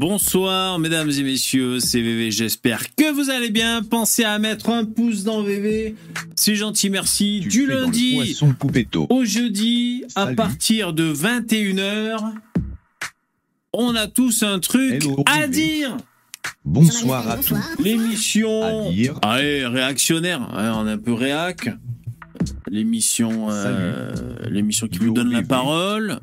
[0.00, 3.82] Bonsoir mesdames et messieurs, c'est VV, j'espère que vous allez bien.
[3.82, 5.94] Pensez à mettre un pouce dans VV,
[6.36, 7.40] c'est gentil, merci.
[7.42, 8.18] Tu du lundi
[9.10, 12.32] au jeudi, à partir de 21h,
[13.74, 15.48] on a tous un truc Hello, à VV.
[15.48, 15.96] dire.
[16.64, 17.58] Bonsoir à tous.
[17.78, 18.90] L'émission.
[18.90, 19.18] Dire.
[19.20, 21.68] Allez, réactionnaire, hein, on est un peu réac.
[22.70, 24.14] L'émission, euh,
[24.48, 26.20] l'émission qui vous donne la parole.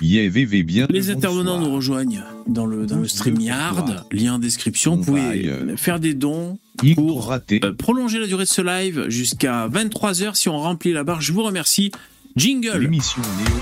[0.00, 0.86] Bien.
[0.90, 1.60] Les le intervenants bonsoir.
[1.68, 3.08] nous rejoignent dans le, dans le Bonsoir.
[3.08, 4.06] StreamYard.
[4.12, 4.96] Lien en description.
[4.96, 6.58] Vous pouvez faire des dons
[6.94, 7.60] pour raté.
[7.64, 11.20] euh, prolonger la durée de ce live jusqu'à 23h si on remplit la barre.
[11.20, 11.90] Je vous remercie.
[12.36, 12.78] Jingle.
[12.78, 13.56] L'émission néo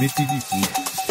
[0.00, 1.06] Mettez des pouces.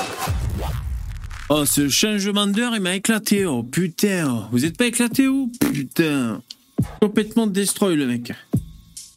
[1.50, 3.46] Oh, ce changement d'heure, il m'a éclaté.
[3.46, 4.48] Oh, putain.
[4.52, 6.42] Vous êtes pas éclaté ou Putain?
[7.02, 8.32] Complètement destroy, le mec.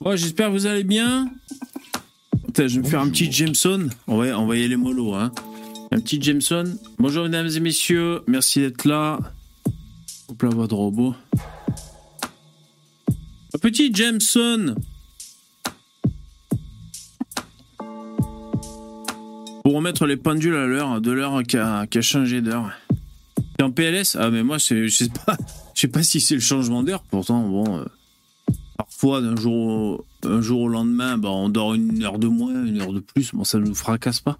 [0.00, 1.28] Ouais, j'espère que vous allez bien.
[2.56, 3.88] Je vais me faire un petit Jameson.
[4.06, 5.32] On va, on y aller mollo, hein.
[5.92, 6.64] Un petit Jameson.
[6.98, 8.20] Bonjour, mesdames et messieurs.
[8.26, 9.18] Merci d'être là.
[10.28, 11.14] Hop la voix de robot.
[13.54, 14.74] Un petit Jameson.
[19.64, 22.70] Pour remettre les pendules à l'heure, de l'heure qui a, changé d'heure.
[23.56, 25.36] T'es en PLS Ah, mais moi, je sais pas,
[25.74, 27.02] je sais pas si c'est le changement d'heure.
[27.02, 27.84] Pourtant, bon, euh,
[28.76, 32.64] parfois, d'un jour, au- un jour au lendemain, bah, on dort une heure de moins,
[32.64, 33.32] une heure de plus.
[33.32, 34.38] Bon, ça nous fracasse pas.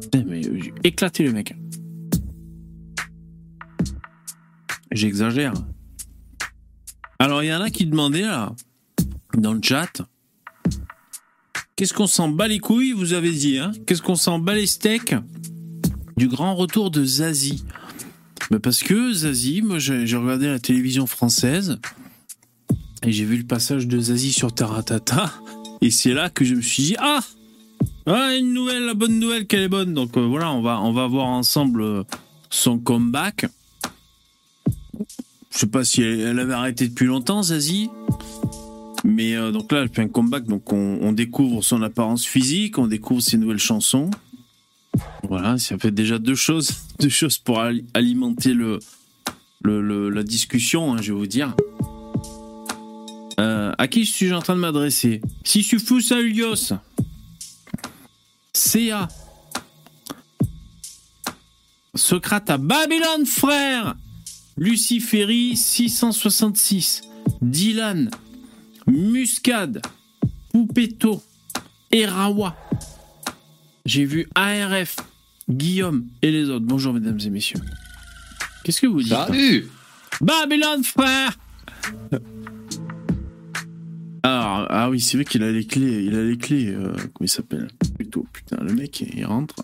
[0.00, 1.54] Putain, mais euh, j'ai éclaté le mec.
[4.90, 5.54] J'exagère.
[7.18, 8.52] Alors, il y en a qui demandaient, là,
[9.38, 10.02] dans le chat,
[11.82, 13.72] Qu'est-ce qu'on s'en bat les couilles, vous avez dit, hein?
[13.86, 15.16] Qu'est-ce qu'on s'en bat les steaks
[16.16, 17.64] du grand retour de Zazie?
[18.52, 21.80] Mais Parce que Zazie, moi j'ai regardé la télévision française
[23.04, 25.32] et j'ai vu le passage de Zazie sur Taratata
[25.80, 27.20] et c'est là que je me suis dit ah
[28.06, 30.92] ah une nouvelle, la bonne nouvelle qu'elle est bonne donc euh, voilà on va on
[30.92, 32.02] va voir ensemble euh,
[32.52, 33.46] son comeback.
[35.50, 37.90] Je sais pas si elle, avait arrêté depuis longtemps Zazie.
[39.04, 42.86] Mais euh, donc là, elle fait un comeback, donc on, découvre son apparence physique, on
[42.86, 44.10] découvre ses nouvelles chansons.
[45.28, 46.70] Voilà, ça fait déjà deux choses,
[47.00, 48.78] deux choses pour ali- alimenter le-
[49.64, 51.54] la discussion, hein, je vais vous dire.
[53.40, 55.20] Euh, à qui suis-je en train de m'adresser?
[55.44, 56.72] Si fous ça, Ulios.
[58.52, 59.08] CA
[61.94, 63.96] Socrate à Babylone, frère.
[64.56, 67.02] Lucie Ferry, 666.
[67.40, 68.10] Dylan,
[68.86, 69.80] Muscade,
[70.52, 71.22] Poupetto,
[71.90, 72.56] Erawa.
[73.84, 74.96] J'ai vu ARF,
[75.48, 76.66] Guillaume et les autres.
[76.66, 77.60] Bonjour mesdames et messieurs.
[78.64, 79.12] Qu'est-ce que vous dites?
[79.12, 79.68] Salut!
[80.20, 81.36] Babylone, frère
[84.24, 86.04] Alors, ah oui, c'est vrai qu'il a les clés.
[86.04, 86.68] Il a les clés.
[86.68, 87.68] euh, comment il s'appelle?
[87.96, 89.56] Plutôt, putain, le mec, il rentre.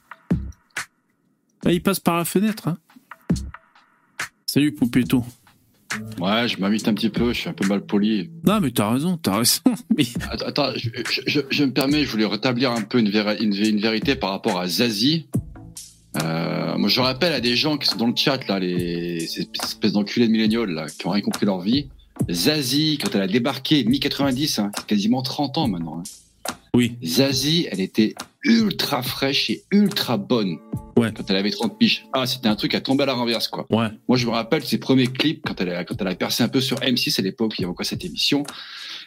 [1.65, 2.69] Ah, il passe par la fenêtre.
[2.69, 2.79] Hein.
[4.47, 5.25] Salut, Poupetto.
[6.21, 8.31] Ouais, je m'invite un petit peu, je suis un peu mal poli.
[8.45, 9.61] Non, mais t'as raison, t'as raison.
[9.97, 13.09] Mais Attends, attends, je, je- je- je me permets, je voulais rétablir un peu une,
[13.09, 15.29] véra- une, une vérité par rapport à Zazie.
[16.23, 19.49] Euh, moi, je rappelle à des gens qui sont dans le chat, là, les ces
[19.63, 21.89] espèces d'enculés de milléniaux, là, qui ont rien compris leur vie.
[22.31, 26.03] Zazie, quand elle a débarqué, mi-90, hein, quasiment 30 ans maintenant.
[26.05, 26.53] hein.
[26.75, 28.15] oui, Zazie, elle était
[28.45, 30.59] ultra fraîche et ultra bonne.
[30.97, 31.13] Ouais.
[31.17, 32.07] Quand elle avait 30 piges.
[32.13, 33.67] Ah, c'était un truc à tomber à la renverse, quoi.
[33.71, 33.87] ouais.
[34.09, 36.49] Moi, je me rappelle ses premiers clips quand elle a, quand elle a percé un
[36.49, 38.43] peu sur M6 à l'époque, il y avait quoi cette émission.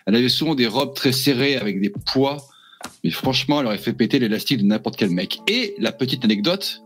[0.07, 2.37] Elle avait souvent des robes très serrées avec des poids.
[3.03, 5.39] Mais franchement, elle aurait fait péter l'élastique de n'importe quel mec.
[5.47, 6.81] Et la petite anecdote,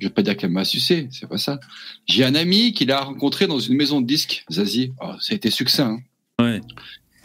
[0.00, 1.58] je vais pas dire qu'elle m'a sucé, c'est pas ça.
[2.06, 4.92] J'ai un ami qui l'a rencontré dans une maison de disques, Zazie.
[5.00, 5.98] Oh, ça a été succinct.
[6.38, 6.44] hein.
[6.44, 6.60] Ouais.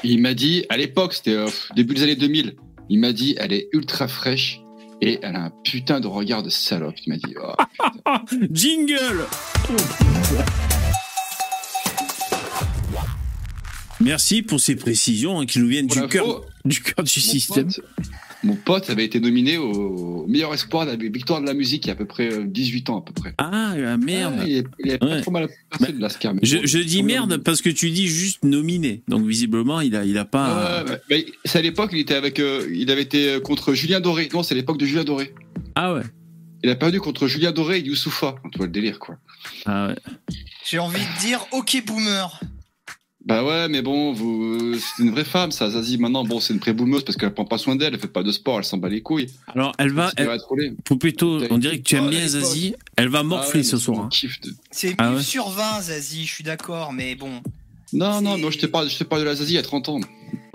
[0.04, 2.56] Il m'a dit, à l'époque, c'était euh, début des années 2000,
[2.90, 4.62] il m'a dit, elle est ultra fraîche
[5.02, 6.96] et elle a un putain de regard de salope.
[7.06, 7.54] Il m'a dit, oh,
[8.52, 9.26] jingle
[14.02, 17.68] Merci pour ces précisions hein, qui nous viennent Pour du cœur du cœur du système.
[17.68, 17.82] pote-
[18.44, 21.88] Mon pote avait été nominé au meilleur espoir de la victoire de la musique il
[21.88, 23.34] y a à peu près euh, 18 ans à peu près.
[23.38, 24.36] Ah ah, merde.
[24.40, 27.04] Ah, il est, il est pas trop mal passé de mais Je, bon, je dis
[27.04, 29.04] merde parce que tu dis juste nominé.
[29.08, 30.86] Donc visiblement, il a, il a pas.
[31.44, 34.30] C'est à l'époque, il était avec, euh, il avait été euh, contre Julien Doré.
[34.34, 35.34] Non, c'est l'époque de Julien Doré.
[35.76, 36.04] Ah ouais.
[36.64, 38.36] Il a perdu contre Julien Doré et Youssoufa.
[38.52, 39.18] Tu vois le délire, quoi.
[39.66, 39.96] Ah ouais.
[40.66, 42.40] J'ai envie de dire OK boomer.
[43.30, 45.70] Bah ouais, mais bon, vous, c'est une vraie femme, ça.
[45.70, 48.24] Zazie, maintenant, bon, c'est une pré-boumeuse parce qu'elle prend pas soin d'elle, elle fait pas
[48.24, 49.28] de sport, elle s'en bat les couilles.
[49.48, 50.12] Alors elle va.
[50.18, 50.28] Elle.
[50.84, 52.28] Poupetto, on dirait que tu aimes Oh, bien.
[52.28, 52.74] Zazie.
[52.98, 54.00] Elle va morfler Ah ouais, ce soir.
[54.00, 54.10] hein.
[54.44, 57.42] de- C'est Ah 1000 ouais sur 20, Zazie, je suis d'accord, mais bon.
[57.94, 59.64] Non, non, moi je te parle, je te parle de la Zazie il y a
[59.64, 60.00] 30 ans.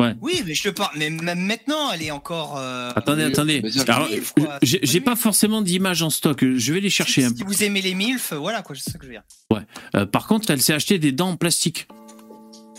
[0.01, 0.91] Ouais, Oui, mais je te parle.
[0.97, 2.57] Mais même maintenant, elle est encore.
[2.59, 3.63] euh, Attendez, oui, attendez.
[3.63, 4.33] Milf,
[4.63, 6.45] j'ai pas forcément d'image en stock.
[6.45, 7.25] Je vais les chercher.
[7.25, 9.23] un Si vous aimez les milfs, voilà quoi, c'est ça que je veux dire.
[9.95, 11.87] Euh, par contre, elle s'est acheté des dents en plastique.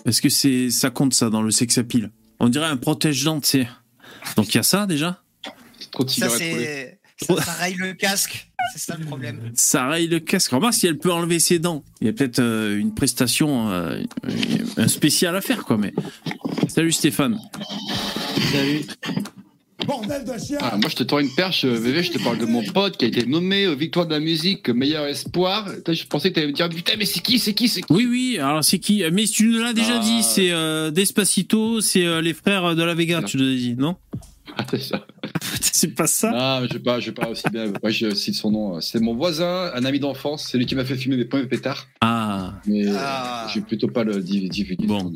[0.05, 3.47] Est-ce que c'est ça compte ça dans le sex appeal On dirait un protège-dents, tu
[3.47, 3.67] sais.
[4.35, 5.21] Donc il y a ça déjà?
[6.07, 6.99] Ça, c'est.
[7.21, 8.51] Ça, ça raye le casque.
[8.73, 9.51] C'est ça le problème.
[9.53, 10.51] Ça raye le casque.
[10.51, 11.83] Remarque si elle peut enlever ses dents.
[12.01, 14.01] Il y a peut-être euh, une prestation, euh,
[14.75, 15.77] un spécial à faire quoi.
[15.77, 15.93] Mais
[16.67, 17.39] salut Stéphane.
[19.86, 22.38] Bordel de chien Ah, moi, je te tends une perche, euh, VV, je te parle
[22.38, 25.68] de mon pote qui a été nommé aux Victoires de la musique, meilleur espoir.
[25.88, 27.94] Je pensais que tu allais me dire, putain, mais c'est qui, c'est qui, c'est qui?
[27.94, 28.38] Oui oui.
[28.39, 29.04] Alors c'est qui?
[29.12, 30.04] Mais tu nous l'as déjà Ah.
[30.04, 30.24] dit.
[30.24, 31.81] C'est euh, Despacito.
[31.81, 33.22] C'est euh, les frères de la Vega.
[33.24, 33.95] Tu nous l'as dit non?
[34.57, 35.06] Ah, c'est ça.
[35.62, 36.31] C'est pas ça?
[36.31, 37.65] Non, mais je vais pas, je vais pas aussi bien.
[37.81, 38.80] Moi, je cite son nom.
[38.80, 40.47] C'est mon voisin, un ami d'enfance.
[40.50, 41.88] C'est lui qui m'a fait fumer mes premiers pétards.
[42.00, 42.53] Ah.
[42.65, 43.45] Mais Ah.
[43.45, 44.88] euh, je vais plutôt pas le div- divulguer.
[44.88, 45.12] Bon.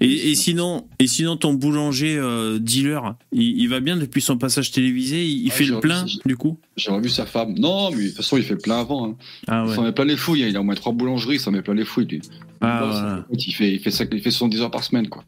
[0.00, 4.38] Et, et sinon, et sinon ton boulanger euh, dealer, il, il va bien depuis son
[4.38, 5.24] passage télévisé?
[5.24, 6.58] Il, il Ouais, fait le plein du coup?
[6.76, 7.54] J'ai revu sa femme.
[7.58, 9.08] Non, mais de toute façon, il fait plein avant.
[9.08, 9.16] Hein.
[9.48, 9.74] Ah Il ouais.
[9.76, 10.44] s'en met plein les fouilles.
[10.44, 10.48] hein.
[10.50, 11.36] Il a au moins trois boulangeries.
[11.36, 12.06] Il s'en met plein les fouilles.
[12.06, 12.20] Lui.
[12.60, 15.08] Ah, Bon, il, fait, il, fait ça, il fait 70 heures par semaine.
[15.08, 15.24] Quoi.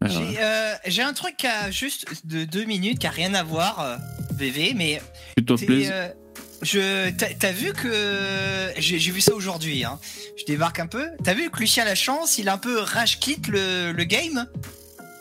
[0.00, 0.08] Ah.
[0.08, 3.80] J'ai euh, j'ai un truc à juste de deux minutes qui a rien à voir,
[3.80, 3.96] euh,
[4.36, 5.00] VV, mais
[5.38, 6.08] euh,
[6.62, 9.84] je t'as vu que j'ai vu ça aujourd'hui.
[9.84, 9.98] Hein.
[10.36, 11.06] Je débarque un peu.
[11.24, 14.46] T'as vu que Lucien Lachance, il a un peu rage quitte le, le game?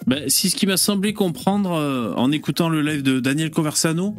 [0.06, 4.16] Ben, c'est ce qui m'a semblé comprendre euh, en écoutant le live de Daniel Conversano.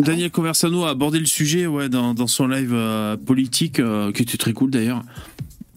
[0.00, 3.80] Daniel Conversano a abordé le sujet ouais, dans, dans son live euh, politique,
[4.14, 5.04] qui était très cool d'ailleurs.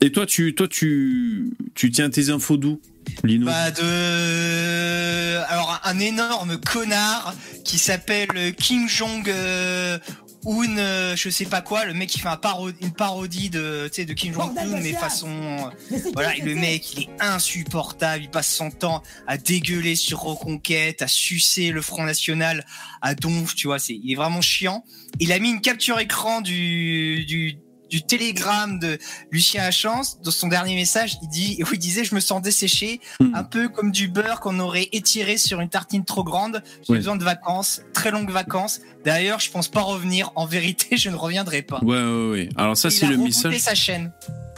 [0.01, 2.81] Et toi, tu, toi, tu, tu tiens tes infos d'où,
[3.23, 9.97] Lino Bah de alors un énorme connard qui s'appelle Kim Jong euh,
[10.45, 13.87] Un, euh, je sais pas quoi, le mec qui fait un paro- une parodie de
[13.91, 15.71] tu sais de Kim Jong Un de mais façon
[16.13, 21.01] voilà qui, le mec il est insupportable, il passe son temps à dégueuler sur Reconquête,
[21.01, 22.65] à sucer le Front National,
[23.01, 24.83] à donf, tu vois, c'est il est vraiment chiant.
[25.19, 27.57] Il a mis une capture écran du du
[27.89, 28.97] du télégramme de
[29.31, 32.99] Lucien Achance, dans son dernier message, il dit, où il disait, je me sens desséché,
[33.19, 33.33] Hmm.
[33.35, 36.63] un peu comme du beurre qu'on aurait étiré sur une tartine trop grande.
[36.87, 38.81] J'ai besoin de vacances, très longues vacances.
[39.05, 40.31] D'ailleurs, je pense pas revenir.
[40.35, 41.79] En vérité, je ne reviendrai pas.
[41.83, 42.49] Ouais, ouais, ouais.
[42.57, 43.59] Alors ça, Il c'est a le rebooté message.
[43.59, 44.11] sa chaîne.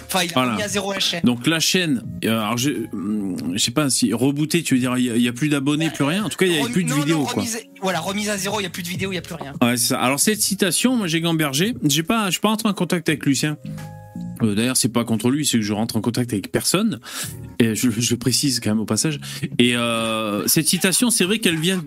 [0.09, 0.55] Enfin, il a Voilà.
[0.55, 1.19] mis à zéro la chaîne.
[1.25, 4.97] Donc la chaîne, euh, alors je, hum, je sais pas si rebooter, tu veux dire,
[4.97, 6.23] il y a- il y, a plus d'abonnés, plus rien.
[6.23, 7.33] En tout cas, il y a plus de non, vidéos, non, quoi.
[7.43, 9.35] remise- voilà, remise à zéro, il y a plus de vidéos, il y a plus
[9.35, 9.53] rien.
[9.61, 9.99] Ouais, c'est ça.
[9.99, 11.75] Alors cette citation, moi j'ai gambergé.
[11.83, 13.57] Je suis pas entré en contact avec Lucien.
[14.43, 16.99] Euh, D'ailleurs, c'est pas contre lui, c'est que je rentre en contact avec personne.
[17.59, 19.19] Et je, je précise quand même au passage.
[19.59, 21.83] Et euh, cette citation, c'est vrai qu'elle vient,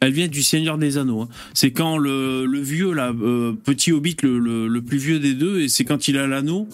[0.00, 1.22] elle vient du Seigneur des Anneaux.
[1.22, 1.28] hein.
[1.54, 5.34] C'est quand le, le vieux, là, euh, petit Hobbit, le, le, le plus vieux des
[5.34, 6.66] deux, et c'est quand il a l'anneau.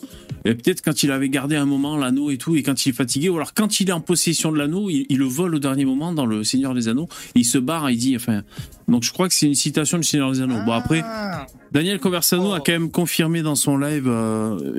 [0.45, 2.93] Et peut-être quand il avait gardé un moment l'anneau et tout, et quand il est
[2.93, 5.59] fatigué, ou alors quand il est en possession de l'anneau, il, il le vole au
[5.59, 7.09] dernier moment dans le Seigneur des Anneaux.
[7.35, 8.43] Et il se barre, il dit, enfin.
[8.87, 10.65] Donc je crois que c'est une citation du Seigneur des Anneaux.
[10.65, 11.03] Bon après.
[11.05, 11.47] Ah.
[11.73, 12.53] Daniel Conversano Oh.
[12.55, 14.11] a quand même confirmé dans son live,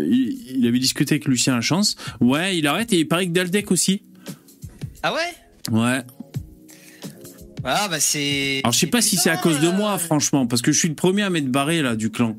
[0.09, 1.95] il, il avait discuté avec Lucien Lachance.
[2.21, 4.03] Ouais, il arrête et il paraît que Daldec aussi.
[5.03, 5.77] Ah ouais?
[5.77, 6.01] Ouais.
[7.63, 8.61] Ah bah c'est.
[8.63, 10.87] Alors je sais pas si c'est à cause de moi, franchement, parce que je suis
[10.89, 12.37] le premier à m'être barré là du clan.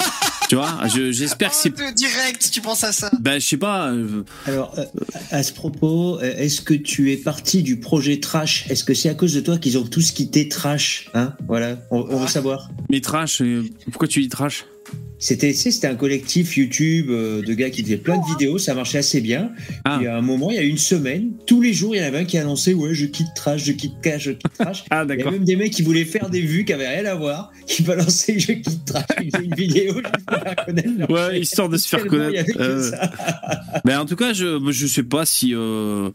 [0.48, 1.72] tu vois, je- j'espère que c'est.
[1.78, 3.10] Oh, direct, tu penses à ça?
[3.20, 3.90] Ben je sais pas.
[3.92, 4.84] euh, Alors, euh,
[5.30, 8.64] à ce propos, euh, est-ce que tu es parti du projet Trash?
[8.70, 11.34] Est-ce que c'est à cause de toi qu'ils ont tous quitté Trash Hein?
[11.46, 12.28] Voilà, on, on veut Ah.
[12.28, 12.70] savoir.
[12.90, 14.64] mais trash, euh, pourquoi tu dis trash?
[15.22, 18.98] C'était, c'était un collectif YouTube euh, de gars qui faisaient plein de vidéos, ça marchait
[18.98, 19.52] assez bien.
[19.84, 20.00] Ah.
[20.02, 22.08] Et à un moment, il y a une semaine, tous les jours, il y en
[22.08, 24.82] avait un qui annonçait Ouais, je quitte Trash, je quitte Cash, je quitte Trash.
[24.90, 27.04] Ah Il y a même des mecs qui voulaient faire des vues qui avaient rien
[27.08, 31.68] à voir, qui balançaient Je quitte Trash, ils faisaient une vidéo juste pour Ouais, histoire
[31.68, 32.56] de se faire connaître.
[32.58, 32.90] Euh.
[33.84, 36.10] Ben en tout cas, je je sais pas si euh,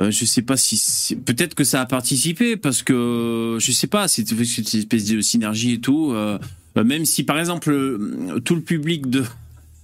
[0.00, 4.08] euh, je sais pas si, peut-être que ça a participé parce que je sais pas,
[4.08, 6.12] c'est cette espèce de synergie et tout.
[6.12, 6.38] euh,
[6.84, 9.04] même si par exemple euh, tout le public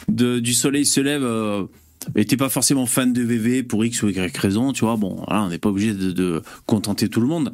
[0.08, 1.24] du Soleil se lève.
[1.24, 1.64] euh,
[2.16, 4.96] était pas forcément fan de VV pour X ou Y raison, tu vois.
[4.96, 7.52] Bon, voilà, on n'est pas obligé de contenter tout le monde.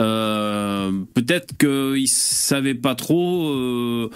[0.00, 4.10] Euh, peut-être qu'ils savaient pas trop euh,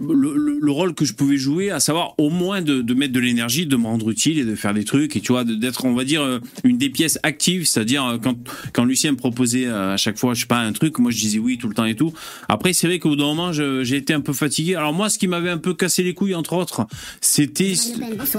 [0.00, 3.12] le, le- le rôle que je pouvais jouer, à savoir au moins de, de mettre
[3.14, 5.84] de l'énergie, de me rendre utile et de faire des trucs, et tu vois, d'être,
[5.86, 8.36] on va dire, euh, une des pièces actives, c'est-à-dire quand,
[8.72, 11.38] quand Lucien me proposait à chaque fois, je sais pas, un truc, moi je disais
[11.38, 12.12] oui tout le temps et tout.
[12.48, 14.74] Après, c'est vrai qu'au bout d'un moment, j'ai été un peu fatigué.
[14.74, 16.86] Alors moi, ce qui m'avait un peu cassé les couilles, entre autres,
[17.20, 17.72] c'était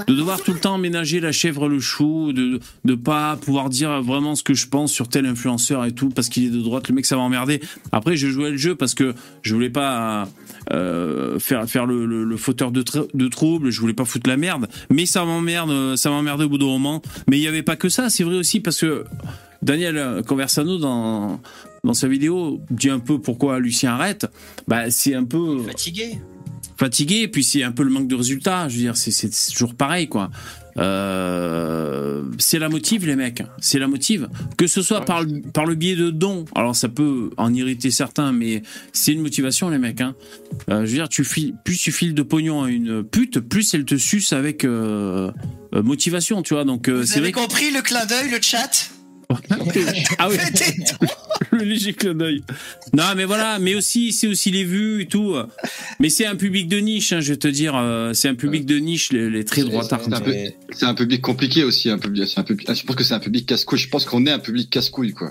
[0.06, 4.02] de devoir tout le temps ménager la chèvre le chou, de de pas pouvoir dire
[4.02, 6.81] vraiment ce que je pense sur tel influenceur et tout parce qu'il est de droite
[6.82, 6.88] droite.
[6.88, 7.60] Le mec, ça m'a emmerdé.
[7.92, 10.28] Après, je jouais le jeu parce que je voulais pas
[10.72, 13.70] euh, faire faire le, le, le fauteur de, tr- de troubles.
[13.70, 14.68] Je voulais pas foutre la merde.
[14.90, 17.02] Mais ça m'emmerde, ça m'emmerdait au bout d'un moment.
[17.28, 18.10] Mais il y avait pas que ça.
[18.10, 19.04] C'est vrai aussi parce que
[19.62, 21.40] Daniel Conversano dans
[21.84, 24.26] dans sa vidéo dit un peu pourquoi Lucien arrête.
[24.68, 26.18] Bah, c'est un peu Fatigué.
[26.76, 28.68] fatigué, puis c'est un peu le manque de résultats.
[28.68, 30.30] Je veux dire, c'est toujours pareil, quoi.
[30.78, 33.42] Euh, c'est la motive, les mecs.
[33.60, 34.28] C'est la motive.
[34.56, 37.90] Que ce soit par, le- par le biais de dons, alors ça peut en irriter
[37.90, 38.62] certains, mais
[38.92, 40.00] c'est une motivation, les mecs.
[40.00, 40.14] Hein.
[40.70, 43.74] Euh, je veux dire, tu files, plus tu files de pognon à une pute, plus
[43.74, 45.30] elle te suce avec euh,
[45.72, 46.64] motivation, tu vois.
[46.64, 47.32] Donc euh, Vous c'est avez vrai.
[47.32, 48.91] que- compris le clin d'œil, le chat?
[50.18, 50.36] ah oui.
[51.50, 52.42] Le léger clin d'œil.
[52.92, 55.34] Non, mais voilà, mais aussi, c'est aussi les vues et tout.
[56.00, 57.74] Mais c'est un public de niche, hein, je vais te dire.
[57.76, 60.00] euh, C'est un public de niche, les, les très droitards.
[60.72, 62.28] c'est un public compliqué aussi, un public.
[62.36, 63.78] Un public je pense que c'est un public casse-couille.
[63.78, 65.30] Je pense qu'on est un public casse-couille, quoi.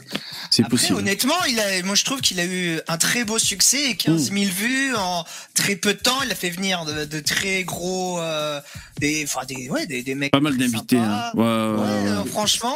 [0.52, 1.00] C'est Après, possible.
[1.00, 4.46] honnêtement, il a, moi je trouve qu'il a eu un très beau succès, 15 000
[4.52, 5.24] vues en
[5.56, 6.22] très peu de temps.
[6.26, 8.60] Il a fait venir de, de très gros, euh,
[9.00, 10.32] des, enfin des, ouais, des, des mecs.
[10.32, 10.98] Pas mal d'invités.
[10.98, 11.32] Hein.
[11.32, 11.34] sympas.
[11.36, 12.30] Ouais, ouais, Ouais, ouais, euh, ouais.
[12.30, 12.76] franchement,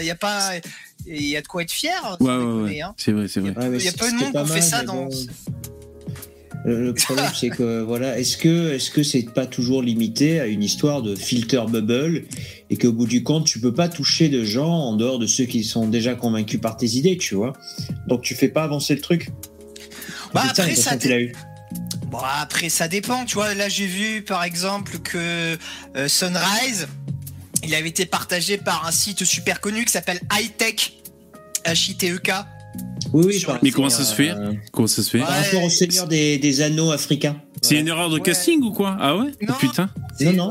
[0.00, 0.50] il y a pas,
[1.06, 2.16] il y a de quoi être fier.
[2.20, 2.80] Ouais, ouais, ouais.
[2.80, 2.94] hein.
[2.96, 3.54] C'est vrai, c'est vrai.
[3.74, 5.08] Il y a peu de monde qui fait ça dans- bon.
[6.66, 10.46] Le, le problème, c'est que voilà, est-ce que est-ce que c'est pas toujours limité à
[10.46, 12.24] une histoire de filter bubble
[12.70, 15.44] et qu'au bout du compte, tu peux pas toucher de gens en dehors de ceux
[15.44, 17.52] qui sont déjà convaincus par tes idées, tu vois?
[18.06, 19.28] Donc tu fais pas avancer le truc?
[20.32, 21.34] Bah, après, ça qu'il a eu.
[22.06, 23.26] Bon, après, ça dépend.
[23.26, 25.58] Tu vois, là, j'ai vu, par exemple, que
[25.96, 26.88] euh, Sunrise,
[27.66, 31.02] il avait été partagé par un site super connu qui s'appelle Hightech,
[31.64, 32.30] H-I-T-E-K.
[33.12, 33.40] Oui, oui.
[33.44, 34.32] Par Mais rapport comment ça se fait?
[34.72, 35.18] Comment ça se fait?
[35.18, 35.24] Ouais.
[35.24, 37.36] Par rapport au Seigneur des, des Anneaux africains.
[37.62, 38.20] C'est une erreur de Ouais.
[38.22, 38.96] casting ou quoi?
[39.00, 39.30] Ah ouais?
[39.46, 39.54] Non.
[39.58, 39.90] Putain.
[40.20, 40.50] Non, non.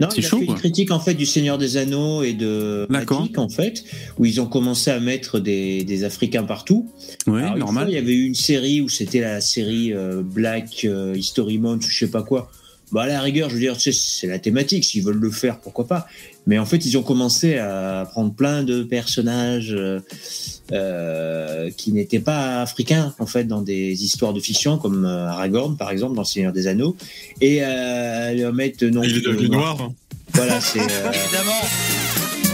[0.00, 0.54] Non, C'est il a chaud, fait quoi.
[0.54, 2.86] une critique en fait du Seigneur des Anneaux et de.
[2.88, 3.84] Magic en fait,
[4.18, 6.90] où ils ont commencé à mettre des, des Africains partout.
[7.28, 7.84] Ouais, Alors, normal.
[7.84, 11.58] fois, il y avait eu une série où c'était la série euh, Black euh, History
[11.58, 12.50] Month ou je sais pas quoi.
[12.90, 14.84] Bah à la rigueur, je veux dire, c'est la thématique.
[14.84, 16.06] S'ils veulent le faire, pourquoi pas?
[16.46, 20.00] Mais en fait, ils ont commencé à prendre plein de personnages euh,
[20.72, 25.76] euh, qui n'étaient pas africains en fait dans des histoires de fiction comme euh, Aragorn
[25.76, 26.96] par exemple dans Le Seigneur des Anneaux
[27.40, 29.90] et euh, à leur mettre non Il est devenu noir.
[30.34, 30.80] Voilà, c'est.
[30.80, 30.82] euh,
[31.12, 32.01] Évidemment.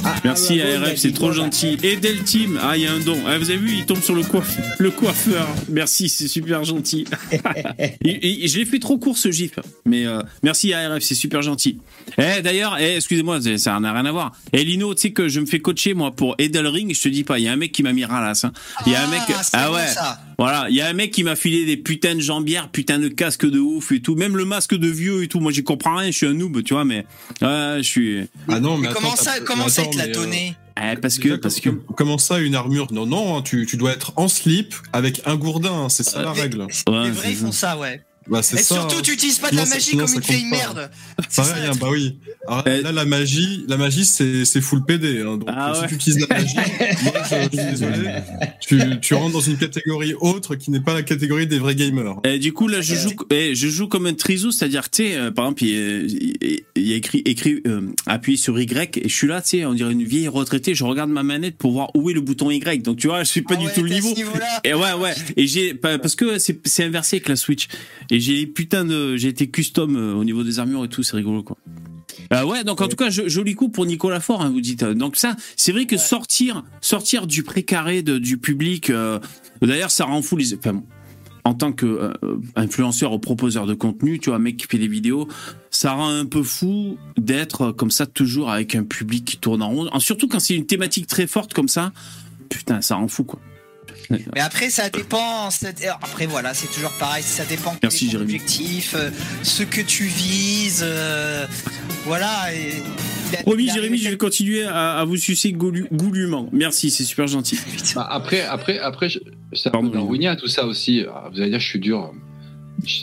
[0.04, 1.76] Ah, Merci ah, ARF, ouais, c'est il a trop gentil.
[1.82, 3.16] Et Del Team, ah il y a un don.
[3.26, 5.46] Ah, vous avez vu, il tombe sur le, coiffe- le coiffeur.
[5.68, 7.04] Merci, c'est super gentil.
[8.04, 9.52] Et- et je l'ai fait trop court ce gif,
[9.84, 11.78] mais euh, merci ARF, c'est super gentil.
[12.18, 14.32] Eh d'ailleurs, eh, excusez-moi, ça- n'a rien à voir.
[14.52, 17.24] Et Lino, tu sais que je me fais coacher moi pour Edelring, je te dis
[17.24, 18.44] pas, il y a un mec qui m'a mis ralasse.
[18.44, 18.52] hein.
[18.86, 19.86] Il y a un mec, c'est ah bon, ouais.
[19.86, 20.20] ça.
[20.38, 23.08] Voilà, il y a un mec qui m'a filé des putains de jambières, putain de
[23.08, 25.40] casque de ouf et tout, même le masque de vieux et tout.
[25.40, 27.04] Moi, j'y comprends rien, je suis un noob, tu vois, mais
[27.42, 28.20] ouais, je suis.
[28.46, 30.54] Ah non, mais, Mais attends, comment ça, comment ça, il te l'a euh, donné?
[30.80, 31.70] Eh, parce que, déjà, parce que.
[31.70, 32.86] com- Comment ça, une armure?
[32.92, 36.22] Non, non, hein, tu, tu dois être en slip avec un gourdin, hein, c'est ça
[36.22, 36.60] la mais- règle.
[36.60, 36.66] Ouais,
[37.04, 38.00] Les vrais, c'est ils font ça, ouais.
[38.28, 38.58] Bah, Et ça.
[38.62, 39.02] surtout, hein.
[39.02, 40.90] tu utilises pas de la ça- magie sinon, comme ça une vieille merde.
[41.28, 42.18] Ça, Pareil, le hein, bah oui.
[42.46, 45.20] Alors, là, la magie, la magie, c'est c'est full PD.
[45.22, 45.88] Hein, donc, Ah si ouais.
[45.88, 48.10] tu utilises la magie, moi, je, je suis désolé,
[48.60, 52.16] tu, tu rentres dans une catégorie autre qui n'est pas la catégorie des vrais gamers.
[52.24, 55.16] Et du coup là je joue, eh, je joue comme un trisou, c'est-à-dire tu sais,
[55.16, 59.26] euh, par exemple il y a, écrit, écrit euh, appuyé sur Y et je suis
[59.26, 62.10] là, tu sais, on dirait une vieille retraitée, je regarde ma manette pour voir où
[62.10, 63.90] est le bouton Y, donc tu vois, je suis pas Ah du ouais, tout le
[63.90, 64.14] niveau.
[64.14, 64.60] niveau-là.
[64.64, 67.68] Et ouais ouais, et j'ai parce que c'est c'est inversé avec la Switch
[68.10, 71.16] et j'ai putain de j'ai été custom euh, au niveau des armures et tout, c'est
[71.16, 71.56] rigolo quoi.
[72.32, 74.84] Euh, ouais, donc en tout cas, jo- joli coup pour Nicolas Fort, hein, vous dites.
[74.84, 76.00] Donc ça, c'est vrai que Ouais.
[76.00, 78.90] sortir, sortir du précaré de, du public.
[78.90, 79.18] euh,
[79.62, 80.54] D'ailleurs, ça rend fou les.
[80.54, 80.82] Enfin,
[81.44, 82.12] en tant que euh,
[82.56, 85.26] influenceur ou proposeur de contenu, tu vois, mec qui fait des vidéos,
[85.70, 89.70] ça rend un peu fou d'être comme ça toujours avec un public qui tourne en
[89.70, 89.98] rond.
[89.98, 91.92] Surtout quand c'est une thématique très forte comme ça.
[92.50, 93.40] Putain, ça rend fou quoi.
[94.10, 95.48] Mais après, ça dépend.
[96.02, 97.22] Après, voilà, c'est toujours pareil.
[97.22, 99.10] Ça dépend est ton objectif, euh,
[99.42, 100.82] ce que tu vises.
[100.84, 101.46] euh,
[102.04, 102.54] voilà.
[102.54, 102.82] et
[103.42, 106.48] Promis, a Jérémy, je vais continuer à, à vous sucer goulûment.
[106.52, 107.58] Merci, c'est super gentil.
[107.94, 109.08] Bah, après, après, après,
[109.52, 109.98] c'est un peu
[110.36, 111.04] tout ça aussi.
[111.08, 112.12] Ah, Vous allez dire, je suis dur.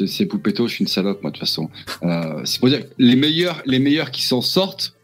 [0.07, 1.69] C'est Poupetto, je suis une salope, moi, de toute façon.
[2.03, 4.95] Euh, c'est pour dire que les meilleurs, les meilleurs qui s'en sortent,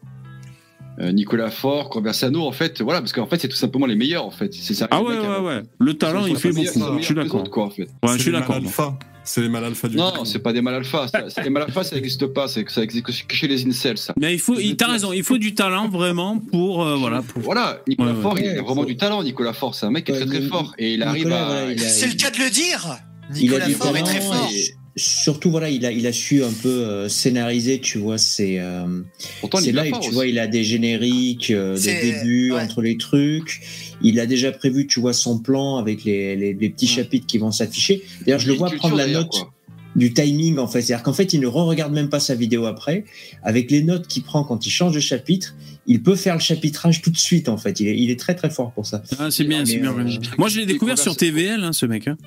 [1.11, 4.31] Nicolas Faure, Conversano, en fait, voilà, parce qu'en fait, c'est tout simplement les meilleurs, en
[4.31, 4.53] fait.
[4.53, 4.87] C'est ça.
[4.91, 5.61] Ah ouais, ouais, euh, ouais.
[5.79, 6.97] Le talent, il fait beaucoup.
[6.99, 7.43] Je suis d'accord.
[7.57, 7.83] en fait.
[7.83, 8.55] Ouais, C'est je suis les d'accord.
[8.55, 8.99] mal alpha.
[9.23, 11.05] C'est les mal alpha du Non, c'est pas des mal alpha.
[11.43, 12.47] Les mal alpha, ça n'existe pas.
[12.47, 14.13] C'est ça existe que chez les incels, ça.
[14.19, 17.41] Mais il faut, il t'as raison, il faut du talent vraiment pour, euh, voilà, pour.
[17.41, 18.21] Voilà, Nicolas Ouais, ouais.
[18.23, 19.75] Faure, il Ouais, a vraiment faut- du talent, Nicolas Faure.
[19.75, 20.73] C'est un mec qui est très très fort.
[20.79, 21.45] Et il arrive Nicolas, à.
[21.45, 22.97] voilà, il a- C'est le cas de le dire.
[23.31, 24.49] Nicolas Faure est très fort.
[24.97, 28.85] Surtout, voilà, il a, il a su un peu euh, scénariser, tu vois, c'est euh,
[29.59, 29.71] c'est
[30.01, 32.59] tu vois, il a des génériques, euh, des débuts ouais.
[32.61, 33.61] entre les trucs.
[34.01, 36.91] Il a déjà prévu, tu vois, son plan avec les, les, les petits Ouais.
[36.91, 38.01] chapitres qui vont s'afficher.
[38.25, 39.53] D'ailleurs, je le vois culture prendre la note quoi.
[39.95, 40.81] du timing, en fait.
[40.81, 43.05] C'est-à-dire qu'en fait, il ne re-regarde même pas sa vidéo après.
[43.43, 45.55] Avec les notes qu'il prend quand il change de chapitre,
[45.87, 47.79] il peut faire le chapitrage tout de suite, en fait.
[47.79, 49.03] Il est, il est très, très fort pour ça.
[49.19, 49.97] Ah, c'est bien, c'est bien.
[49.97, 51.15] euh, Moi, je l'ai découvert sur.
[51.15, 52.07] TVL, hein, ce mec.
[52.09, 52.17] hein.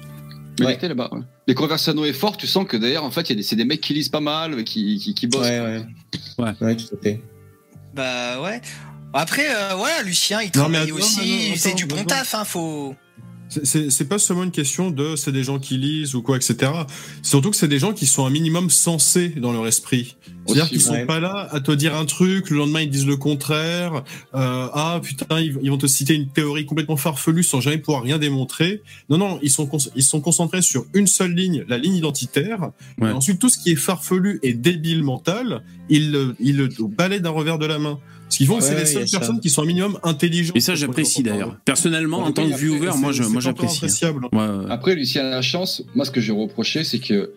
[0.61, 0.75] Mais il Ouais.
[0.75, 1.09] était là-bas.
[1.13, 1.21] ouais.
[1.47, 3.57] Les conversano est fort, tu sens que d'ailleurs, en fait, il y a des- c'est
[3.57, 5.43] des mecs qui lisent pas mal, qui, qui, qui bossent.
[5.43, 5.85] Ouais, ouais.
[6.39, 6.53] Ouais.
[6.61, 7.21] Ouais, tout à fait.
[7.95, 8.61] Bah ouais.
[9.13, 12.45] Après, euh, voilà, Lucien, il Non, travaille attends, aussi, non, il du bon taf, hein,
[12.45, 12.95] faut.
[13.63, 16.73] C'est- pas seulement une question de c'est des gens qui lisent ou quoi, etc.
[17.23, 20.17] C'est Surtout que c'est des gens qui sont un minimum sensés dans leur esprit.
[20.47, 21.07] C'est-à-dire qu'ils sont ouais.
[21.07, 24.05] pas là à te dire un truc, le lendemain ils disent le contraire.
[24.35, 28.03] Euh, ah putain, ils, ils vont te citer une théorie complètement farfelue sans jamais pouvoir
[28.03, 28.83] rien démontrer.
[29.09, 32.71] Non, non, ils sont, ils sont concentrés sur une seule ligne, la ligne identitaire.
[33.01, 33.11] Ouais.
[33.11, 37.21] Et ensuite, tout ce qui est farfelu et débile mental, ils le, ils le balayent
[37.21, 37.99] d'un revers de la main.
[38.35, 39.19] Ce qui font que c'est les seules ça.
[39.19, 40.57] personnes qui sont un minimum intelligentes.
[40.57, 41.57] Et ça, j'apprécie d'ailleurs.
[41.65, 43.85] Personnellement, en tant que viewer, moi, je- moi, j'apprécie.
[44.05, 44.67] hein.
[44.71, 45.83] Après, Lucien a la chance.
[45.95, 47.33] Moi, ce que j'ai reproché, c'est que,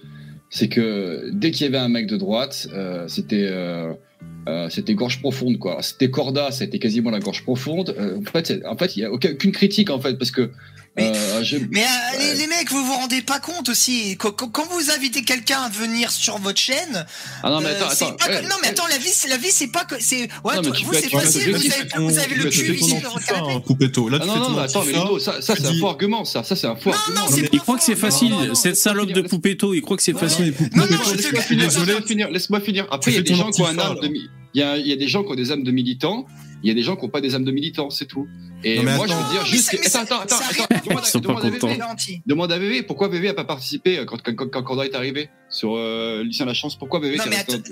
[0.49, 3.93] c'est que dès qu'il y avait un mec de droite, euh, c'était, euh,
[4.47, 5.81] euh, c'était gorge profonde, quoi.
[5.81, 7.93] C'était Corda, c'était quasiment la gorge profonde.
[7.99, 10.49] Euh, en fait, en fait, il y a aucun- aucune critique, en fait, parce que.
[10.97, 12.33] Mais- euh, je- Mais euh, Ouais.
[12.33, 14.15] les, les mecs, vous vous rendez pas compte aussi.
[14.17, 17.05] Quand, quand- vous invitez quelqu'un à venir sur votre chaîne,
[17.43, 18.15] Ah non, mais euh, attends, c'est attends.
[18.15, 20.21] pas ouais, que- non mais attends, la vie, c'est la vie, c'est pas que c'est.
[20.43, 21.51] Ouais, Non, mais toi, tu vous c'est facile.
[21.55, 23.53] Vous avez, vous avez le cul ici sur votre Enfin, canapé.
[23.53, 24.09] un poupetto.
[24.09, 26.43] Là, Ah tu non, non, attends, mais ça, ça c'est un faux argument, ça.
[26.43, 27.19] Ça, c'est un faux Non, argument.
[27.19, 28.29] non, Non, c'est mais- pas Il croit que c'est Non, facile.
[28.31, 30.53] non, non, Cette salope de Poupetto, il croit que c'est facile.
[30.75, 30.97] Non, non,
[32.31, 32.87] Laisse-moi finir.
[32.91, 34.11] Après, il y a fais des ton gens qui ont un antifa, âme de, alors.
[34.11, 36.25] mi- il y a, il y a des gens qui ont des âmes de militants,
[36.63, 38.27] il y a des gens qui n'ont pas des âmes de militants, c'est tout.
[38.63, 39.13] Et Non, mais moi, attends.
[39.19, 41.19] je veux dire Mais juste que, mais ça- attends, attends, attends, rien- demande, Ils sont
[41.21, 41.49] pas demande à.
[41.49, 44.95] VV, demande à VV, pourquoi VV a pas participé quand, quand, quand, quand Corda est
[44.95, 47.63] arrivé sur euh, Lucien Lachance, pourquoi VV Non, mais resté attends,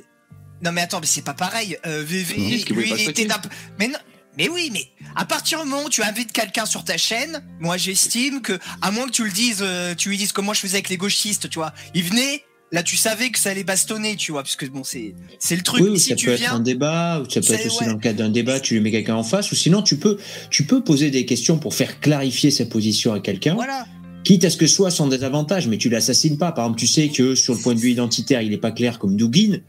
[0.63, 1.77] Non mais attends, mais c'est pas pareil.
[1.85, 3.41] Euh, VV, disent qu'ils lui, il était d'un.
[3.79, 3.97] Mais non.
[4.37, 7.77] Mais oui, mais à partir du moment où tu invites quelqu'un sur ta chaîne, moi
[7.77, 10.59] j'estime que, à moins que tu le dises, euh, tu lui dises comme moi je
[10.59, 12.43] faisais avec les gauchistes, tu vois, il venait,
[12.75, 15.63] là tu savais que ça allait bastonner, tu vois, parce que bon c'est c'est le
[15.63, 15.81] truc.
[15.81, 17.79] Oui, ou si ça tu peut être viens, un débat, ou ça peut être aussi
[17.79, 17.87] ouais.
[17.87, 20.17] dans le cadre d'un débat, tu lui mets quelqu'un en face, ou sinon tu peux,
[20.51, 23.85] tu peux poser des questions pour faire clarifier sa position à quelqu'un, voilà.
[24.23, 26.51] quitte à ce que ce soit sans désavantage, mais tu l'assassines pas.
[26.51, 28.99] Par exemple, tu sais que sur le point de vue identitaire, il est pas clair
[28.99, 29.59] comme Dugin.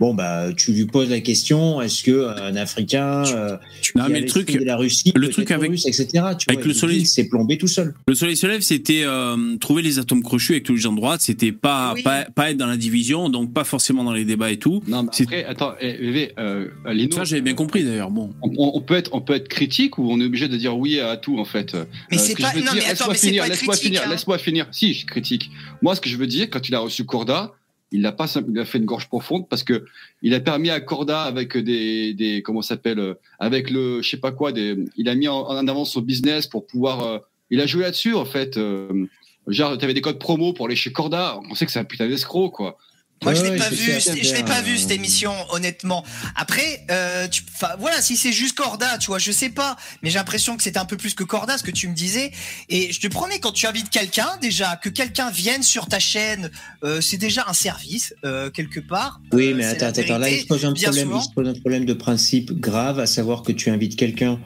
[0.00, 3.56] Bon, bah, tu lui poses la question, est-ce que euh, un Africain, euh,
[3.94, 6.06] Non, qui mais a le truc, de la Russie, le truc avec- russe, etc.
[6.38, 7.94] Tu avec vois, le soleil- s'est plombé tout seul.
[8.08, 10.96] Le soleil se lève, c'était euh, trouver les atomes crochus avec tous les gens de
[10.96, 11.20] droite.
[11.20, 12.02] C'était pas, Oui.
[12.02, 14.82] pas, pas être dans la division, donc pas forcément dans les débats et tout.
[14.88, 18.10] Non, mais C'est- après, attends, eh, VV, euh, Lino, Ça, j'avais bien compris d'ailleurs.
[18.10, 18.30] Bon.
[18.42, 20.98] on, on peut être, on peut être critique ou on est obligé de dire oui
[21.00, 21.74] à tout en fait.
[22.10, 22.52] Mais Euh, c'est ce pas.
[22.54, 24.10] Non dire- mais attends, mais c'est finir, pas laisse-moi finir, hein.
[24.10, 24.66] laisse-moi finir.
[24.72, 25.50] Si, je critique.
[25.82, 27.52] Moi, ce que je veux dire, quand il a reçu Corda,
[27.94, 29.84] il a pas, il a fait une gorge profonde parce que
[30.20, 34.16] il a permis à Corda avec des, des comment s'appelle, euh, avec le, je sais
[34.16, 37.18] pas quoi, des, il a mis en, avant son business pour pouvoir, euh,
[37.50, 38.56] il a joué là-dessus en fait.
[38.56, 39.06] Euh,
[39.46, 41.40] genre, t'avais des codes promo pour aller chez Corda.
[41.48, 42.78] On sait que c'est un putain d'escroc quoi.
[43.24, 46.04] Moi, je l'ai pas vu, je l'ai pas vu cette émission, honnêtement.
[46.36, 47.42] Après, euh, tu,
[47.78, 50.78] voilà, si c'est juste Corda, tu vois, je sais pas, mais j'ai l'impression que c'était
[50.78, 52.32] un peu plus que Corda, ce que tu me disais.
[52.68, 56.50] Et je te promets, quand tu invites quelqu'un, déjà, que quelqu'un vienne sur ta chaîne,
[56.84, 59.20] euh, c'est déjà un service euh, quelque part.
[59.32, 61.20] Oui, mais attends, attends, là, il se pose un problème, souvent.
[61.20, 64.38] il se pose un problème de principe grave, à savoir que tu invites quelqu'un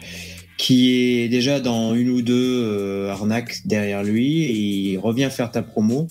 [0.57, 4.53] qui est déjà dans une ou deux arnaques derrière lui et
[4.93, 6.09] il revient faire ta promo.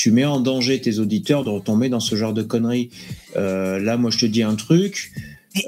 [0.00, 2.88] Tu mets en danger tes auditeurs de retomber dans ce genre de conneries.
[3.36, 5.12] Euh, là, moi, je te dis un truc.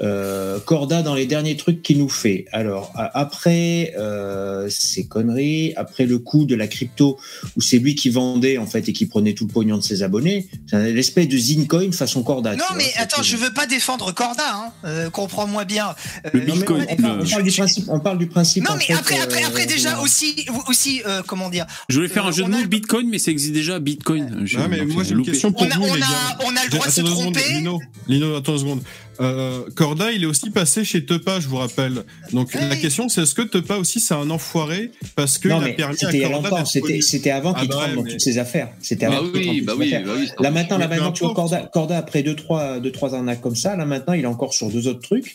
[0.01, 2.45] Euh, Corda dans les derniers trucs qu'il nous fait.
[2.53, 7.19] Alors a- après euh, ces conneries, après le coup de la crypto
[7.57, 10.01] où c'est lui qui vendait en fait et qui prenait tout le pognon de ses
[10.01, 12.55] abonnés, c'est l'espèce de Zincoin façon Corda.
[12.55, 14.71] Non, mais vois, attends, je veux pas défendre Corda, hein.
[14.85, 15.93] euh, comprends-moi bien.
[16.33, 17.85] Le Euh, Non, Bitcoin, on, parle, le- on parle du principe.
[17.89, 18.63] On parle du principe.
[18.69, 21.65] Non, mais fait, après, après, euh, après, déjà euh, aussi, aussi, euh, comment dire.
[21.89, 24.45] Je voulais faire Euh, un jeu de a mots Bitcoin, mais ça existe déjà Bitcoin.
[24.57, 26.37] Ah, mais moi j'ai une question pour On a, vous, on les a, gars.
[26.45, 27.41] on a le droit de se tromper.
[27.55, 28.81] Lino, Lino, attends une seconde.
[29.21, 32.03] Euh, Corda, il est aussi passé chez Tepa, je vous rappelle.
[32.31, 32.61] Donc Oui.
[32.69, 35.97] la question, c'est est-ce que Tepa aussi, c'est un enfoiré parce qu'il Non, a permis
[35.97, 36.57] c'était il y a longtemps.
[36.57, 38.69] d'être C'était, avant Ah qu'il bah trempe ouais, dans mais- toutes ses affaires.
[38.81, 40.07] C'était Bah avant qu'il trempe oui, dans bah toutes ses oui, affaires.
[40.07, 40.27] bah oui.
[40.43, 41.33] Là maintenant, là maintenant, tu vois.
[41.33, 44.53] Corda, Corda après deux trois, deux trois arnaques comme ça, là maintenant, il est encore
[44.53, 45.33] sur deux autres trucs.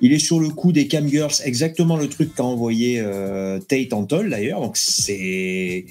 [0.00, 3.92] Il est sur le coup des cam girls, exactement le truc qu'a envoyé euh, Tate
[3.92, 4.60] en toll d'ailleurs.
[4.60, 5.86] Donc c'est, et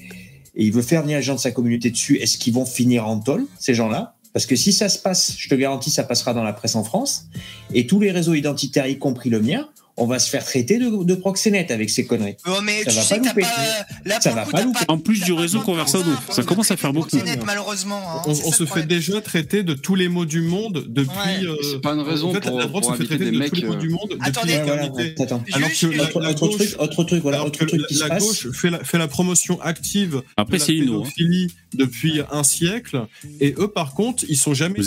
[0.56, 2.17] il veut faire venir les gens de sa communauté dessus.
[2.17, 4.15] Est-ce qu'ils vont finir en toll ces gens-là?
[4.34, 6.84] Parce que si ça se passe, je te garantis, ça passera dans la presse en
[6.84, 7.26] France
[7.74, 11.04] et tous les réseaux identitaires, y compris le mien, on va se faire traiter de,
[11.04, 12.36] de proxénète avec ces conneries.
[12.48, 13.41] Oh, mais Ça tu va sais pas louper.
[13.43, 13.86] pas.
[14.06, 14.86] Là, Ça pour va le coup, pas t'as louper.
[14.88, 16.10] En plus du réseau Conversado.
[16.32, 17.15] Ça commence à faire beaucoup.
[17.46, 18.02] Malheureusement.
[18.04, 21.12] hein, On, se fait déjà traiter de tous les mots du monde depuis.
[21.15, 21.46] Ouais.
[21.46, 23.38] euh, C'est pas une raison en fait, pour- la droite pour se fait traiter des
[23.38, 24.60] de tous les mots euh, du monde depuis Attendez.
[24.65, 24.82] Voilà,
[25.19, 25.43] attends.
[25.54, 28.10] Alors que la, Autre, la gauche, truc, autre truc, voilà, autre truc qui se la
[28.10, 28.24] passe.
[28.24, 31.04] gauche fait la, fait la promotion active Après, de la c'est Lino, hein.
[31.04, 33.05] pédophilie depuis un siècle,
[33.39, 34.79] et eux, par contre, ils sont jamais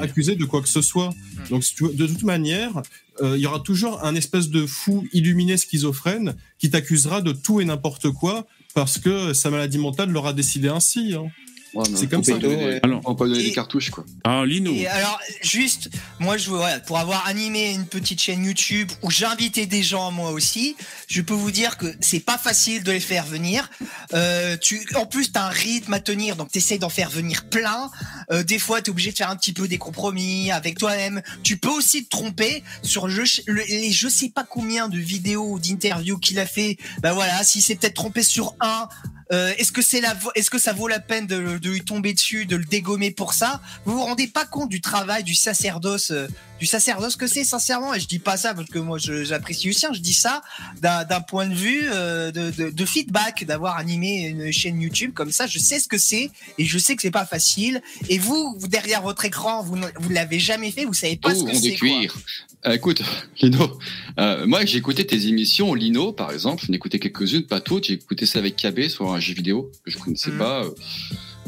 [0.00, 1.10] accusés- de quoi que ce soit.
[1.50, 2.82] Donc, tu veux, de toute manière,
[3.22, 7.60] euh, il y aura toujours un espèce de fou illuminé schizophrène qui t'accusera de tout
[7.60, 11.14] et n'importe quoi parce que sa maladie mentale leur a décidé ainsi.
[11.14, 11.24] hein.
[11.74, 12.38] Ouais, C'est comme ça.
[12.38, 12.80] des-.
[12.82, 14.04] Alors- On peut donner Et- des cartouches, quoi.
[14.24, 14.72] Ah, Lino.
[14.72, 19.66] Et alors, juste, moi, je, voilà, pour avoir animé une petite chaîne YouTube où j'invitais
[19.66, 20.76] des gens moi aussi,
[21.08, 23.70] je peux vous dire que c'est pas facile de les faire venir.
[24.14, 27.90] Euh, tu, en plus, t'as un rythme à tenir, donc t'essayes d'en faire venir plein.
[28.30, 31.22] Euh, des fois, t'es obligé de faire un petit peu des compromis avec toi-même.
[31.42, 35.52] Tu peux aussi te tromper sur le, le- les je sais pas combien de vidéos
[35.52, 36.76] ou d'interviews qu'il a fait.
[37.02, 38.88] Ben voilà, si c'est peut-être trompé sur un,
[39.32, 42.12] euh, est-ce que c'est la, est-ce que ça vaut la peine de, de lui tomber
[42.14, 46.10] dessus, de le dégommer pour ça Vous vous rendez pas compte du travail du sacerdoce,
[46.10, 46.26] euh,
[46.58, 49.92] du sacerdoce que c'est sincèrement Et je dis pas ça parce que moi j'apprécie Lucien,
[49.92, 50.42] je dis ça
[50.80, 55.30] d'un point de vue euh, de, de, de feedback, d'avoir animé une chaîne YouTube comme
[55.32, 55.46] ça.
[55.46, 57.80] Je sais ce que c'est et je sais que c'est pas facile.
[58.08, 61.34] Et vous, vous derrière votre écran, vous ne- vous l'avez jamais fait, vous savez pas
[61.34, 62.08] ce Oh, que on c'est.
[62.66, 63.02] Euh, écoute,
[63.40, 63.78] Lino,
[64.18, 67.84] euh, moi j'ai écouté tes émissions, Lino par exemple, j'en ai écouté quelques-unes, pas toutes,
[67.84, 70.38] j'ai écouté ça avec KB sur un jeu vidéo que je connaissais Mhm.
[70.38, 70.64] pas.
[70.64, 70.70] euh,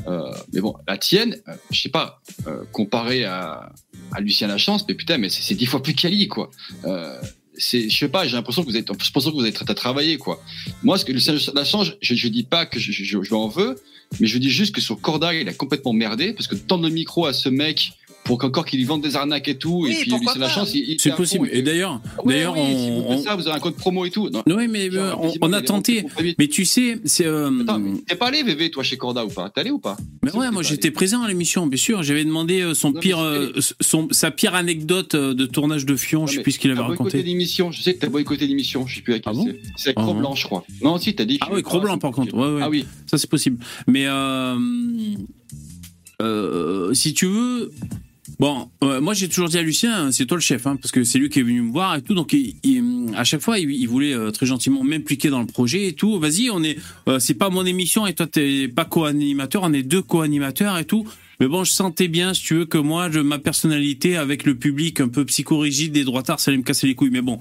[0.06, 3.72] euh, mais bon, la tienne, euh, je sais pas, euh, comparé à,
[4.12, 6.50] à Lucien Lachance, mais putain, mais c'est dix fois plus quali, quoi.
[6.84, 7.20] Euh,
[7.54, 9.74] c'est, je sais pas, j'ai l'impression que vous êtes, je pense que vous êtes à
[9.74, 10.42] travailler, quoi.
[10.82, 13.76] Moi, ce que Lucien Lachance, je, je dis pas que je, je, je veux,
[14.18, 16.90] mais je dis juste que sur Corda, il a complètement merdé, parce que tendre le
[16.90, 17.92] micro à ce mec
[18.24, 21.02] pour qu'encore qu'il lui vende des arnaques et tout, Oui, et puis il, il était
[21.02, 21.48] C'est possible.
[21.52, 24.04] et- Et d'ailleurs, Ouais, d'ailleurs, oui, si vous on, ça, vous avez un code promo
[24.04, 24.28] et tout.
[24.30, 26.04] Non, on- ouais, mais genre, euh, on, on a tenté.
[26.38, 27.26] Mais tu sais, c'est.
[27.26, 27.50] euh,
[28.06, 29.50] t'es pas allé, VV, toi, chez Corda ou pas?
[29.50, 29.96] T'es allé ou pas?
[30.22, 32.02] Mais ouais, moi j'étais présent à l'émission, bien sûr.
[32.02, 36.20] J'avais demandé euh, son Non, pire, euh, son, sa pire anecdote de tournage de Fion.
[36.20, 37.22] Non, je sais plus ce qu'il avait raconté.
[37.22, 37.72] l'émission.
[37.72, 38.86] Je sais que t'as boycotté l'émission.
[38.86, 39.60] Je sais plus à quel Ah bon c'est.
[39.76, 40.64] C'est avec Ah Cro Blanc, je crois.
[40.82, 41.38] Non, si, t'as dit.
[41.40, 42.58] Ah oui, Cro-Blanc, c'est par contre.
[42.62, 42.84] Ah oui.
[43.10, 43.58] Ça c'est possible.
[43.86, 44.06] Mais
[46.92, 47.72] si tu veux,
[48.40, 51.04] bon, euh, moi j'ai toujours dit à Lucien, c'est toi le chef, hein, parce que
[51.04, 52.14] c'est lui qui est venu me voir et tout.
[52.14, 52.56] Donc il-
[53.14, 56.18] à chaque fois, il, voulait euh, très gentiment m'impliquer dans le projet et tout.
[56.18, 59.82] Vas-y, on est, euh, c'est pas mon émission et toi t'es pas co-animateur, on est
[59.82, 61.06] deux co-animateurs et tout.
[61.38, 65.00] Mais bon, je sentais bien, si tu veux, que moi, ma personnalité avec le public
[65.00, 67.10] un peu psychorigide des droitards, ça allait me casser les couilles.
[67.10, 67.38] Mais bon,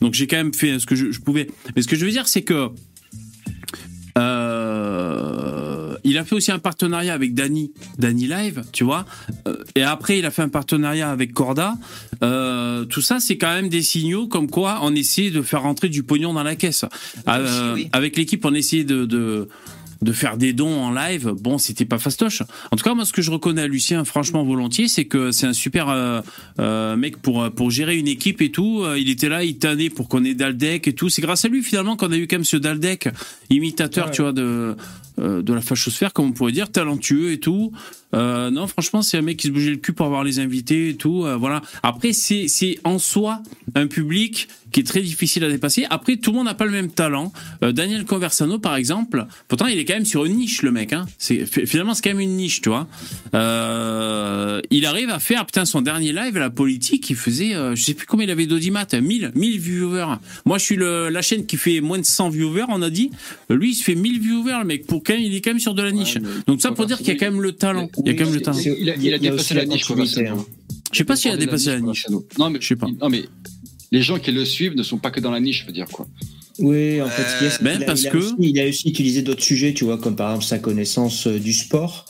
[0.00, 1.48] donc j'ai quand même fait ce que je, pouvais.
[1.74, 2.68] Mais ce que je veux dire, c'est que
[6.10, 9.06] il a fait aussi un partenariat avec Dany, Dany Live, tu vois.
[9.46, 11.74] Euh, et après, il a fait un partenariat avec Corda.
[12.24, 15.88] Euh, tout ça, c'est quand même des signaux comme quoi on essaie de faire rentrer
[15.88, 16.84] du pognon dans la caisse.
[17.28, 17.88] Euh, oui.
[17.92, 19.48] Avec l'équipe, on essayait de, de
[20.02, 22.42] de faire des dons en live, bon, c'était pas fastoche.
[22.70, 25.46] En tout cas, moi, ce que je reconnais à Lucien, franchement, volontiers, c'est que c'est
[25.46, 26.20] un super euh,
[26.58, 28.82] euh, mec pour pour gérer une équipe et tout.
[28.82, 31.08] Euh, Il était là, il tannait pour qu'on ait Daldec et tout.
[31.10, 33.08] C'est grâce à lui finalement qu'on a eu quand même ce Daldec,
[33.50, 34.12] imitateur, Ouais.
[34.12, 34.74] tu vois, de
[35.18, 37.72] euh, de la fachosphère, comme on pourrait dire, talentueux et tout.
[38.14, 40.90] Euh, non, franchement, c'est un mec qui se bougeait le cul pour avoir les invités
[40.90, 41.24] et tout.
[41.24, 41.62] euh, voilà.
[41.82, 43.42] Après, c'est c'est en soi
[43.74, 45.86] un public qui est très difficile à dépasser.
[45.90, 47.32] Après, tout le monde n'a pas le même talent.
[47.64, 50.92] Euh, Daniel Conversano, par exemple, pourtant, il est quand même sur une niche, le mec.
[50.92, 51.06] Hein.
[51.18, 52.86] Finalement, c'est quand même une niche, tu vois.
[53.34, 57.82] Euh, il arrive à faire, putain, son dernier live, la politique, il faisait, euh, je
[57.82, 60.16] sais plus combien il avait d'audimat, 1000, 1000 viewers.
[60.44, 63.10] Moi, je suis le, la chaîne qui fait moins de 100 viewers, on a dit.
[63.48, 64.86] Lui, il se fait 1000 viewers, le mec.
[64.86, 66.16] Pour quand il est quand même sur de la niche.
[66.16, 67.88] Ouais, Donc ça, pour dire qu'il y a quand même le talent.
[68.04, 68.58] Il y a quand même le talent.
[68.58, 70.48] Il a, il Il dépassé la niche, continuité, Conversano.
[70.92, 72.06] Je sais pas s'il a Dépassé la niche.
[72.38, 72.86] Non, mais Je sais pas.
[73.00, 73.24] Non, mais
[73.92, 75.86] les gens qui le suivent ne sont pas que dans la niche, je veux dire
[75.86, 76.06] quoi.
[76.58, 78.88] Oui, en fait, a, c'est Ben, a- parce il a que- aussi- il a aussi
[78.90, 82.04] utilisé d'autres sujets, tu vois, comme par exemple sa connaissance euh, du sport,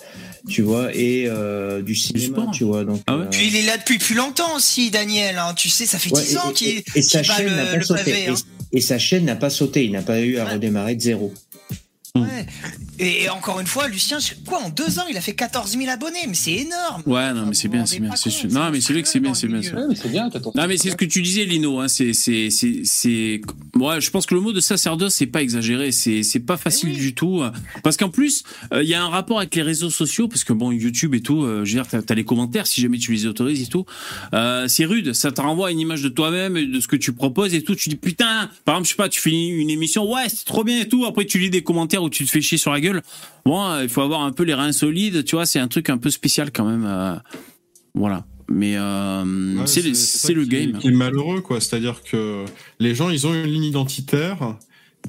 [0.49, 2.85] tu vois, et euh, du cinéma, sport tu vois.
[2.85, 5.37] Donc, Ah ouais euh, Puis il est là depuis plus longtemps aussi, Daniel.
[5.39, 5.55] hein.
[5.55, 7.65] Tu sais, ça fait ouais, 10 ans qu'il et, et sa qu'il bat chaîne n'a
[7.65, 8.05] le, pas le sauté.
[8.05, 8.27] pavé.
[8.29, 8.35] hein.
[8.73, 9.85] Et, et sa chaîne n'a pas sauté.
[9.85, 10.55] Il n'a pas eu à Ouais.
[10.55, 11.33] redémarrer de zéro.
[12.17, 12.47] Ouais.
[12.99, 16.27] Et, encore une fois, Lucien, quoi, en deux ans, il a fait 14 000 abonnés,
[16.27, 17.03] mais c'est énorme.
[17.07, 18.11] Ouais, non, mais c'est bien, c'est bien.
[18.51, 19.61] Non, mais c'est vrai que c'est bien, c'est bien.
[19.63, 20.29] c'est bien.
[20.55, 21.81] Non, mais c'est ce que tu disais, Lino.
[21.81, 23.41] Hein, c'est, c'est, c'est.
[23.77, 25.93] Ouais, je pense que le mot de sacerdoce, c'est pas exagéré.
[25.93, 26.97] C'est, c'est pas facile oui.
[26.97, 27.43] du tout.
[27.43, 27.51] euh,
[27.83, 28.43] Parce qu'en plus,
[28.73, 31.21] euh, il y a un rapport avec les réseaux sociaux, parce que bon, YouTube et
[31.21, 33.67] tout, euh, je veux dire, t'as, t'as les commentaires, si jamais tu les autorises et
[33.67, 33.87] tout.
[34.35, 35.13] Euh, c'est rude.
[35.13, 37.63] Ça te renvoie à une image de toi-même, et de ce que tu proposes et
[37.63, 37.75] tout.
[37.77, 38.51] Tu dis putain.
[38.65, 41.05] Par exemple, je sais pas, tu finis une émission, ouais, c'est trop bien et tout.
[41.07, 43.03] Après, tu lis des commentaires où tu te fais chier sur la gueule.
[43.45, 45.25] Bon, euh, il faut avoir un peu les reins solides.
[45.25, 46.85] Tu vois, c'est un truc un peu spécial quand même.
[46.87, 47.15] euh,
[47.95, 48.25] voilà.
[48.53, 50.79] Mais euh, Ouais, c'est le- le qui- game.
[50.79, 51.61] Qui est malheureux, quoi.
[51.61, 52.45] C'est-à-dire que
[52.81, 54.57] les gens, ils ont une ligne identitaire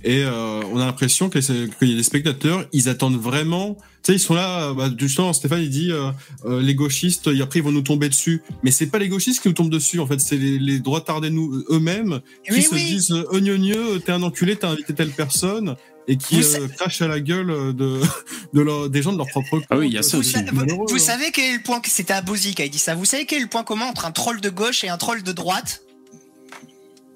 [0.03, 3.77] et euh, on a l'impression que les- qu'il y a des spectateurs, ils attendent vraiment.
[4.03, 4.73] Tu sais, ils sont là.
[4.73, 6.11] Bah, justement, Stéphane, il dit euh,
[6.45, 8.41] euh, les gauchistes, et après ils vont nous tomber dessus.
[8.63, 9.99] Mais c'est pas les gauchistes qui nous tombent dessus.
[9.99, 12.83] En fait, c'est les, les droits nous eux-mêmes qui Oui, se oui.
[12.85, 15.75] disent ognonieux, t'es un enculé, t'as invité telle personne.
[16.07, 18.01] Et qui euh, crachent à la gueule de,
[18.53, 19.65] de leur- des gens de leur propre camp.
[19.69, 20.09] Ah oui, il y a quoi.
[20.09, 20.33] ça Vous, aussi.
[20.33, 20.99] Vous- hein.
[20.99, 22.95] savez quel est le point que c'était à Bozy qui a dit ça.
[22.95, 25.21] Vous savez quel est le point commun entre un troll de gauche et un troll
[25.23, 25.81] de droite?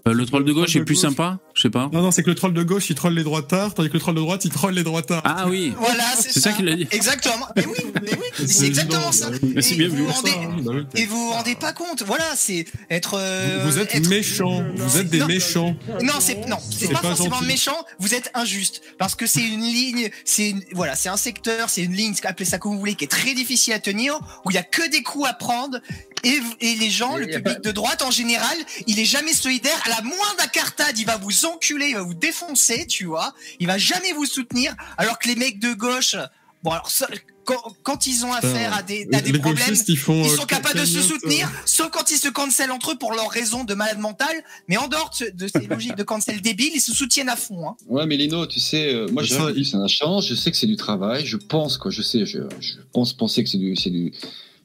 [0.08, 1.02] Euh, le troll de gauche est plus gauche.
[1.02, 1.40] sympa?
[1.56, 1.90] Je sais pas.
[1.94, 4.00] Non, non, c'est que le troll de gauche, il troll les droitards, tandis que le
[4.02, 5.22] troll de droite, il troll les droitards.
[5.24, 6.86] Ah oui, Voilà, c'est c'est ça qu'il a dit.
[6.92, 7.48] Exactement.
[7.56, 9.30] Mais oui, mais oui, c'est exactement ça.
[9.42, 10.04] Mais c'est Et bien vous vu.
[10.04, 10.32] vous rendez-
[10.64, 10.72] Bah.
[10.96, 13.14] Et vous vous rendez pas compte, voilà, c'est être.
[13.18, 15.28] euh, Vous, vous êtes être- méchants, vous êtes des Non.
[15.28, 15.78] méchants.
[16.04, 17.48] Non, c'est non, c'est C'est pas, pas forcément gentil.
[17.48, 17.78] méchant.
[18.00, 21.84] Vous êtes injuste parce que c'est une ligne, c'est une- voilà, c'est un secteur, c'est
[21.84, 24.56] une ligne, appelez ça comme vous voulez, qui est très difficile à tenir, où il
[24.56, 25.80] y a que des coups à prendre
[26.24, 29.80] et, et les gens, le public pas- de droite en général, il est jamais solidaire.
[29.86, 33.34] À la moindre incartade, il va vous enculer, il va vous défoncer, tu vois.
[33.60, 36.16] Il va jamais vous soutenir, alors que les mecs de gauche,
[36.64, 37.08] bon alors ça,
[37.44, 39.76] quand, quand ils ont affaire à des, à des les problèmes.
[39.88, 40.24] ils font.
[40.26, 42.98] Ils euh, sont capables de se soutenir, euh, sauf quand ils se cancellent entre eux
[42.98, 44.36] pour leurs raisons de malade mental.
[44.68, 47.36] Mais en dehors de, ce- de ces logiques de cancel débile, ils se soutiennent à
[47.36, 47.70] fond.
[47.70, 47.76] Hein.
[47.86, 50.26] Ouais, mais Lino, tu sais, euh, moi, Ça, j'ai il- c'est un chance.
[50.28, 51.24] Je sais que c'est du travail.
[51.28, 51.92] Je pense, quoi.
[51.92, 54.12] Je sais, je, je pense penser que c'est du, c'est du.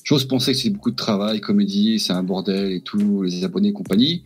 [0.03, 3.69] J'ose penser que c'est beaucoup de travail, comédie, c'est un bordel et tout, les abonnés
[3.69, 4.23] et compagnie.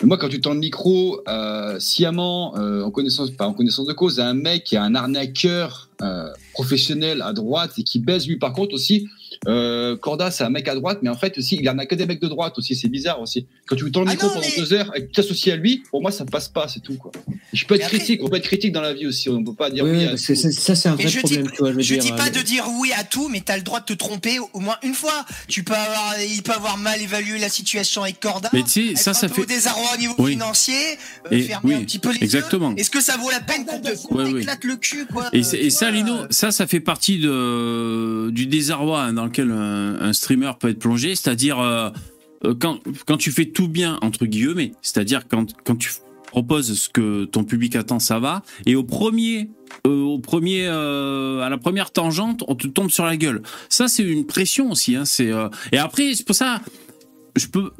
[0.00, 3.86] Mais moi, quand tu tends le micro euh, sciemment, euh, en connaissance, pas en connaissance
[3.86, 7.98] de cause, à un mec qui est un arnaqueur euh, professionnel à droite et qui
[7.98, 9.08] baise lui, par contre aussi.
[9.46, 11.94] Euh, Corda, c'est un mec à droite, mais en fait aussi, il en a que
[11.94, 12.74] des mecs de droite aussi.
[12.74, 13.46] C'est bizarre aussi.
[13.66, 15.52] Quand tu tends le Ah micro non, pendant mais- deux heures et que tu t'associes
[15.52, 17.12] à lui, pour moi, ça passe pas, c'est tout quoi.
[17.52, 19.28] Je peux être après- critique, on peut être critique dans la vie aussi.
[19.28, 20.40] On peut pas dire Ouais, oui à parce que tout.
[20.40, 21.56] ça, ça, c'est un vrai je problème, dis- tu.
[21.58, 23.62] Je, veux Je dire, dis pas euh, de dire oui à tout, mais t'as le
[23.62, 25.24] droit de te tromper au moins une fois.
[25.46, 28.50] Tu peux avoir, il peut avoir mal évalué la situation avec Corda.
[28.52, 29.42] Mais tu être ça, un ça peu fait.
[29.42, 30.32] au désarroi au niveau Oui.
[30.32, 30.74] financier,
[31.26, 32.70] euh, Et- fermer oui, un petit peu les exactement.
[32.70, 32.78] yeux.
[32.80, 34.34] Est-ce que ça vaut la peine qu'on te, oui.
[34.40, 38.46] t'éclate le cul, quoi Et, euh, tu ça, Lino, euh, ça, ça fait partie du
[38.46, 41.90] désarroi hein, dans lequel un, streamer peut être plongé, c'est-à-dire euh,
[42.44, 45.90] euh, quand, quand tu fais tout bien, entre guillemets, c'est-à-dire quand, quand tu
[46.26, 49.50] proposes ce que ton public attend, ça va, et au premier,
[49.86, 53.42] euh, au premier, à la première tangente, on te tombe sur la gueule.
[53.68, 54.96] Ça, c'est une pression aussi.
[54.96, 55.30] Hein, c'est,
[55.72, 56.60] et après, c'est pour ça,
[57.36, 57.72] je peux,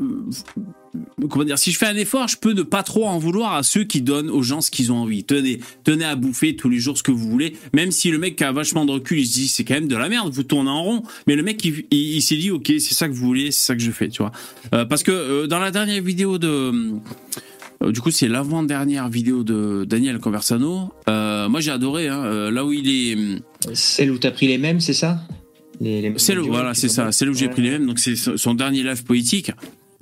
[1.30, 3.62] comment dire, si je fais un effort, je peux ne pas trop en vouloir à
[3.62, 5.24] ceux qui donnent aux gens ce qu'ils ont envie.
[5.24, 8.40] Tenez, tenez à bouffer tous les jours ce que vous voulez, même si le mec
[8.42, 10.70] a vachement de recul, il se dit c'est quand même de la merde, vous tournez
[10.70, 11.02] en rond.
[11.26, 13.66] Mais le mec, il, il- il s'est dit ok, c'est ça que vous voulez, c'est
[13.66, 14.32] ça que je fais, tu vois.
[14.74, 16.72] Euh, parce que euh, dans la dernière vidéo de
[17.82, 20.92] euh, du coup, c'est l'avant-dernière vidéo de Daniel Conversano.
[21.08, 22.08] Euh, moi, j'ai adoré.
[22.08, 23.40] Hein, là où il est,
[23.72, 25.20] Celle où t'as pris les mêmes, c'est ça?
[25.80, 27.86] Les, les mêmes c'est le, voilà, c'est ça, là où j'ai pris les mêmes.
[27.86, 29.52] Donc, c'est son dernier live poétique.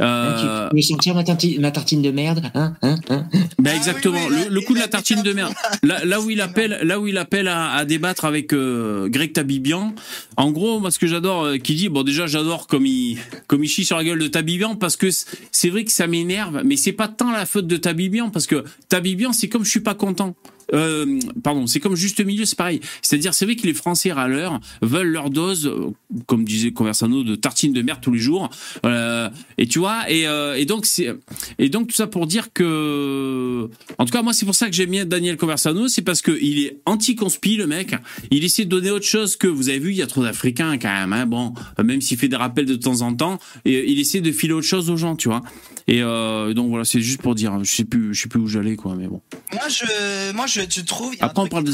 [0.02, 1.24] Euh, Tu veux sentir ma,
[1.60, 3.26] ma tartine de merde hein, hein, hein
[3.58, 5.54] Ben Ah exactement, oui, oui, le, coup de la tartine de merde.
[5.82, 9.32] Là, là où il appelle, là où il appelle à, à débattre avec euh, Greg
[9.32, 9.94] Tabibian.
[10.36, 13.64] En gros, moi, ce que j'adore, euh, qui dit, bon, déjà, j'adore comme il, comme
[13.64, 15.08] il chie sur la gueule de Tabibian parce que
[15.50, 18.64] c'est vrai que ça m'énerve, mais c'est pas tant la faute de Tabibian parce que
[18.90, 20.34] Tabibian, c'est comme je suis pas content.
[20.74, 22.80] Euh, pardon, c'est comme juste milieu, c'est pareil.
[23.02, 25.90] C'est-à-dire, c'est vrai que les Français râleurs veulent leur dose, euh,
[26.26, 28.50] comme disait Conversano, de tartine de merde tous les jours.
[28.84, 31.14] Euh, et tu vois, et, donc c'est,
[31.58, 34.72] et donc tout ça pour dire que, en tout cas, moi, c'est pour ça que
[34.72, 37.94] j'aime bien Daniel Conversano, c'est parce que il est anti-conspi, le mec.
[38.30, 40.78] Il essaie de donner autre chose que, vous avez vu, il y a trop d'Africains
[40.78, 41.12] quand même.
[41.12, 44.32] Hein, bon, même s'il fait des rappels de temps en temps, et il essaie de
[44.32, 45.42] filer autre chose aux gens, tu vois.
[45.88, 48.74] Et donc voilà, c'est juste pour dire, je sais plus, je sais plus où j'allais,
[48.76, 49.20] quoi, mais bon.
[49.52, 51.14] Moi, je, moi, je, je trouve.
[51.20, 51.64] a un Après, on parle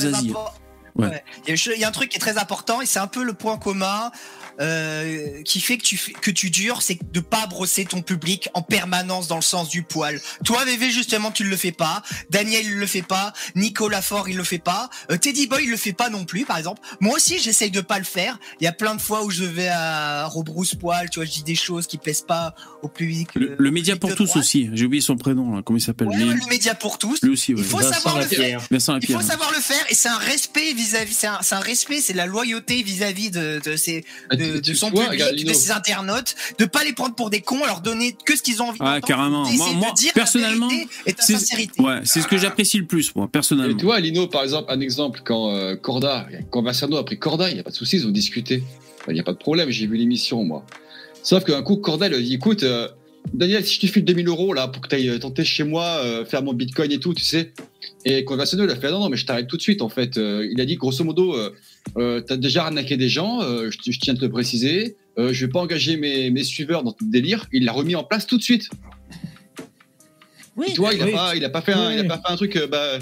[0.95, 1.07] Ouais.
[1.07, 1.25] Ouais.
[1.49, 3.23] Y a, il y a un truc qui est très important et c'est un peu
[3.23, 4.11] le point commun
[4.61, 8.63] euh, qui fait que tu que tu dures, c'est de pas brosser ton public en
[8.63, 10.21] permanence dans le sens du poil.
[10.45, 12.03] Toi, VV, justement, tu le fais pas.
[12.31, 13.33] Daniel, il le fait pas.
[13.57, 14.91] Nicolas Fort, il le fait pas.
[15.11, 16.81] Euh, Teddy Boy, il le fait pas non plus, par exemple.
[17.01, 18.39] Moi aussi, j'essaye de pas le faire.
[18.61, 21.31] Il y a plein de fois où je vais à rebrousse poil, tu vois, je
[21.33, 23.29] dis des choses qui plaisent pas au public.
[23.35, 24.39] Le, euh, le média pour de tous droite.
[24.45, 24.71] aussi.
[24.73, 25.63] J'ai oublié son prénom, là.
[25.65, 27.23] comment il s'appelle Ouais, le média pour tous.
[27.23, 27.61] lui aussi, ouais.
[27.61, 28.61] Il faut Vincent savoir le faire.
[28.71, 31.61] Vincent Il faut savoir le faire et c'est un respect vis-à-vis, c'est un, c'est un
[31.61, 35.47] respect, c'est de la loyauté vis-à-vis de, de, ses, Ah, de, de son vois, public,
[35.47, 38.63] de ses internautes, de pas les prendre pour des cons, leur donner que ce qu'ils
[38.63, 39.45] ont envie Ouais, carrément.
[39.51, 41.81] Moi- de dire personnellement, et c'est- sincérité.
[41.83, 43.77] Ouais, c'est ce que j'apprécie le plus, moi, Et personnellement.
[43.77, 47.49] tu vois, Lino, par exemple, un exemple, quand euh, Corda, quand Conversano a pris Corda,
[47.51, 48.63] il n'y a pas de souci, ils ont discuté.
[49.09, 50.65] Il n'y a pas de problème, j'ai vu l'émission, moi.
[51.23, 52.89] Sauf qu'un coup, Corda, il a dit, écoute, euh,
[53.35, 55.85] Daniel, si je te file 2000 euros, là, pour que tu ailles tenter chez moi,
[56.05, 57.53] euh, faire mon bitcoin et tout, tu sais.
[58.05, 60.17] Et Conversano, il a fait, non, non, mais je t'arrête tout de suite, en fait.
[60.19, 61.51] Euh, il a dit, grosso modo, euh,
[61.97, 64.97] euh, t'as déjà arnaqué des gens, euh, je, je tiens à te le préciser.
[65.19, 67.47] euh, je vais pas engager mes, mes suiveurs dans tout le délire.
[67.53, 68.69] Il l'a remis en place tout de suite.
[70.57, 71.13] Oui, Tu vois, il a, oui.
[71.13, 72.57] pas, il a pas fait un, il a pas fait un truc.
[72.57, 72.99] euh, bah,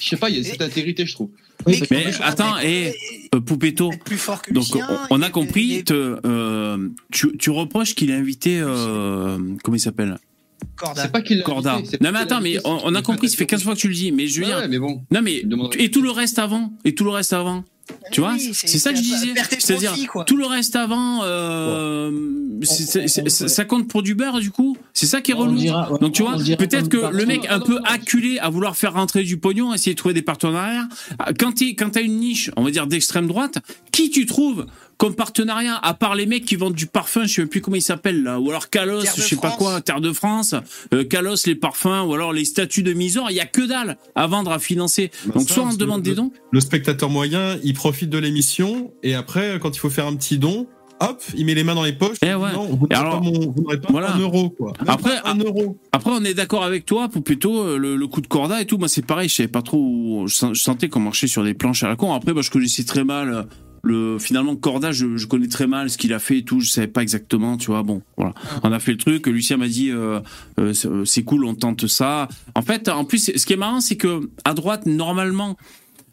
[0.00, 1.30] je sais pas, il y a cette intégrité, je trouve.
[1.66, 2.94] Oui, Mais- Mais attends, et
[3.34, 7.36] euh, Poupetto, Être plus fort que donc Lucien, on, on a compris, te, euh, tu,
[7.38, 10.18] tu reproches qu'il a invité, euh, comment il s'appelle?
[10.76, 11.02] Corda.
[11.02, 11.74] C'est pas qu'il Corda.
[11.76, 13.94] invité, Non mais attends, mais on, a compris, ça fait 15 fois que tu le
[13.94, 15.02] dis, mais je veux Ouais, dire, ouais, mais bon.
[15.10, 15.42] non mais,
[15.78, 17.64] et tout le reste avant, et tout le reste avant,
[18.10, 19.94] tu vois, c'est ça que je disais, c'est-à-dire
[20.26, 22.10] tout le reste avant, euh,
[23.28, 25.54] ça compte pour du beurre du coup, c'est ça qui est On relou.
[25.56, 28.94] dira- ouais, Donc tu vois, peut-être que le mec un peu acculé à vouloir faire
[28.94, 30.88] rentrer du pognon, essayer de trouver des partenariats.
[31.38, 33.58] Quand t'es, quand t'as une niche, on va dire d'extrême droite,
[33.92, 34.66] qui tu trouves
[34.96, 37.76] comme partenariat à part les mecs qui vendent du parfum, je sais même plus comment
[37.76, 39.58] ils s'appellent là, ou alors Calos, Terre de je sais pas France.
[39.58, 40.54] quoi, Terre de France,
[40.92, 43.96] euh, Calos les parfums, ou alors les statues de Misor, il y a que dalle
[44.14, 45.10] à vendre, à financer.
[45.26, 46.30] Bah, Donc ça, soit on demande le- des dons.
[46.50, 50.38] Le spectateur moyen, il profite de l'émission et après, quand il faut faire un petit
[50.38, 50.66] don,
[51.00, 52.16] hop, il met les mains dans les poches.
[52.22, 52.52] Eh il dit ouais.
[52.52, 54.14] Non, vous Et n'aurez alors, pas, mon- vous n'aurez pas voilà.
[54.14, 54.72] un euro, quoi.
[54.80, 55.76] Même Après, pas un euro.
[55.92, 58.64] Après, on est d'accord avec toi, pour plutôt euh, le, le coup de corda et
[58.66, 58.78] tout.
[58.78, 59.78] Moi, c'est pareil, je savais pas trop.
[59.78, 62.12] où- Je, sen- je sentais qu'on marchait sur des planches à la con.
[62.14, 63.42] Après, moi, je connaissais très mal euh,
[63.84, 64.18] le.
[64.18, 66.60] Finalement, corda, je, je connais très mal ce qu'il a fait et tout.
[66.60, 67.82] Je savais pas exactement, tu vois.
[67.82, 68.34] Bon, voilà.
[68.62, 69.26] On a fait le truc.
[69.26, 70.20] Lucien m'a dit, euh,
[70.58, 72.28] euh, c'est euh, c'est cool, on tente ça.
[72.54, 75.56] En fait, en plus, ce qui est marrant, c'est que à droite, normalement,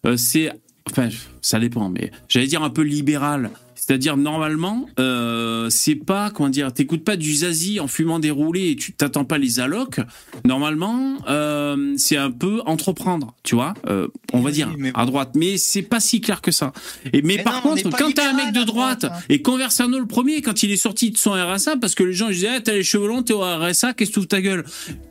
[0.06, 0.52] euh, c'est.
[0.90, 1.10] Enfin,
[1.42, 3.50] ça dépend, mais j'allais dire un peu libéral.
[3.84, 8.70] C'est-à-dire normalement, euh, c'est pas comment dire, t'écoutes pas du zazie en fumant des roulés
[8.70, 10.00] et tu t'attends pas les allocs.
[10.46, 13.74] Normalement, euh, c'est un peu entreprendre, tu vois.
[13.90, 16.74] euh, on va Oui, dire mais à droite, mais c'est pas si clair que ça.
[17.12, 19.26] Et mais, Mais par non, contre, quand t'as un mec de droite, droite, hein.
[19.30, 22.28] et Conversano le premier, quand il est sorti de son RSA, parce que les gens
[22.30, 24.42] ils disaient, ah, t'as les cheveux longs, t'es au RSA, qu'est-ce que tu ouvres ta
[24.42, 24.64] gueule?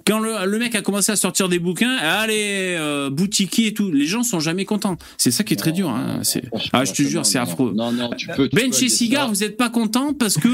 [0.06, 3.90] Quand le, le mec a commencé à sortir des bouquins, allez, euh, boutiquier et tout,
[3.90, 4.96] les gens sont jamais contents.
[5.18, 5.88] C'est ça qui est très dur.
[5.90, 6.20] Hein.
[6.72, 7.72] Ah, je te jure, c'est affreux.
[7.74, 8.48] Non, non, tu peux.
[8.48, 10.48] tu Ben chez Cigar, vous êtes pas content parce que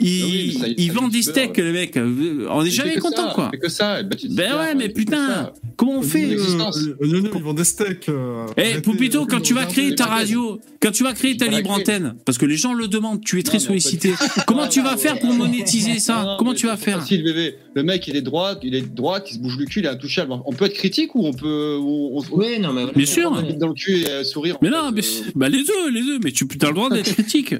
[0.00, 1.96] il, Ah oui, mais ça, il il fait vend du des steaks, le mec.
[1.96, 3.50] On est Il jamais content, ça, quoi.
[3.60, 4.02] que ça.
[4.02, 6.38] Ben, Cigar, ouais, mais putain, comment on fait euh.
[6.38, 8.08] Euh, ils vendent des steaks.
[8.08, 11.46] euh, Eh, Poupito, quand tu vas créer les ta radio, quand tu vas créer ta
[11.46, 14.12] libre antenne, parce que les gens le demandent, tu es très sollicité.
[14.46, 17.04] Comment tu vas faire pour monétiser ça Comment tu vas faire.
[17.74, 19.80] Le mec, il est de droite, il est de droite, il se bouge le cul,
[19.80, 20.32] il est intouchable.
[20.44, 21.78] On peut être critique ou on peut.
[22.32, 22.84] Oui, non, mais.
[22.94, 23.30] Bien sûr.
[23.32, 24.58] on se met dans le cul et sourire.
[24.60, 26.18] Mais non, mais euh, bah les deux, les deux.
[26.22, 27.51] Mais tu as le droit d'être critique.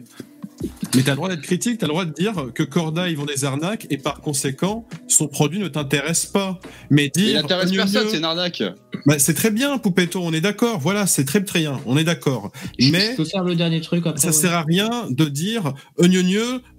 [0.95, 3.25] Mais t'as le droit d'être critique, t'as le droit de dire que Corda, ils vont
[3.25, 6.61] des arnaques et par conséquent, son produit ne t'intéresse pas.
[6.91, 7.45] Mais Il dire.
[7.45, 8.63] intéresse mieux, personne, c'est une arnaque.
[9.07, 10.79] Bah, c'est très bien, Poupetto, on est d'accord.
[10.79, 12.53] Voilà, c'est très très bien, on est d'accord.
[12.79, 14.21] Mais Je peux faire le dernier truc après.
[14.21, 14.33] ça ouais.
[14.33, 15.73] sert à rien de dire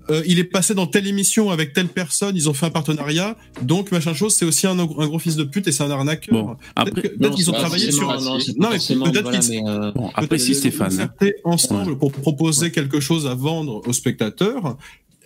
[0.09, 3.37] euh, il est passé dans telle émission avec telle personne, ils ont fait un partenariat,
[3.61, 6.43] donc machin chose, c'est aussi un, un gros fils de pute et c'est un arnaqueur.
[6.43, 8.07] Bon, après, Peut-être qu'ils ont travaillé sur.
[8.07, 11.09] Non, mais peut-être voilà, qu'ils- euh, bon, après si Stéphane.
[11.43, 14.77] ensemble pour proposer quelque chose à vendre aux spectateurs.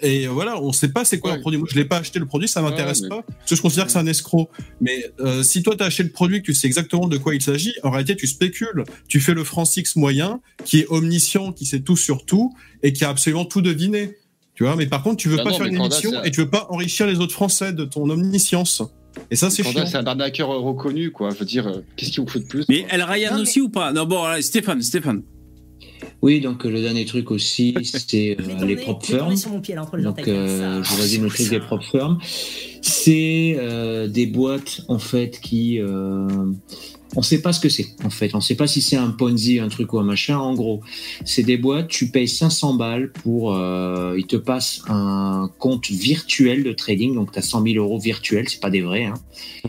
[0.04, 1.38] Et voilà, on sait pas c'est quoi Ouais.
[1.38, 1.58] le produit.
[1.58, 3.24] Moi, je l'ai pas acheté le produit, ça m'intéresse Ouais, mais- pas.
[3.24, 4.48] Parce que je considère que c'est un escroc.
[4.80, 7.34] Mais euh, si toi, tu as acheté le produit, que tu sais exactement de quoi
[7.34, 8.84] il s'agit, en réalité, tu spécules.
[9.08, 12.94] Tu fais le franc six moyen, qui est omniscient, qui sait tout sur tout, et
[12.94, 14.16] qui a absolument tout deviné.
[14.58, 16.40] Tu vois, mais par contre, tu veux Bah pas non, faire une émission et tu
[16.42, 18.82] veux pas enrichir les autres Français de ton omniscience.
[19.30, 19.86] Et ça, c'est chiant.
[19.86, 21.30] c'est un arnaqueur reconnu, quoi.
[21.30, 23.42] Je veux dire, euh, qu'est-ce qu'il vous faut de plus Mais elle Ryan Non, mais-
[23.44, 23.94] aussi ou pas?
[23.94, 25.22] Non, bon, allez, Stéphane, Stéphane.
[26.24, 29.30] Oui, donc euh, le dernier truc aussi, c'est euh, les prop firms.
[29.30, 32.18] là Donc, euh, je résume le truc des prop firms.
[32.82, 35.80] C'est euh, des boîtes en fait qui,
[37.18, 37.88] on sait pas ce que c'est.
[38.06, 40.38] En fait, on sait pas si c'est un Ponzi, un truc ou un machin.
[40.38, 40.82] En gros,
[41.26, 41.88] c'est des boîtes.
[41.88, 47.16] Tu payes 500 balles pour, euh, ils te passent un compte virtuel de trading.
[47.16, 49.06] Donc, tu as 100 000 euros virtuels, c'est pas des vrais.
[49.06, 49.16] Hein.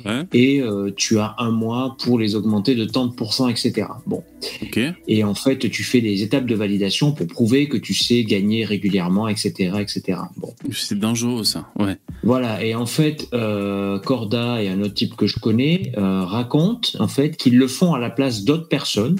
[0.04, 0.24] Ouais.
[0.34, 3.86] Et euh, tu as un mois pour les augmenter de tant de pourcents, etc.
[4.06, 4.22] Bon.
[4.62, 4.78] Ok.
[5.08, 8.66] Et en fait, tu fais des étapes de validation pour prouver que tu sais gagner
[8.66, 10.18] régulièrement, etc., etc.
[10.36, 11.70] Bon, C'est dangereux ça.
[11.78, 11.96] Ouais.
[12.22, 12.62] voilà.
[12.62, 17.37] Et en fait, euh, Corda et un autre type que je connais racontent en fait
[17.38, 19.16] qu'ils le font à la place d'autres personnes.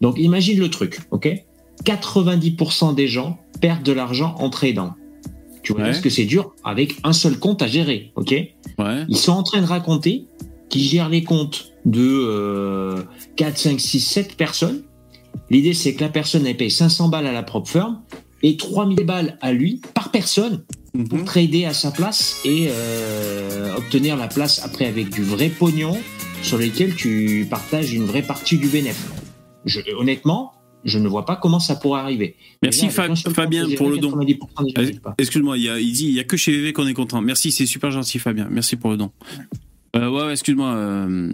[0.00, 1.28] Donc, imagine le truc, ok?
[1.84, 4.94] 90% des gens perdent de l'argent en tradant.
[5.62, 5.94] Tu vois Ouais.
[5.94, 8.30] ce que c'est dur avec un seul compte à gérer, ok?
[8.78, 9.04] Ouais.
[9.08, 10.26] ils sont en train de raconter
[10.68, 13.02] qu'ils gèrent les comptes de euh,
[13.36, 14.82] 4, 5, 6, 7 personnes.
[15.50, 18.00] L'idée, c'est que la personne, elle paye 500 balles à la propre firme
[18.42, 20.64] et 3000 balles à lui par personne
[21.04, 21.24] pour Mhm.
[21.24, 25.96] trader à sa place et euh, obtenir la place après avec du vrai pognon
[26.42, 29.04] sur lequel tu partages une vraie partie du bénéfice.
[29.64, 30.52] Je, honnêtement,
[30.84, 32.36] je ne vois pas comment ça pourrait arriver.
[32.62, 33.14] Merci Fabien
[33.76, 34.10] pour le don.
[34.10, 35.14] 90% des gens n'y arrivent pas.
[35.18, 37.20] Excuse-moi, il, y a- il dit il y a que chez VV qu'on est content.
[37.20, 38.46] Merci, c'est super gentil Fabien.
[38.50, 39.10] Merci pour le don.
[39.96, 41.32] Euh, ouais, ouais, excuse-moi euh,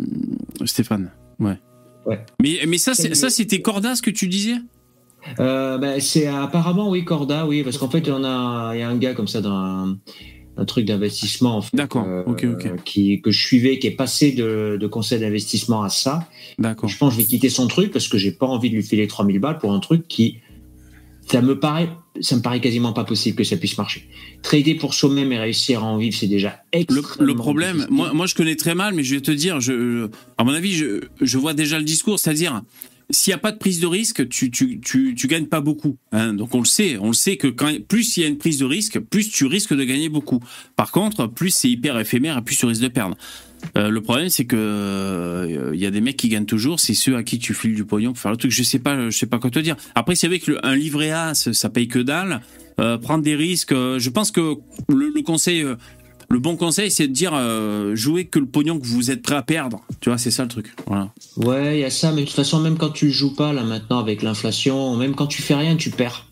[0.64, 1.10] Stéphane.
[1.38, 1.58] Ouais.
[2.06, 2.24] Ouais.
[2.40, 4.54] Mais, mais ça, c'est- ça c'était Cordas que tu disais?
[5.40, 8.96] Euh, ben, c'est apparemment oui Corda, oui, parce qu'en fait a il y a un
[8.96, 9.98] gars comme ça dans un,
[10.56, 12.82] un truc d'investissement en fait, D'accord, euh, ok, ok.
[12.84, 16.28] qui que je suivais, qui est passé de, de conseil d'investissement à ça.
[16.58, 16.88] D'accord.
[16.88, 18.82] Je pense que je vais quitter son truc parce que j'ai pas envie de lui
[18.82, 20.38] filer 3000 balles pour un truc qui
[21.30, 21.88] ça me paraît
[22.20, 24.06] ça me paraît quasiment pas possible que ça puisse marcher.
[24.42, 27.94] Trader pour soi-même et réussir à en vivre, c'est déjà Le, extrêmement le problème, difficile.
[27.94, 30.72] moi, moi je connais très mal, mais je vais te dire, je, à mon avis,
[30.74, 32.60] je, je vois déjà le discours, c'est-à-dire,
[33.12, 35.96] s'il n'y a pas de prise de risque, tu, tu, tu, gagnes pas beaucoup.
[36.12, 36.34] hein.
[36.34, 37.48] Donc on le sait, on le sait que
[37.78, 40.40] plus il y a une prise de risque, plus tu risques de gagner beaucoup.
[40.76, 43.16] Par contre, plus c'est hyper éphémère et plus tu risques de perdre.
[43.78, 46.94] Euh, le problème, c'est que euh, il y a des mecs qui gagnent toujours, c'est
[46.94, 48.50] ceux à qui tu files du pognon pour faire le truc.
[48.50, 49.76] Je sais pas, je sais pas quoi te dire.
[49.94, 52.40] Après, c'est vrai que le- un livret A, ça paye que dalle.
[52.80, 54.54] Euh, prendre des risques, euh, je pense que
[54.88, 55.76] le, conseil, euh,
[56.32, 59.34] le bon conseil, c'est de dire euh, jouez que le pognon que vous êtes prêt
[59.34, 59.82] à perdre.
[60.00, 60.74] Tu vois, c'est ça le truc.
[61.36, 63.62] Ouais, il y a ça, mais de toute façon, même quand tu joues pas là
[63.64, 66.26] maintenant avec l'inflation, même quand tu fais rien, tu perds.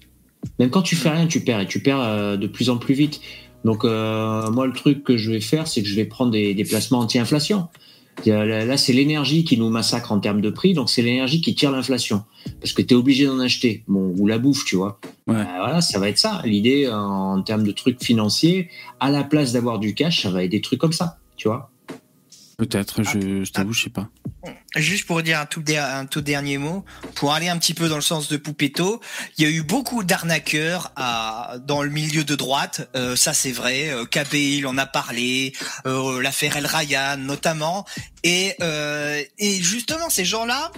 [0.59, 2.95] Même quand tu fais rien, tu perds et tu perds euh, de plus en plus
[2.95, 3.21] vite.
[3.67, 6.65] Donc euh, moi, le truc que je vais faire, c'est que je vais prendre des
[6.65, 7.69] placements anti-inflation.
[8.27, 11.55] Là, là, c'est l'énergie qui nous massacre en termes de prix, donc c'est l'énergie qui
[11.55, 12.25] tire l'inflation.
[12.61, 15.01] Parce que tu es obligé d'en acheter, bon, ou la bouffe, tu vois.
[15.27, 15.37] Ouais.
[15.37, 16.43] Euh, voilà, ça va être ça.
[16.45, 20.45] L'idée en, en termes de trucs financiers, à la place d'avoir du cash, ça va
[20.45, 21.71] être des trucs comme ça, tu vois.
[22.61, 24.09] Peut-être, je, je t'avoue, je sais pas.
[24.77, 26.85] Juste pour dire un tout, der- un tout dernier mot,
[27.15, 29.01] pour aller un petit peu dans le sens de Poupetto,
[29.39, 33.51] il y a eu beaucoup d'arnaqueurs à, dans le milieu de droite, euh, ça c'est
[33.51, 35.53] vrai, euh, KB il en a parlé,
[35.87, 37.87] euh, l'affaire El Ryan notamment,
[38.23, 40.71] et, euh, et justement ces gens-là,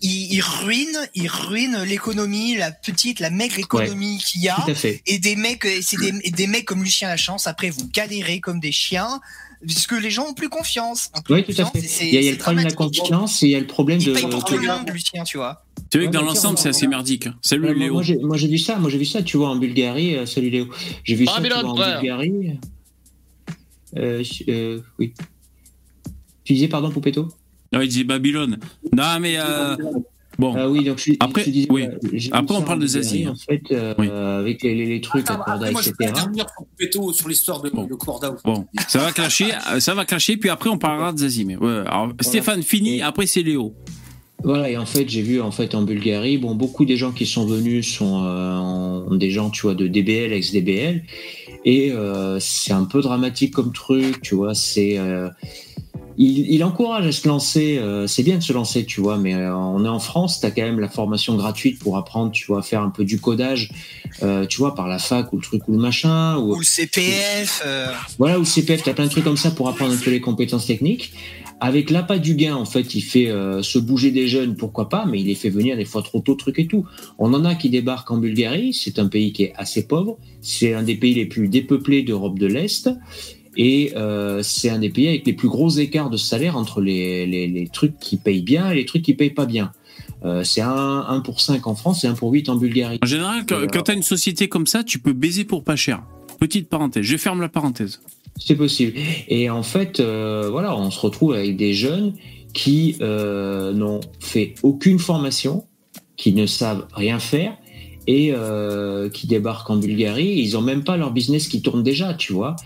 [0.00, 4.70] ils, ils ruinent, ils ruinent l'économie, la petite, la maigre économie qu'il y a, Tout
[4.70, 5.02] à fait.
[5.06, 8.72] et des mecs, c'est des, des mecs comme Lucien Lachance, après vous galérez comme des
[8.72, 9.20] chiens,
[9.66, 11.10] puisque les gens ont plus confiance.
[11.16, 11.80] ont plus Oui, tout à fait.
[12.06, 14.06] Il y a, le problème de la confiance et il y a le problème Il
[14.08, 14.12] de.
[14.14, 15.64] paye pour tout le de- monde, Lucien, tu vois.
[15.92, 17.28] C'est vrai que dans l'ensemble, c'est assez merdique.
[17.42, 18.18] Salut Ouais, moi, Léo.
[18.26, 20.66] moi, j'ai- vu ça, moi j'ai vu ça, tu vois, en Bulgarie, euh, salut Léo,
[21.04, 21.74] j'ai vu Ah, ça tu vois, en.
[22.00, 22.58] Bulgarie.
[23.96, 25.14] Euh, euh, oui.
[26.44, 27.28] Tu disais pardon, Poupetto
[27.72, 28.58] Non, il disait Babylone.
[28.92, 29.76] Non, mais euh,
[30.38, 30.54] bon.
[30.56, 31.86] Ah oui, donc je, Après, je disais, oui.
[32.32, 33.26] Après, on parle de Zazie.
[33.28, 34.08] En fait, euh, Oui.
[34.10, 36.10] avec les, les, les trucs à Corda, moi, je etc.
[36.10, 36.46] intervenir
[36.90, 37.84] sur sur l'histoire de, Bon.
[37.84, 38.34] de Corda.
[38.44, 39.48] Bon, ça va clasher,
[39.80, 41.44] ça va clasher, puis après on parlera de Zazie.
[41.44, 43.74] Mais ouais, alors, Stéphane fini, Et- après c'est Léo.
[44.42, 47.24] Voilà, et en fait, j'ai vu en fait en Bulgarie, bon, beaucoup des gens qui
[47.24, 51.02] sont venus sont euh, en- des gens, tu vois, de DBL, ex-DBL,
[51.64, 54.98] et euh, c'est un peu dramatique comme truc, tu vois, c'est...
[56.16, 59.34] il, il encourage à se lancer, euh, c'est bien de se lancer, tu vois, mais
[59.34, 62.46] euh, on est en France, tu as quand même la formation gratuite pour apprendre, tu
[62.46, 63.70] vois, à faire un peu du codage,
[64.22, 66.64] euh, tu vois, par la fac ou le truc ou le machin, ou, Ou le
[66.64, 67.62] CPF.
[67.66, 69.96] euh, voilà, ou le CPF, tu as plein de trucs comme ça pour apprendre un
[69.96, 71.12] peu les compétences techniques.
[71.60, 75.06] Avec l'appât du gain, en fait, il fait euh, se bouger des jeunes, pourquoi pas,
[75.06, 76.84] mais il les fait venir des fois trop tôt, truc et tout.
[77.18, 80.74] On en a qui débarquent en Bulgarie, c'est un pays qui est assez pauvre, c'est
[80.74, 82.90] un des pays les plus dépeuplés d'Europe de l'Est,
[83.56, 87.26] et euh, c'est un des pays avec les plus gros écarts de salaire entre les,
[87.26, 89.72] les, les trucs qui payent bien et les trucs qui payent pas bien.
[90.24, 90.70] Euh, c'est 1,
[91.08, 92.98] 1 pour 5 en France et 1 pour 8 en Bulgarie.
[93.02, 96.02] En général, quand, quand t'as une société comme ça, tu peux baiser pour pas cher.
[96.40, 98.00] Petite parenthèse, je ferme la parenthèse.
[98.38, 98.94] C'est possible.
[99.28, 102.14] Et en fait, euh, voilà, on se retrouve avec des jeunes
[102.52, 105.64] qui n'ont fait aucune formation,
[106.16, 107.56] qui ne savent rien faire
[108.06, 110.38] et euh, qui débarquent en Bulgarie.
[110.38, 112.56] Ils ont même pas leur business qui tourne déjà, tu vois.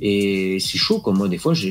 [0.00, 1.12] Et c'est chaud, quoi.
[1.12, 1.62] Moi, des fois, enfin,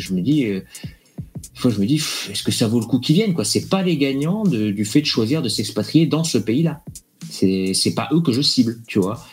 [0.00, 1.96] je me dis, euh, des fois, je me dis,
[2.30, 3.44] est-ce que ça vaut le coup qu'ils viennent, quoi?
[3.44, 6.82] C'est pas les gagnants de- du fait de choisir de s'expatrier dans ce pays-là.
[7.28, 9.24] C'est, c'est pas eux que je cible, tu vois.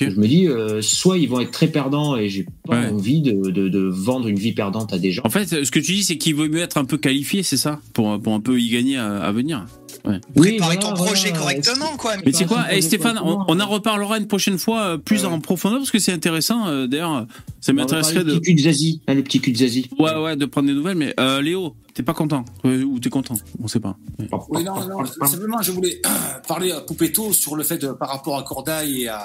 [0.00, 2.88] Je me dis, euh, soit ils vont être très perdants et j'ai pas Ouais.
[2.88, 5.22] envie de, de, de vendre une vie perdante à des gens.
[5.24, 7.56] En fait, ce que tu dis, c'est qu'il vaut mieux être un peu qualifié, c'est
[7.56, 7.80] ça?
[7.92, 9.66] Pour, pour un peu y gagner à, à venir.
[10.04, 11.38] Oui, préparer voilà, ton projet voilà.
[11.38, 12.12] correctement, quoi.
[12.24, 15.26] Mais c'est quoi Préparation Eh, Stéphane, on, en reparlera une prochaine fois euh, plus Ouais.
[15.32, 16.66] en profondeur parce que c'est intéressant.
[16.68, 17.26] euh, D'ailleurs,
[17.60, 18.40] ça m'intéresserait de.
[18.58, 19.88] Zazie, hein, le petit cul de Zazie.
[19.98, 20.96] Ouais, ouais, de prendre des nouvelles.
[20.96, 23.96] Mais euh, Léo, t'es pas content Ou t'es content On sait pas.
[24.18, 24.26] Ouais.
[24.48, 26.00] Oui, non, non, simplement, je voulais
[26.48, 29.22] parler à Poupetto sur le fait de, par rapport à Cordaille et à,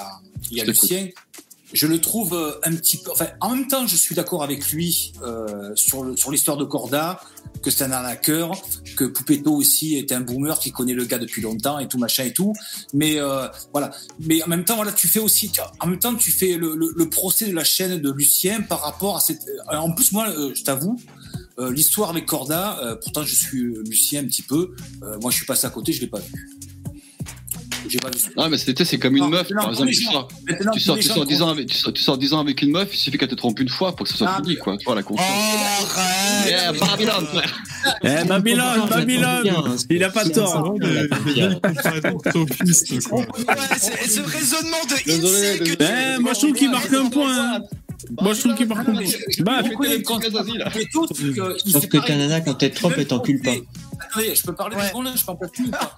[0.52, 1.08] et à Lucien.
[1.72, 3.10] Je le trouve euh, un petit peu.
[3.12, 6.64] Enfin, en même temps, je suis d'accord avec lui euh, sur le- sur l'histoire de
[6.64, 7.20] Corda,
[7.62, 8.52] que c'est un arnaqueur,
[8.96, 12.24] que Poupetto aussi est un boomer qui connaît le gars depuis longtemps et tout machin
[12.24, 12.52] et tout.
[12.94, 13.90] Mais euh, voilà.
[14.20, 15.50] Mais en même temps, voilà, tu fais aussi.
[15.50, 18.62] tu En même temps, tu fais le, le, le procès de la chaîne de Lucien
[18.62, 19.42] par rapport à cette.
[19.70, 20.98] euh, En plus, moi, euh, je t'avoue,
[21.58, 24.74] euh, l'histoire avec Corda, pourtant je suis Lucien un petit peu,
[25.20, 26.57] moi je suis passé à côté, je l'ai pas vu.
[28.02, 28.10] Pas.
[28.36, 29.90] Ah, mais c'était, c'est comme une Non, meuf, par exemple.
[29.90, 30.28] Tu sors,
[30.74, 32.70] tu sors, tu sors 10 ans avec, tu sors, tu sors 10 ans avec une
[32.72, 34.76] meuf, il suffit qu'elle te trompe une fois pour que ça soit Ah, fini, quoi.
[34.76, 35.26] Tu vois, la confiance.
[35.96, 37.58] Arrête Yeah, Babylone, frère.
[38.02, 40.74] Eh, Babylone, Babylone Il a pas C'est tort.
[43.78, 44.96] c'est- ce raisonnement de
[45.80, 47.54] Eh, moi je trouve qu'il marque un point.
[47.56, 47.60] hein.
[48.20, 49.02] Moi je trouve qu'il marque un point.
[49.40, 49.68] Bah, de
[51.64, 51.98] il Sauf que.
[51.98, 53.50] Canada, quand t'es trop, elle t'encule pas.
[54.10, 55.94] Attendez, je peux parler deux secondes là, je place une, quoi.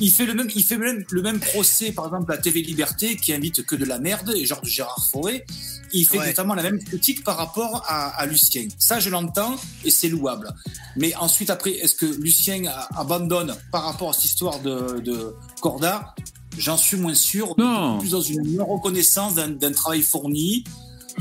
[0.00, 2.62] Il fait le même, il fait le même, le même procès, par exemple, à TV
[2.62, 5.46] Liberté, qui invite que de la merde, et genre de Gérard Forêt.
[5.92, 6.26] Il fait Ouais.
[6.26, 8.66] notamment la même critique par rapport à, à Lucien.
[8.78, 10.52] Ça, je l'entends, et c'est louable.
[10.96, 12.62] Mais ensuite, après, est-ce que Lucien
[12.96, 16.14] abandonne par rapport à cette histoire de, de Corda?
[16.58, 17.54] J'en suis moins sûr.
[17.58, 17.98] Non.
[17.98, 20.64] Plus dans une reconnaissance d'un d'un travail fourni.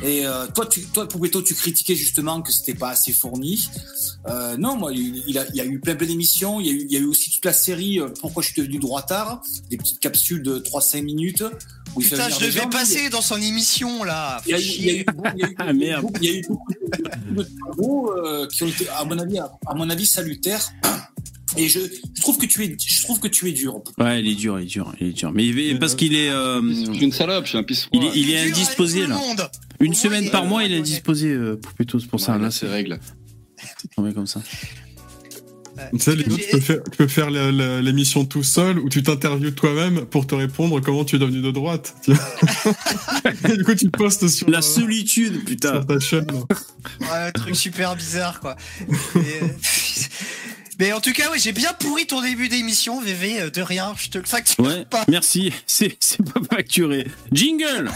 [0.01, 3.69] Et euh, toi, tu, toi, Poupetto, tu critiquais justement que c'était pas assez fourni.
[4.27, 6.59] Euh, non, moi, il, il a, il y a eu plein, plein d'émissions.
[6.59, 8.47] Il y a eu, il y a eu aussi toute la série euh, Pourquoi je
[8.51, 11.43] suis devenu droitard, des petites capsules de 3-5 minutes.
[11.95, 12.69] Où il Putain, je devais gens.
[12.69, 14.41] passer dans son émission là.
[14.47, 15.05] Il y a eu,
[15.59, 20.05] Ah, beaucoup de, travaux euh, qui ont été, à mon avis, à, à mon avis,
[20.05, 20.69] salutaires.
[21.55, 21.79] Et je,
[22.15, 23.79] je trouve que tu es, je trouve que tu es dur.
[23.99, 25.31] Ouais, il est dur, il est dur, il est dur.
[25.31, 28.03] Mais il- parce qu'il est, euh, Je suis une salope, je suis un pisse il
[28.03, 29.19] est, il est indisposé là.
[29.84, 32.38] Une Au semaine moins, par mois, il est ouais, indisposé, euh, Poupetto, c'est pour ça.
[32.38, 32.99] Là, c'est c'est règle.
[33.95, 34.41] tombé comme ça.
[35.91, 38.77] Tu sais, les autres, tu peux faire, tu peux faire la- la- l'émission tout seul
[38.77, 41.95] où tu t'interviews toi-même pour te répondre comment tu es devenu de droite.
[42.03, 42.73] tu vois.
[43.53, 45.73] Et du coup, tu postes sur, La euh, solitude, putain.
[45.73, 46.27] sur ta chaîne.
[46.31, 48.55] Ouais, un truc super bizarre, quoi.
[49.15, 49.47] Et, euh,
[50.79, 53.93] Mais en tout cas, ouais, j'ai bien pourri ton début d'émission, VV, euh, de rien,
[53.97, 55.05] je te le facture Ouais, pas.
[55.07, 55.51] merci.
[55.65, 57.07] C'est c'est pas facturé.
[57.31, 57.89] Jingle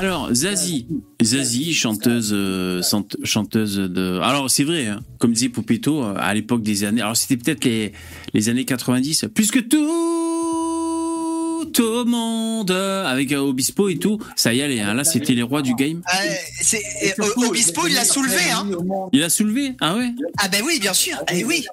[0.00, 0.86] Alors, Zazie,
[1.22, 2.80] Zazie, chanteuse, euh,
[3.22, 4.18] chanteuse de.
[4.20, 7.02] Alors, c'est vrai, hein, comme disait Poupetto, euh, à l'époque des années.
[7.02, 7.92] Alors, c'était peut-être les,
[8.32, 10.19] les années 90, plus que tout
[11.82, 14.18] au monde, euh, avec euh, Obispo et tout.
[14.36, 16.02] Ça y allait, hein, là, c'était les rois du game.
[16.14, 16.28] Euh,
[16.60, 16.82] c'est-
[17.18, 18.66] euh, Obispo, il l'a soulevé, hein.
[19.12, 21.16] Il a soulevé Ah ouais Ah ben oui, bien sûr.
[21.32, 21.64] Eh oui.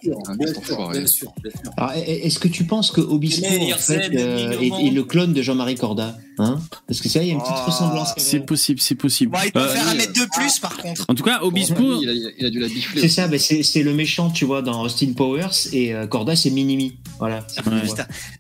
[2.05, 6.17] Est-ce que tu penses que Obispo en fait, euh, est, le clone de Jean-Marie Corda
[6.39, 6.59] hein?
[6.87, 8.09] Parce que ça, il y a une petite Oh, ressemblance.
[8.15, 9.31] quand C'est possible, c'est possible.
[9.31, 11.05] Bon, il peut Euh, faire un mètre de plus, par contre.
[11.07, 13.01] en tout cas, Obispo, Il a, il a dû la bifler.
[13.01, 16.35] C'est ça, bah, c'est c'est le méchant, tu vois, dans Austin Powers et euh, Corda,
[16.35, 16.97] c'est Minimi.
[17.19, 17.45] Voilà.
[17.65, 17.73] Ouais.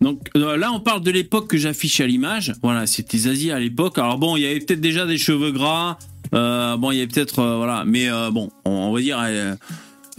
[0.01, 2.53] Donc là, on parle de l'époque j'affiche à l'image.
[2.61, 3.97] Voilà, c'était Zazie à l'époque.
[3.97, 5.97] Alors bon, il y avait peut-être déjà des cheveux gras.
[6.33, 9.19] Euh, bon, il y avait peut-être euh, voilà, mais euh, bon, on, on va dire,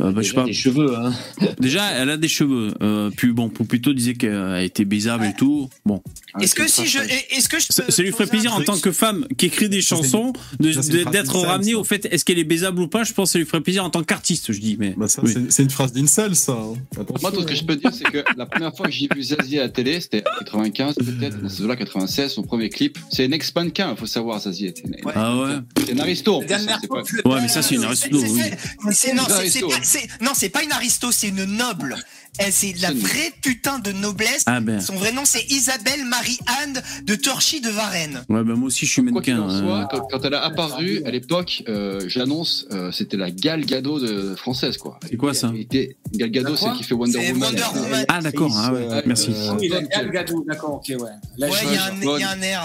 [0.01, 0.45] euh, bah, je sais Déjà, pas.
[0.45, 1.13] des cheveux, hein.
[1.61, 2.73] Déjà, elle a des cheveux.
[2.83, 5.69] Euh, puis bon, Poupetto disait qu'elle était baisable et tout.
[5.85, 6.03] Bon,
[6.35, 6.99] Ah, Est-ce que si je,
[7.37, 9.69] est-ce que je ça, peux ça lui ferait plaisir en tant que femme qui écrit
[9.69, 13.03] des chansons de- une d'être ramenée au fait est-ce qu'elle est baisable ou pas?
[13.05, 14.77] Je pense que ça lui ferait plaisir en tant qu'artiste, je dis.
[14.79, 15.35] Mais Bah, oui.
[15.49, 16.53] c'est- une phrase d'incel, ça.
[16.93, 17.15] Attention.
[17.23, 19.23] Moi, tout ce que je peux dire, c'est que la première fois que j'ai vu
[19.23, 22.99] Zazie à la télé, c'était en 95, peut-être, dans ce là 96, son premier clip.
[23.11, 24.67] C'est un ex-mannequin, faut savoir, Zazie.
[24.67, 25.13] était- Ouais.
[25.15, 25.55] ah ouais.
[25.87, 26.79] C'est un aristo, hein,
[27.25, 28.19] Ouais, mais ça c'est une C'est- aristo.
[28.21, 28.41] c'est- Oui.
[28.41, 31.97] c'est- c'est- non, Une c'est- c'est non, c'est pas une aristo, c'est une noble.
[32.41, 34.45] Elle, C'est la vraie putain de noblesse.
[34.47, 34.81] Ah ben.
[34.81, 38.23] Son vrai nom, c'est Isabelle Marie-Anne de Torchy de Varennes.
[38.29, 39.41] Ouais, ben moi aussi je suis mannequin.
[39.51, 39.85] euh.
[39.91, 44.37] quand, quand elle a apparu, à l'époque, euh, j'annonce, euh, c'était la Gal Gadot de
[44.37, 45.01] française, quoi.
[45.09, 47.43] C'est quoi, ça était- Gal Gadot, c'est qui fait Wonder Woman.
[47.43, 48.05] Wonder Elle- Woman.
[48.09, 48.55] Ah d'accord.
[48.57, 48.87] Ah ouais.
[49.07, 49.33] Merci.
[49.35, 49.81] euh, Oui, la.
[49.83, 51.11] Gal Gadot, d'accord, ok, ouais.
[51.39, 51.75] Là, Ouais, il y,
[52.21, 52.65] y a un air.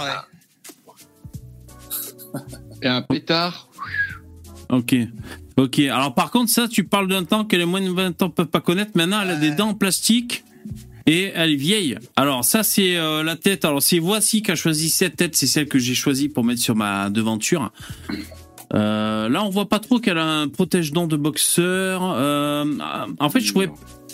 [2.34, 2.42] ouais.
[2.84, 3.70] Et un pétard.
[4.70, 4.96] Ok.
[5.58, 5.80] Ok.
[5.80, 8.48] Alors par contre, ça, tu parles d'un temps que les moins de 20 ans peuvent
[8.48, 8.92] pas connaître.
[8.96, 10.44] Maintenant, elle a des dents en plastique
[11.06, 11.98] et elle est vieille.
[12.16, 13.66] Alors ça, c'est euh, la tête.
[13.66, 15.36] Alors c'est Voici qui a choisi cette tête.
[15.36, 17.72] C'est celle que j'ai choisie pour mettre sur ma devanture.
[18.74, 22.02] Euh, là, on voit pas trop qu'elle a un protège-dents de boxeur.
[22.04, 22.66] Euh,
[23.20, 23.70] en fait, je trouvais.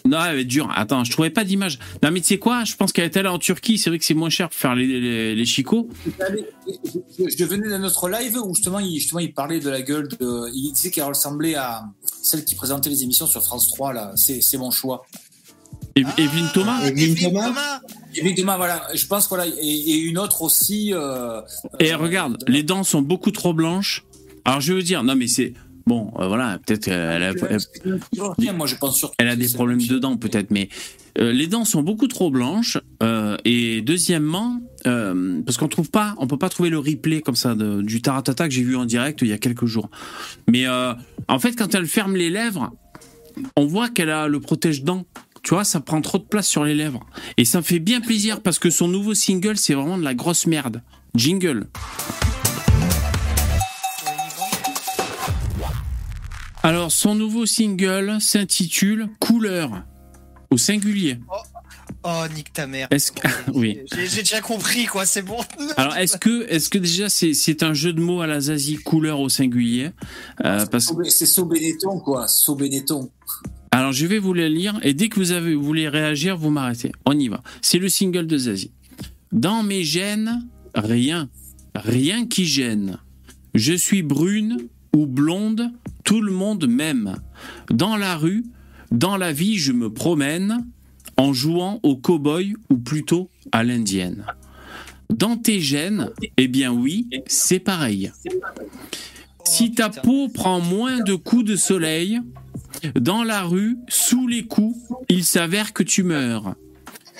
[0.09, 0.71] Non, elle est dure.
[0.75, 1.79] Attends, je trouvais pas d'image.
[2.03, 2.63] Non, mais tu sais quoi?
[2.63, 3.77] Je pense qu'elle est allée en Turquie.
[3.77, 5.87] C'est vrai que c'est moins cher pour faire les, les, les chicots.
[7.17, 10.49] je, venais d'un autre live où justement il, justement il parlait de la gueule de.
[10.53, 11.83] Il disait qu'elle ressemblait à
[12.21, 14.11] celle qui présentait les émissions sur France 3, là.
[14.15, 15.05] C'est c'est mon choix.
[15.95, 16.81] Et, Evelyne Thomas?
[16.85, 17.15] Evelyne
[18.15, 18.57] Evelyne Thomas?
[18.57, 18.87] Voilà.
[18.93, 19.47] Je pense, voilà.
[19.47, 20.93] Et, et une autre aussi.
[20.93, 21.41] euh,
[21.79, 24.05] Et euh, regarde, les dents sont beaucoup trop blanches.
[24.45, 25.53] Alors je veux dire, non mais c'est
[25.87, 27.57] bon, euh, voilà, peut-être qu'elle a, elle-
[29.29, 30.69] a des problèmes de dents, peut-être, mais
[31.19, 32.77] euh, les dents sont beaucoup trop blanches.
[33.01, 37.55] euh, et deuxièmement, parce qu'on trouve pas, on peut pas trouver le replay comme ça
[37.55, 39.89] de- du taratata que j'ai vu en direct il y a quelques jours.
[40.47, 42.71] Mais en fait, quand elle ferme les lèvres,
[43.55, 45.05] on voit qu'elle a le protège-dents.
[45.41, 47.05] Tu vois, ça prend trop de place sur les lèvres.
[47.37, 50.13] Et ça me fait bien plaisir parce que son nouveau single, c'est vraiment de la
[50.13, 50.81] grosse merde.
[51.15, 51.67] Jingle.
[56.61, 59.83] Alors, son nouveau single s'intitule Couleur.
[60.51, 61.17] Au singulier.
[62.03, 62.87] Oh, nique ta mère.
[62.91, 63.27] Est-ce que...
[63.53, 63.79] oui.
[63.91, 65.37] J'ai déjà compris, quoi, c'est bon.
[65.77, 68.75] Alors, est-ce que, est-ce que déjà c'est, c'est un jeu de mots à la Zazie
[68.75, 69.91] couleur au singulier
[70.43, 70.91] Euh, parce...
[71.09, 72.27] C'est Benetton, quoi.
[72.27, 73.09] So Benetton.
[73.71, 76.49] Alors, je vais vous le lire et dès que vous, avez, vous voulez réagir, vous
[76.49, 76.91] m'arrêtez.
[77.05, 77.41] On y va.
[77.61, 78.71] C'est le single de Zazie.
[79.31, 81.29] Dans mes gènes, rien.
[81.75, 82.97] Rien qui gêne.
[83.53, 85.71] Je suis brune ou blonde,
[86.09, 87.17] tout le monde m'aime.
[87.69, 88.43] Dans la rue,
[88.89, 90.65] dans la vie, je me promène
[91.17, 94.25] en jouant au cow-boy ou plutôt à l'indienne.
[95.11, 98.11] Dans tes gènes, eh bien oui, c'est pareil.
[99.43, 102.19] Si ta peau prend moins de coups de soleil,
[102.99, 104.79] dans la rue, sous les coups,
[105.09, 106.55] il s'avère que tu meurs.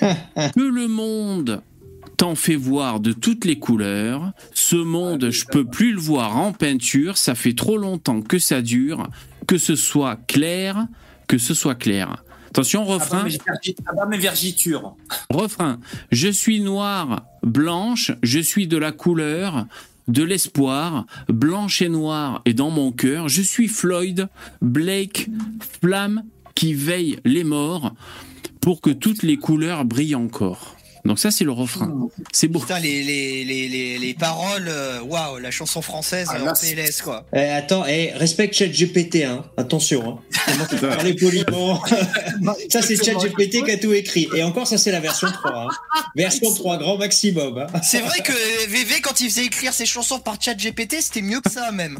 [0.00, 1.62] Que le monde
[2.20, 4.32] t'en fait voir de toutes les couleurs.
[4.52, 8.60] Ce monde, je peux plus le voir en peinture, ça fait trop longtemps que ça
[8.60, 9.08] dure,
[9.46, 10.86] que ce soit clair,
[11.28, 12.22] que ce soit clair.
[12.48, 13.20] Attention, refrain.
[13.20, 14.96] Ah bah, vergi- ah bah, mes vergitures.
[15.30, 15.80] Refrain.
[16.12, 19.64] Je suis noire, blanche, je suis de la couleur,
[20.06, 23.30] de l'espoir, blanche et noire et dans mon cœur.
[23.30, 24.28] Je suis Floyd,
[24.60, 25.30] Blake,
[25.80, 27.94] flamme qui veille les morts
[28.60, 30.76] pour que toutes les couleurs brillent encore.
[31.04, 32.08] Donc ça, c'est le refrain.
[32.32, 32.60] C'est beau.
[32.60, 36.52] Putain, les, les, les, les, les paroles, euh, waouh, la chanson française Ah, euh, en
[36.52, 37.24] PLS, quoi.
[37.34, 39.44] Eh, attends, eh, respecte ChatGPT, hein.
[39.56, 40.66] Attention, hein.
[40.80, 41.82] Parler poliment.
[42.70, 44.28] ça, c'est ChatGPT qui a tout écrit.
[44.36, 45.50] Et encore, ça, c'est la version 3.
[45.52, 45.68] hein.
[46.16, 47.58] Version 3, grand maximum.
[47.58, 47.80] Hein.
[47.82, 48.32] C'est vrai que
[48.68, 51.98] VV, quand il faisait écrire ses chansons par chat GPT, c'était mieux que ça, même.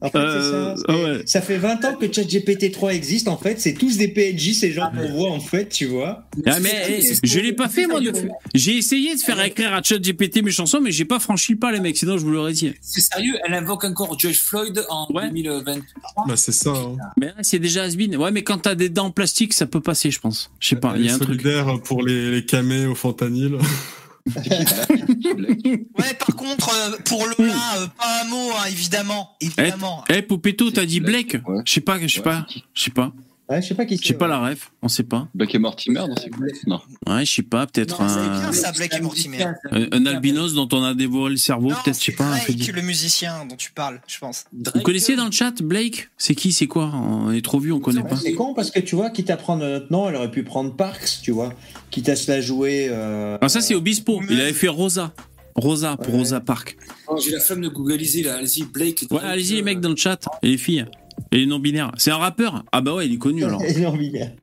[0.00, 0.94] En fait, Euh, c'est ça.
[0.94, 1.22] C'est- ouais.
[1.26, 3.60] Ça fait 20 ans que ChatGPT 3 existe, en fait.
[3.60, 6.24] C'est tous des PNJ, ces gens qu'on voit, en fait, tu vois.
[6.46, 8.00] Ah, mais eh, je l'ai pas fait moi.
[8.00, 8.12] De...
[8.54, 11.72] J'ai essayé de faire écrire à ChatGPT mes chansons, mais j'ai pas franchi le pas
[11.72, 11.96] les mecs.
[11.96, 12.72] Sinon, je vous l'aurais dit.
[12.80, 15.28] C'est sérieux, elle invoque encore George Floyd en Ouais.
[15.28, 16.24] 2023.
[16.26, 16.70] Bah, c'est ça.
[16.70, 16.96] hein.
[17.18, 20.10] Mais c'est déjà has Ouais, mais quand t'as des dents en plastique, ça peut passer,
[20.10, 20.50] je pense.
[20.60, 20.94] Je sais pas.
[20.96, 21.40] Il y a un truc.
[21.40, 23.58] solidaire pour les, les camés au fentanyl.
[25.98, 29.30] Ouais, par contre, euh, pour Lola, euh, pas un mot, hein, évidemment.
[29.40, 30.04] Évidemment.
[30.08, 31.62] Eh, Poupetto, t'as dit Blake Ouais.
[31.64, 33.12] Je sais pas, je sais Ouais, pas, je sais pas.
[33.50, 35.26] Ouais, je sais pas qui Je sais pas la ref, on sait pas.
[35.34, 36.30] Black et Mortimer dans ces
[36.68, 36.80] Non.
[37.08, 39.42] Ouais, je sais pas, peut-être c'est un, bien ça, Blake et Mortimer.
[39.72, 42.30] un, un albinos dont on a dévoré le cerveau, peut-être, je sais c'est pas.
[42.30, 44.44] Drake, le musicien dont tu parles, je pense.
[44.52, 46.10] Vous connaissez dans le chat Blake?
[46.16, 46.92] C'est qui C'est quoi?
[46.94, 48.16] On est trop vu, on connaît pas.
[48.16, 50.74] c'est con parce que tu vois, quitte à prendre notre nom, elle aurait pu prendre
[50.76, 51.52] Parks, tu vois.
[51.90, 52.86] Quitte à se la jouer.
[52.90, 53.36] Euh...
[53.40, 54.20] Ah, ça, c'est Obispo.
[54.30, 55.12] Il avait fait Rosa.
[55.56, 56.20] Rosa pour Ouais.
[56.20, 56.76] Rosa Park.
[57.08, 59.04] Oh, J'ai la flemme de googliser là, allez-y, Blake.
[59.10, 60.20] Ouais, allez-y, les mecs dans le chat.
[60.42, 60.86] Et les filles.
[61.32, 61.92] Et les non-binaires.
[61.96, 63.60] C'est un rappeur Ah, bah ouais, il est connu alors.
[63.62, 63.66] De-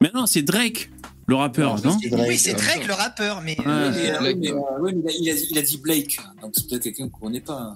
[0.02, 0.90] Mais non, c'est Drake,
[1.28, 2.54] le rappeur, Non, non c'est Drake, oui, c'est.
[2.54, 3.58] Drake, le rappeur, mais.
[3.66, 4.36] Euh, Mais, euh, mais,
[5.04, 7.76] mais il, a, il il dit Blake, donc c'est peut-être quelqu'un qu'on connaît pas.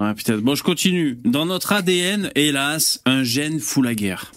[0.00, 0.40] Ouais, peut-être.
[0.40, 1.18] Bon, je continue.
[1.24, 4.32] Dans notre ADN, hélas, un gène fout la guerre.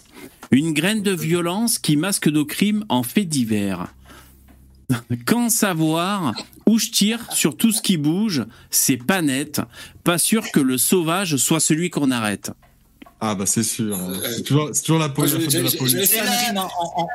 [0.50, 3.86] Une graine de violence qui masque nos crimes en faits divers.
[5.26, 6.34] Quand savoir
[6.66, 9.60] où je tire sur tout ce qui bouge, c'est pas net.
[10.04, 12.52] Pas sûr que le sauvage soit celui qu'on arrête.
[13.20, 13.96] Ah, bah, c'est sûr.
[13.96, 14.12] hein.
[14.34, 15.92] C'est toujours, c'est toujours la, police, la je- faute de la je- police.
[15.92, 17.08] J'avais fait C'est une la- rime en, en- en-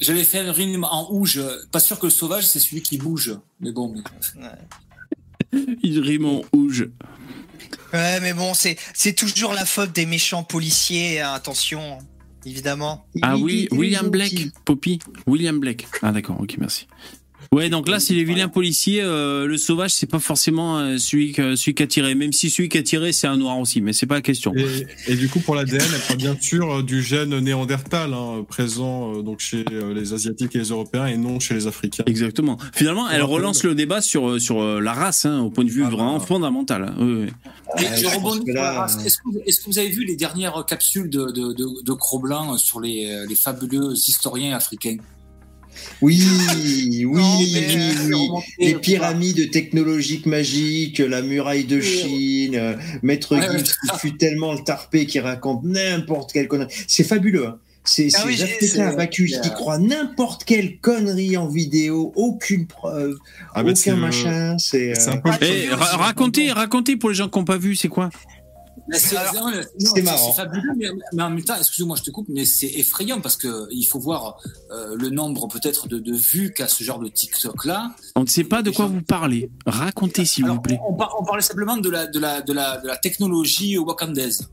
[0.00, 1.40] j'avais fait une rime en rouge.
[1.72, 3.94] Pas sûr que le sauvage c'est celui qui bouge, mais bon.
[4.32, 6.88] mais- Il rime en rouge.
[7.92, 11.98] Ouais, mais bon, c'est c'est toujours la faute des méchants policiers, hein, attention,
[12.44, 13.06] évidemment.
[13.22, 14.98] Ah Il- oui, il- il- William il- Blake, Poppy.
[15.26, 15.86] William Blake.
[16.02, 16.86] Ah d'accord, ok, merci.
[17.52, 19.00] Ouais, donc là, c'est les vilains policiers.
[19.02, 22.14] euh, le sauvage, c'est pas forcément euh, celui, que- celui qui a tiré.
[22.14, 24.52] Même si celui qui a tiré, c'est un noir aussi, mais c'est pas la question.
[24.56, 28.44] Et, et du coup, pour l'ADN, elle parle bien sûr euh, du gène néandertal, hein,
[28.48, 32.04] présent euh, donc chez les Asiatiques et les Européens et non chez les Africains.
[32.06, 32.58] Exactement.
[32.74, 35.90] Finalement, elle relance le débat sur, sur la race, hein, au point de vue Ah,
[35.90, 36.24] vraiment bah.
[36.26, 36.82] fondamental.
[36.84, 36.94] hein.
[36.98, 37.26] Oui, oui.
[37.78, 39.04] Mais Ouais, je je pense rebondis que sur là, la race.
[39.04, 41.92] Est-ce que, vous- est-ce que vous avez vu les dernières capsules de, de, de, de
[41.92, 44.96] Cro-Blanc sur les, les fabuleux historiens africains?
[46.02, 46.22] Oui,
[47.04, 53.36] oui, Non, oui, euh, Les pyramides technologiques magiques, la muraille de Chine, euh, Maître.
[53.36, 56.72] Gibbs qui fut tellement le tarpé qui raconte n'importe quelle connerie.
[56.88, 57.46] C'est fabuleux.
[57.46, 57.58] hein.
[57.88, 59.06] C'est Ah ces oui, Africains
[59.42, 63.14] qui croient n'importe quelle connerie en vidéo, aucune preuve,
[63.54, 64.56] Ah, aucun machin.
[64.58, 67.58] C'est euh, un peu le- Eh, ra- racontez, racontez pour les gens qui n'ont pas
[67.58, 68.10] vu, c'est quoi?
[68.92, 69.16] C'est
[70.36, 73.68] fabuleux, mais, mais en même temps, excusez-moi, je te coupe, mais c'est effrayant parce que
[73.70, 74.38] il faut voir
[74.70, 77.92] euh, le nombre peut-être de, de vues qu'a ce genre de TikTok-là.
[78.14, 79.50] On ne sait pas de quoi vous parlez.
[79.66, 80.78] Racontez, s'il vous plaît.
[80.88, 84.48] on, on parlait simplement de la, de la, de la, de la technologie wakandaise.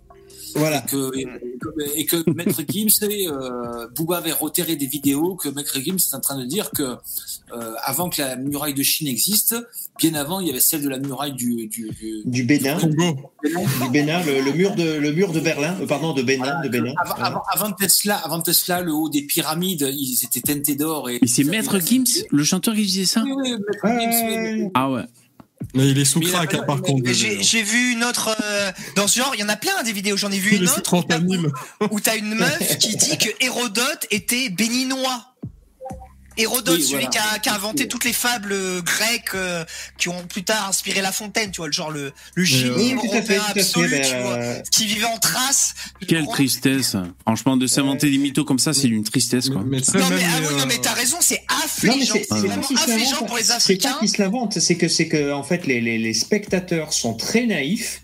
[0.56, 0.84] Voilà.
[0.84, 5.50] Et que, et, que- et que Maître Gims, euh, Booba avait retiré des vidéos que
[5.50, 9.08] Maître Gims est en train de dire que euh, avant que la muraille de Chine
[9.08, 9.56] existe,
[10.00, 13.32] bien avant, il y avait celle de la muraille du, du, du- Du Bénin, Congo.
[13.44, 16.70] du Bénin, le, le mur de le mur de Berlin, euh, pardon, de Bénin, de
[16.70, 16.94] Bénin.
[17.04, 21.10] Avant, avant- avant Tesla, avant Tesla, le haut des pyramides, ils étaient teintés d'or.
[21.10, 24.72] Et c'est Maître Gims, le chanteur qui disait ça Oui, Maître Gims.
[24.74, 25.04] Ah ouais.
[25.74, 27.12] Mais il est sous crack, hein, par contre.
[27.12, 30.18] J'ai vu une autre euh, dans ce genre, il y en a plein des vidéos,
[30.18, 31.52] j'en ai vu une autre 30 animes.
[31.92, 35.33] où t'as une meuf qui dit que Hérodote était béninois.
[36.38, 37.10] Hérodote, Oui, celui voilà.
[37.10, 39.64] qui, a, qui a inventé toutes les fables euh, grecques euh,
[39.98, 43.08] qui ont plus tard inspiré La Fontaine, tu vois, le genre le, le génie Oui,
[43.10, 43.60] européen fait.
[43.60, 45.74] absolu, ben, tu vois, euh, qui vivait en Thrace.
[46.02, 46.36] je Quelle crois.
[46.36, 46.96] tristesse.
[47.22, 49.64] Franchement, de s'inventer des mythos comme ça, c'est une tristesse, quoi.
[49.66, 53.26] Mais ça, Non mais, même ah non, mais t'as raison, c'est affligeant, c'est vraiment affligeant
[53.26, 53.96] pour les C'est pas Africains.
[54.00, 57.46] qu'ils se l'inventent, c'est que c'est que en fait les, les, les spectateurs sont très
[57.46, 58.02] naïfs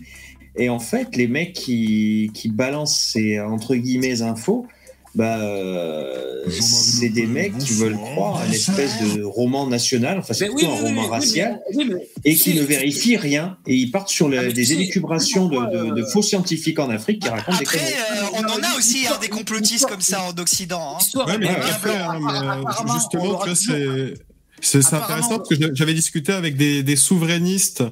[0.56, 4.66] et en fait les mecs qui, qui balancent ces entre guillemets infos,
[5.14, 10.34] bah euh, c'est des mecs qui veulent croire à une espèce de roman national, enfin
[10.34, 12.62] c'est plutôt oui, un oui, roman oui, oui, racial mais- oui, mais- et qui ne
[12.62, 16.78] vérifient rien et ils partent sur Ah, des élucubrations de, de, de euh, faux scientifiques
[16.78, 17.92] en Afrique qui racontent des Après, conneries.
[17.92, 20.96] euh, on en a aussi hein, des complotistes comme ça en Occident.
[20.98, 21.18] hein.
[21.26, 24.14] Ouais, mais hein, mais, euh, justement, c'est.
[24.60, 27.82] C'est intéressant parce que j'a- j'avais discuté avec des, des souverainistes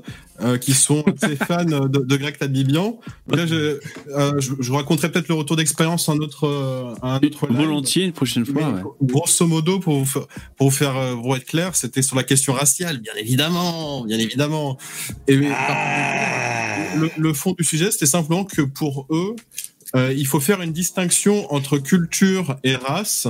[0.41, 2.99] euh, qui sont assez fans de, de Greg Tabibian.
[3.29, 3.81] Là, je,
[4.15, 7.47] euh, je, je raconterai peut-être le retour d'expérience à un autre, euh, à un autre
[7.49, 7.57] live.
[7.57, 8.83] Volontiers, une prochaine Mais fois, ouais.
[9.03, 10.21] Grosso modo, pour vous,
[10.57, 14.77] pour vous faire pour être clair, c'était sur la question raciale, bien évidemment, bien évidemment.
[15.27, 16.97] Et mais, Ah.
[16.97, 19.35] le, le fond du sujet, c'était simplement que pour eux,
[19.97, 23.27] euh, il faut faire une distinction entre culture et race,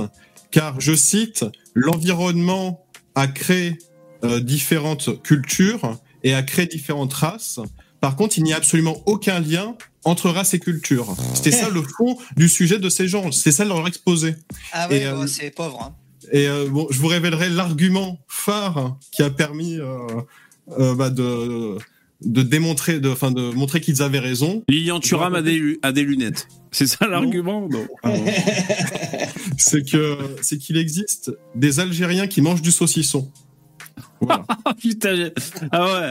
[0.51, 2.85] car, je cite, l'environnement
[3.19, 3.77] a créé
[4.23, 7.59] euh, différentes cultures et a créé différentes races.
[8.01, 11.15] Par contre, il n'y a absolument aucun lien entre race et culture.
[11.33, 13.31] C'était ça le fond du sujet de ces gens.
[13.31, 14.35] C'est ça leur exposé.
[14.71, 15.81] Ah ouais, euh, bah, c'est pauvre.
[15.81, 15.95] hein.
[16.31, 19.79] Et euh, bon, je vous révélerai l'argument phare qui a permis
[20.67, 21.77] bah, de,
[22.21, 24.63] de démontrer, de, enfin, de montrer qu'ils avaient raison.
[24.67, 26.47] Lilian Thuram a des, a des lunettes.
[26.71, 27.87] C'est ça l'argument non
[29.57, 33.31] C'est que c'est qu'il existe des Algériens qui mangent du saucisson.
[34.21, 34.45] Voilà.
[34.65, 35.29] Ah putain,
[35.71, 36.09] ah ouais.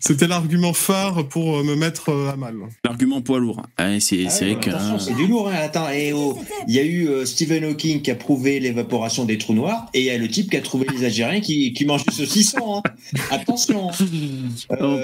[0.00, 2.54] C'était l'argument phare pour euh, me mettre euh, à mal.
[2.84, 3.62] L'argument poids lourd.
[3.78, 4.70] Ah, c'est Ah vrai que.
[4.70, 4.98] attention, hein.
[4.98, 5.48] c'est du lourd.
[5.48, 5.54] Hein.
[5.62, 9.38] Attends, et oh, il y a eu euh, Stephen Hawking qui a prouvé l'évaporation des
[9.38, 11.84] trous noirs, et il y a le type qui a trouvé les Algériens qui, qui
[11.84, 12.76] mangent du saucisson.
[12.78, 12.82] Hein.
[13.30, 13.90] Attention.
[13.90, 14.96] Euh, Oh,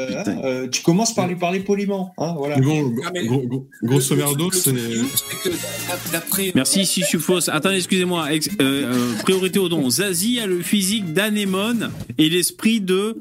[0.44, 2.12] euh, tu commences par lui parler poliment.
[2.18, 2.58] Hein, voilà.
[2.58, 4.72] Bon, Ah, mais- gros- gros- grosso merdo, c'est.
[6.54, 7.48] Merci Sissufos.
[7.50, 8.32] Attendez, excusez-moi.
[8.32, 8.48] Ex-
[9.22, 9.88] priorité au don.
[9.90, 13.18] Zazie a le physique d'anémone et l'esprit de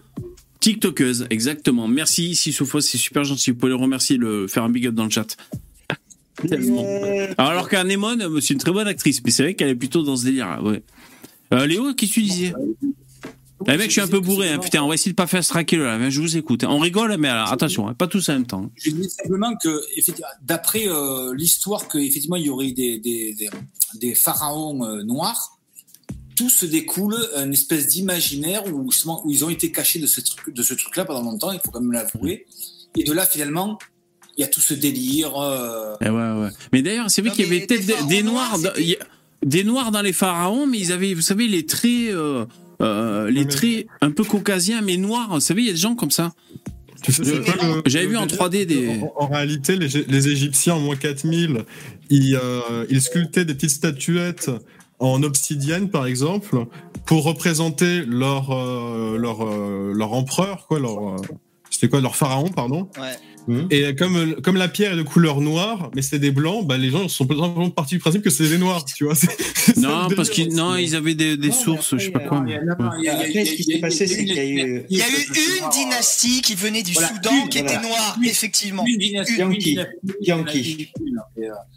[0.59, 1.27] TikTokeuse.
[1.29, 1.87] Exactement.
[1.87, 3.51] Merci Sissufos, c'est super gentil.
[3.51, 5.37] Vous pouvez le remercier, le faire un big up dans le chat.
[6.47, 6.85] Tellement.
[7.37, 10.25] Alors, qu'Anémone, c'est une très bonne actrice, mais c'est vrai qu'elle est plutôt dans ce
[10.25, 10.59] délire.
[10.63, 10.83] Ouais.
[11.53, 12.53] Euh, Léo, qu'est-ce que tu disais?
[13.67, 14.59] Eh mec, je suis un peu bourré, hein.
[14.59, 16.63] putain, on va essayer de pas faire straquer là, mais je vous écoute.
[16.63, 16.67] hein.
[16.69, 18.69] On rigole, mais alors, attention, hein, pas tous en même temps.
[18.75, 19.81] Je dis simplement que,
[20.43, 23.49] d'après euh, l'histoire, que effectivement il y aurait des, des, des,
[23.95, 25.57] des pharaons euh, noirs,
[26.35, 28.89] tout se découle une espèce d'imaginaire où,
[29.29, 31.51] ils ont été cachés de ce truc, de ce truc-là pendant longtemps.
[31.51, 32.45] Il faut quand même l'avouer.
[32.97, 33.79] Et de là, finalement,
[34.37, 35.35] il y a tout ce délire.
[35.37, 36.49] euh, Eh ouais, ouais.
[36.73, 38.81] Mais d'ailleurs, c'est vrai qu'il y avait peut-être des noirs, noirs, dans-
[39.45, 42.45] des noirs dans les pharaons, mais ils avaient, vous savez, les traits, euh,
[42.81, 45.29] euh, les traits un peu caucasiens, mais noirs.
[45.33, 46.33] Vous savez, il y a des gens comme ça.
[47.85, 51.63] J'avais vu en délire 3D des- En, en réalité, les, les Égyptiens, en moins 4000,
[52.09, 54.49] ils, euh, ils sculptaient des petites statuettes
[54.99, 56.65] en obsidienne, par exemple,
[57.05, 61.17] pour représenter leur, euh, leur, euh, leur empereur, quoi, leur.
[61.75, 62.89] C'était quoi, leur pharaon, pardon.
[62.97, 63.67] Ouais.
[63.69, 66.89] Et comme, comme la pierre est de couleur noire, mais c'est des blancs, bah, les
[66.89, 69.13] gens sont simplement partis du principe que c'est des noirs, tu vois.
[69.77, 72.39] Non, parce qu'ils, non, ils avaient des, des Non, sources, après, je sais pas quoi.
[72.39, 72.51] ce qui
[72.99, 75.01] il y a- s'est passé, il y a c'est qu'il y a eu- Il y
[75.01, 78.83] a eu une dynastie qui venait du Voilà, Soudan une, qui était noire, effectivement.
[78.87, 79.85] Une dynastie, une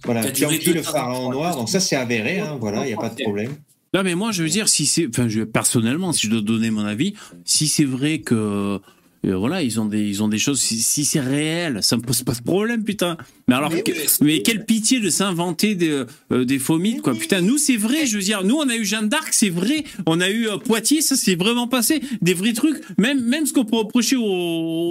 [0.05, 1.57] Voilà, Yankee, le pharaon noir.
[1.57, 2.40] Donc ça, c'est avéré.
[2.40, 3.53] Hein, voilà, il n'y a pas de problème.
[3.94, 6.70] Non, mais moi, je veux dire, si c'est, enfin, je, personnellement, si je dois donner
[6.70, 8.80] mon avis, si c'est vrai que,
[9.26, 12.02] euh, voilà, ils ont des, ils ont des choses, si, si c'est réel, ça me
[12.02, 13.16] pose pas de problème, putain.
[13.48, 16.78] Mais alors, Mais que- oui, c'est- mais quelle pitié de s'inventer des, euh, des faux
[16.78, 17.14] mythes, quoi.
[17.14, 19.84] Putain, nous, c'est vrai, je veux dire, nous, on a eu Jeanne d'Arc, c'est vrai.
[20.06, 22.00] On a eu euh, Poitiers, ça s'est vraiment passé.
[22.22, 22.80] Des vrais trucs.
[22.98, 24.22] Même, même ce qu'on peut reprocher aux,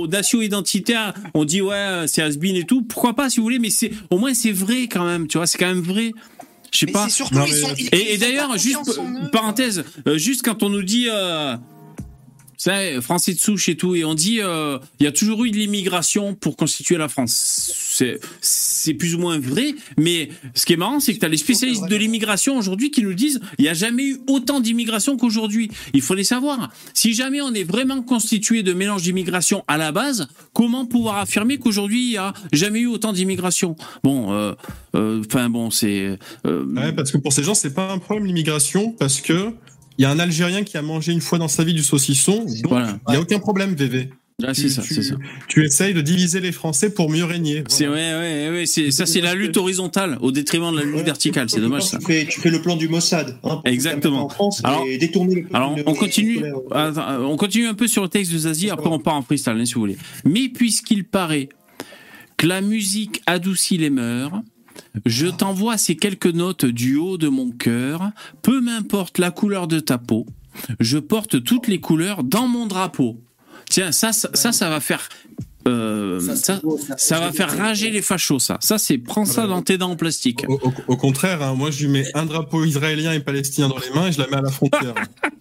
[0.01, 2.81] aux nations identitaires, on dit, ouais, c'est has et tout.
[2.83, 5.47] Pourquoi pas, si vous voulez, mais c'est, au moins, c'est vrai quand même, tu vois,
[5.47, 6.11] c'est quand même vrai.
[6.73, 7.05] Je sais pas.
[7.07, 7.73] c'est surtout, Non, ils mais- sont.
[7.77, 8.99] ils- Et, et d'ailleurs, juste
[9.31, 11.07] parenthèse, euh, juste quand on nous dit,
[12.67, 15.45] euh, Ça, français de souche et tout, et on dit euh, il y a toujours
[15.45, 17.73] eu de l'immigration pour constituer la France.
[18.41, 21.37] C'est plus ou moins vrai, mais ce qui est marrant, c'est que tu as les
[21.37, 25.71] spécialistes de l'immigration aujourd'hui qui nous disent il n'y a jamais eu autant d'immigration qu'aujourd'hui.
[25.93, 26.71] Il faut les savoir.
[26.93, 31.57] Si jamais on est vraiment constitué de mélange d'immigration à la base, comment pouvoir affirmer
[31.57, 33.75] qu'aujourd'hui il n'y a jamais eu autant d'immigration?
[34.03, 34.53] Bon, euh,
[34.95, 38.25] euh, enfin bon, c'est euh, Ouais, parce que pour ces gens, c'est pas un problème
[38.25, 39.53] l'immigration, parce que
[39.97, 42.45] il y a un Algérien qui a mangé une fois dans sa vie du saucisson,
[42.45, 42.97] donc voilà.
[43.09, 44.09] il y a aucun problème, VV.
[44.45, 45.15] Ah, c'est Tu- ça, tu- c'est ça.
[45.47, 47.63] Tu essayes de diviser les Français pour mieux régner.
[47.69, 51.03] C'est ouais, ouais, ouais, c'est ça, c'est la lutte horizontale au détriment de la lutte
[51.05, 51.49] verticale.
[51.49, 51.97] C'est dommage ça.
[51.97, 53.35] Tu fais, tu fais le plan du Mossad.
[53.43, 54.25] hein, Exactement.
[54.25, 57.35] en France Alors- et détourner le plan Alors, de- on continue, de- attends, euh, on
[57.35, 59.73] continue un peu sur le texte de Zazie, après on part en freestyle, hein, si
[59.73, 59.97] vous voulez.
[60.23, 61.49] Mais puisqu'il paraît
[62.37, 64.33] que la musique adoucit les mœurs,
[65.05, 68.11] je t'envoie ces quelques notes du haut de mon cœur,
[68.41, 70.25] peu m'importe la couleur de ta peau,
[70.79, 73.19] je porte toutes les couleurs dans mon drapeau.
[73.69, 75.09] Tiens, ça, ça, ça, ça va faire...
[75.67, 78.57] euh, Ça, c'est ça, beau, ça va faire rager les fachos, ça.
[78.61, 80.45] Ça, c'est prends ça dans tes dents en plastique.
[80.47, 83.77] Au, au- au contraire, hein, moi je lui mets un drapeau israélien et palestinien dans
[83.77, 84.93] les mains et je la mets à la frontière.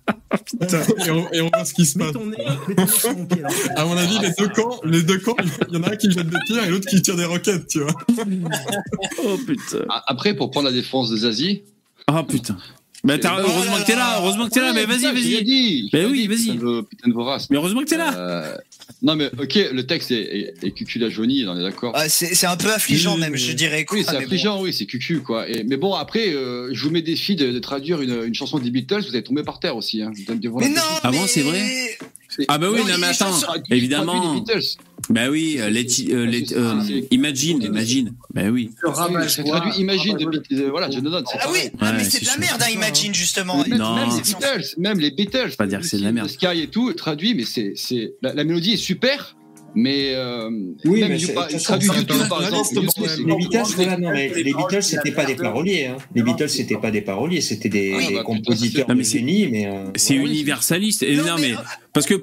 [0.61, 2.14] et, on, et on voit ce qui se passe.
[3.76, 5.36] À mon avis, les deux camps, les deux camps,
[5.70, 7.66] il y en a un qui jette des tirs et l'autre qui tire des roquettes,
[7.66, 7.94] tu vois.
[9.24, 9.84] Oh putain.
[10.07, 11.64] Après, pour prendre la défense de Zazie.
[12.07, 12.57] Ah putain.
[13.07, 15.45] Bah, t'as- heureusement que t'es là, heureusement que t'es là, mais vas-y, vas-y.
[15.45, 15.89] dit.
[15.93, 16.53] J'ai oui, dit, vas-y.
[16.59, 17.49] Putain de, putain de vorace.
[17.51, 18.15] Mais heureusement que t'es là.
[18.17, 18.55] Euh,
[19.03, 21.93] non, mais ok, le texte est, est, est cucu la jaunie, on est d'accord.
[21.95, 23.85] Ah, c'est c'est un peu affligeant même, mais- je dirais.
[23.85, 24.25] quoi, Oui, c'est mais bon.
[24.25, 25.49] affligeant, oui, c'est cucu, quoi.
[25.49, 28.59] Et, mais bon, après, euh, je vous mets défi de, de traduire une, une chanson
[28.59, 30.03] des Beatles, vous allez tomber par terre aussi.
[30.03, 30.11] Hein.
[30.15, 31.99] Je vous donne devant Mais non, Ah bon, mais- c'est vrai?
[32.49, 33.32] Ah bah oui, non mais attends,
[33.70, 34.34] évidemment.
[34.34, 34.76] traduis les Beatles.
[35.09, 38.12] Bah oui, euh, let, euh, let- euh, imagine, imagine.
[38.34, 38.70] Bah oui.
[39.45, 39.61] Quoi.
[39.61, 41.24] traduit Imagine de Voilà, je donne.
[41.30, 43.64] c'est Ah oui, ah, mais Ouais, c'est c'est de la merde, hein, Imagine justement.
[43.66, 43.95] Même, Non.
[43.95, 45.55] même les Beatles, même les Beatles.
[45.57, 46.28] Pas dire que c'est de la merde.
[46.28, 49.37] Sky et tout, traduit, mais c'est, c'est, la, la mélodie est super,
[49.77, 50.51] mais, euh,
[50.85, 52.68] Oui, même mais c'est- pas- façon, YouTube, par exemple.
[53.27, 55.87] Les Beatles, voilà, non, mais les Beatles, c'était pas des paroliers.
[55.87, 55.97] Hein.
[56.14, 59.09] Les Beatles, c'était pas des paroliers, c'était des, Oui, des bah, compositeurs Non, mais de
[59.09, 59.66] génie, mais.
[59.66, 60.31] euh, C'est voilà.
[60.33, 61.03] universaliste.
[61.09, 61.57] Non, non mais- mais
[61.93, 62.14] parce que.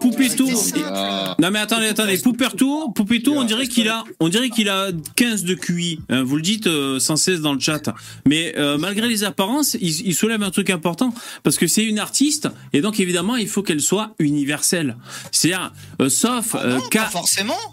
[0.85, 1.35] Ah.
[1.39, 5.55] Non mais attendez, attendez, Poupetto, on dirait qu'il a, on dirait qu'il a 15 de
[5.55, 5.99] QI.
[6.09, 7.93] hein, vous le dites euh, sans cesse dans le chat.
[8.27, 11.99] Mais euh, malgré les apparences, il, il soulève un truc important parce que c'est une
[11.99, 14.97] artiste et donc évidemment il faut qu'elle soit universelle.
[15.31, 17.09] C'est-à-dire, euh, sauf Ah euh, non, cas, pas
[17.43, 17.72] forcément.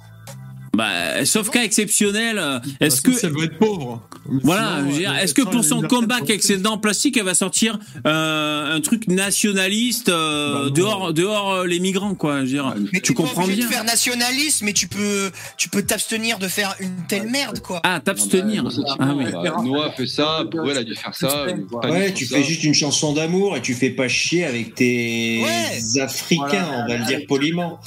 [0.80, 2.38] Bah, sauf cas exceptionnel.
[2.38, 4.02] euh, Est-ce que elle veut être pauvre.
[4.42, 7.34] Voilà, elle- est-ce que elle pour son comeback pour avec ses dents plastiques, elle va
[7.34, 12.46] sortir euh, un truc nationaliste euh, Bah dehors, dehors euh, les migrants, quoi Je veux
[12.48, 13.56] dire, Mais tu comprends bien.
[13.66, 17.80] de faire nationaliste, mais tu peux, tu peux t'abstenir de faire une telle merde, quoi.
[17.84, 18.64] Ah, t'abstenir.
[18.98, 19.24] Ah oui.
[19.32, 21.46] bah, Noah fait ça, Bruel a dû faire ça.
[21.84, 22.36] Ouais, tu ça.
[22.36, 26.00] fais juste une chanson d'amour et tu fais pas chier avec tes Ouais.
[26.00, 26.84] Africains, Voilà.
[26.84, 27.80] on va le dire poliment.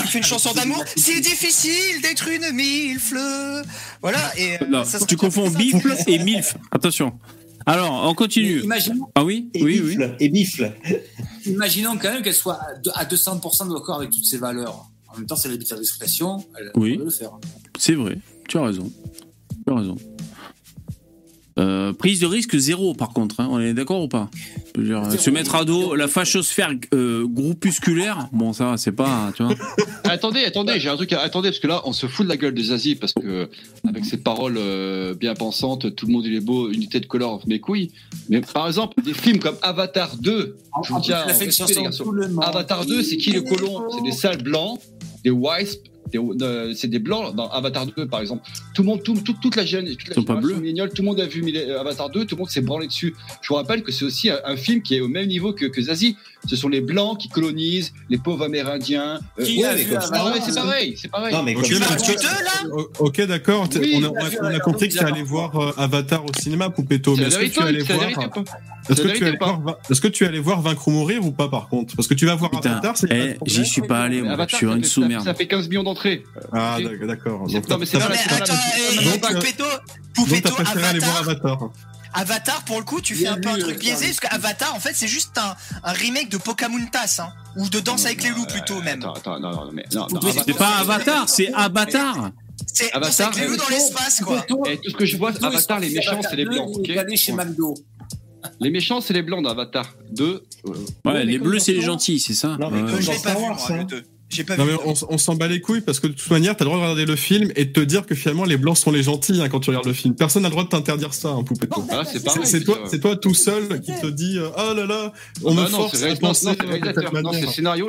[0.00, 0.82] Tu fais une chanson d'amour.
[0.96, 3.62] C'est difficile d'être une.
[4.02, 4.18] Voilà.
[4.38, 6.56] Et euh, Non, ça tu confonds bifle et milf.
[6.70, 7.12] Attention.
[7.66, 8.60] Alors, on continue.
[8.62, 9.96] Imaginons, Ah oui, Et oui, oui.
[10.20, 10.72] et bifle.
[11.46, 14.86] imaginons quand même qu'elle soit à deux- à 200% d'accord avec toutes ces valeurs.
[15.08, 16.44] En même temps, c'est la liberté d'expression.
[16.58, 16.98] Elle Oui.
[16.98, 17.30] peut le faire.
[17.78, 18.18] C'est vrai.
[18.48, 18.92] Tu as raison.
[19.66, 19.96] Tu as raison.
[21.56, 23.38] Euh, prise de risque zéro, par contre.
[23.40, 23.48] hein.
[23.50, 24.28] On est d'accord ou pas?
[24.76, 25.02] Dire.
[25.20, 29.54] Se mettre à dos la fachosphère euh, groupusculaire, bon, ça, va, c'est pas, tu vois.
[30.04, 32.36] Attendez, attendez, j'ai un truc à attendez parce que là on se fout de la
[32.36, 33.48] gueule de Zazie parce que
[33.88, 37.40] avec ses paroles euh, bien pensantes, tout le monde il est beau, unité de couleur
[37.46, 37.90] mes couilles.
[38.28, 41.24] Mais par exemple, des films comme Avatar 2, je vous tiens.
[42.42, 43.84] Avatar 2, c'est qui le colon?
[43.96, 44.78] C'est des sales blancs,
[45.24, 45.90] des wisps, des-
[46.74, 48.42] c'est des blancs dans Avatar 2 par exemple.
[48.74, 50.56] Tout le monde, tout- tout- toute la jeune, toute la génération
[50.94, 51.42] tout le monde a vu
[51.78, 53.14] Avatar 2, tout le monde s'est branlé dessus.
[53.42, 55.66] Je vous rappelle que c'est aussi un, un film qui est au même niveau que,
[55.66, 56.16] que Zazie.
[56.46, 59.20] Ce sont les blancs qui colonisent, les pauvres Amérindiens.
[59.38, 61.34] Euh, Qui a ouais, vu mais comme- Avatar ah ouais, c'est pareil, c'est pareil.
[61.34, 63.68] Non, mais Ok, comme mais ça, est-ce tu que- deux, là O- Ok, d'accord.
[63.76, 64.08] Oui, on, a,
[64.42, 67.16] on a compris que tu allais voir euh, Avatar au cinéma, Poupetto.
[67.16, 68.08] Mais est-ce que tu allais voir,
[68.88, 71.48] est-ce que tu allais voir, est-ce que tu allais voir Vaincre ou mourir ou pas
[71.48, 71.96] par contre?
[71.96, 74.36] Parce que tu vas voir Putain, Avatar, c'est eh, j'y suis pas allé, moi.
[74.48, 75.24] Je suis ça une fait- sous-merde.
[75.24, 76.24] Ça fait 15 millions d'entrées.
[76.52, 78.08] Ah, d'accord, non, mais c'est pas
[79.32, 79.64] Poupetto,
[80.14, 80.54] Poupetto,
[81.20, 81.70] Avatar.
[82.14, 84.92] Avatar, pour le coup, tu fais un peu un truc biaisé, parce qu'Avatar, en fait,
[84.94, 88.44] c'est juste un, un remake de Pokémon Tass, hein, ou de Danse avec les loups
[88.44, 89.00] euh, plutôt même.
[89.00, 92.30] Attends, attends, non, non, mais non, non c'est pas Avatar, c'est Avatar.
[92.72, 93.28] C'est Avatar.
[93.28, 94.44] Avec les loups dans l'espace, quoi.
[94.66, 96.70] Et tout ce que je vois, c'est Avatar, les méchants, c'est les blancs.
[96.72, 97.74] ok chez McDo.
[98.60, 100.44] Les méchants, c'est les blancs d'Avatar 2.
[101.04, 102.56] Ouais, les bleus, c'est les gentils, c'est ça.
[102.60, 104.04] Non, mais euh, je l'ai pas vu, moi, le 2
[104.42, 104.72] pas Non vu.
[104.72, 106.78] mais on, on s'en bat les couilles parce que de toute manière, t'as le droit
[106.78, 109.40] de regarder le film et de te dire que finalement les blancs sont les gentils
[109.40, 110.16] hein, quand tu regardes le film.
[110.16, 111.84] Personne n'a le droit de t'interdire ça, hein, Poupetto.
[111.90, 115.12] Ah, c'est toi, c'est toi tout seul qui te dis euh, oh là là,
[115.44, 117.86] on Ah me non, force c'est à penser c'est scénario,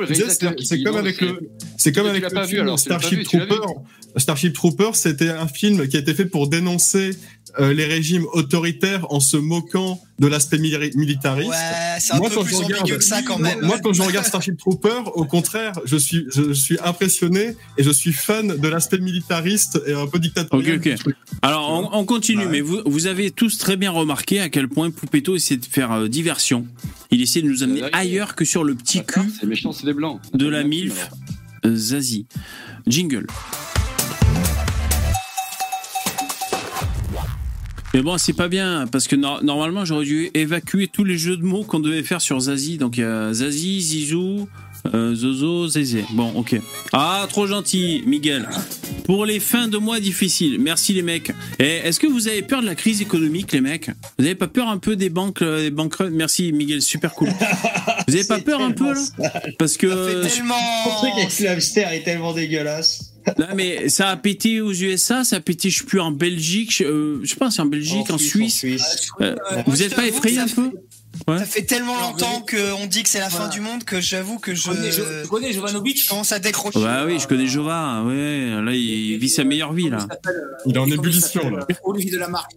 [0.84, 1.40] comme avec c'est- le,
[1.76, 3.56] c'est comme avec le film Starship Trooper.
[4.16, 7.10] Starship Trooper, c'était un film qui a été fait pour dénoncer
[7.60, 11.48] euh, les régimes autoritaires en se moquant de l'aspect mili- militariste.
[11.50, 11.56] Ouais,
[12.00, 13.60] c'est un Moi, peu quand plus je regarde- que ça quand même.
[13.62, 17.90] moi, quand je regarde Starship Trooper, au contraire, je suis, je suis impressionné et je
[17.90, 20.76] suis fan de l'aspect militariste et un peu dictatorial.
[20.76, 20.98] Ok, du ok.
[20.98, 21.16] truc.
[21.42, 22.50] Alors, on, on continue, Ouais.
[22.50, 25.92] mais vous, vous avez tous très bien remarqué à quel point Poupetto essaie de faire
[25.92, 26.66] euh, diversion.
[27.10, 30.20] Il essaie de nous amener ailleurs que sur le petit cul méchant, blancs.
[30.34, 31.10] de la MILF
[31.64, 32.26] Zazie.
[32.86, 33.26] Jingle.
[37.94, 41.36] Mais bon, c'est pas bien, parce que no- normalement, j'aurais dû évacuer tous les jeux
[41.36, 42.76] de mots qu'on devait faire sur Zazie.
[42.76, 44.48] Donc, il y a Zazie, Zizou,
[44.92, 46.04] euh, Zozo, Zézé.
[46.12, 46.60] Bon, ok.
[46.92, 48.48] Ah, trop gentil, Miguel.
[49.04, 50.58] Pour les fins de mois difficiles.
[50.60, 51.30] Merci, les mecs.
[51.58, 53.88] Et est-ce que vous avez peur de la crise économique, les mecs?
[54.18, 57.30] Vous avez pas peur un peu des banques, euh, des banques Merci, Miguel, super cool.
[58.08, 59.54] Vous avez pas peur un peu, là tellement sale.
[59.58, 59.88] Parce que.
[59.88, 60.54] Ça fait Le truc tellement.
[61.14, 63.12] avec le hamster est tellement dégueulasse.
[63.38, 66.76] Non, mais ça a pété aux USA, ça a pété, je sais plus, en Belgique,
[66.76, 68.64] je, euh, je sais pas, c'est en Belgique, en, Suisse.
[69.20, 69.34] Euh,
[69.66, 70.70] vous je êtes pas effrayé un peu
[71.28, 71.38] Ouais.
[71.38, 73.52] Ça fait tellement longtemps qu'on dit que c'est la fin Voilà.
[73.52, 74.68] du monde que j'avoue que je.
[74.68, 76.78] connais, tu connais Jovanovic je commence à décrocher.
[76.80, 79.98] Bah oui, je connais Jova, ouais, là il vit sa meilleure vie là.
[80.66, 81.66] Il est en ébullition, là.
[81.84, 82.52] Olivier de la Marque.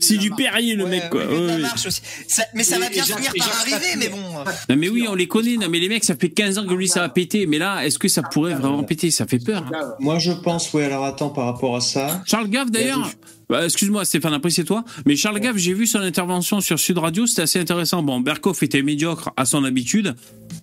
[0.00, 1.24] C'est du Perrier le Ouais, mec quoi.
[1.28, 1.60] mais ouais, ça ouais.
[1.60, 2.00] marche aussi.
[2.26, 4.18] Ça- mais ça Et- va bien finir et par arriver, mais bon.
[4.18, 6.66] euh, Non mais oui, on les connaît, non mais les mecs ça fait 15 ans
[6.66, 9.10] que lui ça a pété, mais là est-ce que ça pourrait vraiment péter?
[9.10, 9.64] Ça fait peur.
[9.74, 9.94] hein.
[10.00, 12.22] Moi, je pense, ouais, alors attends, par rapport à ça.
[12.26, 13.10] Charles Gave d'ailleurs,
[13.48, 16.98] bah, excuse-moi Stéphane, après c'est toi, mais Charles Gave, j'ai vu son intervention sur Sud
[16.98, 18.02] Radio, c'était assez intéressant.
[18.02, 20.14] Bon, Berkoff était médiocre à son habitude,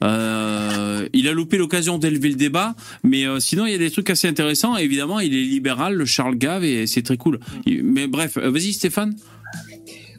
[0.04, 3.92] Euh, il a loupé l'occasion d'élever le débat, mais euh, sinon il y a des
[3.92, 4.76] trucs assez intéressants.
[4.78, 7.40] Évidemment, il est libéral, le Charles Gave, et c'est très cool.
[7.66, 9.16] Mais bref, euh, vas-y Stéphane.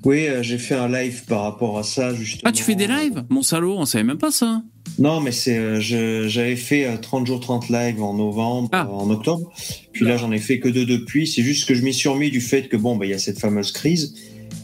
[0.06, 2.48] Oui, euh, j'ai fait un live par rapport à ça, justement.
[2.48, 3.24] Ah, tu fais des lives?
[3.28, 4.62] Mon salaud, on savait même pas ça.
[5.00, 5.80] Non, mais c'est, euh,
[6.28, 8.86] j'avais fait euh, 30 jours 30 live en novembre, Ah.
[8.88, 9.52] euh, en octobre.
[9.92, 11.26] Puis là, j'en ai fait que deux depuis.
[11.26, 13.18] C'est juste que je m'y suis remis du fait que bon, bah, il y a
[13.18, 14.14] cette fameuse crise.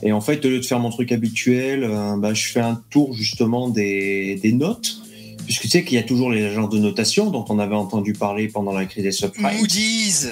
[0.04, 2.80] Et en fait, au lieu de faire mon truc habituel, euh, bah, je fais un
[2.90, 4.98] tour justement des, des notes.
[5.44, 8.12] Puisque tu sais qu'il y a toujours les agences de notation dont on avait entendu
[8.12, 9.58] parler pendant la crise des subprimes.
[9.58, 10.28] Moody's.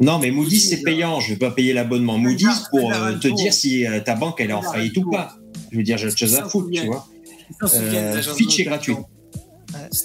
[0.00, 1.20] Non, mais Moody's, c'est Moody's, payant.
[1.20, 4.50] Je vais pas payer l'abonnement Moody's pour euh, te dire si euh, ta banque elle
[4.50, 5.36] est en faillite ou pas.
[5.70, 7.06] Je veux dire, j'ai autre chose à foutre, tu vois.
[7.74, 8.94] Euh, Fitch est gratuit.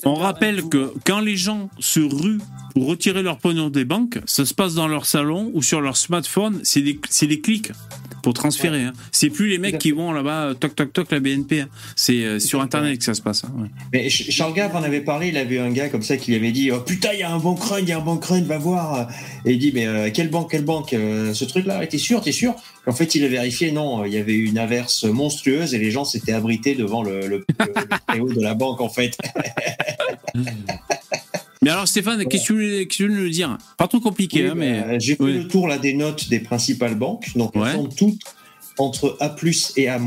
[0.03, 2.39] On rappelle que quand les gens se ruent
[2.73, 5.95] pour retirer leur pognon des banques, ça se passe dans leur salon ou sur leur
[5.95, 7.71] smartphone, c'est des, c'est des clics
[8.23, 8.83] pour transférer.
[8.83, 8.93] hein.
[9.11, 11.61] C'est plus les mecs qui vont là-bas, euh, toc toc toc, la BNP.
[11.61, 11.67] hein.
[11.95, 13.43] C'est euh, sur Internet que ça se passe.
[13.43, 13.67] hein, ouais.
[13.93, 16.37] Mais Ch- Charles Gave en avait parlé, il avait un gars comme ça qui lui
[16.37, 18.23] avait dit oh, Putain, il y a un bank run, il y a un bank
[18.25, 19.07] run, va voir.
[19.45, 22.31] Et il dit Mais euh, quelle banque, quelle banque Euh, Ce truc-là, t'es sûr, t'es
[22.31, 22.55] sûr?
[22.87, 25.91] En fait, il a vérifié, non, il y avait eu une averse monstrueuse et les
[25.91, 29.15] gens s'étaient abrités devant le, le, le- le préau de la banque, en fait.
[31.61, 33.57] Mais alors Stéphane, qu'est-ce que tu voulais, qu'est-ce que tu voulais nous dire?
[33.77, 34.81] Pas trop compliqué, Oui, hein, mais.
[34.81, 37.31] bah, J'ai fait le tour là, des notes des principales banques.
[37.35, 37.63] Donc, Ouais.
[37.71, 38.21] elles sont toutes
[38.79, 39.35] entre A
[39.77, 39.99] et A-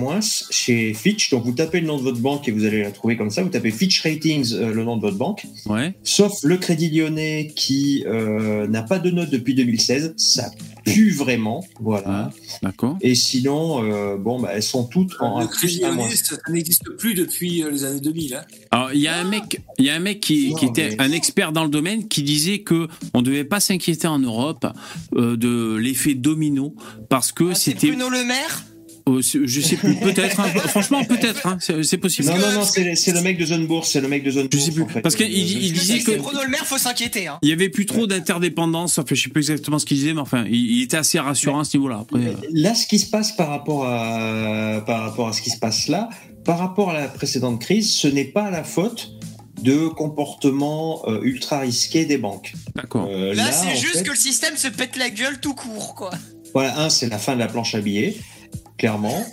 [0.51, 1.31] chez Fitch.
[1.31, 3.43] Donc, vous tapez le nom de votre banque et vous allez la trouver comme ça.
[3.43, 5.47] Vous tapez Fitch Ratings, euh, le nom de votre banque.
[5.67, 5.95] Ouais.
[6.03, 10.15] Sauf le Crédit Lyonnais qui euh, n'a pas de note depuis 2016.
[10.17, 10.51] Ça
[10.85, 11.65] pue vraiment.
[11.81, 12.31] Voilà.
[12.63, 12.97] D'accord.
[13.03, 16.91] Et sinon, euh, bon, bah, elles sont toutes en Le A+, crédit lyonnais, ça n'existe
[16.99, 18.35] plus depuis euh, les années 2000.
[18.35, 18.43] Hein.
[18.73, 20.89] Alors il y a un mec, il y a un mec qui, Non, qui était
[20.91, 24.67] mais- un expert dans le domaine qui disait que on devait pas s'inquiéter en Europe
[25.15, 26.75] euh, de l'effet domino
[27.09, 28.62] parce que Ah, c'est c'était, Bruno Le Maire?
[29.23, 30.39] C'est- je sais plus, peut-être.
[30.41, 31.47] hein, franchement, peut-être.
[31.47, 32.29] hein, c'est c'est possible.
[32.29, 33.91] Non, non, non, c'est le mec de Zone Bourse.
[33.91, 34.65] C'est le mec de Zone Je Bourse.
[34.67, 34.83] sais plus.
[34.85, 35.01] en fait.
[35.01, 37.27] Parce qu'il- il- il je- disait que- Bruno Le Maire, faut s'inquiéter.
[37.29, 37.39] Hein.
[37.43, 38.99] Il y avait plus trop d'interdépendance.
[38.99, 41.61] Enfin, je sais plus exactement ce qu'il disait, mais enfin, il, il était assez rassurant
[41.61, 42.01] à ce niveau-là.
[42.03, 45.51] Après, euh, Là, ce qui se passe par rapport à par rapport à ce qui
[45.51, 46.09] se passe là,
[46.45, 49.13] par rapport à la précédente crise, ce n'est pas la faute
[49.63, 52.53] de comportements euh, ultra risqués des banques.
[52.75, 53.09] d'accord.
[53.11, 56.11] Euh, Là, c'est juste fait, que le système se pète la gueule tout court, quoi.
[56.55, 58.17] voilà, un, c'est la fin de la planche à billets,
[58.77, 59.25] clairement.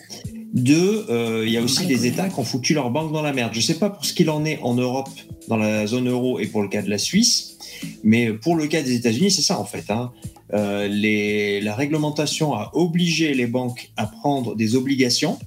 [0.54, 3.34] Deux, euh, il y a aussi des États qui ont foutu leur banque dans la
[3.34, 3.52] merde.
[3.54, 5.10] Je sais pas pour ce qu'il en est en Europe,
[5.48, 7.58] dans la zone euro et pour le cas de la Suisse,
[8.04, 9.92] mais pour le cas des États-Unis, c'est ça en fait.
[9.92, 10.12] Hein.
[10.54, 15.38] Euh, les, la réglementation a obligé les banques à prendre des obligations.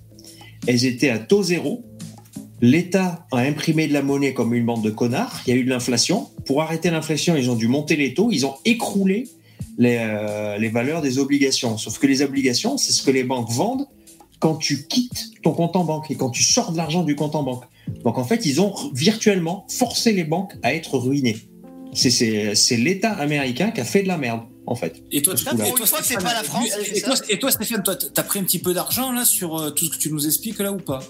[0.69, 1.85] Elles étaient à taux zéro.
[2.61, 5.41] L'État a imprimé de la monnaie comme une bande de connards.
[5.47, 6.29] Il y a eu de l'inflation.
[6.47, 8.31] Pour arrêter l'inflation, ils ont dû monter les taux.
[8.31, 9.25] Ils ont écroulé
[9.79, 11.79] les, euh, les valeurs des obligations.
[11.79, 13.87] Sauf que les obligations, c'est ce que les banques vendent
[14.39, 17.35] quand tu quittes ton compte en banque et quand tu sors de l'argent du compte
[17.35, 17.65] en banque.
[18.05, 21.39] Donc en fait, ils ont virtuellement forcé les banques à être ruinées.
[21.95, 25.03] C'est- C'est c'est l'État américain qui a fait de la merde, en fait.
[25.13, 25.45] Et toi, et c'est
[26.05, 28.45] Stéphane, pas la France, et, c'est toi, ça et toi, Stéphane, toi, t'as pris un
[28.45, 31.01] petit peu d'argent là sur euh, tout ce que tu nous expliques là ou pas?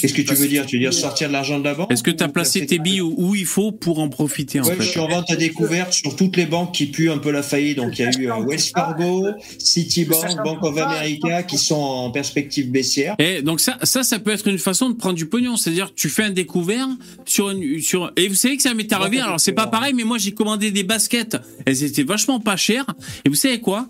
[0.00, 1.74] Qu'est-ce que tu veux dire Tu veux dire coup, euh, sortir de l'argent de la
[1.74, 4.60] banque Est-ce que tu as placé tes billes où, où il faut pour en profiter
[4.60, 7.10] en Ouais, fait je suis en vente à découvert sur toutes les banques qui puent
[7.10, 7.78] un peu la faillite.
[7.78, 12.10] Donc il y a eu euh, Wells Fargo, Citibank, Bank of America qui sont en
[12.10, 13.14] perspective baissière.
[13.18, 15.94] Et donc ça, ça, ça peut être une façon de prendre du pognon, c'est-à-dire que
[15.94, 16.88] tu fais un découvert
[17.24, 18.12] sur une, sur.
[18.16, 19.20] Et vous savez que ça m'est arrivé.
[19.20, 21.36] Alors c'est pas pareil, mais moi j'ai commandé des baskets.
[21.66, 22.86] Elles étaient vachement pas chères.
[23.24, 23.88] Et vous savez quoi?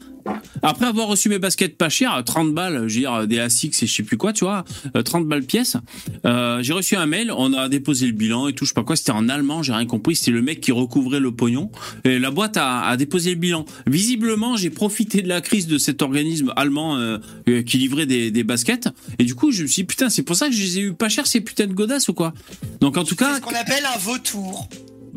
[0.62, 3.86] Après avoir reçu mes baskets pas chères, 30 balles, je veux dire des Asics et
[3.86, 4.64] je sais plus quoi, tu vois,
[4.96, 5.76] euh, 30 balles pièce.
[6.24, 8.84] Euh, j'ai reçu un mail, on a déposé le bilan et tout, je sais pas
[8.84, 8.96] quoi.
[8.96, 10.16] C'était en allemand, j'ai rien compris.
[10.16, 11.70] C'était le mec qui recouvrait le pognon.
[12.04, 13.64] Et la boîte a, a déposé le bilan.
[13.86, 17.18] Visiblement, j'ai profité de la crise de cet organisme allemand euh,
[17.48, 18.88] euh, qui livrait des, des baskets.
[19.18, 20.80] Et du coup, je me suis dit, putain, c'est pour ça que je les ai
[20.82, 22.34] eu pas cher ces putains de godasses ou quoi?
[22.80, 24.68] Donc en tout C'est cas, ce qu'on appelle un vautour.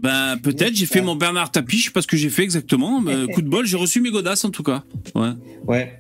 [0.02, 3.02] Ben peut-être j'ai fait mon Bernard Tapie, je sais pas ce que j'ai fait exactement.
[3.02, 4.84] Mais coup de bol, j'ai reçu mes godasses en tout cas.
[5.16, 5.30] Ouais.
[5.68, 5.94] Ouais.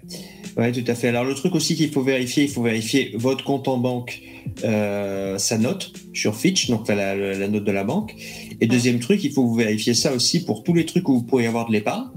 [0.58, 1.08] Ouais, tout à fait.
[1.08, 4.22] Alors le truc aussi qu'il faut vérifier, il faut vérifier votre compte en banque,
[4.66, 8.14] euh, sa note sur Fitch, donc la, la- la note de la banque.
[8.60, 11.24] Et deuxième truc, il faut vous vérifier ça aussi pour tous les trucs où vous
[11.24, 12.08] pourriez avoir de l'épargne.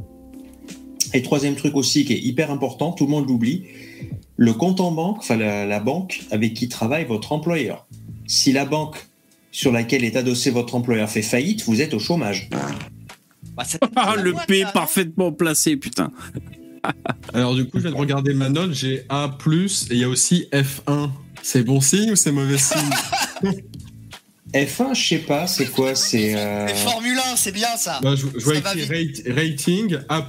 [1.13, 3.65] Et troisième truc aussi qui est hyper important, tout le monde l'oublie,
[4.37, 7.87] le compte en banque, enfin la, la banque avec qui travaille votre employeur.
[8.27, 8.97] Si la banque
[9.55, 12.49] sur laquelle est adossé votre employeur fait faillite, vous êtes au chômage.
[12.51, 13.63] Bah,
[13.95, 16.11] Ah, le P là, parfaitement placé, putain.
[17.33, 20.09] Alors du coup, je viens de regarder ma note, j'ai A+, et il y a
[20.09, 21.09] aussi F1.
[21.41, 22.91] C'est bon signe ou c'est mauvais signe?
[24.53, 28.01] F1, je sais pas, c'est quoi C'est euh, Formule 1, c'est bien ça.
[28.03, 30.27] bah, Je, je vois Ça écrit rate- rating, A+,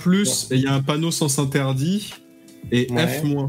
[0.51, 2.11] et il y a un panneau sens interdit,
[2.71, 3.05] et Ouais.
[3.05, 3.47] F-.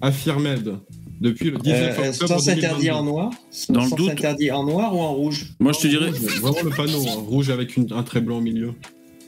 [0.00, 0.78] Affirmed.
[1.20, 2.90] Depuis le 19 euh, octobre sens interdit 2022.
[2.90, 3.30] en noir
[3.70, 4.10] Dans le doute.
[4.10, 6.10] interdit en noir ou en rouge Moi, je te dirais.
[6.10, 8.72] Vraiment le panneau, hein, rouge avec une- un trait blanc au milieu.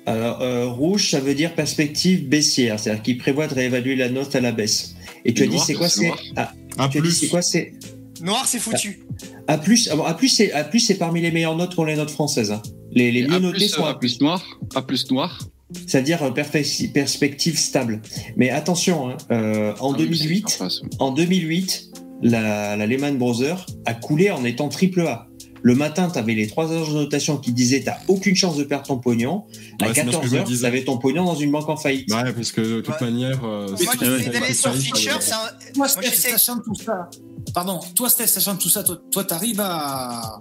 [0.05, 4.35] Alors, euh, rouge, ça veut dire perspective baissière, c'est-à-dire qu'il prévoit de réévaluer la note
[4.37, 4.95] à la baisse.
[5.25, 7.43] Et tu Et as dit, noir, c'est quoi c'est ah, tu as dit, c'est quoi
[7.43, 7.73] C'est
[8.23, 9.05] Noir, c'est foutu.
[9.49, 9.55] A+.
[9.59, 9.61] ah
[10.07, 12.51] A+, c'est A+, c'est parmi les meilleures notes pour les notes françaises.
[12.53, 12.63] hein.
[12.93, 13.95] Les, les mieux plus, sont A+.
[13.99, 14.43] plus noir,
[14.75, 15.39] A plus noir.
[15.75, 18.01] C'est-à-dire euh, perspective stable.
[18.37, 20.81] Mais attention, hein, euh, en Ah oui, 2008, c'est en face.
[20.99, 21.91] en 2008,
[22.23, 25.27] la, la Lehman Brothers a coulé en étant triple A.
[25.63, 28.63] Le matin, tu avais les trois agences de notation qui disaient t'as aucune chance de
[28.63, 29.45] perdre ton pognon.
[29.83, 30.61] À Ouais, c'est bien ce que 14 je me heures, disais.
[30.61, 32.13] tu avais ton pognon dans une banque en faillite.
[32.13, 33.11] Ouais, parce que de toute Ouais.
[33.11, 33.45] manière...
[33.45, 33.77] euh, Moi,
[34.55, 35.39] sur c'est un.
[35.77, 37.11] Moi, sachant tout ça,
[37.55, 40.41] pardon, toi, Steph, sachant tout ça, toi, toi, t'arrives à,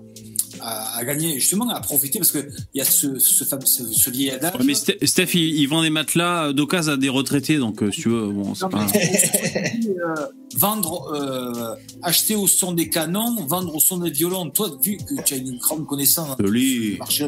[0.61, 4.09] à, à gagner, justement, à profiter, parce qu'il y a ce, ce, fameux- ce, ce
[4.09, 4.55] vieil adage.
[4.55, 7.91] Ouais, mais Ste- Steph, il, il vend des matelas d'occasion à des retraités, donc euh,
[7.91, 8.85] si tu veux, bon, c'est pas.
[8.93, 10.25] mais, euh,
[10.55, 14.49] vendre, euh, acheter au son des canons, vendre au son des violons.
[14.49, 17.27] Toi, vu que tu as une grande connaissance du marché,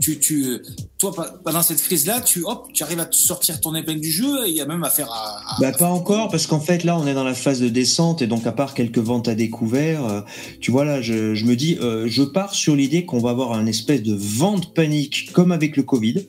[0.00, 0.58] tu, tu,
[0.98, 1.12] toi,
[1.44, 4.54] pendant cette crise-là, tu, hop, tu arrives à sortir ton épingle du jeu et il
[4.56, 5.38] y a même affaire à.
[5.38, 8.22] à- Bah pas encore parce qu'en fait là on est dans la phase de descente
[8.22, 10.20] et donc à part quelques ventes à découvert, euh,
[10.60, 13.52] tu vois là je, je me dis euh, je pars sur l'idée qu'on va avoir
[13.52, 16.26] un espèce de vente panique comme avec le Covid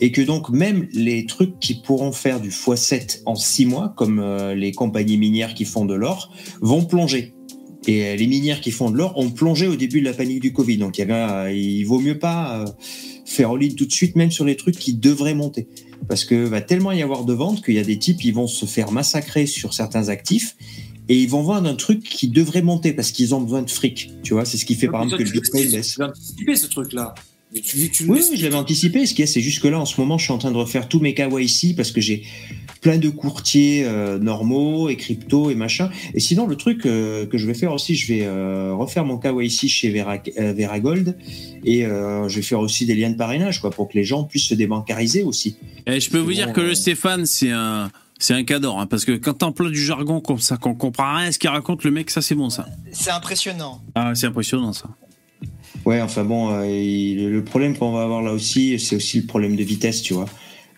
[0.00, 4.18] et que donc même les trucs qui pourront faire du x7 en 6 mois comme
[4.18, 6.30] euh, les compagnies minières qui font de l'or
[6.60, 7.34] vont plonger.
[7.86, 10.40] Et euh, les minières qui font de l'or ont plongé au début de la panique
[10.40, 10.76] du Covid.
[10.78, 12.66] Donc il, y avait un- il vaut mieux pas euh,
[13.26, 15.66] faire all-in tout de suite, même sur les trucs qui devraient monter
[16.08, 18.48] parce que va tellement y avoir de ventes qu'il y a des types ils vont
[18.48, 20.56] se faire massacrer sur certains actifs
[21.08, 24.10] et ils vont vendre un truc qui devrait monter parce qu'ils ont besoin de fric.
[24.24, 25.94] Tu vois, c'est ce qui fait par exemple que le Bitcoin baisse.
[25.94, 27.14] Tu anticipé ce truc-là.
[27.54, 27.76] Tu,
[28.08, 29.04] Oui, oui, je l'avais anticipé.
[29.06, 30.50] Ce qu'il y a, c'est juste que là, en ce moment, je suis en train
[30.50, 32.22] de refaire tous mes KYC parce que j'ai
[32.82, 35.88] plein de courtiers euh, normaux et crypto et machin.
[36.14, 39.16] Et sinon, le truc euh, que je vais faire aussi, je vais euh, refaire mon
[39.18, 41.16] KYC chez Vera, euh, Veragold
[41.64, 44.24] et euh, je vais faire aussi des liens de parrainage, quoi, pour que les gens
[44.24, 45.56] puissent se débancariser aussi.
[45.86, 46.68] Et je peux vous dire que euh.
[46.68, 47.90] le Stéphane, c'est un.
[48.18, 51.26] C'est un cador, hein, parce que quand t'emploies du jargon comme ça, qu'on comprend rien
[51.26, 52.66] à ce qu'il raconte, le mec, ça c'est bon ça.
[52.92, 53.80] C'est impressionnant.
[53.96, 54.90] Ah, c'est impressionnant ça.
[55.84, 59.26] Ouais, enfin bon, euh, il- le problème qu'on va avoir là aussi, c'est aussi le
[59.26, 60.26] problème de vitesse, tu vois.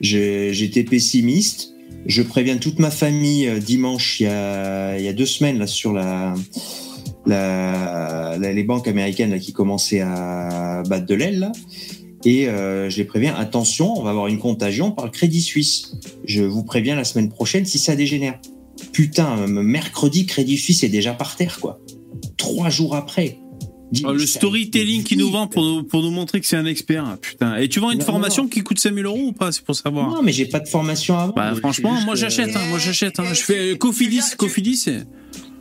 [0.01, 1.74] J'étais pessimiste.
[2.07, 6.35] Je préviens toute ma famille euh, dimanche, il y a, deux semaines, là, sur la,
[8.39, 11.53] les banques américaines qui commençaient à battre de l'aile.
[12.25, 15.93] Et euh, je les préviens, attention, on va avoir une contagion par le Crédit Suisse.
[16.25, 18.39] Je vous préviens la semaine prochaine si ça dégénère.
[18.93, 21.81] Putain, euh, mercredi, Crédit Suisse est déjà par terre, quoi.
[22.39, 23.39] Trois jours après.
[24.05, 27.05] Oh, le storytelling qui nous vend pour nous, pour nous montrer que c'est un expert.
[27.05, 27.57] hein, Putain.
[27.57, 28.49] Et tu vends une Non, formation non.
[28.49, 30.09] qui coûte 5000 euros ou pas C'est pour savoir.
[30.11, 31.33] Non, mais j'ai pas de formation avant.
[31.35, 32.57] Bah, franchement, juste moi que- j'achète.
[32.57, 33.21] Hein, moi j'achète.
[33.21, 33.25] Hein.
[33.33, 34.21] Je fais Cofidis.
[34.31, 35.07] tu- Cofidis, c'est.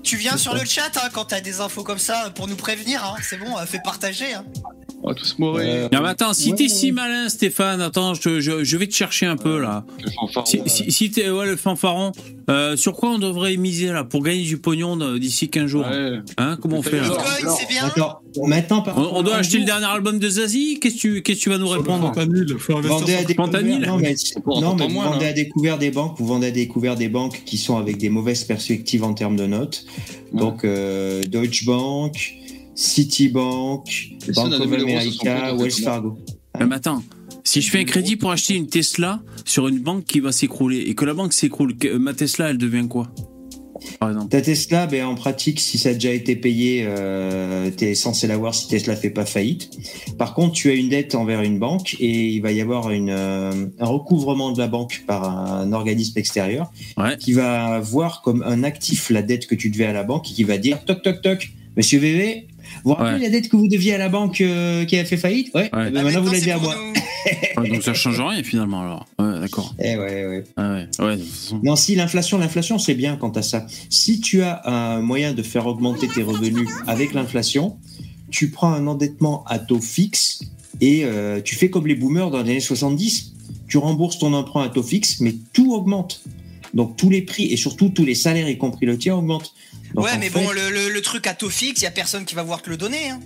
[0.04, 3.02] Tu viens sur le chat hein, quand t'as des infos comme ça pour nous prévenir.
[3.06, 3.16] Hein.
[3.22, 4.34] C'est bon, euh, fais partager.
[4.34, 4.44] Hein.
[5.02, 5.66] On va tous mourir.
[5.68, 6.70] Euh, Non, mais attends, si ouais, t'es ouais.
[6.70, 9.86] si malin, Stéphane, attends, je, je, je vais te chercher un peu là.
[10.04, 12.12] Le fanfaron, Si, euh, si, si t'es ouais, le fanfaron,
[12.50, 15.86] euh, sur quoi on devrait miser là pour gagner du pognon euh, d'ici 15 jours?
[15.88, 16.20] Ouais.
[16.38, 17.04] Hein Comment on fait là?
[17.10, 17.92] Bitcoin, c'est bien.
[18.42, 21.44] Maintenant, par on, doit acheter le dernier album de Zazie Qu'est-ce que tu, qu'est-ce que
[21.44, 23.46] tu vas nous répondre Fentanyl, faut investir Vendez à découvert.
[23.46, 25.32] Fentanyl Non, mais, pour non, mais entendre vous moins, vendez là.
[25.32, 26.16] à découvert des banques.
[26.18, 29.46] Vous vendez à découvert des banques qui sont avec des mauvaises perspectives en termes de
[29.46, 29.86] notes.
[30.32, 30.40] Ouais.
[30.40, 32.36] Donc, euh, Deutsche Bank,
[32.76, 33.88] Citibank,
[34.28, 36.18] Et Bank of 2000 euros, ce sont America, Wells Fargo.
[36.60, 37.04] Mais mais attends,
[37.44, 40.80] si je fais un crédit pour acheter une Tesla sur une banque qui va s'écrouler
[40.80, 43.08] et que la banque s'écroule, ma Tesla elle devient quoi?
[44.00, 44.30] Par exemple.
[44.30, 48.28] Ta Tesla, ben, en pratique, si ça a déjà été payé, euh, tu es censé
[48.28, 49.70] l'avoir si Tesla fait pas faillite.
[50.18, 53.10] Par contre, tu as une dette envers une banque et il va y avoir une,
[53.10, 57.18] euh, un recouvrement de la banque par un organisme extérieur Ouais.
[57.18, 60.34] qui va voir comme un actif la dette que tu devais à la banque et
[60.34, 62.48] qui va dire toc toc toc, monsieur VV,
[62.84, 63.24] vous vous rappelez Ouais.
[63.24, 65.86] la dette que vous deviez à la banque euh, qui a fait faillite Ouais, Ouais.
[65.88, 66.76] Eh ben Ah, maintenant vous l'avez à moi.
[67.58, 69.06] Ouais, donc ça change rien finalement alors.
[69.18, 69.74] Ouais, d'accord.
[69.80, 70.44] Eh ouais, ouais.
[70.58, 71.62] Ah façon.
[71.64, 73.66] Non, si l'inflation, l'inflation, c'est bien quant à ça.
[73.90, 77.78] Si tu as un moyen de faire augmenter tes revenus avec l'inflation,
[78.30, 80.42] tu prends un endettement à taux fixe
[80.82, 83.34] et euh, tu fais comme les boomers dans les années 70.
[83.70, 86.24] Tu rembourses ton emprunt à taux fixe, mais tout augmente.
[86.74, 89.54] Donc tous les prix et surtout tous les salaires, y compris le tien, augmentent.
[89.94, 91.92] Donc, ouais, mais fait, bon, le, le- le truc à taux fixe, il y a
[91.92, 93.10] personne qui va vouloir te le donner.
[93.10, 93.20] Hein.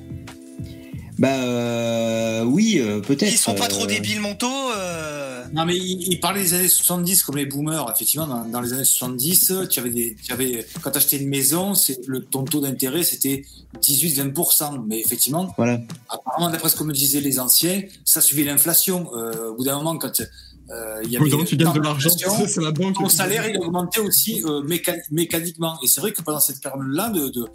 [1.18, 3.32] Bah euh, oui, euh, peut-être.
[3.32, 4.72] Ils sont pas trop euh, débiles mentaux.
[4.76, 5.44] euh.
[5.54, 7.90] Non, mais il, il parlait des années 70 comme les boomers.
[7.96, 11.30] Effectivement, dans, dans les années 70, tu avais des, tu avais, quand tu achetais une
[11.30, 13.46] maison, c'est, le, ton taux d'intérêt, c'était
[13.82, 14.84] 18-20%.
[14.88, 15.80] Mais effectivement, Voilà.
[16.10, 19.10] apparemment, d'après ce que me disaient les anciens, ça suivait l'inflation.
[19.16, 20.22] Euh, au bout d'un moment, quand
[20.70, 22.96] euh, il y avait tu gagnes de l'argent, d'inflation, c'est la banque.
[22.96, 25.78] ton salaire, il augmentait aussi euh, méca- mécaniquement.
[25.84, 27.48] Et c'est vrai que pendant cette période-là de, de,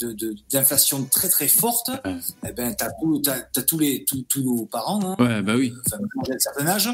[0.00, 2.16] de, de- d'inflation très très forte, Ouais.
[2.48, 5.54] eh ben, t'as, tout, t'as, t'as tous, les, tous, tous nos parents, hein, Ouais, bah
[5.56, 5.72] oui.
[5.86, 6.88] enfin, d'un certain âge,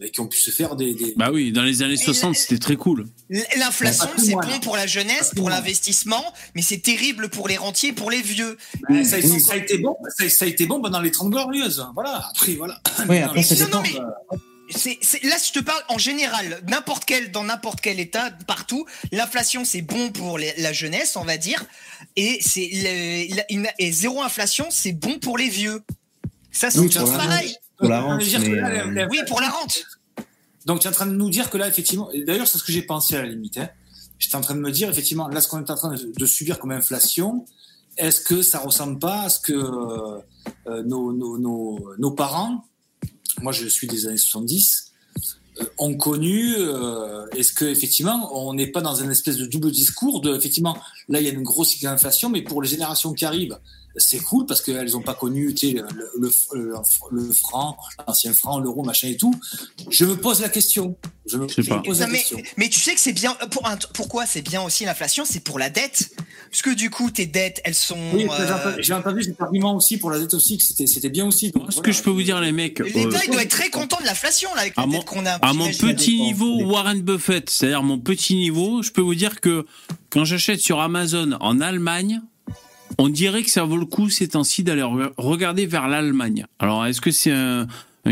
[0.00, 2.58] mais qui ont pu se faire des, des, Bah oui, dans les années 60, c'était
[2.58, 3.06] très cool.
[3.56, 6.22] L'inflation, c'est bon pour la jeunesse, pour l'investissement,
[6.54, 8.56] mais c'est terrible pour les rentiers, pour les vieux.
[8.88, 11.86] Ben, ça, ça a été bon, ça, ça a été bon pendant les 30 glorieuses.
[11.94, 12.80] Voilà, après, voilà.
[13.08, 13.82] Ouais, après, ça non, non,
[14.68, 14.72] dépend.
[14.72, 18.30] mais c'est, c'est- là, je te parle en général, n'importe quel, dans n'importe quel état,
[18.46, 21.64] partout, l'inflation, c'est bon pour les- la jeunesse, on va dire,
[22.16, 25.82] et c'est le- la- une- et zéro inflation, c'est bon pour les vieux.
[26.52, 27.56] Ça, c'est Oui, tous pour la pareil.
[27.76, 29.84] Pour la rente, mais, euh, Oui, pour la rente.
[30.66, 32.72] Donc, tu es en train de nous dire que là, effectivement, d'ailleurs, c'est ce que
[32.72, 33.58] j'ai pensé à la limite.
[33.58, 33.68] Hein.
[34.18, 36.26] J'étais en train de me dire, effectivement, là, ce qu'on est en train de, de
[36.26, 37.44] subir comme inflation,
[37.98, 40.20] est-ce que ça ressemble pas à ce que euh,
[40.68, 42.64] euh, nos, nos, nos, nos parents,
[43.42, 44.92] moi je suis des années 70,
[45.60, 49.70] euh, ont connu euh, Est-ce que effectivement, on n'est pas dans un espèce de double
[49.70, 50.76] discours de, effectivement,
[51.08, 53.58] là, il y a une grosse inflation, mais pour les générations qui arrivent,
[53.96, 56.72] c'est cool parce qu'elles n'ont pas connu tu sais, le, le, le,
[57.12, 57.76] le franc,
[58.06, 59.34] l'ancien franc, l'euro, machin et tout.
[59.90, 60.96] Je me pose la question.
[61.26, 61.78] Je me, Je sais je pas.
[61.78, 62.38] me pose la Non, mais, question.
[62.56, 63.34] mais tu sais que c'est bien.
[63.50, 66.10] Pour, un- pourquoi c'est bien aussi l'inflation C'est pour la dette.
[66.50, 67.96] Parce que du coup, tes dettes, elles sont.
[68.12, 71.08] Oui, euh, j'ai entendu- j'ai entendu cet argument aussi pour la dette aussi, que c'était
[71.08, 71.50] bien aussi.
[71.50, 71.86] Donc, Ce voilà.
[71.86, 74.06] que je peux vous dire, les mecs, euh, L'État, il doit être très content de
[74.06, 75.30] l'inflation, là, avec À la mon- dette qu'on a.
[75.32, 76.62] à mon petit niveau.
[76.64, 79.64] Warren Buffett, c'est-à-dire mon petit niveau, je peux vous dire que
[80.10, 82.20] quand j'achète sur Amazon en Allemagne,
[82.98, 86.46] on dirait que ça vaut le coup ces temps-ci d'aller re- regarder vers l'Allemagne.
[86.58, 87.66] Alors, est-ce que c'est un,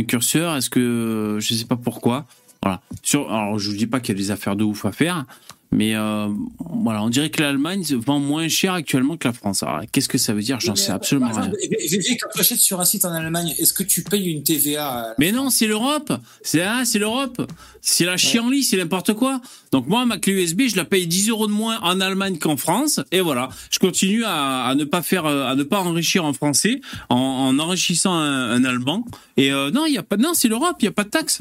[0.06, 0.56] curseur?
[0.56, 2.26] Est-ce que je sais pas pourquoi
[2.62, 2.80] Voilà.
[3.28, 5.24] Alors, je vous dis pas qu'il y a des affaires de ouf à faire,
[5.72, 6.28] mais euh,
[6.58, 9.62] voilà, on dirait que l'Allemagne vend moins cher actuellement que la France.
[9.62, 10.60] Alors, qu'est-ce que ça veut dire?
[10.60, 11.50] J'en sais euh, absolument rien.
[11.50, 15.32] quand tu achètes sur un site en Allemagne, est-ce que tu payes une TVA Mais
[15.32, 16.12] non, c'est l'Europe.
[16.42, 17.50] C'est ah, c'est l'Europe.
[17.80, 19.40] C'est la chienlit, c'est n'importe quoi.
[19.72, 22.58] Donc moi, ma clé USB, je la paye 10 euros de moins en Allemagne qu'en
[22.58, 23.00] France.
[23.10, 26.34] Et voilà, je continue à, à ne pas faire, euh, à ne pas enrichir en
[26.34, 29.06] français, en, en enrichissant un, un allemand.
[29.38, 30.76] Et euh, non, il y a pas, non, c'est l'Europe.
[30.80, 31.40] Il y a pas de taxe.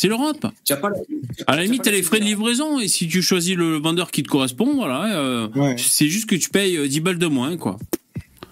[0.00, 0.46] C'est l'Europe.
[0.64, 2.80] tu as la- À la tu as limite, pas t'as les frais de livraison.
[2.80, 5.76] Et si tu choisis le vendeur qui te correspond, voilà, euh, Ouais.
[5.76, 7.76] c'est juste que tu payes euh, 10 balles de moins, quoi.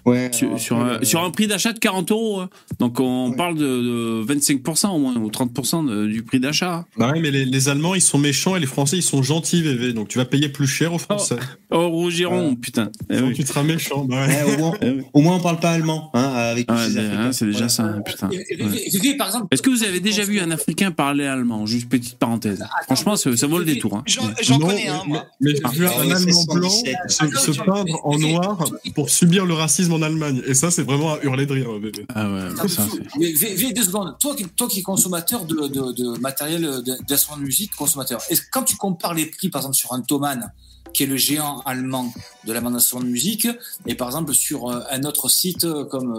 [0.09, 2.41] Ouais, Sur, un, le- sur un prix d'achat de 40 euros.
[2.41, 2.49] hein.
[2.79, 3.37] Donc on Ouais.
[3.37, 6.85] parle de, de 25% au moins, ou 30% de- du prix d'achat.
[6.97, 9.63] Bah ouais, mais les, les Allemands, ils sont méchants et les Français, ils sont gentils,
[9.63, 9.93] VV.
[9.93, 11.37] Donc tu vas payer plus cher aux Français.
[11.71, 12.91] Oh, Rougiron, putain.
[13.11, 13.35] Eh oui.
[13.35, 14.05] tu seras méchant.
[14.05, 17.19] Bah au, moins, Eh au moins, on parle pas allemand, hein, avec mais, Africains.
[17.19, 18.31] hein, c'est déjà ça, hein, putain.
[18.31, 21.67] Est-ce que vous avez déjà vu un Africain parler allemand?
[21.67, 22.65] Juste petite parenthèse.
[22.85, 23.97] Franchement, ça, ça vaut le détour.
[23.97, 24.05] hein.
[24.43, 25.27] J'en connais un, mais- moi.
[25.41, 26.97] Mais j'ai vu Ah, un ouais, Allemand blanc 117.
[27.09, 28.59] se, se peindre en noir
[28.95, 30.43] pour subir le racisme en Allemagne.
[30.47, 32.07] Et ça, c'est vraiment à hurler de rire, VV.
[32.15, 34.17] Ah ouais, Attends, ça, deux- c'est- mais V- V, deux secondes.
[34.19, 37.75] Toi qui, toi qui es consommateur de, de, de matériel euh, de- d'instruments de musique,
[37.77, 40.53] consommateur, est-ce que quand tu compares les prix, par exemple, sur un Thomann
[40.95, 42.11] qui est le géant allemand
[42.47, 43.47] de la bande de musique,
[43.87, 46.15] et par exemple sur euh, un autre site euh, comme.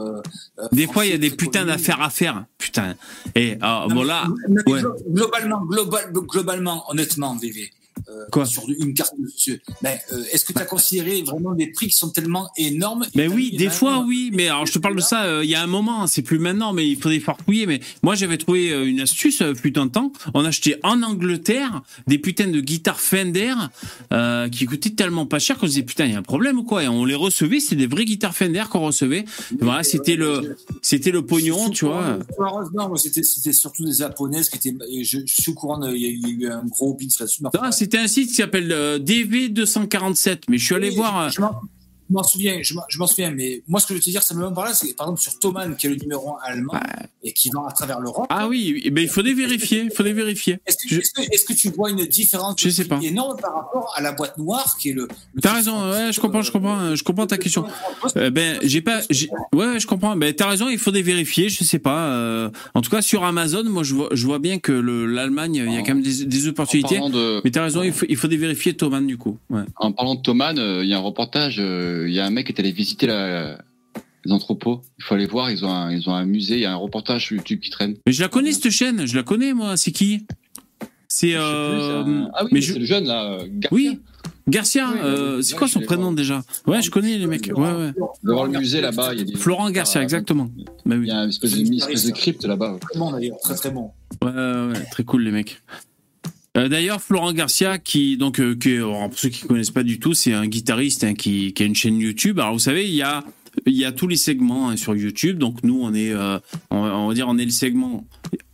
[0.60, 2.45] euh, Des fois, il y a des putains d'affaires à faire.
[2.60, 2.93] Putain.
[3.34, 4.14] Et ah, Non, bon mais-
[4.49, 4.81] mais ouais.
[4.81, 7.72] glo- Globalement, global- globalement, honnêtement, VV.
[8.08, 9.60] Euh, Quoi sur une carte monsieur.
[9.82, 9.98] Ben,
[10.32, 13.70] est-ce que tu as considéré vraiment des prix qui sont tellement énormes Mais oui, des
[13.70, 16.08] fois oui, mais alors je te parle de ça euh, il y a un moment,
[16.08, 17.66] c'est plus maintenant, mais il faudrait farfouiller.
[17.66, 20.12] Mais moi j'avais trouvé une astuce putain de temps.
[20.34, 23.54] On achetait en Angleterre des putains de guitares Fender
[24.14, 26.60] euh, qui coûtaient tellement pas cher qu'on se disait putain il y a un problème
[26.60, 26.84] ou quoi?
[26.84, 29.26] Et on les recevait, c'était des vraies guitares Fender qu'on recevait.
[29.60, 32.20] Voilà, c'était le c'était le pognon, tu vois.
[32.98, 34.76] C'était c'était surtout des japonaises qui étaient.
[35.04, 37.10] Je, je suis au courant, il y, a- il y a eu un gros bits
[37.20, 37.42] là-dessus.
[37.60, 41.18] Ah, c'était un site qui s'appelle euh, DV247, mais je suis allé Oui, voir.
[41.20, 41.42] euh, Je
[42.10, 44.52] je m'en souviens, je m'en- souviens, mais moi, ce que je veux te dire simplement
[44.52, 46.73] par là, c'est que, par exemple sur Thomann, qui est le numéro 1 allemand
[47.23, 48.26] et qui vend à travers l'Europe.
[48.30, 50.60] Ah oui, ben, il faut les vérifier, il faut les vérifier.
[50.65, 52.99] Est-ce que, tu vois une différence Je sais pas.
[53.02, 55.07] énorme par rapport à la boîte noire qui est le.
[55.34, 57.65] le T'as raison, ouais, je comprends, je comprends, je comprends ta question.
[58.18, 59.02] Euh, ben, j'ai pas,
[59.53, 60.15] ouais, je comprends.
[60.15, 61.49] Ben, t'as raison, il faut les vérifier.
[61.49, 62.10] Je sais pas.
[62.11, 65.56] euh, en tout cas, sur Amazon, moi, je vois, je vois bien que le- l'Allemagne,
[65.56, 66.99] il y a quand même des, opportunités.
[66.99, 69.38] de, Mais t'as raison, il faut, il faut les vérifier, Thomas, du coup.
[69.49, 69.61] Ouais.
[69.77, 72.30] en parlant de Thoman, euh, il y a un reportage, euh, il y a un
[72.30, 73.58] mec qui est allé visiter la,
[74.26, 74.82] les entrepôts.
[74.98, 76.76] Il faut aller voir, ils ont un, ils ont un musée, il y a un
[76.76, 77.96] reportage sur YouTube qui traîne.
[78.06, 79.78] Mais je la connais cette chaîne, je la connais, moi.
[79.78, 80.26] C'est qui?
[81.08, 83.70] C'est euh, un- Ah oui, mais mais je- c'est le jeune là, euh, Garcia.
[83.72, 84.00] oui,
[84.48, 84.90] Garcia.
[84.94, 86.14] Oui, euh, c'est ouais, quoi son prénom voir.
[86.14, 86.44] déjà?
[86.68, 87.52] Ouais, je connais les mecs.
[87.56, 87.92] Ouais, ouais.
[88.24, 89.36] Devant le musée là-bas, il y a des.
[89.36, 90.50] Florent Garcia, Ah, exactement.
[90.86, 91.06] Bah oui.
[91.06, 92.78] Il y a une espèce de, une espèce de crypte là-bas.
[92.80, 93.92] Très bon d'ailleurs, très très bon.
[94.24, 95.62] Ouais, ouais, très cool les mecs.
[96.58, 100.34] Euh, D'ailleurs, Florent Garcia, qui donc euh, pour ceux qui connaissent pas du tout, c'est
[100.34, 102.40] un guitariste hein, qui, a une chaîne YouTube.
[102.40, 103.24] Alors vous savez, il y a
[103.86, 105.38] a tous les segments hein, sur YouTube.
[105.38, 106.40] Donc nous, on est, euh,
[106.70, 108.08] on, va- dire, on est le segment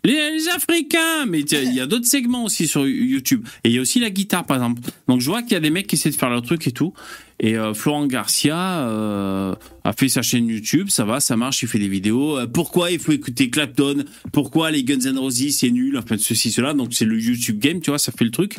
[0.04, 3.46] les, Africains, mais il y a d'autres segments aussi sur YouTube.
[3.64, 4.82] Et il y a aussi la guitare, par exemple.
[5.08, 6.72] Donc je vois qu'il y a des mecs qui essaient de faire leur truc et
[6.72, 6.94] tout.
[7.40, 11.68] Et euh, Florent Garcia euh, a fait sa chaîne YouTube, ça va, ça marche, il
[11.68, 12.38] fait des vidéos.
[12.38, 14.06] Euh, pourquoi il faut écouter Clapton?
[14.32, 15.98] Pourquoi les Guns N' Roses c'est nul?
[15.98, 16.74] Enfin ceci cela.
[16.74, 18.58] Donc c'est le YouTube game, tu vois, ça fait le truc.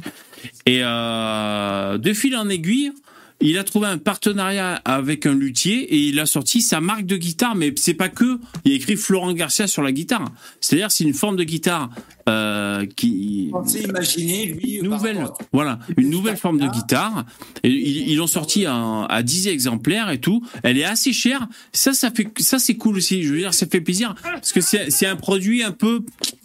[0.67, 2.93] Et de fil en aiguille,
[3.41, 7.17] il a trouvé un partenariat avec un luthier et il a sorti sa marque de
[7.17, 7.55] guitare.
[7.55, 8.39] Mais c'est pas que.
[8.65, 10.25] Il a écrit Florent Garcia sur la guitare.
[10.61, 11.91] C'est-à-dire c'est une forme de guitare
[12.29, 13.53] euh, qui
[13.85, 14.81] imaginer lui.
[14.83, 17.25] nouvelle, rapport voilà, une nouvelle forme de guitare.
[17.63, 20.43] Et ils l'ont sorti à, à 10 exemplaires et tout.
[20.63, 21.47] Elle est assez chère.
[21.73, 23.23] Ça, ça fait, ça c'est cool aussi.
[23.23, 26.01] Je veux dire, ça fait plaisir parce que c'est c'est un produit un peu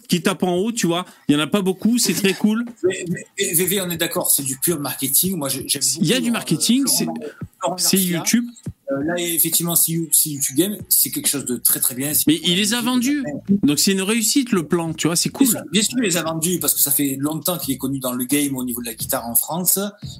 [0.08, 1.04] qui tape en haut, tu vois.
[1.28, 2.64] Il y en a pas beaucoup, c'est très cool.
[2.82, 3.04] Mais,
[3.54, 5.36] VV, on est d'accord, c'est du pur marketing.
[5.36, 7.98] Moi, j'ai- j'aime Il y a du euh, marketing, c'est-.
[7.98, 8.44] YouTube.
[8.92, 12.12] Euh, là, effectivement, si, You- si YouTube Game, c'est quelque chose de très très bien.
[12.26, 13.24] Mais il les a vendus.
[13.62, 15.46] Donc c'est une réussite le plan, tu vois, c'est Bien cool.
[15.48, 17.98] sûr, bien sûr, il les a vendus parce que ça fait longtemps qu'il est connu
[17.98, 19.78] dans le game au niveau de la guitare en France.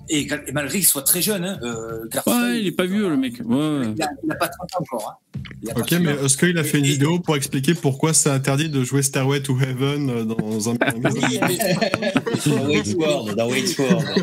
[0.09, 3.17] Et, et malgré qu'il soit très jeune, hein, euh, Ouais, il est pas vieux le
[3.17, 3.35] mec.
[3.45, 3.83] Ouais.
[3.97, 5.21] Il a, il a pas 30 ans encore.
[5.35, 5.39] Hein.
[5.77, 8.85] Ok, 30 mais est-ce qu'il a fait une vidéo pour expliquer pourquoi c'est interdit de
[8.85, 10.75] jouer Stairway to Heaven euh, dans un
[13.37, 13.51] Dans.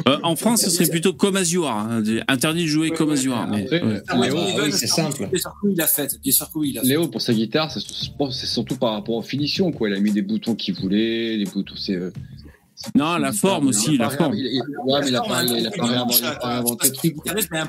[0.08, 2.04] Euh, en France, ce serait plutôt comme as you are, hein.
[2.28, 4.02] Interdit de jouer comme as you are, mais, ouais.
[4.40, 5.28] Ah ah oui, c'est simple.
[5.30, 6.20] Bien sûr que oui, il l'a fait.
[6.22, 6.88] Bien sûr que oui, il fait.
[6.88, 9.90] Léo, pour sa guitare, c'est surtout par rapport aux finitions, quoi.
[9.90, 11.96] Il a mis des boutons qu'il voulait, des boutons, c'est.
[11.96, 12.12] euh,
[12.76, 14.34] c'est- Non, la forme a aussi, la forme.
[14.36, 15.36] Ouais, mais il a pas,
[16.44, 17.16] a réinventé a le truc.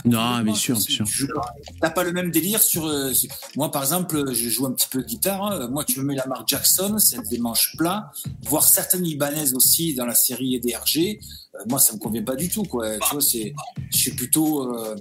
[0.04, 1.40] Non, bien sûr, bien sûr.
[1.80, 2.86] T'as pas le même délire sur.
[2.86, 3.12] euh,
[3.56, 5.44] Moi, par exemple, je joue un petit peu de guitare.
[5.44, 5.68] hein.
[5.68, 9.94] Moi, tu me mets la marque Jackson, c'est des manches plats, voire certaines libanaises aussi
[9.94, 11.18] dans la série EDRG.
[11.56, 12.96] Euh, moi, ça me convient pas du tout, quoi.
[12.98, 13.52] Tu vois, c'est.
[13.92, 14.72] Je suis plutôt.
[14.72, 14.94] euh,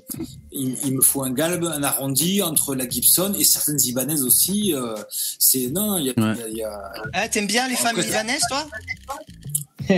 [0.52, 4.74] il, il me faut un galbe, un arrondi entre la Gibson et certaines libanaises aussi.
[4.74, 4.96] euh,
[5.38, 6.14] c'est non, il y a.
[6.20, 6.34] Ouais.
[6.36, 8.68] il y a- il y a- Ah, T'aimes bien les femmes Après, libanaises, toi?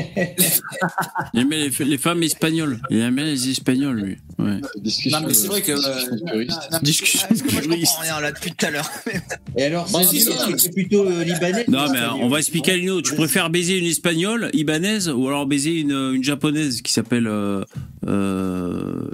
[1.34, 2.80] Il aimait les, les femmes espagnoles.
[2.90, 4.18] Il aimait les espagnols, lui.
[4.40, 4.60] Ouais.
[4.78, 5.72] Discussion, Non, mais c'est vrai que.
[5.72, 8.90] euh, Discussion Ah, que moi, je comprends rien là depuis tout à l'heure.
[9.58, 12.78] Et alors, Bon, c'est si, c'est plutôt euh, libanais Non, mais on va expliquer à
[12.78, 13.02] Lino.
[13.02, 17.28] Tu préfères baiser une espagnole, ibanaise, ou alors baiser une, une japonaise qui s'appelle.
[17.28, 17.64] Euh,
[18.08, 19.10] euh,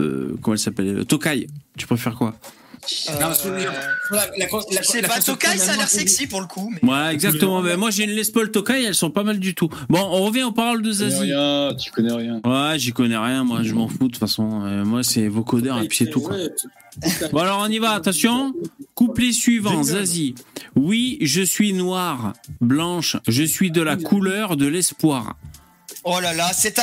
[0.00, 1.04] euh, comment elle s'appelle?
[1.06, 1.46] Tokai.
[1.76, 2.34] Tu préfères quoi?
[3.12, 3.70] Non, parce que, Euh,
[4.12, 6.72] la- Tokai, ça a l'air sexy pour le coup.
[6.82, 6.88] Mais...
[6.90, 7.60] Ouais, exactement.
[7.62, 9.68] Mais moi, j'ai une Les Paul Tokai, elles sont pas mal du tout.
[9.88, 11.20] Bon, on revient aux paroles de Zazie.
[11.32, 12.40] rien, tu connais rien.
[12.44, 14.62] Ouais, j'y connais rien, moi, je m'en fous de toute façon.
[14.64, 16.20] Euh, moi, c'est vocodeur et puis c'est tout.
[16.20, 16.36] Quoi.
[17.32, 18.54] Bon, alors on y va, attention.
[18.94, 20.34] Couplet suivant, Zazie.
[20.74, 25.36] Oui, je suis noire, blanche, je suis de la couleur de l'espoir.
[26.04, 26.80] Oh là là, cette,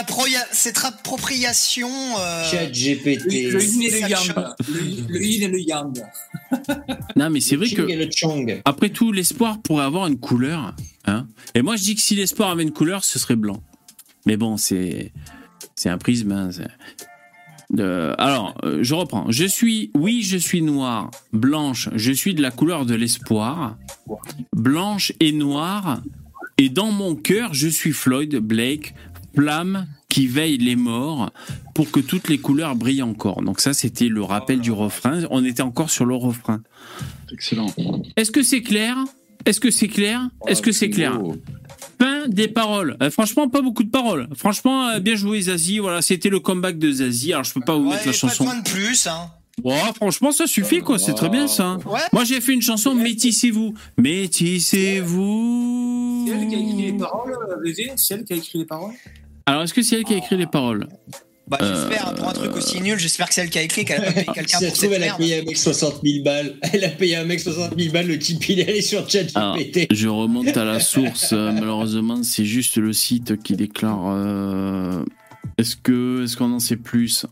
[0.52, 1.90] cette appropriation.
[2.20, 3.52] euh, Chat Le, GPT.
[3.52, 4.36] le yin et le yang.
[4.68, 6.04] Le, le yin et le yang.
[7.16, 8.62] Non, mais c'est vrai et que, le Chong.
[8.66, 10.76] après tout, l'espoir pourrait avoir une couleur.
[11.06, 13.62] Hein et moi, je dis que si l'espoir avait une couleur, ce serait blanc.
[14.26, 15.12] Mais bon, c'est.
[15.76, 16.32] C'est un prisme.
[16.32, 16.50] hein,
[17.80, 19.26] Euh, alors, euh, je reprends.
[19.32, 21.90] Je suis, oui, je suis noire, blanche.
[21.96, 23.78] Je suis de la couleur de l'espoir,
[24.54, 26.02] blanche et noire.
[26.58, 28.94] Et dans mon cœur, je suis Floyd Blake,
[29.36, 31.32] flamme qui veille les morts
[31.74, 33.42] pour que toutes les couleurs brillent encore.
[33.42, 35.24] Donc ça, c'était le rappel du refrain.
[35.30, 36.62] On était encore sur le refrain.
[37.32, 37.68] Excellent.
[38.16, 38.96] Est-ce que c'est clair?
[39.46, 40.22] Est-ce que c'est clair?
[40.48, 41.20] Est-ce que c'est clair?
[42.00, 42.96] Fin des paroles.
[43.04, 44.28] Euh, franchement, pas beaucoup de paroles.
[44.36, 45.80] Franchement, euh, bien joué Zazie.
[45.80, 47.34] Voilà, c'était le comeback de Zazie.
[47.34, 48.46] Alors, je peux pas vous Ouais, mettre la pas chanson.
[48.46, 49.30] besoin de plus, hein.
[49.64, 51.00] Ouais, franchement, ça suffit, quoi.
[51.00, 51.78] C'est très bien, ça.
[51.86, 52.00] Ouais.
[52.12, 53.74] Moi, j'ai fait une chanson Métissez-vous.
[53.98, 56.26] Métissez-vous.
[56.28, 58.94] C'est elle qui a écrit les paroles, euh, C'est elle qui a écrit les paroles
[59.46, 60.88] Alors, est-ce que c'est elle qui a écrit les paroles?
[61.48, 64.04] Bah, j'espère, pour un truc aussi nul, j'espère que c'est elle qui a écrit, qu'elle
[64.04, 65.18] a pas payé Si quelqu'un ça pour se cette trouve, elle a merde.
[65.20, 66.56] payé un mec 60 000 balles.
[66.74, 69.88] Elle a payé un mec 60 000 balles, le type il est allé sur ChatGPT.
[69.94, 71.34] je remonte à la source.
[71.34, 74.06] euh, malheureusement, c'est juste le site qui déclare.
[74.08, 75.04] euh,
[75.60, 77.28] Est-ce que, est-ce qu'on en sait plus?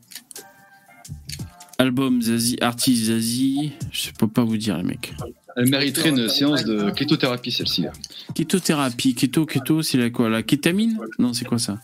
[1.83, 3.73] Album Zazie, artiste Zazie.
[3.91, 5.13] Je peux pas vous dire, les mecs.
[5.57, 7.85] Elle mériterait une séance de kétothérapie, celle-ci.
[8.33, 10.97] Kétothérapie, kéto, kéto, c'est la quoi La kétamine?
[11.19, 11.79] Non, c'est quoi ça?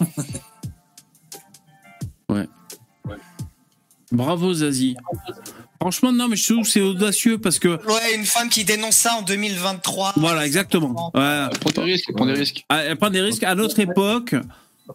[2.28, 2.46] Ouais.
[4.12, 4.94] Bravo Zazie.
[5.80, 7.68] Franchement, non, mais je trouve que c'est audacieux parce que.
[7.68, 10.12] Ouais, une femme qui dénonce ça en 2023.
[10.16, 11.10] Voilà, exactement.
[11.12, 11.46] Ouais.
[11.60, 12.64] Prends des risques, prends des risques.
[12.68, 14.36] Elle prend des risques à notre époque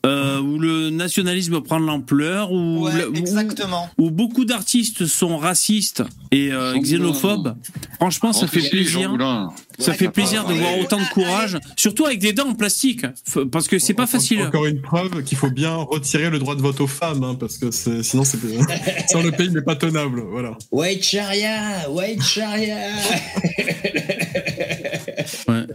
[0.06, 3.90] euh, où le nationalisme prend de l'ampleur, où, Ouais, le- où- exactement.
[3.98, 7.56] où beaucoup d'artistes sont racistes et euh, xénophobes.
[7.96, 9.12] Franchement, ça fait plaisir.
[9.78, 13.06] Ça fait plaisir de voir autant de courage, surtout avec des dents en plastique,
[13.52, 14.42] parce que c'est pas facile.
[14.44, 17.58] Encore une preuve qu'il faut bien retirer le droit de vote aux femmes, hein, parce
[17.58, 20.22] que sinon, le pays n'est pas tenable.
[20.30, 20.58] Voilà.
[20.72, 22.78] White Sharia, White Sharia.
[25.48, 25.66] Ouais.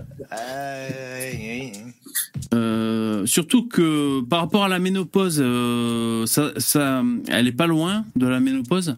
[2.52, 8.04] Euh, surtout que par rapport à la ménopause, euh, ça, ça, elle est pas loin
[8.16, 8.96] de la ménopause.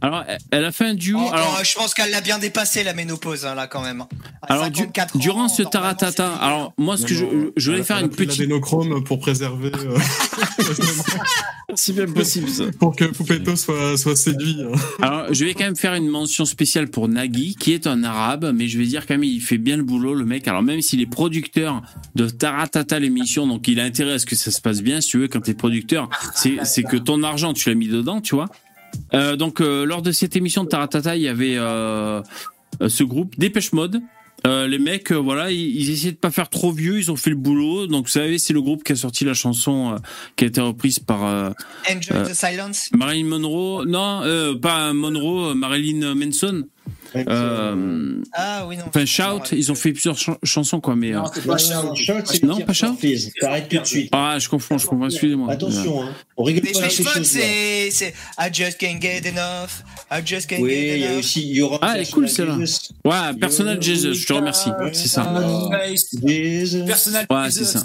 [0.00, 1.18] Alors, elle- a fait un duo.
[1.20, 4.04] Oh, alors, oh, je pense qu'elle l'a bien dépassé la ménopause hein, là quand même.
[4.42, 7.50] À alors du- 54 ans, durant ce taratata, alors moi, ce que je, Non, non,
[7.56, 8.38] je voulais faire une petite.
[8.38, 9.98] l'adénochrome pour préserver, euh,
[11.74, 12.64] C'est bien possible ça.
[12.78, 14.56] pour que Poupetto soit, soit séduit.
[14.62, 14.72] hein.
[15.02, 18.52] Alors, je vais quand même faire une mention spéciale pour Nagui, qui est un arabe,
[18.54, 20.48] mais je vais dire quand même, il fait bien le boulot, le mec.
[20.48, 21.82] Alors, même s'il est producteur
[22.14, 25.10] de Taratata, l'émission, donc il a intérêt à ce que ça se passe bien, si
[25.10, 28.34] tu veux, quand t'es producteur, c'est c'est que ton argent, tu l'as mis dedans, tu
[28.34, 28.46] vois.
[29.14, 32.22] Euh, donc, euh, lors de cette émission de Taratata, il y avait euh,
[32.86, 34.00] ce groupe, Dépêche Mode.
[34.44, 37.36] Les mecs, voilà, ils, ils essayaient de pas faire trop vieux, ils ont fait le
[37.36, 37.86] boulot.
[37.86, 39.96] Donc, vous savez, c'est le groupe qui a sorti la chanson
[40.36, 41.52] qui a été reprise par
[41.86, 42.88] Enjoy the silence.
[42.94, 43.84] Marilyn Monroe.
[43.84, 44.22] Non,
[44.62, 46.64] pas Monroe, Marilyn Manson.
[47.16, 48.84] Euh, Ah oui, non.
[48.88, 51.12] Enfin, Shout, ils ont fait plusieurs ch- chansons, quoi, mais.
[51.14, 51.72] euh, Non, c'est pas Shout.
[52.24, 54.08] c'est Non, pas Shout tout de suite.
[54.12, 55.52] Ah, je confonds, je confonds, excusez-moi.
[55.52, 56.10] Attention, hein.
[56.36, 57.40] on rigole Des pas avec ces Mode, choses-là.
[57.42, 59.82] c'est c'est I just can't get enough.
[60.10, 61.18] I just can't Oui, get il y a enough.
[61.20, 62.66] aussi, aura Ah, elle est cool, Personal celle-là.
[62.66, 62.90] Jesus.
[63.04, 64.70] Ouais, Personal Jesus, je te remercie.
[64.92, 65.32] C'est ça.
[66.24, 66.84] Jesus.
[66.84, 67.26] Personnel.
[67.30, 67.84] Ouais, c'est ça.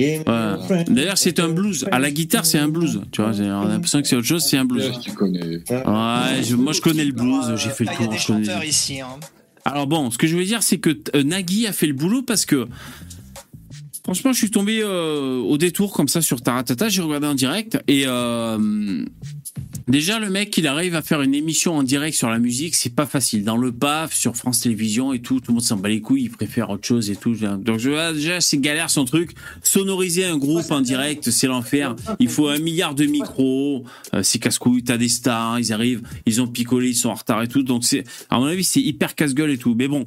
[0.00, 0.84] Ouais.
[0.88, 1.86] D'ailleurs, c'est un blues.
[1.92, 3.00] À la guitare, c'est un blues.
[3.12, 4.84] Tu vois, j'ai- on a l'impression que c'est autre chose, c'est un blues.
[4.86, 5.40] Yes, tu connais.
[5.44, 8.12] Ouais, je- moi je connais le blues, j'ai fait le Ah, Il y a tour.
[8.12, 9.00] des je connais- chanteurs ici.
[9.00, 9.08] Hein.
[9.64, 12.22] Alors bon, ce que je veux dire, c'est que euh, Nagui a fait le boulot
[12.22, 12.66] parce que
[14.04, 17.78] franchement, je suis tombé euh, au détour comme ça sur Taratata, j'ai regardé en direct
[17.86, 19.04] et euh,
[19.88, 22.94] déjà le mec, il arrive à faire une émission en direct sur la musique, c'est
[22.94, 23.44] pas facile.
[23.44, 26.24] Dans le PAF, sur France Télévisions et tout, tout le monde s'en bat les couilles,
[26.24, 27.34] il préfère autre chose et tout.
[27.34, 29.32] Donc je vois déjà, c'est galère son truc.
[29.62, 31.96] Sonoriser un groupe en direct, c'est l'enfer.
[32.18, 33.84] Il faut un milliard de micros,
[34.14, 37.42] euh, c'est casse-couille, t'as des stars, ils arrivent, ils ont picolé, ils sont en retard
[37.42, 37.62] et tout.
[37.62, 39.74] Donc c'est, à mon avis, c'est hyper casse-gueule et tout.
[39.76, 40.06] Mais bon,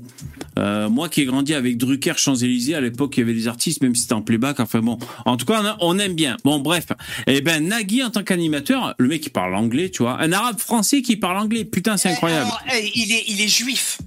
[0.57, 3.81] euh, moi qui ai grandi avec Drucker, Champs-Élysées, à l'époque, il y avait des artistes,
[3.81, 4.59] même si c'était en playback.
[4.59, 6.38] Enfin bon, en tout cas, on, aime bien.
[6.43, 6.88] Bon, bref.
[7.27, 10.21] Eh ben, Nagui, en tant qu'animateur, le mec, il parle anglais, tu vois.
[10.21, 11.65] Un arabe français qui parle anglais.
[11.65, 12.45] Putain, c'est incroyable.
[12.45, 13.97] Alors, eh, il, est, il est juif.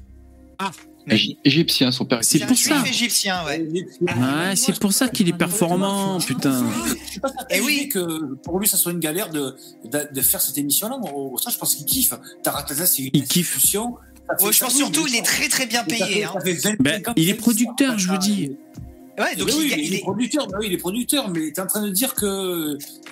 [1.08, 2.18] Égy- Égyptien, son père.
[2.22, 2.82] C'est pour ça.
[2.84, 3.64] égyptien, ouais.
[4.00, 6.64] Ouais, c'est pour ça qu'il est performant, putain.
[7.04, 7.88] Je suis pas certain Eh oui.
[7.88, 9.54] que pour lui, ça soit une galère de,
[9.84, 10.96] de, de faire cette émission-là.
[10.98, 12.12] Moi, au contraire, je pense qu'il kiffe.
[12.42, 13.58] Taratata, c'est une Il kiffe.
[13.64, 13.78] Ça
[14.40, 16.24] Ouais, je pense ça- surtout, il est très très bien ça payé.
[16.24, 16.30] Hein.
[16.34, 18.12] ça fait 25 Ben, il est producteur, je ça.
[18.14, 18.56] vous dis.
[19.18, 20.00] Ouais, donc Oui, il, oui, il il est est.
[20.00, 22.26] producteur, bah oui, il est producteur, mais t'es en train de dire que,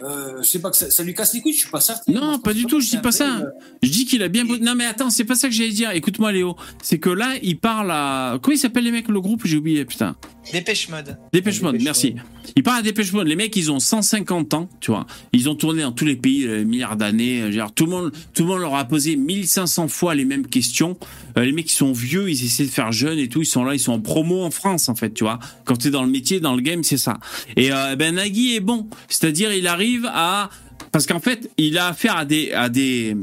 [0.03, 2.13] euh, je sais pas, que ça, ça lui casse les couilles, je suis pas certain.
[2.13, 3.37] Non, Moi, pas du tout, je dis pas ça.
[3.41, 3.51] peu, euh,
[3.83, 4.45] Je dis qu'il a bien.
[4.45, 5.91] Non, mais attends, c'est pas ça que j'allais dire.
[5.93, 6.57] Écoute-moi, Léo.
[6.83, 8.39] C'est que là, il parle à.
[8.43, 9.43] Comment il s'appelle les mecs, le groupe?
[9.47, 10.17] J'ai oublié, putain.
[10.53, 11.19] Dépêche mode.
[11.33, 12.15] Dépêche Mode, Dépêche merci.
[12.55, 13.27] Il parle à Dépêche Mode.
[13.27, 15.07] Les mecs, ils ont 150 ans, tu vois.
[15.33, 17.43] Ils ont tourné dans tous les pays, euh, milliards d'années.
[17.43, 20.47] Euh, genre, Tout le monde, tout le monde leur a posé 1500 fois les mêmes
[20.47, 20.97] questions.
[21.37, 23.43] Euh, les mecs, ils sont vieux, ils essaient de faire jeune et tout.
[23.43, 25.41] Ils sont là, ils sont en promo en France, en fait, tu vois.
[25.65, 27.19] Quand t'es dans dans le métier, dans le game, c'est ça.
[27.57, 30.51] Et euh, ben Nagui est bon, c'est-à-dire il arrive à
[30.93, 33.17] parce qu'en fait il a affaire à des à des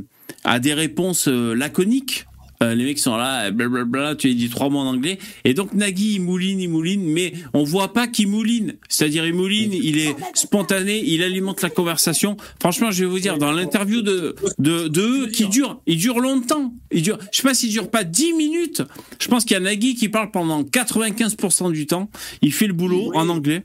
[0.44, 2.26] à des réponses euh, laconiques.
[2.62, 5.18] Euh, les mecs sont là, blablabla, tu as dit trois mots en anglais.
[5.44, 8.76] Et donc Nagui, il mouline, il mouline, mais on voit pas qu'il mouline.
[8.88, 12.38] C'est-à-dire, il mouline, il est spontané, il alimente la conversation.
[12.60, 16.20] Franchement, je vais vous dire, dans l'interview de, de, de eux, qui dure, il dure
[16.20, 16.74] longtemps.
[16.92, 18.84] Il dure, je sais pas s'il dure pas 10 minutes.
[19.20, 22.10] Je pense qu'il y a Nagui qui parle pendant 95% du temps.
[22.42, 23.64] Il fait le boulot en anglais.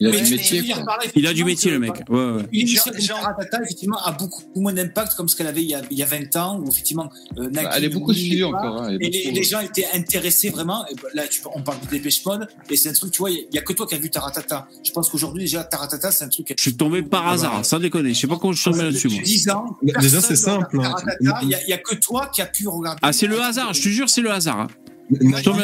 [0.00, 0.98] Il a Mais du métier, quoi.
[1.16, 1.92] Il a du métier, le mec.
[2.08, 2.42] Ouais, ouais.
[2.52, 5.82] Une Jean- Taratata, effectivement, a beaucoup moins d'impact comme ce qu'elle avait il y a,
[5.90, 8.82] il y a 20 ans, où effectivement, euh, Nagui Bah, elle est beaucoup suivie encore.
[8.82, 10.86] hein, Et les, beaucoup- les gens étaient intéressés vraiment.
[10.86, 13.30] Et ben, là, tu, on parle de Dépêche Mode, et c'est un truc, tu vois,
[13.30, 14.68] il y, a que toi qui as vu Taratata.
[14.84, 16.54] Je pense qu'aujourd'hui, déjà, Taratata, c'est un truc.
[16.56, 18.14] Je suis tombé par hasard, sans déconner.
[18.14, 20.94] Je sais pas comment je suis tombé là-dessus, 10 ans, Déjà, c'est simple, hein.
[21.42, 22.98] Il y a- a que toi qui as pu regarder.
[23.02, 24.68] Ah, c'est le hasard, je te jure, c'est le hasard.
[25.12, 25.16] Hein.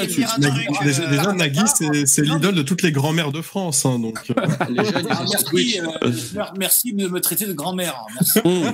[0.09, 3.85] Je déjà, Euh, déjà, Nagui, c'est- c'est l'idole de toutes les grand-mères de France.
[3.87, 8.05] hein, donc, euh, Les jeunes, ils Ah, merci, euh, merci de me traiter de grand-mère.
[8.45, 8.73] Hum.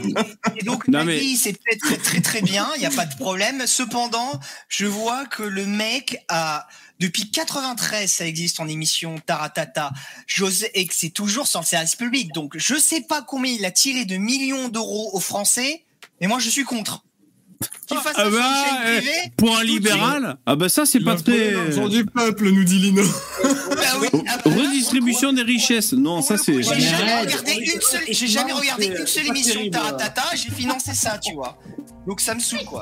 [0.57, 3.15] Et donc, Non, Nagui, c'est peut-être très, très très bien, il n'y a pas de
[3.16, 3.62] problème.
[3.66, 4.32] Cependant,
[4.69, 6.66] je vois que le mec a,
[7.01, 9.93] depuis 93, ça existe en émission Taratata,
[10.27, 12.32] José, et que c'est toujours sans le service public.
[12.32, 15.85] Donc, je sais pas combien il a tiré de millions d'euros aux Français,
[16.20, 17.05] mais moi, je suis contre.
[17.86, 20.68] Qu'il fasse Ah ça sur bah, une chaîne eh, privée, Pour un libéral, ah bah
[20.68, 21.51] ça c'est pas le très.
[21.52, 23.02] l'argent du peuple, nous dit Lino.
[23.43, 25.93] bah oui, après, Redistribution des richesses.
[25.93, 26.62] Non, ça c'est.
[26.62, 29.76] J'ai jamais regardé une seule, j'ai jamais regardé une seule C'est pas émission de terrible.
[29.76, 31.59] Taratata, j'ai financé ça, tu vois.
[32.06, 32.80] Donc ça me saoule quoi.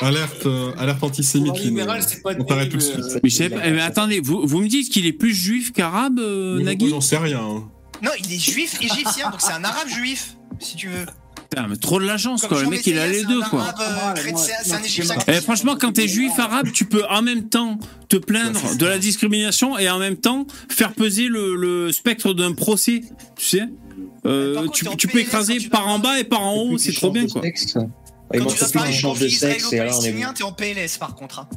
[0.00, 1.58] Alerte, euh, alerte antisémite.
[1.58, 2.98] libéral, c'est pas On t'arrête tout de suite.
[3.22, 6.18] Mais, je sais pas- mais attendez, vous, vous me dites qu'il est plus juif qu'arabe,
[6.18, 7.40] euh, Nagui J'en sais rien.
[7.40, 7.68] hein.
[8.02, 11.06] Non, il est juif égyptien, donc c'est un arabe juif, si tu veux.
[11.52, 12.62] Putain, mais trop de la chance, quoi.
[12.62, 13.74] Le mec, il a les deux, quoi.
[13.78, 14.14] euh, Ah,
[15.28, 18.98] Eh, franchement, quand t'es juif arabe, tu peux en même temps te plaindre de la
[18.98, 23.02] discrimination et en même temps faire peser le, le spectre d'un procès.
[23.36, 23.62] Tu sais
[24.24, 27.10] Euh, contre, tu, peux écraser tu par en bas et par en haut, c'est trop
[27.10, 27.42] bien, quoi.
[27.42, 31.14] Quand tu dois parler de sexe et alors on est israélo-palestinien, t'es en PLS par
[31.14, 31.40] contre.
[31.40, 31.48] hein.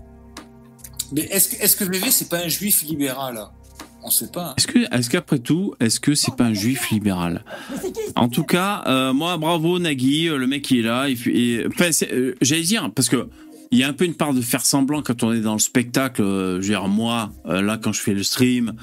[1.13, 3.39] Mais est-ce que, est-ce que VV, c'est pas un juif libéral
[4.07, 4.49] On sait pas.
[4.49, 4.53] hein.
[4.57, 7.43] Est-ce que, est-ce qu'après tout, est-ce que c'est pas un juif libéral
[8.15, 11.09] En tout cas, euh, moi, bravo Nagui, euh, le mec qui est là.
[11.09, 13.27] Il fait, et- enfin, c'est- euh, j'allais dire parce que
[13.75, 15.59] il y a un peu une part de faire semblant quand on est dans le
[15.59, 16.21] spectacle.
[16.21, 18.73] euh, je veux dire, moi, euh, là, quand je fais le stream,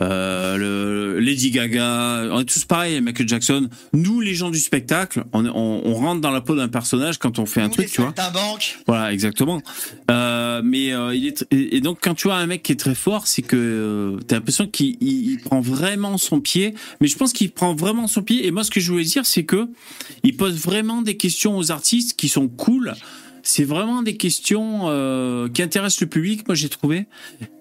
[0.00, 3.68] euh, le Lady Gaga, on est tous pareils, Michael Jackson.
[3.92, 7.38] Nous, les gens du spectacle, on, on, on rentre dans la peau d'un personnage quand
[7.38, 8.12] on fait un Nous, truc, tu vois.
[8.16, 8.78] saltimbanques.
[8.86, 9.60] Voilà, exactement.
[10.08, 13.26] Mais il est et et donc quand tu vois un mec qui est très fort,
[13.26, 16.74] c'est que euh, t'as l'impression qu'il il- il prend vraiment son pied.
[17.00, 18.46] Mais je pense qu'il prend vraiment son pied.
[18.46, 19.68] Et moi, ce que je voulais dire, c'est que
[20.22, 22.94] il pose vraiment des questions aux artistes qui sont cool.
[23.42, 26.46] C'est vraiment des questions euh, qui intéressent le public.
[26.46, 27.06] Moi, j'ai trouvé.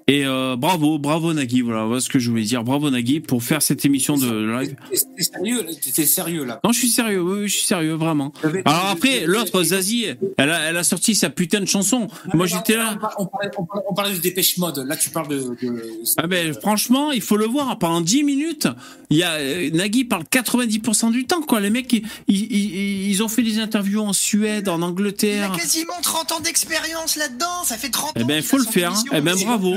[0.07, 1.61] Et euh, bravo, bravo Nagui.
[1.61, 2.63] Voilà, voilà ce que je voulais dire.
[2.63, 4.29] Bravo Nagui pour faire cette émission de
[4.59, 4.75] live.
[4.89, 5.65] T'es sérieux,
[5.95, 7.21] T'es sérieux là Non, je suis sérieux.
[7.21, 8.33] Oui, oui, je suis sérieux, vraiment.
[8.65, 10.07] Alors après, l'autre Zazie,
[10.37, 12.07] elle a, elle a sorti sa putain de chanson.
[12.33, 12.95] Moi, j'étais là.
[12.95, 14.77] On parlait, on parlait- on parlait- on parlait de dépêche mode.
[14.87, 15.39] Là, tu parles de.
[15.39, 15.83] de-
[16.17, 17.77] Ah ben franchement, il faut le voir.
[17.79, 18.67] Pendant 10 minutes,
[19.09, 21.41] il y a euh, Nagui parle 90% du temps.
[21.41, 21.59] Quoi.
[21.61, 25.51] Les mecs, ils, ils- ils- ont fait des interviews en Suède, en Il a Angleterre.
[25.51, 28.25] quasiment 30 ans d'expérience là-dedans, ça fait 30 Eh ans.
[28.25, 28.89] ben, qu'il faut a le son faire.
[28.89, 29.11] émission.
[29.15, 29.75] Eh ben, bravo.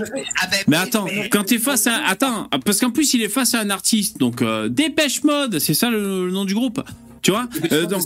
[0.68, 3.60] Mais attends, mais- quand t'es face à, attends, parce qu'en plus il est face à
[3.60, 6.82] un artiste, donc euh, Dépêche Mode, c'est ça le, le nom du groupe,
[7.22, 7.48] tu vois.
[7.72, 8.02] Euh, donc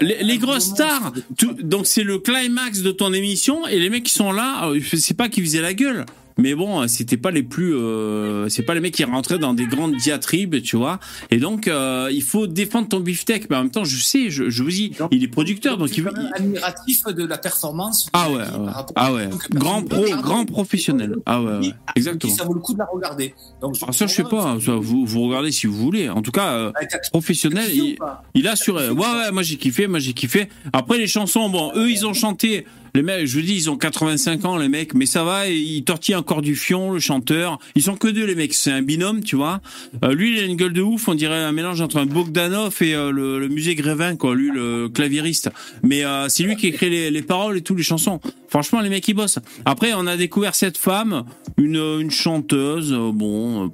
[0.00, 4.04] les, les grosses stars, tout- donc c'est le climax de ton émission et les mecs
[4.04, 6.06] qui sont là, euh, c'est pas qu'ils faisaient la gueule.
[6.38, 9.66] Mais bon, c'était pas les plus, euh, c'est pas les mecs qui rentraient dans des
[9.66, 10.98] grandes diatribes, tu vois.
[11.30, 13.50] Et donc, euh, il faut défendre ton beefsteak.
[13.50, 15.94] Mais en même temps, je sais, je, je vous dis, il est producteur, donc je
[15.94, 18.08] il quand même admiratif de la performance.
[18.12, 18.44] Ah ouais, ouais.
[18.72, 21.16] par ah ouais, Donc, grand pro, grand professionnel.
[21.26, 22.34] Ah ouais, exactement.
[22.34, 23.34] Ça vaut le coup de la regarder.
[23.60, 24.58] Donc, Ah, ça, je sais pas.
[24.64, 26.08] Ça, vous, vous regardez si vous voulez.
[26.08, 26.72] En tout cas, euh,
[27.10, 27.96] professionnel, il,
[28.34, 28.54] il a.
[28.68, 30.48] Ouais, ouais, moi j'ai kiffé, moi j'ai kiffé.
[30.72, 32.66] Après, les chansons, bon, eux, ils ont chanté.
[32.94, 35.84] Les mecs, je vous dis, ils ont 85 ans, les mecs, mais ça va, ils
[35.84, 37.58] tortillent encore du fion, le chanteur.
[37.74, 39.60] Ils sont que deux, les mecs, c'est un binôme, tu vois.
[40.04, 42.76] Euh, lui, il a une gueule de ouf, on dirait un mélange entre un Bogdanov
[42.82, 45.50] et euh, le, musée Grévin, quoi, lui, le claviériste.
[45.82, 48.20] Mais euh, c'est lui qui écrit les, les paroles et toutes les chansons.
[48.48, 49.38] Franchement, les mecs, ils bossent.
[49.64, 51.24] Après, on a découvert cette femme,
[51.56, 53.72] une, chanteuse, bon.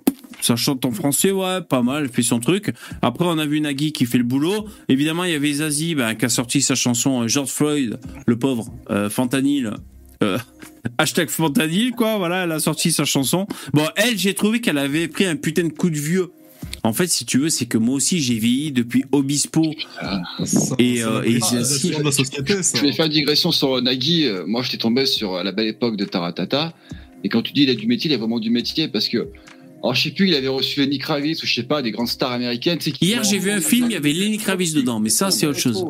[0.51, 2.73] Euh, ça chante en français, ouais, pas mal, elle fait son truc.
[3.02, 4.66] Après, on a vu Nagui qui fait le boulot.
[4.89, 8.39] Évidemment, il y avait Zazie ben, qui a sorti sa chanson euh, George Floyd, le
[8.39, 9.73] pauvre, euh, Fentanyl.
[10.23, 10.39] Euh,
[10.98, 13.47] hashtag Fentanyl, quoi, voilà, elle a sorti sa chanson.
[13.73, 16.31] Bon, elle, j'ai trouvé qu'elle avait pris un putain de coup de vieux.
[16.82, 19.73] En fait, si tu veux, c'est que moi aussi, j'ai vieilli depuis Obispo.
[20.44, 21.97] Ça, Et, ça euh, et société.
[22.47, 24.27] Je vais faire une digression sur Nagui.
[24.27, 26.74] Euh, Moi, j'étais tombé sur euh, la belle époque de Taratata.
[27.24, 29.28] Et quand tu dis il a du métier, il a vraiment du métier parce que
[29.82, 32.09] Alors, je sais plus, il avait reçu Lenny Kravitz ou je sais pas, des grandes
[32.09, 32.78] stars américaines.
[32.78, 35.11] tu sais, qui Hier, j'ai vu un film, il y avait Lenny Kravitz dedans, mais
[35.11, 35.85] ça, c'est autre chose.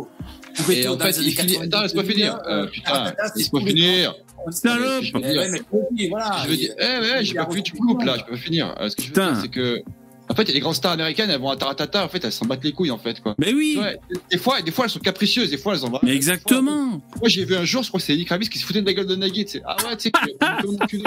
[0.71, 1.57] Et en fait, il finit.
[1.59, 2.39] Attends, laisse-moi finir.
[2.49, 4.15] Euh, putain, laisse-moi finir.
[4.51, 5.21] Salope Je veux
[5.97, 6.43] dire- voilà.
[6.45, 8.75] Je veux dire, eh ouais, j'ai pas pu, tu coupes là, je peux pas finir.
[8.81, 9.33] Euh, ce que je veux Putain.
[9.33, 9.83] dire, c'est que,
[10.29, 12.65] en fait, les grandes stars américaines, elles vont à Taratata, en fait, elles s'en battent
[12.65, 13.35] les couilles, en fait, quoi.
[13.39, 13.99] Mais oui, Ouais,
[14.31, 16.01] des fois, des fois, elles sont capricieuses, des fois, elles en vont.
[16.03, 17.01] mais exactement.
[17.21, 18.87] Moi, j'ai vu un jour, je crois que c'est Lenny Kravitz qui se foutait de
[18.87, 19.63] la gueule de Nagui, tu sais.
[19.67, 20.99] Ah ouais, tu sais.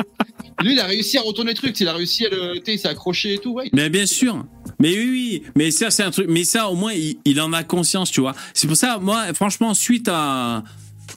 [0.62, 2.88] Lui, il a réussi à retourner le truc, il a réussi à le, tu sais,
[2.88, 3.70] accroché et tout, ouais.
[3.74, 4.46] Mais bien sûr.
[4.80, 5.44] Mais oui, oui.
[5.56, 6.28] Mais ça, c'est un truc.
[6.30, 8.36] Mais ça, au moins, il, il en a conscience, tu vois.
[8.54, 10.64] C'est pour ça, moi, franchement, suite à,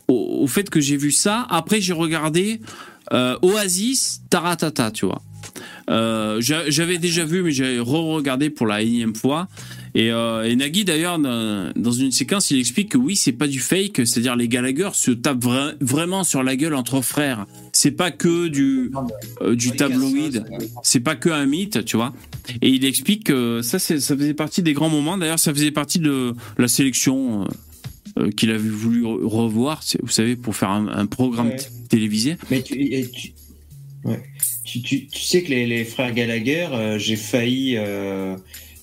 [0.09, 2.61] au, au fait que j'ai vu ça, après, j'ai regardé
[3.13, 5.23] euh, Oasis Taratata, tu vois.
[5.93, 9.47] Euh, j'a- J'avais déjà vu, mais j'ai re-regardé pour la énième fois.
[9.95, 13.61] Et, euh, et Nagui, d'ailleurs, dans une séquence, il explique que oui, c'est pas du
[13.61, 17.47] fake, c'est-à-dire les Gallagher se tapent vra- vraiment sur la gueule entre frères.
[17.75, 18.91] C'est pas que du,
[19.43, 20.45] euh, du tabloïd,
[20.83, 22.15] c'est pas que un mythe, tu vois.
[22.63, 25.19] Et il explique que ça, ça faisait partie des grands moments.
[25.19, 27.47] D'ailleurs, ça faisait partie de la sélection euh,
[28.19, 31.57] euh, qu'il avait voulu re- revoir, vous savez, pour faire un, un programme Ouais.
[31.91, 32.37] télévisé.
[32.51, 32.75] Mais tu,
[34.05, 34.21] ouais.
[34.65, 38.37] tu, tu- tu sais que les, les frères Gallagher, euh, j'ai failli, euh,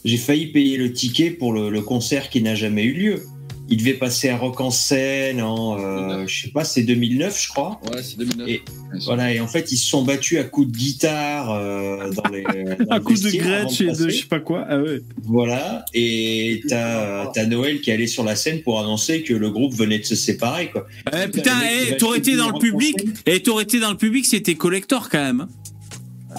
[0.06, 3.24] j'ai failli payer le ticket pour le, le concert qui n'a jamais eu lieu.
[3.72, 7.50] Il devait passer à Rock en scène en, euh, je sais pas, c'est 2009, je
[7.50, 7.80] crois.
[7.94, 8.48] Ouais, c'est 2009.
[8.48, 8.62] Et-
[9.06, 12.42] Voilà, et en fait, ils se sont battus à coups de guitare euh, dans les.
[12.86, 14.66] dans À le coup de Gretsch et de je sais pas quoi.
[14.68, 15.02] Ah ouais.
[15.24, 19.50] Voilà, et t'as as Noël qui est allé sur la scène pour annoncer que le
[19.52, 20.88] groupe venait de se séparer, quoi.
[21.14, 21.60] Eh, putain,
[21.92, 22.96] eh, t'aurais été dans le public.
[23.28, 25.48] Et t'aurais été dans le public, c'était collector quand même.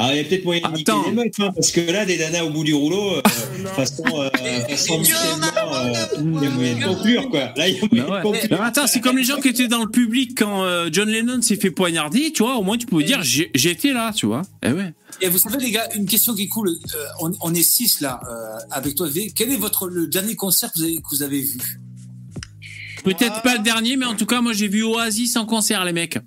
[0.02, 1.04] Ah, il y a peut-être moyen de niquer Attends.
[1.06, 3.22] les meufs, hein, parce que là, des nanas au bout du rouleau, euh,
[3.76, 4.30] façon, euh,
[4.68, 7.52] façon euh, il y a moyen de conclure, quoi.
[7.56, 8.32] Là, il y a moyen Bah de ouais.
[8.32, 8.52] conclure.
[8.54, 11.42] Alors attends, c'est comme les gens qui étaient dans le public quand euh, John Lennon
[11.42, 14.42] s'est fait poignarder, tu vois, au moins tu pouvais dire j'ai- j'étais là, tu vois.
[14.64, 14.94] Eh ouais.
[15.20, 16.68] Et vous savez, les gars, une question qui est cool.
[16.70, 19.06] euh, on, on est six là euh, avec toi.
[19.36, 21.58] Quel est votre le dernier concert que vous avez, que vous avez vu?
[23.04, 25.92] Peut-être pas le dernier, mais en tout cas, moi j'ai vu Oasis en concert, les
[25.92, 26.18] mecs.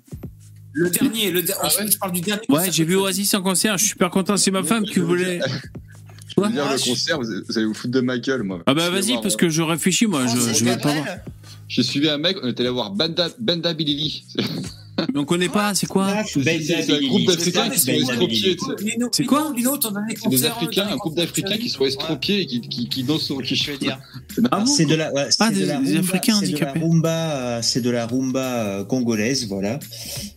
[0.74, 2.42] Le dernier, le der- Ah je, ouais je parle du dernier.
[2.48, 5.40] Ouais, j'ai vu Oasis en concert, je suis super content, c'est ma femme qui voulait.
[6.36, 8.60] Je veux dire, le concert, vous, vous allez vous foutre de ma gueule, moi.
[8.66, 11.06] Ah bah vas-y, voir, parce que je réfléchis, moi, je, je vais pas voir.
[11.68, 14.24] J'ai suivi un mec, on était allé voir Banda, Banda Billy.
[15.12, 18.56] Mais on connaît pas, c'est quoi C'est un groupe d'Africains qui sont estropiés,
[19.12, 19.52] C'est quoi
[20.22, 23.40] C'est des Africains, un groupe d'Africains qui sont estropiés et qui, qui, qui dansent sur
[23.42, 23.98] qui Je veux dire.
[24.50, 26.80] Ah c'est de la, ouais, c'est de des- Africains c'est de la handicapés.
[26.80, 29.78] rumba, euh, c'est de la rumba congolaise, voilà.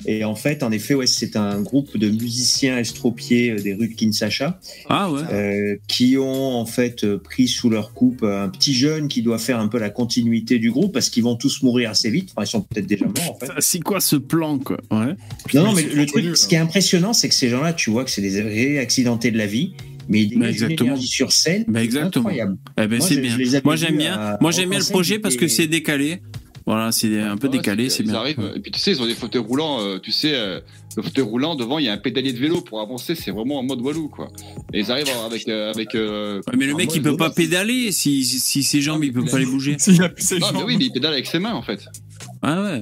[0.05, 3.89] Et en fait, en effet, ouais, c'est un groupe de musiciens estropiés euh, des rues
[3.89, 4.59] de Kinshasa
[4.89, 5.21] Ah ouais.
[5.31, 9.59] euh, qui ont en fait pris sous leur coupe un petit jeune qui doit faire
[9.59, 12.29] un peu la continuité du groupe parce qu'ils vont tous mourir assez vite.
[12.35, 13.51] Enfin, ils sont peut-être déjà morts en fait.
[13.59, 15.15] C'est quoi ce plan, quoi Ouais.
[15.53, 18.11] Non, mais le truc, ce qui est impressionnant, c'est que ces gens-là, tu vois que
[18.11, 19.74] c'est des vrais accidentés de la vie,
[20.10, 20.90] mais ils dégagent une exactement.
[20.91, 21.65] énergie sur scène.
[21.68, 22.28] Bah exactement.
[22.30, 22.57] incroyable.
[22.80, 23.34] Eh ben Moi, c'est bien.
[23.34, 24.38] avais Moi j'aime bien.
[24.41, 26.22] Moi j'aime bien le projet parce que c'est décalé.
[26.65, 28.19] Voilà, c'est un peu Ouais, décalé, c'est ils bien.
[28.19, 30.60] arrivent, et puis tu sais, ils ont des fauteuils roulants, euh, tu sais, euh,
[30.98, 33.57] le fauteuil roulant, devant, il y a un pédalier de vélo pour avancer, c'est vraiment
[33.60, 34.28] en mode walou, quoi.
[34.74, 35.48] Et ils arrivent avec.
[35.48, 39.02] euh, avec euh, Ouais, mais le mec il peut pas pédaler si, si, ses jambes
[39.06, 39.78] il peut pas les bouger.
[39.80, 41.86] S'il a plus ses Non, mais oui, mais il pédale avec ses mains, en fait.
[42.41, 42.82] Ah ouais.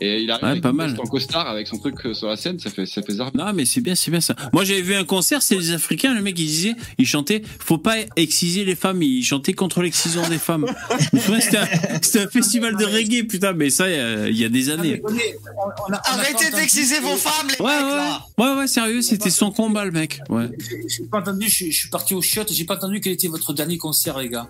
[0.00, 0.96] Et il arrive Ouais, avec pas mal.
[0.98, 3.34] en costard avec son truc euh, sur la scène, ça fait, ça fait zarbe.
[3.34, 4.34] Non mais c'est bien, c'est bien ça.
[4.52, 7.78] Moi j'avais vu un concert, c'est les Africains, le mec il disait, il chantait, faut
[7.78, 10.66] pas exciser les femmes, il chantait contre l'excision des femmes.
[11.40, 14.70] C'était un, festival de reggae, putain, mais ça il y a- il y a des
[14.70, 15.00] Ah, années.
[15.04, 18.26] attendez, on- on a- on a Arrêtez d'exciser vos femmes, les Ouais, mecs, ouais, là.
[18.38, 20.20] ouais, ouais, sérieux, c'était son combat le mec.
[20.28, 20.48] Ouais.
[20.88, 23.28] J'ai pas entendu, je, suis- je suis parti au shot, j'ai pas entendu quel était
[23.28, 24.48] votre dernier concert, les gars.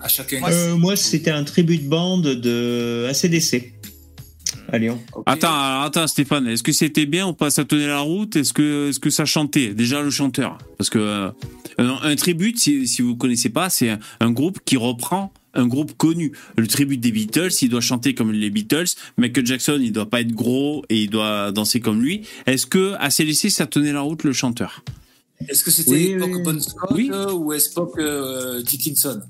[0.00, 0.40] À chacun.
[0.46, 3.72] Euh, moi, c'était un tribut de bande de ACDC
[4.72, 5.00] à Lyon.
[5.26, 7.50] Attends, attends Stéphane, est-ce que c'était bien ou pas?
[7.50, 8.36] Ça tenait la route?
[8.36, 9.74] Est-ce que, est-ce que ça chantait?
[9.74, 11.30] Déjà le chanteur, parce que euh,
[11.78, 15.66] un, un tribute, si, si vous connaissez pas, c'est un, un groupe qui reprend un
[15.66, 16.32] groupe connu.
[16.58, 18.88] Le tribute des Beatles, il doit chanter comme les Beatles.
[19.16, 22.26] Michael Jackson, il doit pas être gros et il doit danser comme lui.
[22.44, 24.84] Est-ce que ACDC, ça tenait la route le chanteur?
[25.48, 26.42] Est-ce que c'était Oui, époque oui.
[26.42, 27.10] Bon Scott Oui.
[27.10, 29.20] euh, ou époque euh, Dickinson?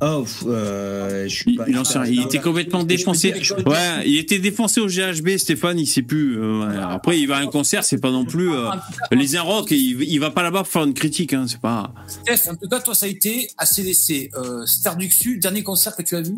[0.00, 1.66] Oh, euh, je suis il, pas.
[2.06, 3.34] il était complètement défoncé.
[3.66, 6.38] Ouais, il était défoncé au GHB, Stéphane, il sait plus.
[6.40, 6.86] euh.
[6.88, 8.70] Après, il va à un concert, c'est pas non plus euh,
[9.10, 9.72] les un rock.
[9.72, 11.92] Il, il va pas là-bas pour faire une critique, hein, c'est pas.
[12.06, 14.30] Steph, en tout cas, toi, ça a été ACDC.
[14.36, 16.34] Euh, Star du Sud, dernier concert que tu as vu?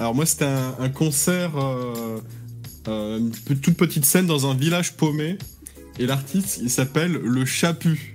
[0.00, 2.20] Alors moi c'était un, un concert, euh,
[2.86, 5.38] euh, une toute petite scène dans un village paumé,
[5.98, 8.14] et l'artiste il s'appelle Le Chapu.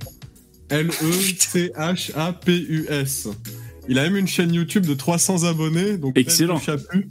[0.72, 0.76] E
[2.10, 3.28] L-E-C-H-A-P-U-S.
[3.90, 6.56] Il a même une chaîne YouTube de 300 abonnés, donc Excellent.
[6.56, 7.08] Le Chapu.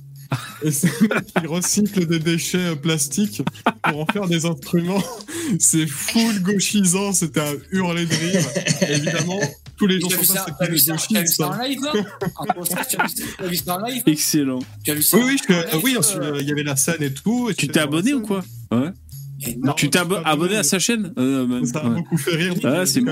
[0.65, 3.43] Et c'est le mec qui recycle des déchets euh, plastiques
[3.83, 5.03] pour en faire des instruments.
[5.59, 8.47] C'est full gauchisant, c'était à hurler de rire.
[8.89, 9.41] Et évidemment,
[9.77, 11.81] tous les gens Tu vu ça, c'est vu ça en live
[12.37, 13.07] En concert, tu as
[13.49, 14.61] vu ça- tu en live Excellent.
[14.85, 16.77] Tu as vu ça Oui, oui, euh, live, oui, euh, euh, il y avait la
[16.77, 17.51] scène et tout.
[17.51, 18.43] et Tu tu t'es abonné ou quoi?
[18.71, 18.89] Ouais.
[19.77, 21.65] Tu t'es abo- abonné à sa chaîne euh, man.
[21.67, 21.97] Ça a Ouais.
[21.97, 22.55] beaucoup fait rire.
[22.65, 23.03] Ah, c'est Eh,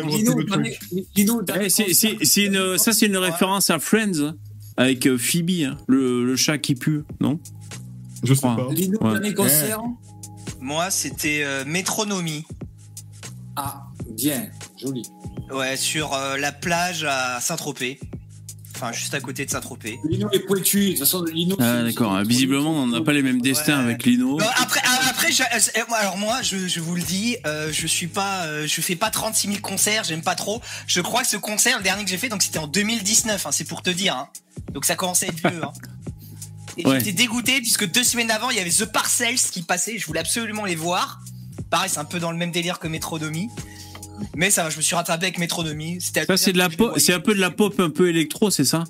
[2.46, 4.34] une, ça, c'est une référence à Friends
[4.76, 7.38] avec euh, Phoebe, hein, le, le chat qui pue, non?
[8.22, 8.56] Je sais crois.
[8.56, 8.72] pas.
[8.72, 9.12] Lino, Ouais.
[9.12, 9.80] dernier concert?
[10.60, 12.44] Moi, c'était euh, Métronomie.
[13.56, 13.86] Ah,
[14.16, 15.02] bien, joli.
[15.52, 17.98] Ouais, sur euh, la plage à Saint-Tropez.
[18.82, 20.00] Enfin, juste à côté de Saint-Tropez.
[20.08, 20.84] Lino est pointu.
[20.84, 21.56] De toute façon, Lino.
[21.60, 22.18] Ah, d'accord.
[22.22, 23.84] Visiblement, on n'a pas les mêmes destins Ouais.
[23.84, 24.38] avec Lino.
[24.38, 28.06] Non, après, ah, après euh, alors moi, je, je vous le dis, euh, je suis
[28.06, 30.62] pas, euh, je fais pas 36 000 concerts, j'aime pas trop.
[30.86, 33.52] Je crois que ce concert, le dernier que j'ai fait, donc c'était en 2019, hein,
[33.52, 34.16] c'est pour te dire.
[34.16, 34.28] hein.
[34.72, 35.62] Donc ça commençait à être vieux.
[35.62, 35.72] Hein.
[36.78, 36.98] Et Ouais.
[37.00, 40.20] j'étais dégoûté puisque deux semaines avant, il y avait The Parcells qui passait, je voulais
[40.20, 41.20] absolument les voir.
[41.68, 43.48] Pareil, c'est un peu dans le même délire que Métronomie.
[44.36, 45.98] Mais ça va, je me suis rattrapé avec Métronomie.
[46.00, 48.50] C'était Ça, c'est de la pop, c'est un peu de la pop, un peu électro,
[48.50, 48.84] c'est ça?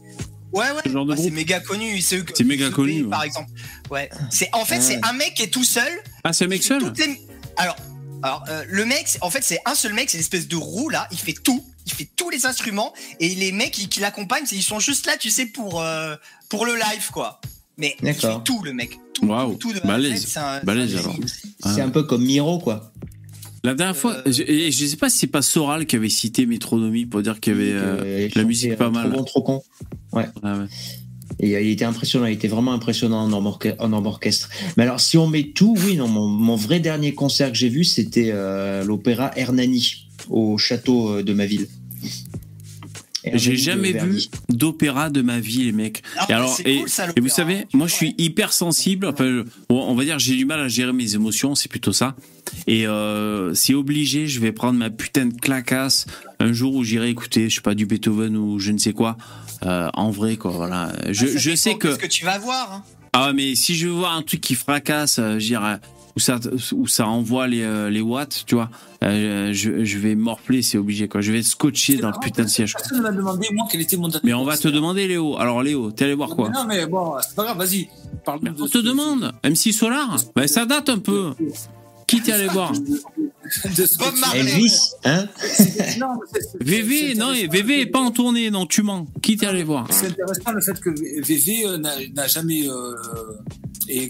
[0.53, 0.81] Ouais, ouais.
[0.85, 1.35] Ce genre de Ah, c'est groupe.
[1.35, 2.01] méga connu.
[2.01, 3.09] C'est eux que- C'est méga connu, ouais.
[3.11, 3.51] Par exemple.
[3.91, 4.11] Ouais.
[4.31, 5.01] C'est, en fait, Ah c'est ouais.
[5.05, 5.91] un mec qui est tout seul.
[6.25, 7.21] Ah, c'est un mec seul les-
[7.57, 7.77] Alors,
[8.23, 10.89] alors euh, le mec, en fait, c'est un seul mec, c'est une espèce de roue
[10.89, 11.07] là.
[11.13, 11.65] Il fait tout.
[11.87, 12.93] Il fait tous les instruments.
[13.21, 16.17] Et les mecs qui, qui l'accompagnent, ils sont juste là, tu sais, pour, euh,
[16.49, 17.41] pour le live, quoi.
[17.79, 18.45] Mais il fait D'accord.
[18.45, 18.99] tout, le mec.
[19.15, 19.55] Tout, Waouh.
[19.55, 20.27] tout de A à Balèze.
[20.29, 21.17] C'est un- Balèze, un alors.
[21.65, 21.85] C'est Ah.
[21.85, 22.93] un peu comme Miro, quoi.
[23.63, 26.47] La dernière fois, je, et je sais pas si c'est pas Soral qui avait cité
[26.47, 29.11] Métronomie pour dire qu'il y avait euh, Euh, la musique pas euh, mal.
[29.11, 29.63] Trop bon, trop con.
[30.15, 30.67] Ah ouais.
[31.39, 34.49] Et euh, il était impressionnant, il était vraiment impressionnant en orchestre.
[34.77, 37.69] Mais alors, si on met tout, oui, non, mon, mon vrai dernier concert que j'ai
[37.69, 41.69] vu, c'était euh, l'opéra Hernani au château euh, de ma ville.
[43.35, 46.03] J'ai jamais vu d'opéra de ma vie, les mecs.
[46.17, 47.65] Ah, Et alors, et, cool, ça, et vous savez, hein.
[47.75, 49.07] moi je suis hyper sensible.
[49.07, 51.93] Enfin, je- bon, on va dire, j'ai du mal à gérer mes émotions, c'est plutôt
[51.93, 52.17] ça.
[52.67, 56.07] Et euh, c'est obligé, je vais prendre ma putain de clacasse
[56.41, 59.17] un jour où j'irai écouter, je sais pas, du Beethoven ou je ne sais quoi.
[59.67, 60.51] euh, en vrai, quoi.
[60.53, 60.93] Voilà.
[61.11, 62.73] Je, Ah, je sais que ce que tu vas voir.
[62.73, 62.83] hein.
[63.13, 65.77] ah mais si je veux voir un truc qui fracasse, euh, je dirais,
[66.17, 66.39] où ça
[66.73, 68.69] où ça envoie les, euh, les watts, tu vois,
[69.05, 71.21] euh, je, je vais morfler, c'est obligé quoi.
[71.21, 72.73] Je vais scotché dans le putain de siège.
[72.73, 72.81] quoi.
[72.83, 75.39] Personne ne m'a demandé, moi, quel était mon dernier Mais on va te demander Léo.
[75.39, 77.89] Alors Léo, t'es allé voir quoi Non, mais bon, c'est pas grave, vas-y.
[78.27, 78.39] On
[78.69, 79.33] te demande.
[79.45, 81.33] MC Solar Ben ça date un peu.
[82.11, 84.41] Qui t'es allé voir Bob Marley.
[84.41, 85.27] Elvis, hein
[85.99, 86.09] Non,
[86.61, 89.07] VV, c'est non, intéressant VV est que- pas en tournée, non, tu mens.
[89.23, 92.95] Qui t'es allé voir C'est intéressant le fait que VV euh, n'a jamais euh,
[93.89, 94.09] et,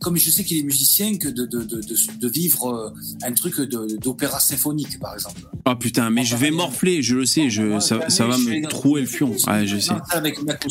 [0.00, 3.32] comme je sais qu'il est musicien que de, de, de, de, de vivre euh, un
[3.32, 5.40] truc de- d'opéra symphonique par exemple.
[5.64, 9.00] Ah putain, mais je vais morfler, je le sais, je, ça, ça va me trouer
[9.02, 9.30] le fion.
[9.46, 9.94] Ouais, je sais.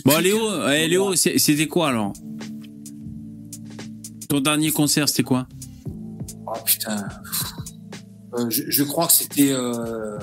[0.06, 0.40] Bon, Léo,
[0.72, 2.14] eh, Léo, c'est- c'était quoi alors?
[4.30, 5.48] Ton dernier concert, c'était quoi?
[6.56, 7.08] Oh putain.
[8.36, 10.18] Euh, je, je crois que c'était euh,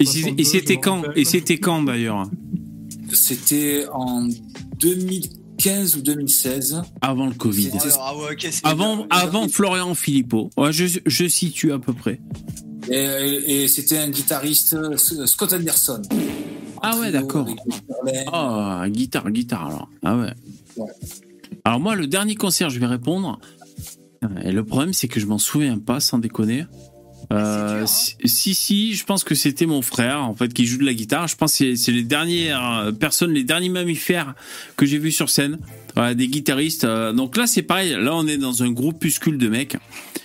[0.00, 1.02] Et c'est- 62, Et c'était quand.
[1.16, 2.28] Et c'était quand d'ailleurs
[3.12, 4.28] c'était en
[4.80, 6.82] 2015 ou 2016.
[7.00, 7.70] Avant le Covid.
[7.70, 9.06] Alors, ah ouais, c'est Avant, bien.
[9.10, 10.50] avant Florian Philippot.
[10.58, 12.20] Ouais, je, je situe à peu près.
[12.90, 14.96] Et, et- et c'était un guitariste euh,
[15.26, 16.02] Scott Anderson.
[16.82, 17.46] Ah ouais, d'accord.
[18.32, 19.88] Ah, guitare, guitare alors.
[20.04, 20.32] Ah ouais.
[20.76, 20.90] Ouais.
[21.64, 23.38] Alors moi, le dernier concert, je vais répondre.
[24.44, 26.66] Et le problème, c'est que je m'en souviens pas, sans déconner.
[27.32, 30.84] Euh, si, si, si, je pense que c'était mon frère, en fait, qui joue de
[30.84, 31.28] la guitare.
[31.28, 34.34] Je pense que c'est- les dernières euh, personnes, les derniers mammifères
[34.76, 35.58] que j'ai vus sur scène.
[35.94, 36.84] Voilà, des guitaristes.
[36.84, 37.90] euh, donc là, c'est pareil.
[37.98, 39.76] Là, on est dans un groupuscule de mecs.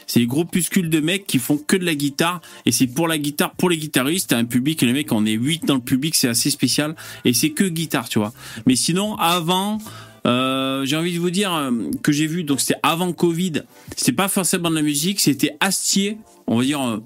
[0.07, 2.41] C'est des groupuscules de mecs qui font que de la guitare.
[2.65, 4.31] Et c'est pour la guitare, pour les guitaristes.
[4.31, 6.95] Un public, et les mecs, on est 8 dans le public, c'est assez spécial.
[7.25, 8.33] Et c'est que guitare, tu vois.
[8.65, 9.79] Mais sinon, avant,
[10.25, 11.71] euh, j'ai envie de vous dire euh,
[12.01, 13.63] que j'ai vu, donc c'était avant Covid,
[13.95, 16.17] c'était pas forcément de la musique, c'était Astier,
[16.47, 16.97] on va dire euh,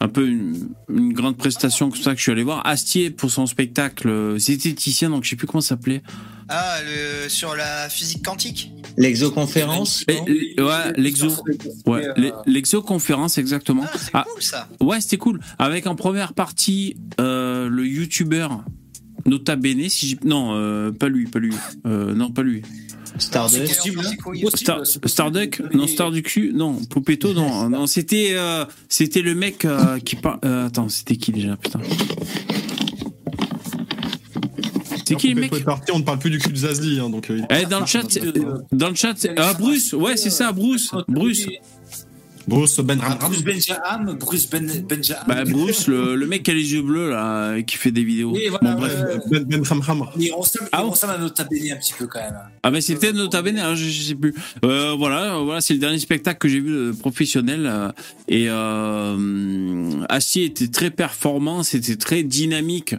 [0.00, 2.64] un peu une, une grande prestation comme ça que je suis allé voir.
[2.66, 6.02] Astier pour son spectacle zététicien, donc je sais plus comment ça s'appelait.
[6.48, 11.28] Ah, le, sur la physique quantique L'exoconférence Ouais, l'exo.
[11.86, 13.84] Ouais, l'e- l'exoconférence, exactement.
[13.86, 14.68] Ah, c'est Ah, cool ça.
[14.80, 15.40] Ouais, c'était cool.
[15.60, 18.64] Avec en première partie euh, le youtubeur
[19.26, 21.52] Nota Bene, si j'ai- non, euh, pas lui, pas lui,
[21.86, 22.62] Euh, non, pas lui.
[23.64, 24.84] Possible, c'est hein.
[24.84, 24.86] Star.
[25.04, 29.98] Starduck, non Star du cul, non Poupetto, non, non c'était euh, c'était le mec euh,
[29.98, 30.38] qui parle.
[30.44, 31.80] euh, attends, c'était qui déjà, putain
[35.04, 37.10] C'est qui le mec est parti, on ne parle plus du cul de Zazie, hein,
[37.10, 37.30] donc.
[37.30, 38.22] euh, Eh, dans le chat, c'est-
[38.72, 41.46] dans le chat, c'est- ah Bruce, ouais c'est ça, Bruce, Bruce.
[42.48, 43.16] Bruce Benham.
[43.20, 45.22] Bruce Benjamin, Bruce ben, Benjamin.
[45.28, 48.02] Bah, Bruce, le, le mec qui a les yeux bleus, là, et qui fait des
[48.02, 48.32] vidéos.
[48.34, 49.04] Oui, voilà, Bon, bref.
[49.30, 52.34] Ben, il ressemble, Ah il bon ressemble à Nota Bene un petit peu quand même.
[52.62, 54.34] Ah ben c'était Nota Bene, hein, je, je sais plus.
[54.64, 57.90] Euh, voilà, voilà, c'est le dernier spectacle que j'ai vu de professionnel euh,
[58.28, 62.94] et euh, Astier était très performant, c'était très dynamique,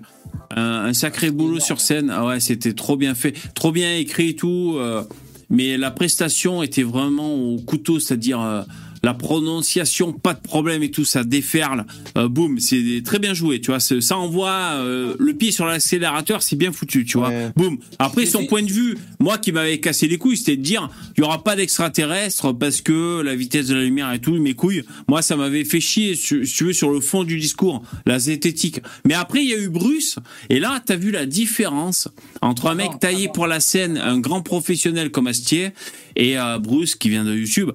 [0.56, 2.10] un, un sacré boulot sur scène.
[2.14, 4.76] Ah ouais, c'était trop bien fait, trop bien écrit et tout.
[4.78, 5.04] euh,
[5.50, 8.62] mais la prestation était vraiment au couteau, c'est-à-dire euh,
[9.04, 11.86] la prononciation, pas de problème et tout, ça déferle.
[12.18, 13.80] Euh, boum, c'est très bien joué, tu vois.
[13.80, 17.30] Ça envoie euh, le pied sur l'accélérateur, c'est bien foutu, tu vois.
[17.30, 17.52] Ouais.
[17.56, 17.78] Boum.
[18.00, 21.22] Après, son point de vue, moi qui m'avais cassé les couilles, c'était de dire, il
[21.22, 24.84] y aura pas d'extraterrestres parce que la vitesse de la lumière et tout, mes couilles.
[25.08, 28.82] Moi, ça m'avait fait chier, si tu veux, sur le fond du discours, la zététique.
[29.06, 30.18] Mais après, il y a eu Bruce,
[30.50, 32.08] et là, t'as vu la différence
[32.42, 35.72] entre un mec taillé pour la scène, un grand professionnel comme Astier,
[36.16, 37.72] et euh, Bruce qui vient de YouTube.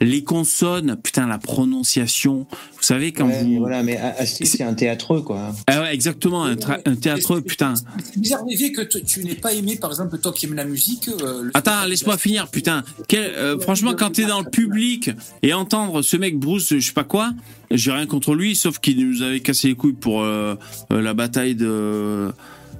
[0.00, 0.22] Les
[0.70, 2.46] consonnes, putain, la prononciation.
[2.50, 3.60] Vous savez quand Ouais, mais vous.
[3.60, 5.52] voilà, mais c'est un théâtreux, quoi.
[5.66, 7.74] Ah ouais, exactement, un, tra- un théâtreux, putain.
[8.04, 11.08] C'est bizarre, que tu, tu n'aies pas aimé, par exemple, toi qui aimes la musique.
[11.22, 12.82] euh, Attends, laisse-moi finir, putain.
[13.08, 15.10] Quel- euh, franchement, quand t'es dans le public
[15.42, 17.32] et entendre ce mec Bruce, je sais pas quoi,
[17.70, 20.54] j'ai rien contre lui, sauf qu'il nous avait cassé les couilles pour euh,
[20.92, 22.32] euh, la bataille de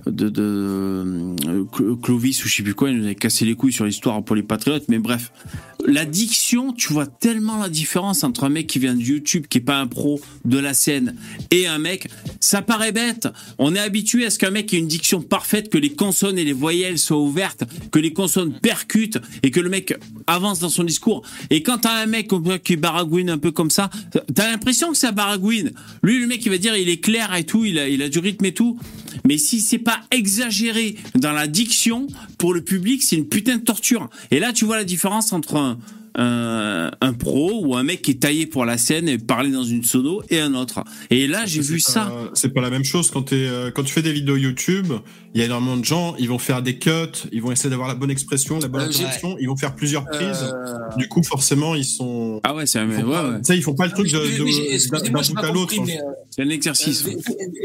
[0.07, 1.37] de, de
[1.73, 4.23] Clo- Clovis ou je sais plus quoi, il nous avait cassé les couilles sur l'histoire
[4.23, 5.33] pour les patriotes, mais bref.
[5.87, 9.59] La diction, tu vois tellement la différence entre un mec qui vient de YouTube, qui
[9.59, 11.17] est pas un pro de la scène,
[11.51, 12.09] et un mec,
[12.39, 13.29] ça paraît bête.
[13.57, 16.45] On est habitué à ce qu'un mec ait une diction parfaite, que les consonnes et
[16.45, 19.95] les voyelles soient ouvertes, que les consonnes percutent et que le mec
[20.27, 21.23] avance dans son discours.
[21.49, 22.31] Et quand t'as un mec
[22.63, 23.89] qui baragouine un peu comme ça,
[24.35, 25.73] t'as l'impression que ça baragouine.
[26.03, 28.11] Lui, le mec, il va dire, il est clair et tout, il a, il a
[28.11, 28.79] du rythme et tout.
[29.27, 32.07] Mais si c'est pas exagéré dans la diction,
[32.39, 34.09] pour le public, c'est une putain de torture.
[34.31, 35.79] Et là, tu vois la différence entre un,
[36.17, 39.63] un, un pro ou un mec qui est taillé pour la scène et parler dans
[39.65, 40.83] une sono et un autre.
[41.11, 42.13] Et là, j'ai vu pas- ça.
[42.35, 44.93] C'est pas la même chose quand, euh, quand tu fais des vidéos YouTube.
[45.33, 46.91] Il y a énormément de gens, ils vont faire des cuts,
[47.31, 50.05] ils vont essayer d'avoir la bonne expression, la bonne Euh, intonation, ils vont faire plusieurs
[50.07, 50.43] prises.
[50.43, 52.41] Euh, Du coup, forcément, ils sont.
[52.43, 53.39] Ah ouais, c'est un, ouais, ouais.
[53.39, 55.75] tu sais, ils font pas le truc d'un bout pas à l'autre.
[55.87, 57.05] mais, euh, c'est un exercice.
[57.07, 57.13] Euh,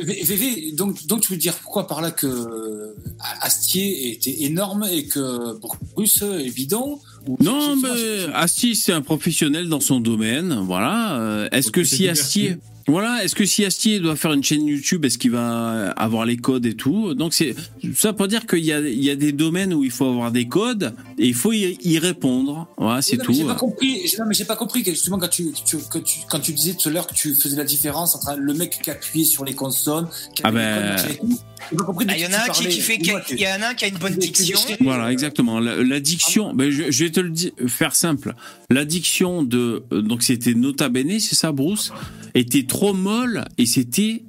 [0.03, 2.93] VV, donc, donc tu veux dire pourquoi par là que
[3.41, 5.59] Astier était énorme et que
[5.95, 6.99] Bruce est bidon
[7.39, 10.53] Non, mais Astier, c'est un professionnel dans son domaine.
[10.65, 11.47] Voilà.
[11.51, 12.07] Est-ce que si.
[12.07, 12.57] Astier.
[12.87, 16.37] Voilà, est-ce que si Astier doit faire une chaîne YouTube, est-ce qu'il va avoir les
[16.37, 17.15] codes et tout?
[17.15, 17.55] Donc c'est
[17.95, 20.31] ça pour dire qu'il y a, il y a des domaines où il faut avoir
[20.31, 22.67] des codes et il faut y, y répondre.
[22.77, 23.33] Voilà, c'est tout.
[23.33, 24.03] J'ai pas compris.
[24.19, 26.73] Non, mais j'ai pas compris que justement quand tu, tu- que tu quand tu disais
[26.75, 29.53] tout à l'heure que tu faisais la différence entre le mec qui appuyait sur les
[29.55, 31.29] consonnes, qui Ah avait les ben- codes,
[31.71, 33.87] Ah, Il y en a un qui, fait, il y en a un qui a
[33.87, 34.59] une bonne diction.
[34.81, 35.59] Voilà, exactement.
[35.59, 38.33] La, la diction, ben je, je vais te le dire, faire simple.
[38.69, 41.91] La diction de, euh, donc c'était Nota Bene, c'est ça, Bruce,
[42.33, 44.23] était trop molle et c'était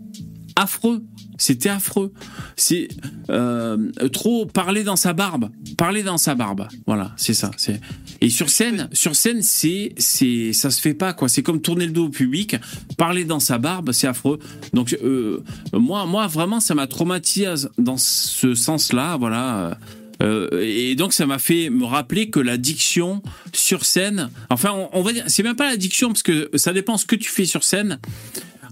[0.57, 1.05] affreux.
[1.39, 2.13] C'était affreux.
[2.57, 2.89] C'est
[3.29, 6.67] euh, trop parler dans sa barbe, parler dans sa barbe.
[6.87, 7.51] Voilà, c'est ça.
[7.57, 7.81] C'est
[8.23, 11.29] et sur scène, sur scène, c'est c'est ça se fait pas quoi.
[11.29, 12.57] C'est comme tourner le dos au public,
[12.97, 14.39] parler dans sa barbe, c'est affreux.
[14.73, 15.43] Donc euh,
[15.75, 19.17] moi, moi vraiment, ça m'a traumatisé dans ce sens-là.
[19.19, 19.79] Voilà.
[20.23, 23.23] Euh, et donc ça m'a fait me rappeler que la diction
[23.53, 26.97] sur scène, enfin on, va dire, c'est même pas la diction parce que ça dépend
[26.97, 27.99] ce que tu fais sur scène.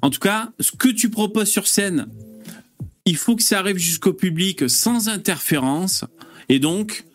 [0.04, 2.08] En tout cas, ce que tu proposes sur scène,
[3.06, 6.04] il faut que ça arrive jusqu'au public sans interférence.
[6.50, 7.06] Et donc,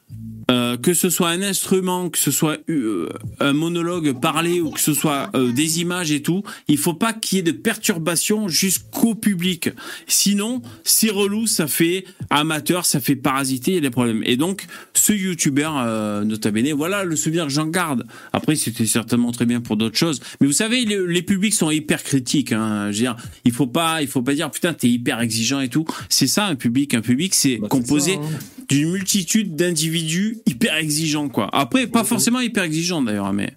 [0.50, 3.08] euh, que ce soit un instrument, que ce soit euh,
[3.40, 7.14] un monologue parlé ou que ce soit euh, des images et tout, il faut pas
[7.14, 9.70] qu'il y ait de perturbations jusqu'au public.
[10.08, 14.24] Sinon, c'est relou, ça fait amateur, ça fait parasiter, il y a des problèmes.
[14.26, 18.06] Et donc, ce youtubeur, euh, nota bene, voilà le souvenir que j'en garde.
[18.34, 20.20] Après, c'était certainement très bien pour d'autres choses.
[20.42, 22.52] Mais vous savez, les, les publics sont hyper critiques.
[22.52, 22.92] Hein.
[22.92, 23.16] Je veux dire,
[23.46, 25.86] il faut pas, il faut pas dire putain, t'es hyper exigeant et tout.
[26.10, 26.94] C'est ça un public.
[26.94, 28.22] Un public, c'est Bah, composé hein.
[28.68, 31.50] d'une multitude d'individus hyper exigeants, quoi.
[31.54, 33.54] Après, pas forcément hyper exigeants d'ailleurs, mais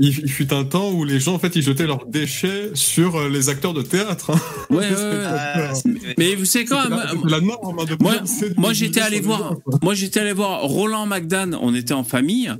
[0.00, 3.16] Il, il fut un temps où les gens, en fait, ils jetaient leurs déchets sur
[3.16, 4.30] euh, les acteurs de théâtre.
[4.30, 4.40] hein.
[4.70, 5.24] ouais, ouais, ouais.
[5.28, 5.72] Ah,
[6.16, 8.14] Mais vous savez quoi C'était moi- la, la norme hein, de Moi,
[8.56, 11.52] moi j'étais allé voir, gens, moi j'étais allé voir Roland McDan.
[11.60, 12.50] On était en famille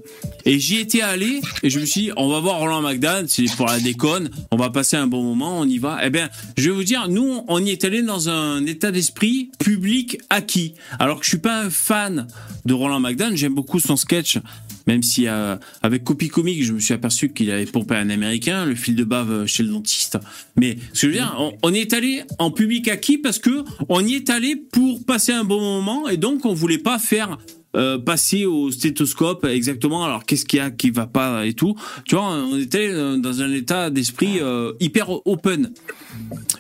[0.45, 3.45] et j'y étais allé et je me suis dit, on va voir Roland McDan, c'est
[3.57, 5.99] pour la déconne, on va passer un bon moment, on y va.
[6.05, 9.51] Eh bien, je vais vous dire, nous, on y est allé dans un état d'esprit
[9.59, 10.75] public acquis.
[10.99, 12.27] Alors que je suis pas un fan
[12.67, 14.39] de Roland McDan, beaucoup son sketch.
[14.87, 18.65] Même si euh, avec Copy Comique, je me suis aperçu qu'il avait pompé un américain,
[18.65, 20.19] le fil de bave chez le dentiste.
[20.57, 23.65] Mais ce que je veux dire, on, on est allé en public acquis parce que
[23.89, 27.39] on y est allé pour passer un bon moment et donc on voulait pas faire
[27.77, 30.03] euh, passer au stéthoscope exactement.
[30.03, 31.75] Alors qu'est-ce qu'il y a qui va pas et tout.
[32.07, 35.71] Tu vois, on était euh, dans un état d'esprit euh, hyper open.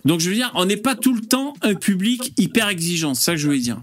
[0.04, 3.14] Donc je veux dire, on n'est pas tout le temps un public hyper exigeant.
[3.14, 3.80] C'est ça que je veux dire.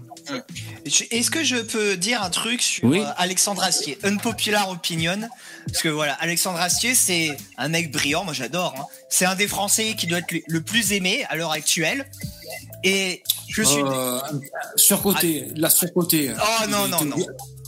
[1.10, 3.00] Est-ce que je peux dire un truc sur Oui.
[3.00, 3.98] euh, Alexandre Astier?
[4.04, 5.18] Unpopular opinion.
[5.66, 8.74] Parce que voilà, Alexandre Astier, c'est un mec brillant, moi j'adore.
[8.78, 8.84] hein.
[9.08, 12.08] C'est un des Français qui doit être le- plus aimé à l'heure actuelle.
[12.84, 13.82] Et je suis.
[13.82, 14.18] Euh,
[14.76, 16.32] surcoté, la surcoté.
[16.38, 17.16] Oh non, non, non.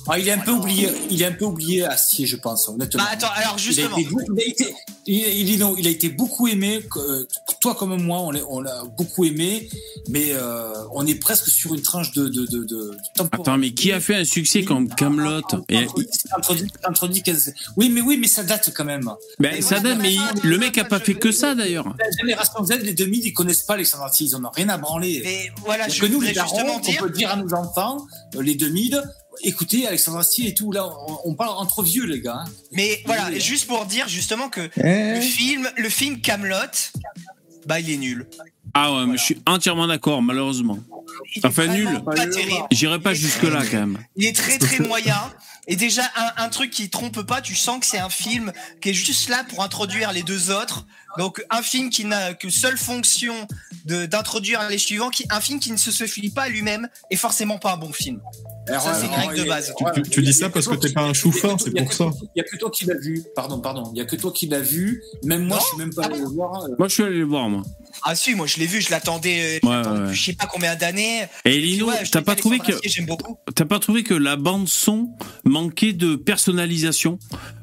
[0.09, 3.03] Ah, il est un peu oublié, il est un peu oublié Astier, je pense, honnêtement.
[3.03, 3.97] Bah, attends, alors, justement.
[3.97, 4.75] Il a été, beaucoup- il a été,
[5.07, 5.17] il,
[5.49, 6.81] il est- non, il a été beaucoup aimé.
[6.97, 7.27] euh,
[7.61, 9.69] toi comme moi, on l'a, beaucoup aimé,
[10.09, 13.37] mais euh, on est presque sur une tranche de, de, de, de temporalité.
[13.51, 15.95] Attends, mais qui a fait un succès comme Camelot et, Entre,
[16.37, 16.57] entre,
[16.89, 17.53] entre 10, 15.
[17.77, 19.11] Oui, mais oui, mais ça date quand même.
[19.39, 21.93] ben, ça voilà, date, mais il- le mec a pas fait que ça d'ailleurs.
[21.99, 24.79] La génération Z, les 2000, ils connaissent pas Alexandre Astier, ils en ont rien à
[24.79, 25.21] branler.
[25.25, 28.07] Mais voilà, Donc je que nous, les darons, justement on peut dire à nos enfants,
[28.37, 29.03] euh, les 2000,
[29.43, 32.43] écoutez, Alexandre Astier et tout, là, on, on parle entre vieux, les gars.
[32.45, 32.51] hein.
[32.73, 33.41] Mais voilà, Oui.
[33.41, 35.15] juste pour dire justement que Eh.
[35.17, 36.55] le film, le film Camelot,
[37.67, 38.27] bah il est nul.
[38.75, 40.79] Ah ouais, mais je suis entièrement d'accord, malheureusement.
[41.45, 41.89] Enfin, nul.
[42.71, 43.99] J'irai pas jusque-là quand même.
[44.17, 45.17] Il est très très moyen.
[45.71, 48.89] Et déjà, un, un truc qui trompe pas, tu sens que c'est un film qui
[48.89, 50.87] est juste là pour introduire les deux autres.
[51.19, 53.35] Donc, un film qui n'a que seule fonction
[53.85, 57.17] de- d'introduire les suivants, qui, un film qui ne se suffit pas à lui-même est
[57.17, 58.21] forcément pas un bon film.
[58.67, 59.67] Alors, Ça, c'est règle de base.
[59.77, 61.31] Tu- voilà, tu- tu dis ça parce que t'es pas un il y a chou
[61.33, 61.97] que fin, toi- c'est pour ça.
[62.05, 63.23] toi- Il y a que toi qui l'as vu.
[63.35, 63.91] Pardon, pardon.
[63.95, 65.03] Il y a que toi qui l'as vu.
[65.25, 66.65] Même moi, Non je suis même pas Ah allé le voir.
[66.65, 67.63] euh, Moi, je suis allé le voir, moi.
[68.03, 70.47] Ah si, moi je l'ai vu, je l'attendais, je Ouais, ouais, depuis je sais pas
[70.47, 71.27] combien d'années.
[71.45, 72.73] Et Lino, t'as pas trouvé que
[73.53, 75.11] t'as pas trouvé que la bande son
[75.45, 77.19] manquait de personnalisation?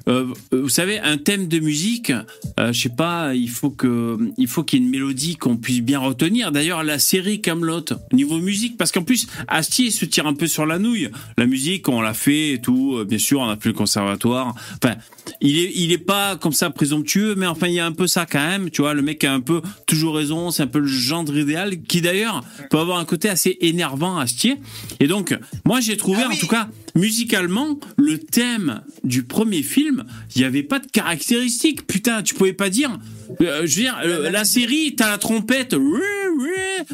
[0.07, 2.11] Euh, Vous savez, un thème de musique,
[2.60, 5.57] euh, je sais pas, il faut que il faut qu'il y ait une mélodie qu'on
[5.57, 6.52] puisse bien retenir.
[6.52, 10.65] D'ailleurs, la série Camelot, niveau musique, parce qu'en plus Astier se tire un peu sur
[10.65, 11.10] la nouille.
[11.38, 12.98] La musique, on l'a fait et tout.
[12.98, 14.53] euh, Bien sûr, on a fait le conservatoire.
[14.84, 14.95] Enfin,
[15.41, 18.07] il est il est pas comme ça présomptueux, mais enfin il y a un peu
[18.07, 18.69] ça quand même.
[18.69, 20.52] Tu vois, le mec a un peu toujours raison.
[20.52, 24.57] C'est un peu le gendre idéal qui d'ailleurs peut avoir un côté assez énervant Astier.
[24.99, 30.06] Et donc, moi j'ai trouvé Ah en tout cas musicalement le thème du premier film,
[30.36, 31.88] il y avait pas de caractéristiques.
[31.88, 32.99] Putain, tu pouvais pas dire.
[33.41, 35.76] euh, je veux dire, euh, la série, t'as la trompette.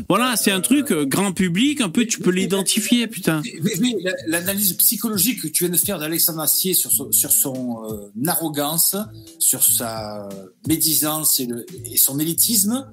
[0.08, 3.42] Voilà, c'est un truc euh, grand public, un peu, tu peux l'identifier, putain.
[3.64, 7.32] Mais- mais la- L'analyse psychologique que tu viens de faire d'Alexandre Astier sur son, sur
[7.32, 8.96] son euh, arrogance,
[9.40, 10.30] sur sa
[10.68, 12.88] médisance et, le- et son élitisme,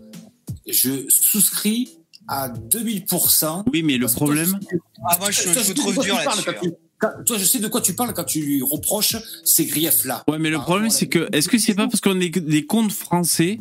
[0.67, 1.91] je souscris
[2.27, 3.65] à 2000%.
[3.73, 4.59] Oui, mais le problème.
[4.71, 4.77] je-
[5.09, 6.73] Ah moi je, je de trouve quoi dur là-dessus.
[6.99, 10.25] Quand Toi, je sais de quoi tu parles quand tu lui reproches ces griefs-là.
[10.29, 12.93] Ouais, mais le problème, c'est que, est-ce que c'est pas parce qu'on est des contes
[12.93, 13.61] français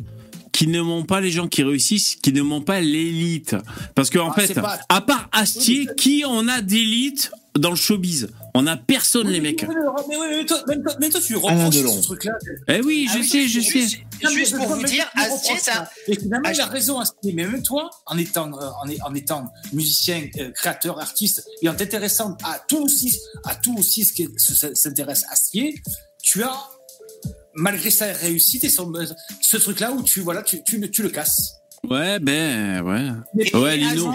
[0.52, 3.54] qui ne montent pas les gens qui réussissent, qui ne montent pas l'élite?
[3.94, 8.28] Parce qu'en Ah, fait, pas- à part Astier, qui on a d'élite dans le showbiz?
[8.60, 9.62] On a personne, les mecs.
[9.62, 9.74] Mais,
[10.08, 12.32] mais, mais, toi, mais toi- mais toi, tu reproches ce truc-là.
[12.66, 13.70] Eh oui, Ah je oui, sais, je sais.
[13.80, 13.96] juste-
[14.34, 17.32] Juste pour vous dire, Astier, un- Et finalement, il a Astier- raison, Astier.
[17.34, 21.68] Mais même toi, en étant, euh, en, est- en étant musicien, euh, créateur, artiste, et
[21.68, 24.26] en t'intéressant à tout aussi, à tout aussi ce qui
[24.74, 25.80] s'intéresse à Astier,
[26.20, 26.52] tu as,
[27.54, 29.04] malgré sa réussite et son, euh,
[29.40, 31.52] ce truc-là où tu, voilà, tu, tu, le- tu le casses.
[31.84, 33.50] Ouais, ben, ouais.
[33.54, 34.10] Ouais, Lino.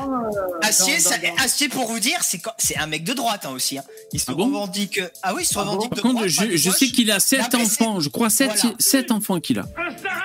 [0.62, 2.20] Astier, euh, Astier, Astier, pour vous dire,
[2.58, 3.78] c'est un mec de droite hein, aussi.
[3.78, 3.84] hein.
[4.12, 5.00] Il se Ah bon revendique.
[5.24, 6.48] Ah oui, il se revendique de Par contre, droite.
[6.50, 8.00] de je, je sais qu'il a sept Après, c'est- enfants.
[8.02, 8.76] Je crois sept, Voilà.
[8.80, 9.66] sept enfants qu'il a.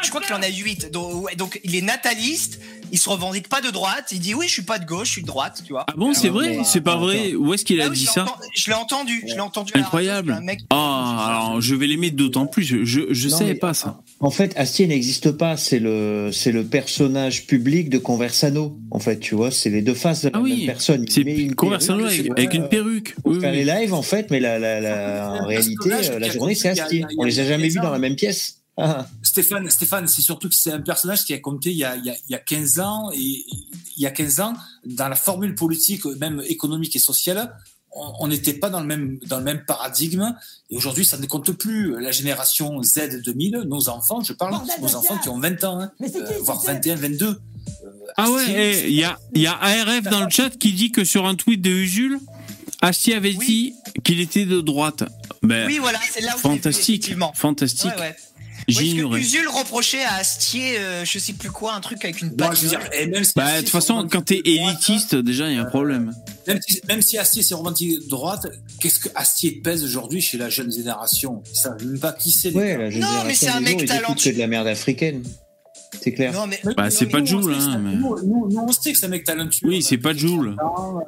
[0.03, 0.91] Je crois qu'il en a 8.
[0.91, 2.59] Donc, ouais, donc il est nataliste.
[2.93, 4.09] Il se revendique pas de droite.
[4.13, 5.85] Il dit oui, je suis pas de gauche, je suis de droite, tu vois.
[5.89, 8.07] Ah bon, c'est Ah, vrai C'est pas vrai Où est-ce qu'il Ah a oui, dit
[8.07, 8.25] ça
[8.55, 9.25] Je l'ai entendu.
[9.27, 9.73] Je l'ai entendu.
[9.75, 10.41] Incroyable.
[10.71, 12.65] Ah, alors je vais l'aimer d'autant plus.
[12.65, 14.01] Je, je, savais mais- pas ça.
[14.21, 15.57] En fait, Astier n'existe pas.
[15.57, 18.77] C'est le, c'est le personnage public de Conversano.
[18.91, 21.05] En fait, tu vois, c'est les deux faces de la Ah oui, même personne.
[21.09, 21.25] C'est
[21.55, 23.15] Conversano perruque, avec, une euh, perruque.
[23.23, 23.59] pour Oui, faire oui.
[23.59, 27.05] les lives, en fait, mais la, la, la- en réalité, euh, la journée, c'est Astier.
[27.19, 28.57] On les a jamais vus dans la même pièce.
[29.29, 32.05] Stéphane, Stéphane, c'est surtout que c'est un personnage qui a compté il y a, il
[32.05, 33.19] y a, il y a 15 ans et
[33.97, 34.55] il y a 15 ans
[34.87, 37.55] dans la formule politique, même économique et sociale,
[37.93, 40.35] on n'était pas dans le même dans le même paradigme
[40.71, 41.99] et aujourd'hui ça ne compte plus.
[42.01, 45.65] La génération Z 2000, nos enfants, je parle, Bordel de nos enfants qui ont 20
[45.65, 47.27] ans, hein, qui, euh, voire c'est- 21, 22.
[47.27, 47.35] euh,
[48.17, 50.93] Ah ouais, eh, il y a, il y a ARF dans le chat qui dit
[50.93, 52.19] que sur un tweet de Usul,
[52.83, 53.47] Astier avait Oui.
[53.47, 53.75] dit
[54.05, 55.03] qu'il était de droite.
[55.43, 57.91] Ben, Oui, voilà, c'est là où vu, fantastique, fantastique.
[57.99, 58.15] Ouais,
[58.69, 58.75] ouais.
[58.79, 59.21] Oui, J'ignorais.
[59.21, 62.49] Usul reprochait à Astier, euh, je sais plus quoi, un truc avec une si Bah,
[62.49, 66.13] de Astier toute façon, quand t'es élitiste, déjà, il y a un problème.
[66.47, 68.47] Même si, même si Astier s'est revendiqué de droite,
[68.81, 71.43] qu'est-ce que Astier pèse aujourd'hui chez la jeune génération?
[71.53, 72.51] Ils savent même pas qui c'est.
[72.51, 72.79] les Ouais, gars.
[72.79, 74.31] la jeune Non, mais c'est un mec talentueux.
[74.31, 75.23] que de la merde africaine.
[76.03, 76.35] C'est clair.
[76.35, 76.61] Non, mais.
[76.77, 79.09] Bah, c'est pas Joule, hein, c'est- mais- Nous, nous- nous, on sait que c'est un
[79.09, 79.67] mec talentueux.
[79.69, 80.55] Oui, c'est pas Joule.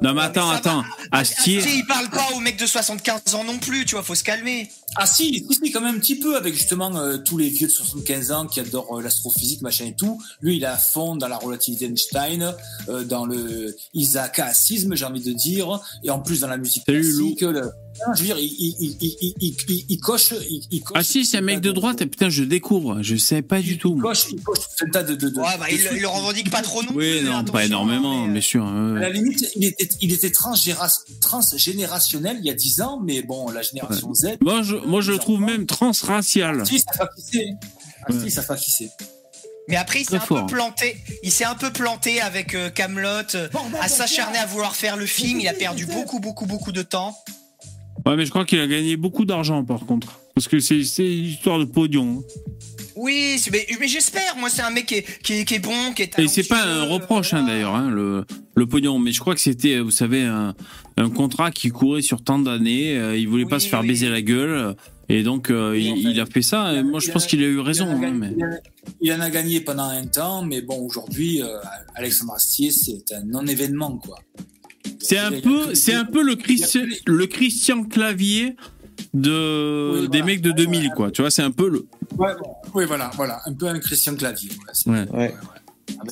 [0.01, 0.83] Non, mais attends, ça attends.
[1.11, 1.59] Astier.
[1.59, 4.23] Astier, il parle pas aux mecs de 75 ans non plus, tu vois, faut se
[4.23, 4.69] calmer.
[4.97, 7.67] Ah si, si, si, quand même un petit peu avec justement euh, tous les vieux
[7.67, 10.21] de 75 ans qui adorent euh, l'astrophysique, machin et tout.
[10.41, 12.53] Lui, il est à fond dans la relativité d'Einstein,
[12.89, 17.01] euh, dans le isaacisme, j'ai envie de dire, et en plus dans la musique Salut,
[17.01, 17.41] classique.
[17.41, 17.71] le-
[18.07, 20.97] Non, je veux dire, il, il, il, il, il, il- il coche, il, il coche.
[20.97, 21.99] Ah si, c'est un mec de droite.
[22.05, 23.01] Putain, je découvre.
[23.01, 23.95] Je sais pas du tout.
[23.97, 25.15] Il coche, il coche tout un tas de.
[25.15, 27.53] de, de Ouais, bah, de il, il le revendique pas trop non Oui, non, attention,
[27.53, 28.63] pas énormément, mais, bien sûr.
[28.63, 33.21] ouais, À la limite, il était, il était transgénérationnel il y a 10 ans, mais
[33.21, 34.37] bon, la génération Z.
[34.41, 36.65] Moi, je, moi, je le trouve même transracial.
[36.65, 36.91] Si, ça.
[36.99, 38.89] Ah, si.
[39.67, 40.45] Mais après, il s'est un fort.
[40.45, 40.97] peu planté.
[41.23, 43.35] Il s'est un peu planté avec euh, Camelot,
[43.79, 45.39] à s'acharner à vouloir faire le film.
[45.39, 47.15] Il a perdu beaucoup, beaucoup, beaucoup de temps.
[48.05, 50.20] Ouais, mais je crois qu'il a gagné beaucoup d'argent, par contre.
[50.33, 52.23] Parce que c'est une histoire de pognon.
[52.95, 54.35] Oui, mais, mais j'espère.
[54.37, 56.47] Moi, c'est un mec qui est, qui est- qui est bon, qui est Et c'est
[56.47, 58.25] pas un reproche, hein, d'ailleurs, hein, le,
[58.55, 58.99] le pognon.
[58.99, 60.53] Mais je crois que c'était, vous savez, un,
[60.97, 62.97] un contrat qui courait sur tant d'années.
[62.97, 63.87] euh, il voulait pas se faire oui.
[63.87, 64.75] baiser la gueule.
[65.09, 66.73] Et donc, euh, Oui, il, en fait, il a fait ça.
[66.73, 67.87] Et moi, je il pense a- qu'il a eu Il en raison.
[67.87, 68.31] a hein, mais...
[68.37, 71.47] il en a- il a gagné pendant un temps, mais bon, aujourd'hui, euh,
[71.95, 74.17] Alexandre Astier, c'est un non-événement, quoi.
[74.99, 78.55] C'est un Il a peu, c'est un peu il a le Christian Clavier
[79.13, 80.25] de Oui, des voilà.
[80.25, 81.11] mecs de 2000, quoi.
[81.11, 81.85] Tu vois, c'est un peu le,
[82.17, 84.49] Ouais, bon, oui, voilà, voilà, un peu un Christian Clavier.
[84.87, 85.05] ouais.
[85.13, 85.33] Ouais.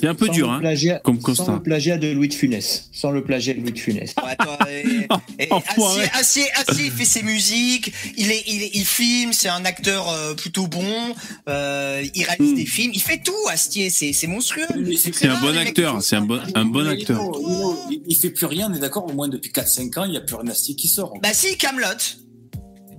[0.01, 0.59] C'est un peu Sans dur, hein.
[0.59, 1.53] plagiat- comme Sans constat.
[1.53, 2.89] le plagiat de Louis de Funès.
[2.91, 4.13] Sans le plagiat de Louis de Funès.
[4.21, 5.07] Ouais, attends, et-
[5.41, 5.49] et.
[5.51, 10.09] Assier, Assier- Assier, il fait ses musiques, il, est, il, il filme, c'est un acteur
[10.09, 11.15] euh, plutôt bon,
[11.47, 12.55] euh, il réalise Mm.
[12.57, 14.65] des films, il fait tout, Astier, c'est c'est monstrueux.
[15.13, 16.01] C'est un bon acteur.
[16.03, 17.21] C'est un bon, un bon acteur.
[17.89, 20.17] Il, il fait plus rien, on est d'accord, au moins depuis 4-5 ans, il n'y
[20.17, 21.13] a plus rien Astier qui sort.
[21.23, 21.87] Bah si, Camelot.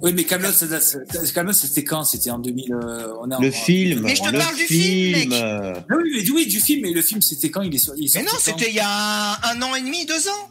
[0.02, 2.04] Oui, mais Camelot, c'était quand?
[2.04, 2.72] C'était en 2000.
[2.72, 4.00] euh, on est en- Le film.
[4.04, 5.28] Mais je te le parle du film, mec.
[5.42, 7.62] Ah oui, mais, oui, du film, mais le film, c'était quand?
[7.62, 9.82] Il est sorti il est Mais non, c'était il y a un, un an et
[9.82, 10.48] demi, deux ans.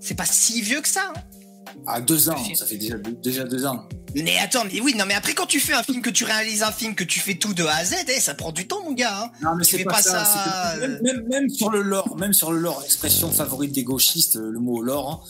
[0.00, 1.12] C'est pas si vieux que ça.
[1.16, 1.20] hein.
[1.86, 3.88] Ah, deux ans, ça fait déjà, déjà deux ans.
[4.14, 6.62] Mais attends, mais oui, non, mais après quand tu fais un film, que tu réalises
[6.62, 8.82] un film, que tu fais tout de A à Z, eh, ça prend du temps,
[8.84, 9.24] mon gars.
[9.24, 9.30] hein.
[9.42, 10.74] Non, mais c'est pas, pas ça.
[10.76, 14.36] euh, même, même, même sur le lore, même sur le lore, expression favorite des gauchistes,
[14.36, 15.24] le mot lore,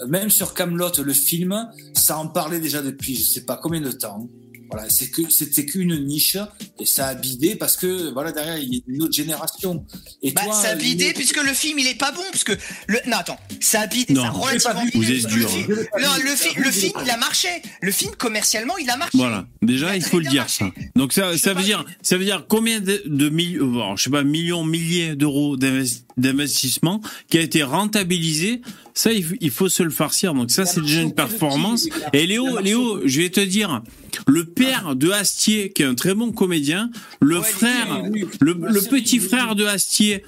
[0.00, 3.80] hein, même sur Camelot, le film, ça en parlait déjà depuis je sais pas combien
[3.80, 4.28] de temps.
[4.70, 6.36] Voilà, c'est que c'était qu'une niche
[6.78, 9.84] et ça a bidé parce que voilà derrière il y a une autre génération.
[10.22, 12.98] Et Bah, toi, ça a bidé puisque le film il est pas bon puisque le
[13.06, 14.22] non attends ça a bidé Non.
[14.22, 14.90] ça a relativement vu.
[14.90, 17.48] bidé, Vous êtes dur, le film- non le, fi- le film il a marché
[17.80, 19.46] le film commercialement il a marché Voilà.
[19.62, 20.64] Déjà, il faut le dire marché.
[20.64, 20.70] ça.
[20.96, 24.22] Donc ça, ça veut dire, ça veut dire combien de, de millions, je sais pas,
[24.22, 27.00] millions, milliers d'euros d'invest- d'investissement
[27.30, 28.60] qui a été rentabilisé.
[28.94, 30.34] Ça, il, faut- se le farcir.
[30.34, 31.88] Donc ça, c'est déjà une performance.
[32.12, 33.82] Et Léo, Léo, je vais te dire,
[34.26, 36.90] le père de Astier, qui est un très bon comédien,
[37.20, 38.02] le frère,
[38.40, 38.54] le,
[38.88, 40.24] petit frère de Astier,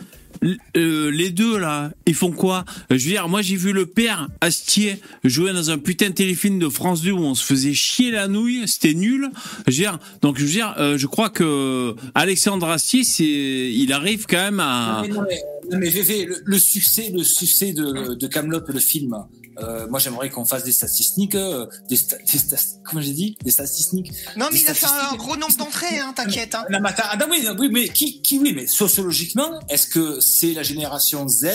[0.77, 2.65] euh, les deux là, ils font quoi?
[2.89, 6.59] Je veux dire, moi j'ai vu le père Astier jouer dans un putain de téléfilm
[6.59, 9.29] de France 2 où on se faisait chier la nouille, c'était nul.
[9.67, 13.93] Je veux dire, donc je veux dire, euh, je crois que Alexandre Astier, c'est, il
[13.93, 15.03] arrive quand même à.
[15.03, 15.41] Non, mais, non, mais,
[15.71, 19.15] non, mais VV, le, le succès, le succès de, de Camelot, le film.
[19.59, 23.37] euh, moi, j'aimerais qu'on fasse des statistiques, euh, des, sta- des sta- comment j'ai dit,
[23.45, 24.13] des statistiques.
[24.37, 26.65] non mais des il a fait un gros nombre d'entrées hein, t'inquiète hein.
[26.85, 31.47] Attends, oui, oui, mais qui, qui, oui, mais sociologiquement, est-ce que c'est la génération Z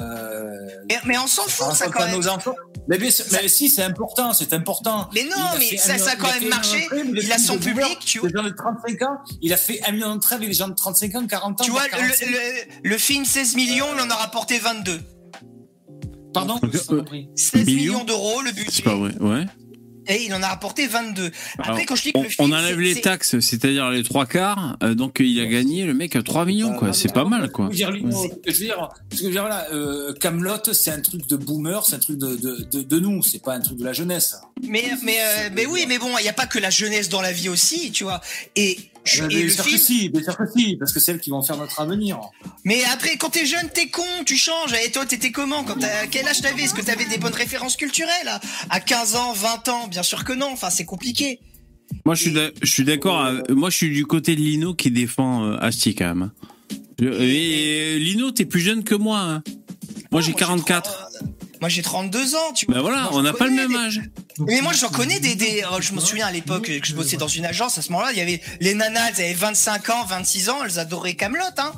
[0.00, 2.54] euh, mais, mais on s'en fout ça quand même nos enfants
[2.88, 5.08] mais, bien sûr- mais si, c'est important, c'est important.
[5.14, 6.88] Mais non, Il mais ça- un ça a quand il même marché.
[6.92, 8.28] mais Il a les son public, tu vois.
[8.28, 10.74] Les gens de 35 ans, il a fait un million d'entrées avec les gens de
[10.74, 11.64] 35 ans, 40 ans.
[11.64, 12.26] tu vois le, 45.
[12.30, 15.00] le, le film 16 millions il en a rapporté 22
[16.34, 17.28] Pardon Donc, j'ai pas euh, compris.
[17.36, 19.44] 16 Millions millions d'euros le budget C'est pas vrai, ouais.
[20.08, 22.52] Et il en a rapporté 22 après Alors, quand je dis que on, le film
[22.52, 26.16] on enlève les taxes, c'est-à-dire les trois quarts, euh, donc il a gagné le mec
[26.16, 26.92] à 3 millions, quoi.
[26.92, 27.66] C'est pas mal, quoi.
[27.66, 29.66] Je veux dire, Lino, ce que je veux dire, ce que je veux dire, voilà,
[29.72, 33.22] euh, Camelot, c'est un truc de boomer, c'est un truc de, de, de, de nous,
[33.22, 34.36] c'est pas un truc de la jeunesse.
[34.62, 37.22] Mais, mais, euh, mais oui, mais bon, il n'y a pas que la jeunesse dans
[37.22, 38.20] la vie aussi, tu vois.
[38.56, 39.76] Et, je- Euh, et bien le sûr film.
[39.78, 42.18] que si, bien sûr que si, parce que c'est elles qui vont faire notre avenir.
[42.64, 44.72] Mais après, quand t'es jeune, t'es con, tu changes.
[44.86, 45.76] Et toi, t'étais comment quand
[46.10, 46.62] Quel âge t'avais?
[46.62, 48.28] Est-ce que t'avais des bonnes références culturelles?
[48.28, 50.50] À- À 15 ans, 20 ans Bien sûr que non.
[50.52, 51.40] Enfin, c'est compliqué.
[52.06, 53.20] Moi, je suis, d'a- je suis d'accord.
[53.22, 56.30] avec- Moi, je suis du côté de Lino qui défend euh, Astier quand même.
[57.00, 59.18] Je- Et, euh, Lino, t'es plus jeune que moi.
[59.20, 59.42] hein.
[60.10, 61.08] Moi, j'ai Moi, 44.
[61.62, 62.74] Moi, j'ai 32 ans, tu vois.
[62.74, 64.00] Ben voilà, Moi, on n'a pas le même des- âge.
[64.40, 65.36] Mais moi, j'en connais des.
[65.36, 67.92] des euh, je me souviens à l'époque que je bossais dans une agence, à ce
[67.92, 71.44] moment-là, il y avait les nanas, elles avaient 25 ans, 26 ans, elles adoraient Camelot,
[71.58, 71.70] hein.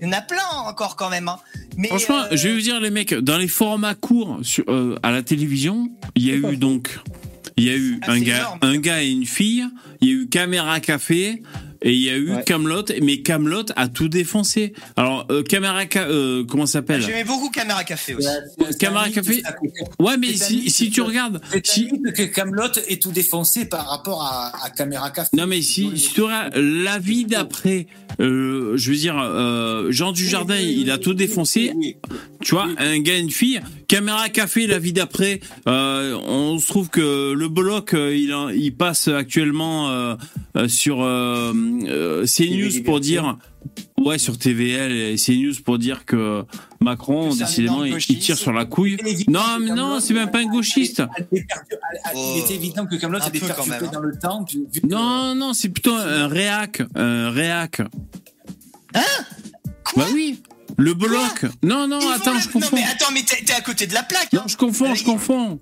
[0.00, 1.38] Il y en a plein encore quand même, hein.
[1.76, 4.98] Mais, Franchement, euh, je vais vous dire, les mecs, dans les formats courts sur, euh,
[5.02, 6.98] à la télévision, il y a eu donc,
[7.58, 8.58] il y a eu Ah, un gars, énorme.
[8.62, 9.66] un gars et une fille,
[10.00, 11.42] il y a eu caméra café,
[11.82, 12.42] Et il y a eu Ouais.
[12.44, 14.72] Camelot, mais Camelot a tout défoncé.
[14.96, 17.00] Alors, euh, Caméra, Ca- euh, comment ça s'appelle?
[17.02, 18.26] J'aimais beaucoup Caméra Café aussi.
[18.78, 19.42] Caméra Café.
[20.00, 24.22] Ouais, mais si, si tu regardes, C'est si, que Camelot est tout défoncé par rapport
[24.22, 25.30] à, à Caméra Café.
[25.36, 27.86] non mais si, si tu regardes la vie d'après,
[28.20, 31.72] euh, je veux dire, euh, Jean Dujardin, il a tout défoncé.
[31.76, 31.96] Oui,
[32.42, 33.60] Tu vois, un gars, une fille.
[33.88, 35.40] Caméra café, la vie d'après.
[35.68, 40.14] Euh, on se trouve que le bloc, euh, il, il passe actuellement euh,
[40.56, 41.52] euh, sur euh,
[41.86, 43.38] euh, CNews pour dire.
[43.98, 46.44] Ouais, sur TVL et CNews pour dire que
[46.80, 48.96] Macron, décidément, il, tire sur la couille.
[49.26, 51.02] Non, mais non, c'est même pas un gauchiste.
[52.14, 52.34] Oh.
[52.36, 53.90] Il était évident que Camelot perturbé même, hein.
[53.92, 54.44] dans le temps.
[54.88, 56.82] Non, non, c'est plutôt un réac.
[56.94, 57.80] Un réac.
[58.94, 59.00] Hein?
[59.84, 60.40] Quoi Bah oui.
[60.78, 61.46] Le bloc.
[61.62, 62.76] Non, non, attends, Le- je confonds.
[62.76, 64.32] Non, mais attends, mais t'es t'es à côté de la plaque.
[64.32, 64.44] Non, Hein.
[64.48, 65.60] je confonds, je Euh, confonds.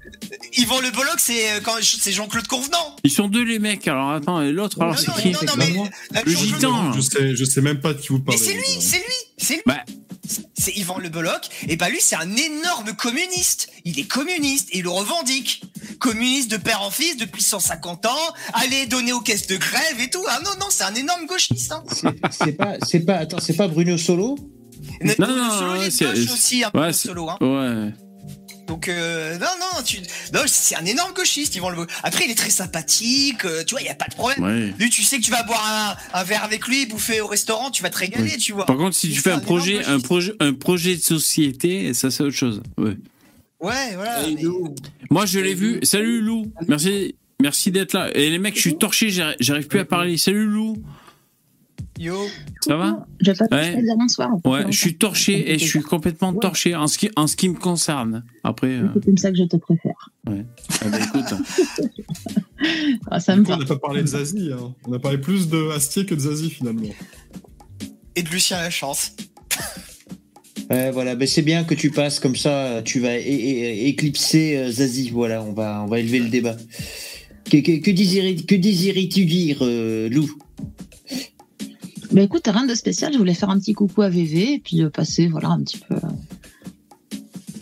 [0.57, 2.97] Yvon Le Bolloc, c'est euh, quand c'est Jean-Claude Convenant.
[3.05, 3.87] Ils sont deux les mecs.
[3.87, 5.73] Alors attends, et l'autre, alors non, c'est non, qui non, non, mais
[6.17, 6.93] euh, Le gitan.
[6.93, 8.41] Je sais, je sais même pas de qui vous Mais parlez.
[8.41, 9.63] c'est lui, c'est lui, c'est lui.
[9.67, 9.85] Bah.
[10.57, 11.49] C'est Yvan Le Bolloc.
[11.69, 13.69] Et bah lui, c'est un énorme communiste.
[13.85, 15.63] Il est communiste et il le revendique.
[15.99, 18.17] Communiste de père en fils depuis 150 ans.
[18.55, 20.25] Allez donner aux caisses de grève et tout.
[20.29, 21.73] Ah non, non, c'est un énorme gauchiste.
[21.73, 21.85] Hein.
[21.93, 24.37] C'est- C'est pas, c'est pas, attends, c'est pas Bruno Solo?
[25.19, 27.29] Non, non, c'est- aussi, un Ouais, c'est- solo.
[27.29, 27.37] Hein.
[27.41, 27.93] Ouais.
[28.67, 29.99] Donc euh, non, non, tu...
[30.33, 31.91] non, c'est un énorme gauchiste, Yvan Le Bolloc.
[32.03, 33.45] Après, il est très sympathique.
[33.45, 34.43] euh, tu vois, il y a pas de problème.
[34.43, 34.75] Ouais.
[34.79, 37.71] Lui, tu sais que tu vas boire un, un verre avec lui, bouffer au restaurant,
[37.71, 38.65] tu vas te régaler, tu vois.
[38.65, 42.23] Par contre, si tu fais un projet, un projet, un projet de société, ça c'est
[42.23, 42.63] autre chose.
[42.79, 42.97] Ouais.
[43.61, 44.23] Ouais, voilà.
[44.35, 44.43] Mais-
[45.11, 45.81] Moi, je l'ai vu.
[45.83, 46.51] Salut Lou.
[46.67, 48.11] Merci, merci d'être là.
[48.17, 49.11] Et les mecs, je suis torché.
[49.11, 50.17] j'arrive- J'arrive plus à parler.
[50.17, 50.83] Salut Lou.
[51.99, 52.17] Yo.
[52.61, 53.83] Ça va Je vais pas te Ouais.
[53.83, 54.31] dire bonsoir.
[54.45, 57.49] Ouais, je suis torché et je suis complètement torché en ce qui, en ce qui
[57.49, 58.25] me concerne.
[58.43, 60.11] Après, euh, C'est comme ça que je te préfère.
[60.27, 60.31] ah
[60.91, 61.35] bah, écoute.
[63.11, 64.51] Ah, ça me coup, on n'a pas parlé de Zazie.
[64.53, 64.75] hein.
[64.89, 66.89] On a parlé plus de Astier que de Zazie finalement.
[68.17, 69.13] Et de Lucien Lachance.
[70.71, 74.57] Ouais, voilà, ben c'est bien que tu passes comme ça, tu vas é- é- éclipser
[74.57, 75.11] euh, Zazie.
[75.11, 76.57] Voilà, on va, on va élever le débat.
[77.51, 80.27] Que, que, que désirais- que désirais-tu dire, euh, Lou?
[82.15, 83.13] Bah écoute, rien de spécial.
[83.13, 85.79] Je voulais faire un petit coucou à VV et puis euh, passer, voilà, un petit
[85.79, 85.95] peu.
[85.97, 87.19] euh,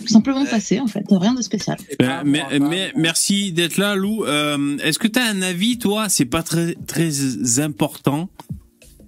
[0.07, 1.05] Simplement passer, en fait.
[1.11, 1.79] Rien de spécial.
[1.99, 4.25] Ben, mais, mais- merci d'être là, Lou.
[4.25, 6.09] Euh, Est-ce que tu as un avis, toi?
[6.09, 8.29] C'est pas très, très important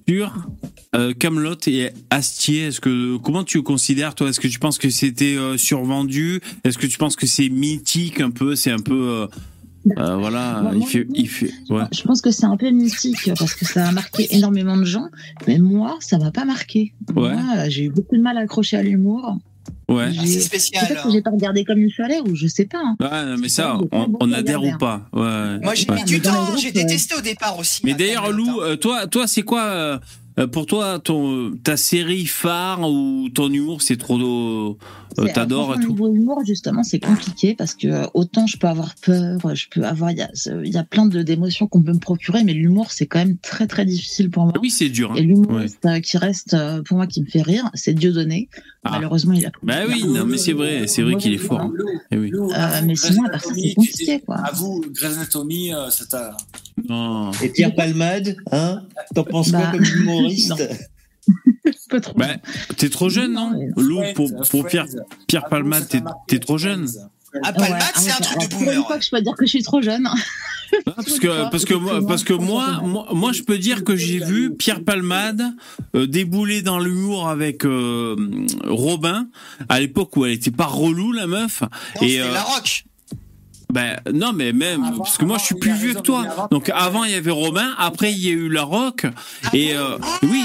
[0.09, 0.47] sur
[0.95, 2.67] euh, Camelot et Astier.
[2.67, 4.29] Est-ce que comment tu le considères, toi?
[4.29, 6.41] Est-ce que tu penses que c'était euh, survendu?
[6.63, 8.55] Est-ce que tu penses que c'est mythique un peu?
[8.55, 9.27] C'est un peu
[9.87, 10.61] euh, euh, voilà.
[10.63, 11.51] Bah, il moi, fait, il fait.
[11.71, 11.83] Ouais.
[11.93, 15.09] Je pense que c'est un peu mythique parce que ça a marqué énormément de gens,
[15.47, 16.95] mais moi, ça m'a pas marqué.
[17.15, 17.35] Ouais.
[17.35, 19.39] Moi, j'ai eu beaucoup de mal à accrocher à l'humour.
[19.89, 20.05] Ouais.
[20.09, 20.87] Ah, J'ai- c'est spécial.
[20.87, 21.09] Peut-être hein.
[21.09, 22.79] que j'ai pas regardé comme il fallait ou je sais pas.
[22.83, 22.97] hein.
[23.01, 25.09] Ouais, non, mais ça, on, adhère ou pas.
[25.13, 25.59] Ouais.
[25.63, 25.97] Moi, j'ai Ouais.
[25.97, 26.57] mis du temps.
[26.57, 26.73] J'ai ouais.
[26.73, 27.81] détesté au départ aussi.
[27.85, 28.65] Mais hein, d'ailleurs, Lou, hein.
[28.65, 30.01] euh, toi, toi, c'est quoi
[30.39, 34.19] euh, euh, pour toi ton ta série phare ou ton humour, c'est trop
[35.19, 35.91] euh, C'est- t'adores et tout.
[35.91, 39.85] Niveau humour, justement, c'est compliqué parce que euh, autant je peux avoir peur, je peux
[39.85, 43.21] avoir, il y y a plein d'émotions qu'on peut me procurer, mais l'humour, c'est quand
[43.21, 44.53] même très très difficile pour moi.
[44.61, 45.13] Oui, c'est dur.
[45.13, 45.17] hein.
[45.17, 45.23] Et
[45.87, 48.49] euh, qui reste euh, pour moi qui me fait rire, c'est Dieudonné.
[48.85, 48.91] Ah.
[48.93, 49.51] Malheureusement, il a.
[49.63, 51.61] Bah oui, non, mais c'est vrai, c'est vrai qu'il est fort.
[51.61, 51.73] hein.
[52.11, 52.31] Eh oui.
[52.35, 54.37] Euh, avoue, mais sinon, à c'est compliqué, quoi.
[54.37, 56.37] Avoue, Grey's Anatomy, euh, ça t'a.
[56.89, 57.31] Non.
[57.43, 58.83] Et Pierre Palmade, hein
[59.15, 60.53] T'en penses quoi Bah, comme humoriste.
[61.89, 62.15] Pas trop.
[62.19, 62.37] Bah,
[62.77, 63.53] t'es trop jeune, non?
[63.77, 64.87] Lou, pour, pour Pierre,
[65.27, 66.87] Pierre Palmade, t'es t'es trop jeune.
[67.43, 68.51] Ah, Palmade, c'est un truc de arrête.
[68.51, 68.87] Pour une boomer.
[68.87, 70.09] fois que je peux dire que je suis trop jeune.
[70.87, 73.95] Ah, parce que parce que moi parce que moi moi, moi, je peux dire que
[73.97, 75.43] j'ai vu Pierre Palmade
[75.95, 78.17] euh, débouler dans l'humour avec euh,
[78.65, 79.29] Robin
[79.69, 81.63] à l'époque où elle était pas relou la meuf
[82.01, 82.85] Non, et euh, La Rock.
[83.73, 86.49] Ben non, mais même Avant- parce que moi je suis plus vieux que toi.
[86.51, 89.07] Donc avant il y avait Robin, après il y a eu La Rock
[89.53, 90.43] et euh, oui.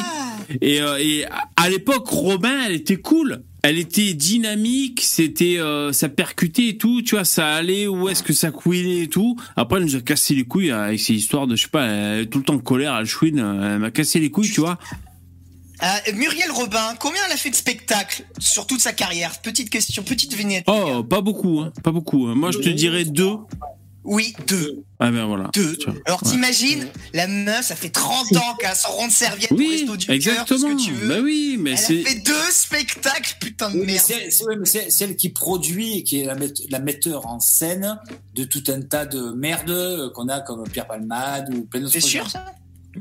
[0.61, 1.25] Et, euh, et
[1.55, 3.43] à l'époque Robin, elle était cool.
[3.61, 8.23] Elle était dynamique, c'était euh, ça percutait et tout, tu vois, ça allait où est-ce
[8.23, 9.35] que ça couinait et tout.
[9.57, 12.21] Après elle nous a cassé les couilles avec ces histoires de je sais pas, elle
[12.21, 14.77] est tout le temps en colère, elle chouine, elle m'a cassé les couilles, tu vois.
[15.83, 19.39] Euh, Muriel Robin, combien elle a fait de spectacles sur toute sa carrière?
[19.41, 20.63] Petite question, petite vignette.
[20.67, 22.27] Oh, pas beaucoup, hein, pas beaucoup.
[22.27, 22.35] hein.
[22.35, 23.35] Moi je te dirais deux.
[24.11, 24.83] Oui, deux.
[24.99, 25.51] Ah ben voilà.
[25.53, 25.77] Deux.
[26.05, 26.31] Alors Ouais.
[26.31, 29.55] t'imagines, la meuf, ça fait 30 C'est- ans qu'elle a son rond de serviette au
[29.55, 30.15] Oui, resto du cœur,
[30.45, 30.59] tout exactement.
[30.79, 31.07] ce que tu veux.
[31.07, 34.65] Bah oui, mais elle a fait deux spectacles, putain de Oui, merde.
[34.65, 37.99] c'est celle qui produit et qui est la, met- la metteur en scène
[38.33, 41.93] de tout un tas de merdes euh, qu'on a comme Pierre Palmade ou plein d'autres
[41.93, 42.45] C'est sûr ça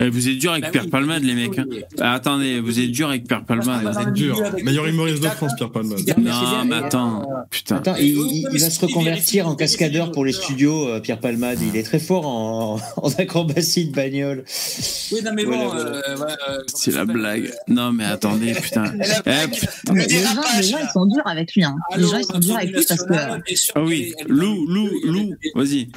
[0.01, 1.59] Eh, vous êtes dur avec Bah Pierre oui, Palmade, les mecs.
[1.59, 1.65] hein.
[1.71, 1.83] oui.
[1.99, 3.91] Ah, attendez, vous êtes dur avec Pierre Palmade.
[3.97, 4.39] C'est le dur.
[4.63, 6.01] Meilleur humoriste de France, Pierre Palmade.
[6.07, 7.77] y a- Non, mais attends, putain.
[7.77, 10.87] Attends, il, il- il va se reconvertir en cascadeur pour les studios.
[10.89, 11.59] euh, Pierre Palmade.
[11.63, 14.45] Il est très fort en, en acrobatie de bagnole.
[15.11, 15.81] Oui, non, mais bon, voilà.
[15.81, 17.51] euh, voilà, euh, C'est la blague.
[17.67, 18.85] Non, mais attendez, putain.
[19.27, 20.29] Eh, les gens,
[20.59, 21.65] les gens, ils sont durs avec lui.
[21.65, 21.77] Hein.
[21.97, 23.15] Les gens, ils sont durs avec lui parce que.
[23.75, 25.89] Ah oui, Lou, Lou, Lou, vas-y.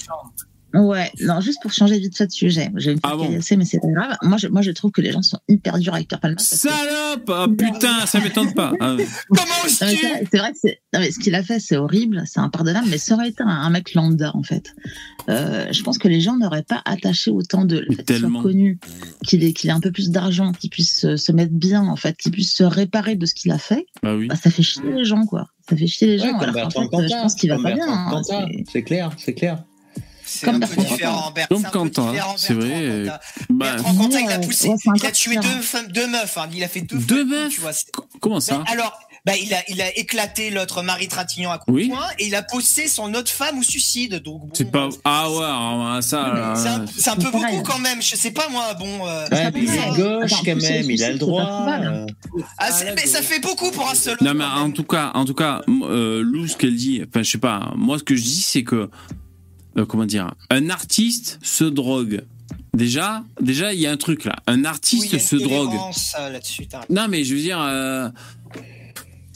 [0.74, 2.72] Ouais, non, juste pour changer vite fait de sujet.
[2.76, 4.16] J'ai une Ah fois bon cassé, mais c'est pas grave.
[4.22, 6.38] Moi je, moi, je trouve que les gens sont hyper durs avec Pierre Palmade.
[6.38, 8.74] parce que- Salope Ah, Putain, ça m'étonne pas.
[8.80, 8.96] Ah.
[9.30, 9.98] Comment oses-tu?
[10.32, 12.98] C'est vrai- que c'est, non, mais ce qu'il a fait, c'est horrible, c'est impardonnable, mais
[12.98, 14.74] ça aurait été un, un mec lambda, en fait.
[15.30, 18.04] Euh, je pense que les gens n'auraient pas attaché autant de, le fait qu'il soit
[18.06, 18.42] tellement.
[18.42, 18.80] connu,
[19.26, 22.18] qu'il ait, qu'il ait un peu plus d'argent, qu'il puisse se, mettre bien, en fait,
[22.18, 23.86] qu'il puisse se réparer de ce qu'il a fait.
[24.04, 24.28] Bah oui.
[24.28, 25.48] Bah, ça fait chier les gens, quoi.
[25.70, 27.72] Ça fait chier les gens, Ouais, alors Bertrand fait, euh, je pense qu'il va pas
[27.74, 27.86] bien.
[27.88, 28.22] Hein.
[28.72, 29.64] C'est clair, c'est clair.
[30.42, 31.34] C'est Comme un peu différent.
[31.50, 32.12] Comme c'est Quentin,
[32.56, 33.10] vrai, euh.
[33.50, 36.36] Bah, Bertrand il a poussé, il a tué deux femmes, deux meufs.
[36.38, 36.50] hein.
[36.54, 36.98] Il a fait deux.
[36.98, 37.74] Deux femmes, meufs Tu vois.
[37.74, 38.64] c'est- comment ça?
[38.66, 41.90] Mais alors, bah, il a, il a éclaté l'autre Marie Trintignant à coup Oui.
[41.90, 44.16] de poing et il a poussé son autre femme au suicide.
[44.24, 44.90] Donc bon, C'est pas.
[45.06, 46.56] Ah ouais, alors, ça.
[46.56, 47.58] C'est un, c'est un peu pareil.
[47.58, 48.02] beaucoup quand même.
[48.02, 48.74] Je sais pas moi.
[48.74, 49.08] Bon.
[49.08, 51.68] euh, Ouais, puis il est gauche Attends, quand même, il a le droit.
[51.70, 52.06] euh,
[52.58, 54.18] ah, mais ça fait beaucoup pour un seul.
[54.22, 57.30] Non mais en tout cas, en tout cas, euh, Lou, ce qu'elle dit, enfin je
[57.30, 58.90] sais pas, moi ce que je dis c'est que,
[59.78, 62.22] euh, comment dire, un artiste se drogue.
[62.74, 65.36] Déjà, déjà il y a un truc là, un Oui, artiste y a une se
[65.36, 65.74] drogue.
[66.20, 66.68] euh, là-dessus.
[66.68, 68.10] t'as- Non mais je veux dire, euh,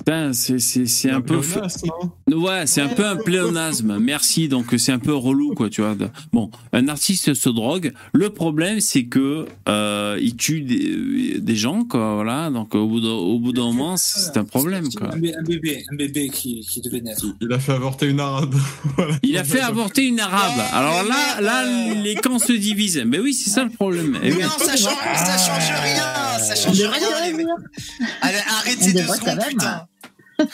[0.06, 2.34] putain, c'est c'est c'est un peu, hein.
[2.36, 3.98] ouais, c'est un peu un pléonasme.
[4.00, 5.96] Merci, donc c'est un peu relou quoi, tu vois.
[5.96, 7.94] de- Bon, un artiste se drogue.
[8.14, 12.50] Le problème c'est que euh, il tue des, des gens quoi, voilà.
[12.50, 15.14] Donc au bout d'un au bout d'un moment, c'est un problème quoi.
[15.14, 17.26] Un, bé- un bébé, un bébé qui, qui devait naître.
[17.42, 18.56] Il a fait avorter une arabe.
[18.98, 19.16] Voilà.
[19.24, 20.60] Il a fait avorter une arabe.
[20.72, 21.96] Alors là, là, euh.
[21.96, 23.04] les camps se divisent.
[23.06, 24.18] Mais oui, c'est ça le problème.
[24.24, 24.44] Eh Mais oui.
[24.44, 26.04] non, ça change, ça change rien.
[26.40, 27.32] Ça On change rien.
[27.38, 27.44] les.
[28.22, 29.50] Allez, Arrête On ces deux devrait quand secondes, même.
[29.50, 29.88] putain.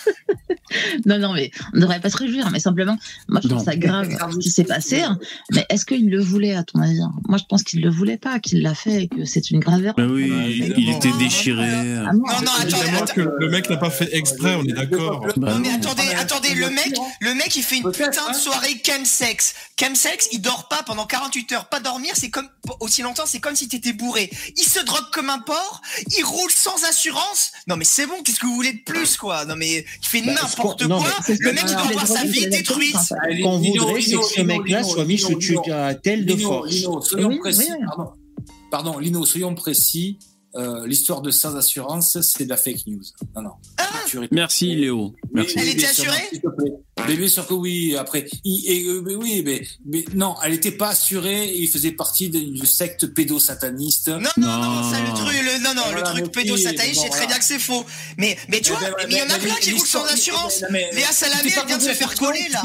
[1.06, 2.98] Non, non, mais on ne devrait pas se réjouir, mais simplement,
[3.28, 3.66] moi je trouve Non.
[3.66, 5.02] ça grave ce qui s'est passé.
[5.02, 5.20] hein.
[5.52, 7.12] Mais est-ce qu'il le voulait, à ton avis hein?
[7.28, 9.60] Moi je pense qu'il ne le voulait pas, qu'il l'a fait et que c'est une
[9.60, 9.96] grave erreur.
[9.98, 11.68] Mais oui, Bah, il, était déchiré.
[11.70, 15.28] Ah non, Non, non, attendez, que le mec n'a pas fait exprès, on est d'accord.
[15.38, 15.76] Bah Non, mais non.
[15.76, 18.34] attendez, attendez, le mec, le mec, il fait une putain de hein.
[18.34, 19.54] soirée chemsex.
[19.80, 21.66] Chemsex, il dort pas pendant 48 heures.
[21.70, 22.48] Pas dormir, c'est comme,
[22.80, 24.30] aussi longtemps, c'est comme si t'étais bourré.
[24.56, 25.82] Il se drogue comme un porc,
[26.18, 27.52] il roule sans assurance.
[27.68, 29.46] Non, mais c'est bon, qu'est-ce que vous voulez de plus, quoi?
[29.46, 31.08] Non, mais il fait Bah, n'importe non, quoi.
[31.28, 32.96] mais ce Le mec, il doit les avoir sa vie détruite.
[33.44, 36.76] qu'on voudrait, c'est que ce mec-là soit mis sous tutelle de force.
[38.70, 40.18] Pardon, Lino, soyons précis.
[40.56, 43.02] Euh, L'histoire de sans assurance, c'est de la fake news.
[43.36, 43.52] Non, non.
[43.78, 43.84] Ah
[44.32, 45.14] Merci Léo.
[45.34, 45.56] Merci.
[45.58, 46.74] Elle était assurée s'il te plaît.
[47.08, 47.96] Mais bien sûr que oui.
[47.98, 51.54] Après, il, et, euh, mais oui, mais, mais non, elle n'était pas assurée.
[51.56, 54.10] Il faisait partie d'une secte pédosataniste.
[54.10, 54.92] Non, non, non, Non.
[54.92, 57.44] ça, le truc, le, non, non, le truc pédosataniste, bon, je sais très bien que
[57.46, 57.86] c'est faux.
[58.18, 60.04] Mais, mais tu Eh vois, ben, mais il y en a plein qui roulent sans
[60.06, 60.64] assurance.
[60.70, 62.62] Léa Salamé, elle vient de se faire coller, là.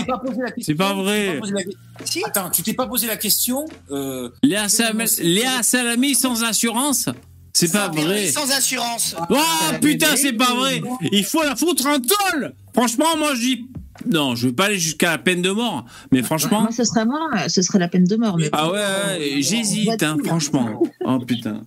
[0.61, 1.41] C'est pas vrai.
[1.41, 2.23] tu t'es pas posé la- Si.
[2.25, 3.65] Attends, tu t'es pas posé la question.
[3.91, 7.09] Euh, Léa, Salam- Léa Salami sans assurance?
[7.57, 8.27] C'est pas vrai.
[8.27, 9.17] Sans assurance.
[9.31, 9.35] Oh
[9.81, 10.83] putain, c'est pas vrai.
[11.11, 12.53] Il faut la foutre en tôle.
[12.75, 13.67] Franchement, moi je dis.
[14.07, 15.87] Non, je vais pas aller jusqu'à la peine de mort.
[16.13, 16.61] Mais franchement.
[16.61, 18.37] Moi, ce serait moi, ce serait la peine de mort.
[18.37, 20.83] Mais Ah ouais, ouais, j'hésite, hein, franchement.
[21.03, 21.63] Oh putain.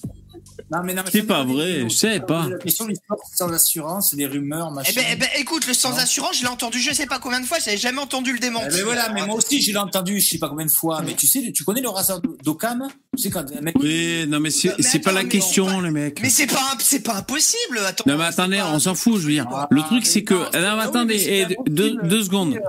[0.71, 2.47] Non, mais non, mais C'est pas vrai, je savais pas.
[2.49, 4.91] La question de l'histoire sans assurance, des rumeurs, machin.
[4.91, 5.97] Eh ben, eh ben, écoute, le sans Non.
[5.97, 8.41] assurance, je l'ai entendu je sais pas combien de fois, j'avais jamais entendu le Eh
[8.41, 8.69] démentir.
[8.71, 11.01] ben voilà, mais moi aussi, je l'ai entendu, je sais pas combien de fois.
[11.05, 13.75] Mais tu sais, tu connais le rasseur d'Occam Tu sais, quand un mec.
[13.79, 16.21] Oui, non mais c'est pas la question, on- les mecs.
[16.21, 17.79] Mais c'est pas, c'est pas impossible.
[17.85, 18.03] Attends.
[18.07, 19.47] Non mais attendez, on s'en fout, je veux dire.
[19.51, 20.33] Ah, Le truc c'est que...
[20.33, 22.59] non, Non mais ah attendez, eh, deux secondes.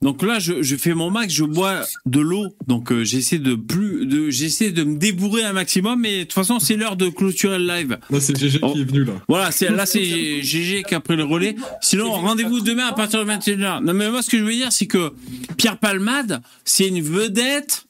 [0.00, 3.54] Donc là, je, je fais mon max, je bois de l'eau, donc euh, j'essaie de
[3.56, 7.08] plus, de, j'essaie de me débourrer un maximum, mais de toute façon, c'est l'heure de
[7.08, 7.98] clôturer le live.
[8.10, 8.72] Là, c'est GG Oh.
[8.72, 9.14] qui est venu, là.
[9.28, 10.04] Voilà, c'est là, c'est
[10.42, 11.56] GG qui a pris le relais.
[11.80, 13.82] Sinon, rendez-vous demain à partir de 21h.
[13.82, 15.12] Non mais moi, ce que je veux dire, c'est que
[15.56, 17.84] Pierre Palmade, c'est une vedette.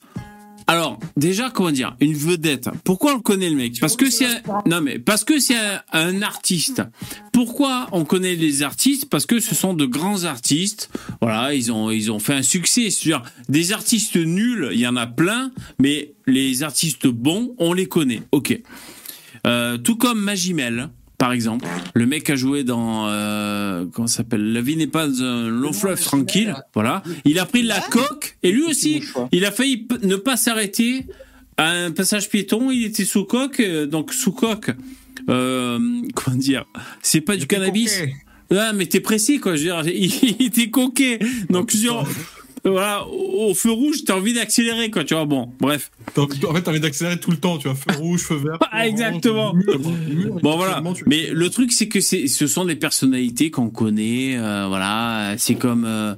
[0.70, 2.68] Alors, déjà, comment dire, une vedette.
[2.84, 3.80] Pourquoi on connaît le mec?
[3.80, 4.62] Parce que c'est un...
[4.66, 5.56] non mais parce que c'est
[5.92, 6.82] un, artiste.
[7.32, 9.08] Pourquoi on connaît les artistes?
[9.08, 10.90] Parce que ce sont de grands artistes.
[11.22, 12.90] Voilà, ils ont ils ont fait un succès.
[12.90, 17.86] C'est-à-dire des artistes nuls, il y en a plein, mais les artistes bons, on les
[17.86, 18.20] connaît.
[18.30, 18.60] Ok.
[19.46, 24.52] Euh, tout comme Magimel, par exemple, le mec a joué dans euh, comment ça s'appelle?
[24.52, 26.54] La vie n'est pas un long fleuve tranquille.
[26.74, 31.06] Voilà, il a pris la coque et lui aussi, il a failli ne pas s'arrêter
[31.56, 32.70] à un passage piéton.
[32.70, 34.70] Il était sous coque, euh, donc sous coque.
[35.28, 35.78] Euh,
[36.14, 36.64] comment dire?
[37.02, 38.00] C'est pas du cannabis.
[38.50, 39.56] Ah, mais t'es précis, quoi.
[39.56, 39.92] Je veux dire,
[40.38, 41.18] il, était coqué.
[41.50, 42.04] Donc, veux dire,
[42.68, 45.24] voilà, au feu rouge, t'as envie d'accélérer, quoi, tu vois.
[45.24, 45.90] Bon, bref.
[46.16, 48.58] En fait, t'as envie d'accélérer tout le temps, tu vois, feu rouge, feu vert.
[48.70, 49.52] Ah, exactement.
[49.54, 53.50] mur, mur, et Bon voilà, tu- mais le truc c'est que ce sont des personnalités
[53.50, 56.14] qu'on connaît, euh, voilà, c'est comme euh,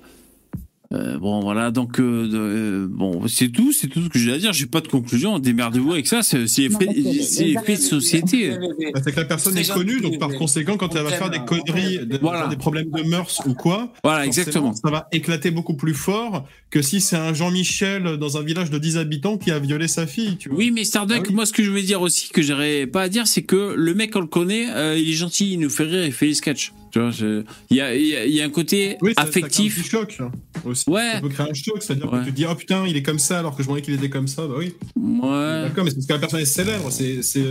[0.93, 4.39] euh, bon voilà donc euh, euh, bon c'est tout, c'est tout ce que j'ai à
[4.39, 4.53] dire.
[4.53, 5.39] J'ai pas de conclusion.
[5.39, 6.23] Démerdez-vous avec ça.
[6.23, 8.51] C'est, effet- de société.
[8.93, 11.31] Bah, c'est que la personne Très est connue, donc par conséquent, quand elle va faire
[11.31, 12.49] des conneries, des, Voilà.
[12.49, 14.75] des problèmes de mœurs ou quoi, Voilà, exactement.
[14.75, 18.79] ça va éclater beaucoup plus fort que si c'est un Jean-Michel dans un village de
[18.79, 20.59] 10 habitants qui a violé sa fille, tu vois.
[20.59, 21.35] Oui, mais Starduck, Ah oui.
[21.35, 23.95] moi ce que je veux dire aussi que j'aurais pas à dire, c'est que le
[23.95, 26.35] mec on le connaît, euh, il est gentil, il nous fait rire, il fait les
[26.35, 26.73] sketchs.
[26.91, 29.13] Tu vois, je- il y a, il y a- il y a un côté Oui,
[29.17, 29.79] ça- ça crée affectif.
[29.79, 30.19] un petit choc
[30.65, 30.91] aussi.
[30.91, 31.11] Ouais.
[31.15, 32.21] Ça peut créer un choc, c'est-à-dire Ouais.
[32.21, 33.95] que tu te dis, oh putain, il est comme ça alors que je voyais qu'il
[33.95, 34.47] était comme ça.
[34.47, 34.75] Bah oui.
[34.97, 35.63] Ouais.
[35.69, 36.91] D'accord, mais c'est parce que la personne est célèbre.
[36.91, 37.45] C'est, c'est,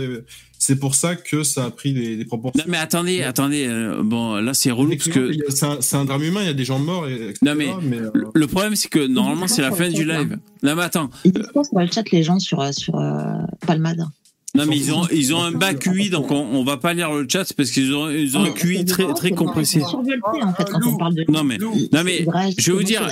[0.58, 2.62] c'est pour ça que ça a pris des, des proportions.
[2.64, 3.66] Non mais attendez, attendez.
[3.66, 6.50] euh, bon, là c'est relou parce que C'est un, c'est un drame humain, il y
[6.50, 7.08] a des gens morts.
[7.08, 10.38] Et, etc., Non, mais- euh, le- problème c'est que normalement c'est la fin du live.
[10.62, 11.08] Non mais attends.
[11.24, 13.22] Ils disent quoi sur le chat, les gens sur, euh, sur euh,
[13.66, 14.04] Palmade
[14.54, 17.12] Non mais ils ont ils ont un bas QI donc on, on va pas lire
[17.12, 19.78] le chat parce qu'ils ont ils ont un QI très très compressé.
[19.80, 21.24] C'est survolté en fait quand on parle de.
[21.28, 22.26] Non mais non mais
[22.58, 23.06] je vais vous dire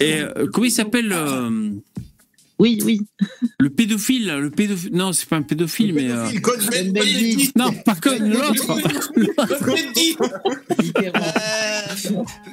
[0.00, 1.70] et euh, comment il s'appelle euh,
[2.60, 3.00] Oui, oui.
[3.58, 6.28] le pédophile le pédophile non c'est pas un pédophile mais euh,
[7.56, 8.76] non pas comme l'autre.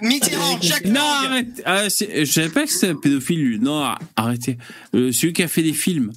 [0.02, 1.62] Mitterrand, Jacques non arrête.
[1.66, 3.60] Ah, je savais pas que c'était un pédophile lui.
[3.60, 4.58] Non ar- arrêtez.
[4.96, 6.12] Euh, celui qui a fait des films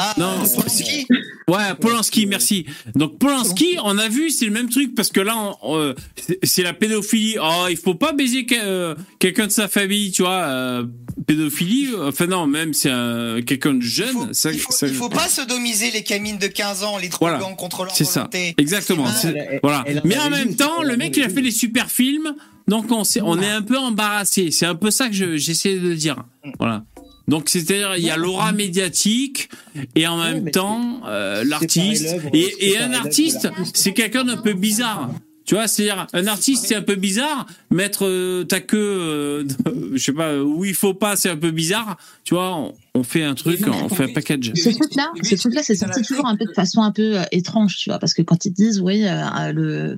[0.00, 1.06] Ah, Non, Polanski.
[1.48, 2.66] Ouais, Polanski, merci.
[2.94, 5.94] Donc Polanski, on a vu, c'est le même truc parce que là, on- euh,
[6.42, 7.36] c'est- la pédophilie.
[7.42, 10.28] Oh, il faut pas baiser que- euh, quelqu'un de sa famille, tu vois.
[10.42, 10.84] euh,
[11.26, 14.08] pédophilie, euh, enfin non, même c'est un- quelqu'un de jeune.
[14.08, 16.96] Il faut, ça, il faut- ça- il faut pas sodomiser les camines de 15 ans,
[16.98, 17.38] les Voilà.
[17.38, 18.54] droguant contre leur c'est ça, volonté.
[18.58, 19.06] exactement.
[19.12, 19.84] C'est c'est- elle- voilà.
[19.86, 22.34] elle Mais en même temps, le mec, il a fait des super films,
[22.68, 23.02] donc on,
[23.42, 24.50] est un peu embarrassé.
[24.50, 26.24] C'est un peu ça que je- j'essaie de dire.
[26.58, 26.84] Voilà.
[27.28, 29.50] Donc c'est-à-dire il y a l'aura médiatique
[29.94, 35.10] et en même temps euh, l'artiste et, et un artiste c'est quelqu'un d'un peu bizarre.
[35.44, 39.44] Tu vois, c'est-à-dire un artiste c'est un peu bizarre, mettre euh, ta queue, euh,
[39.94, 41.96] je sais pas où il faut pas, c'est un peu bizarre.
[42.24, 44.52] Tu vois, on, on fait un truc, on fait un package.
[44.54, 47.76] Ce truc-là, ce truc-là, c'est sorti toujours un peu de façon un peu euh, étrange,
[47.76, 49.96] tu vois, parce que quand ils disent, oui, euh, le,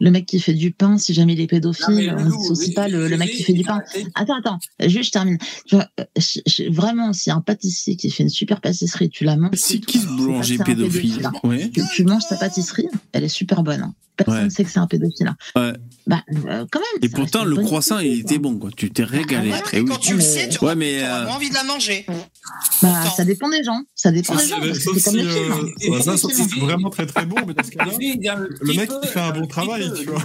[0.00, 2.88] le mec qui fait du pain, si jamais il est pédophile, on ne dissocie pas
[2.88, 3.80] le, le mec qui fait du pain.
[4.14, 5.38] Attends, attends, juste je termine.
[5.66, 6.04] Tu vois, euh,
[6.70, 9.50] vraiment, si un pâtissier qui fait une super pâtisserie, tu la manges.
[9.54, 11.32] C'est qui ce boulanger pédophile hein.
[11.42, 11.70] Ouais.
[11.70, 13.80] Tu, tu manges sa pâtisserie, elle est super bonne.
[13.82, 13.94] hein.
[14.14, 14.50] Personne ne Ouais.
[14.50, 15.26] sait que c'est un pédophile.
[15.28, 15.36] hein.
[15.56, 15.72] Ouais.
[16.06, 17.02] Bah, euh, quand même.
[17.02, 18.70] Et pourtant le croissant il était bon quoi.
[18.76, 19.50] Tu t'es régalé.
[19.52, 19.88] Ouais, Eh mais oui.
[19.88, 22.04] quand tu le sais, tu Ouais, mais, euh, envie de la manger.
[22.82, 23.80] Bah, ça dépend des gens.
[23.94, 24.56] Ça dépend des gens.
[24.74, 26.00] C'est comme si, euh, hein.
[26.04, 29.30] bah, c'est vraiment très très bon, mais dans ce cas-là, le mec il fait un
[29.30, 30.18] bon travail, tu vois.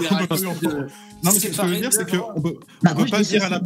[1.23, 3.44] Non, mais ce que je veux dire, c'est qu'on peut, Bah, on peut pas dire
[3.44, 3.61] à la,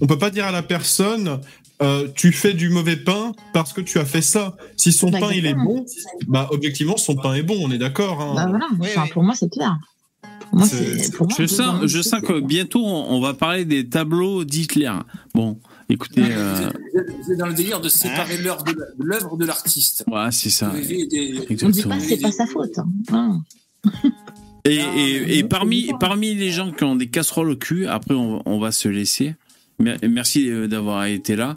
[0.00, 1.40] on peut pas dire à la personne,
[1.82, 4.56] euh, tu fais du mauvais pain parce que tu as fait ça.
[4.76, 5.84] Si son Bah, pain il est bon,
[6.26, 8.20] bah objectivement son pain est bon, on est d'accord.
[8.20, 8.32] Hein.
[8.34, 8.66] Bah voilà.
[8.78, 9.10] Oui, Enfin, oui.
[9.12, 9.76] Pour moi, c'est clair.
[10.50, 10.66] Pour moi,
[11.38, 14.92] Je sens, je sens que bientôt on, on va parler des tableaux d'Hitler.
[15.34, 15.58] Bon,
[15.90, 16.70] écoutez, euh,
[17.26, 20.04] C'est dans le délire de séparer l'œuvre de l'œuvre l'artiste.
[20.06, 20.68] voilà, c'est ça.
[20.68, 21.94] Vous des- On dit Exactement.
[21.96, 22.78] pas c'est pas sa faute.
[23.12, 23.42] hein.
[24.66, 28.42] Et, et, et parmi, parmi les gens qui ont des casseroles au cul, après on,
[28.44, 29.34] on va se laisser.
[29.78, 31.56] Mer- Merci euh, d'avoir été là.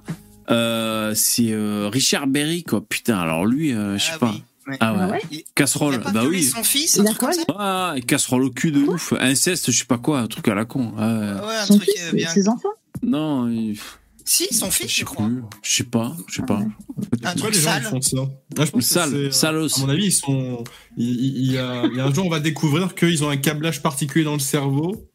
[0.49, 2.81] Euh, c'est euh, Richard Berry, quoi.
[2.87, 4.31] Putain, alors lui, euh, je sais Ah pas.
[4.31, 4.77] oui, ouais.
[4.79, 4.99] Ah ouais.
[5.01, 6.43] Ah ouais Casserole, a pas bah oui.
[6.43, 9.13] son fils, Il un truc quoi, comme ça Ah, casserole au cul de ouf.
[9.19, 10.93] Inceste, je sais pas quoi, un truc à la con.
[10.97, 11.07] Ah,
[11.41, 11.47] ouais.
[11.47, 12.29] Ouais, un Son truc fils, bien.
[12.29, 12.69] ses enfants?
[13.01, 13.77] Non, il-
[14.25, 15.25] Si, son fils, je je crois.
[15.27, 15.41] plus.
[15.63, 16.59] Je sais pas, je sais pas.
[16.59, 16.65] Un
[17.11, 17.83] Pourquoi truc les gens ils sale.
[17.83, 18.17] font ça
[18.57, 19.77] Ah, je pense que Sale, c'est, euh, salos.
[19.77, 20.63] À mon avis, ils sont.
[20.97, 23.81] Il, y a, il y a un jour, on va découvrir qu'ils ont un câblage
[23.81, 25.09] particulier dans le cerveau.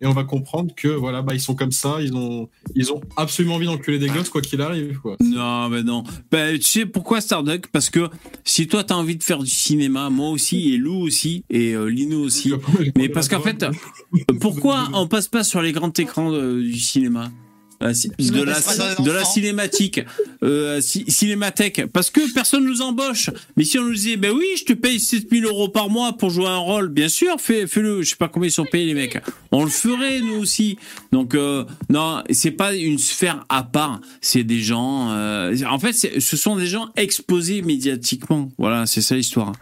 [0.00, 3.00] Et on va comprendre que voilà, bah, ils sont comme ça, ils ont, ils ont
[3.16, 4.98] absolument envie d'enculer des gosses, quoi qu'il arrive.
[4.98, 5.16] Quoi.
[5.20, 6.02] Non, mais non.
[6.30, 7.68] Ben, tu sais pourquoi Starduck?
[7.68, 8.08] Parce que
[8.44, 11.86] si toi t'as envie de faire du cinéma, moi aussi, et Lou aussi, et euh,
[11.86, 12.52] Lino aussi.
[12.98, 13.64] Mais parce qu'en fait,
[14.40, 17.26] pourquoi on passe pas sur les grands écrans de- du cinéma?
[17.26, 17.43] Euh,
[18.18, 18.54] de la,
[18.98, 20.00] les de la cinématique,
[20.42, 23.30] euh, ci- cinémathèque, parce que personne nous embauche.
[23.56, 26.30] Mais si on nous disait, ben oui, je te paye 7000 euros par mois pour
[26.30, 28.02] jouer un rôle, bien sûr, fais, fais-le.
[28.02, 29.18] Je sais pas combien ils sont payés les mecs.
[29.52, 30.78] On le ferait nous aussi.
[31.12, 34.00] Donc euh, non, c'est pas une sphère à part.
[34.20, 35.10] C'est des gens.
[35.12, 38.50] euh, en fait, ce sont des gens exposés médiatiquement.
[38.58, 39.52] Voilà, c'est ça l'histoire.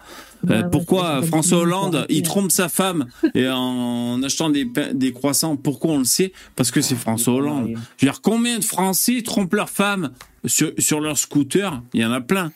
[0.51, 5.57] Euh, ouais, pourquoi François Hollande, il trompe sa femme et en achetant des, des croissants
[5.57, 6.33] Pourquoi on le sait?
[6.57, 7.69] Parce que c'est François Hollande.
[7.97, 10.11] Je veux dire, combien de Français trompent leurs femmes
[10.45, 11.81] sur, sur leur scooter?
[11.95, 12.51] Il y en a plein.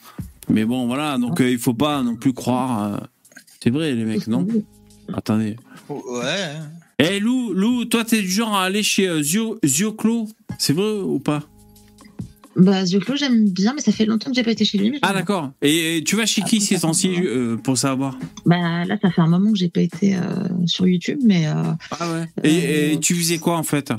[0.48, 2.94] Mais bon, voilà, donc euh, il faut pas non plus croire.
[2.94, 2.96] euh,
[3.62, 4.46] C'est vrai, les mecs, non?
[5.12, 5.56] Attendez.
[5.88, 6.52] Ouais.
[6.98, 11.00] Eh Lou, Lou, toi t'es du genre à aller chez euh, Zio, Zioclo, c'est vrai
[11.02, 11.42] ou pas?
[12.56, 14.90] Bah, Zioclo, j'aime bien, mais ça fait longtemps que j'ai pas été chez lui.
[14.90, 15.52] mais Ah d'accord.
[15.62, 19.20] Et, et tu vas chez qui ces temps-ci euh, pour savoir Bah là, ça fait
[19.20, 20.20] un moment que j'ai pas été euh,
[20.66, 21.52] sur YouTube, mais euh,
[21.98, 22.26] Ah ouais.
[22.44, 23.92] Et, et tu faisais quoi en fait?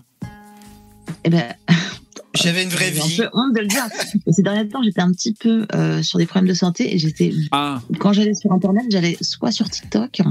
[1.24, 1.54] Eh ben,
[2.36, 3.22] J'avais une vraie j'ai vie.
[3.22, 3.84] un peu honte de le dire.
[4.32, 7.34] Ces derniers temps, j'étais un petit peu euh, sur des problèmes de santé et j'étais
[7.52, 10.22] Ah quand j'allais sur Internet, j'allais soit sur TikTok,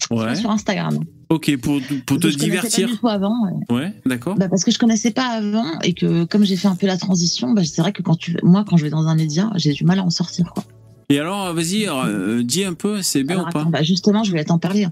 [0.00, 0.34] soit ouais.
[0.36, 0.98] sur Instagram.
[1.30, 2.86] Ok pour pour te Je connaissais divertir.
[2.88, 3.34] Pas du tout avant.
[3.68, 3.74] ouais.
[3.76, 4.34] Ouais, d'accord.
[4.36, 6.96] Bah parce que je connaissais pas avant et que comme j'ai fait un peu la
[6.96, 9.72] transition, bah c'est vrai que quand tu, moi, quand je vais dans un média, j'ai
[9.72, 10.50] du mal à en sortir.
[10.54, 10.64] Quoi.
[11.10, 14.24] Et alors, vas-y, euh, dis un peu, c'est bien Alors, ou pas attends, bah justement,
[14.24, 14.86] je voulais t'en parler.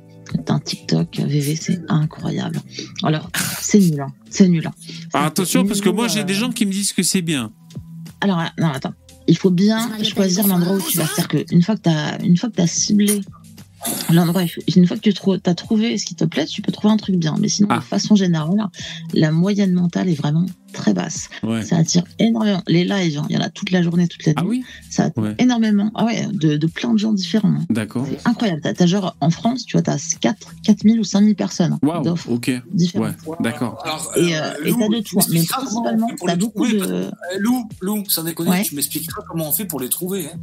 [0.48, 2.58] Un TikTok, VV, c'est incroyable.
[3.02, 3.30] Alors,
[3.60, 4.08] c'est nul, hein.
[4.30, 4.66] c'est nul.
[4.66, 4.72] hein.
[5.14, 7.50] Alors, attention, parce que moi j'ai Euh, des gens qui me disent que c'est bien.
[8.20, 8.94] Alors, euh, non, attends.
[9.28, 11.06] Il faut bien choisir l'endroit où tu vas.
[11.06, 13.20] C'est-à-dire qu'une fois que tu as, une fois que as ciblé
[14.12, 14.42] l'endroit,
[14.76, 17.16] une fois que tu as trouvé ce qui te plaît, tu peux trouver un truc
[17.16, 17.34] bien.
[17.40, 17.78] Mais sinon, Ah.
[17.78, 18.66] de façon générale,
[19.14, 21.28] la moyenne mentale est vraiment très basse.
[21.42, 21.62] Ouais.
[21.64, 22.62] Ça attire énormément.
[22.66, 24.36] Les lives, hein, il y en a toute la journée, toute la nuit.
[24.38, 24.64] Ah oui?
[24.90, 25.34] Ça attire Ouais.
[25.38, 25.90] énormément.
[25.94, 27.48] Ah ouais, de, de plein de gens différents.
[27.48, 27.64] hein.
[27.70, 28.06] D'accord.
[28.10, 28.60] C'est incroyable.
[28.86, 32.50] Genre, en France, tu vois, t'as 4, 4000 ou 5000 personnes Waouh, d'offres ok.
[32.72, 33.16] différentes.
[33.26, 33.82] Ouais, d'accord.
[34.16, 35.20] Et, euh, Lou, t'as de tu tout.
[35.30, 36.92] Mais principalement, t'as les beaucoup trouver, de.
[36.92, 38.62] euh, Lou, Lou, sans déconner, Ouais.
[38.62, 40.26] tu m'expliqueras comment on fait pour les trouver.
[40.26, 40.36] Hein.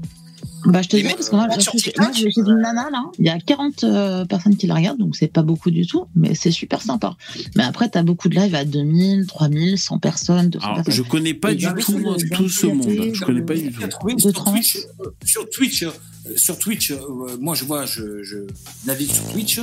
[0.66, 3.04] Bah, je te dis parce que moi, euh, je- moi, chez une nana, là.
[3.20, 6.06] Il y a 40 euh, personnes qui la regardent, donc c'est pas beaucoup du tout,
[6.16, 7.16] mais c'est super sympa.
[7.56, 10.94] Mais après, t'as beaucoup de lives à 2000, 3000, 100 personnes, 200 Alors, personnes.
[11.06, 12.88] je connais pas Et du dans tout le- dans tout ce monde.
[13.14, 13.82] Je connais pas du tout.
[13.82, 14.44] De sur.
[14.46, 15.92] Twitch, euh, sur Twitch, euh,
[16.36, 16.98] sur Twitch, euh,
[17.40, 18.38] moi je vois, je, je
[18.86, 19.60] navigue sur Twitch.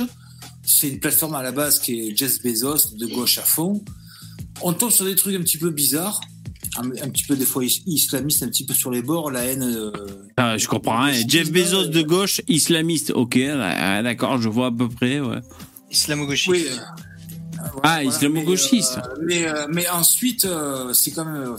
[0.63, 3.83] C'est une plateforme à la base qui est Jeff Bezos de gauche à fond.
[4.61, 6.21] On tombe sur des trucs un petit peu bizarres,
[6.77, 9.43] un, un petit peu des fois is- islamistes, un petit peu sur les bords, la
[9.45, 9.63] haine.
[9.63, 9.91] euh,
[10.37, 11.21] Ah, je comprends rien.
[11.27, 13.11] Jeff Bezos de gauche, islamiste.
[13.15, 15.19] Ok, ah, d'accord, je vois à peu près.
[15.19, 15.39] Ouais.
[15.91, 16.49] Islamo-gauchiste.
[16.49, 16.75] oui, euh,
[17.59, 18.99] Ah, voilà, islamo-gauchiste.
[19.23, 21.55] Mais, euh, mais, euh, mais ensuite, euh, c'est quand même.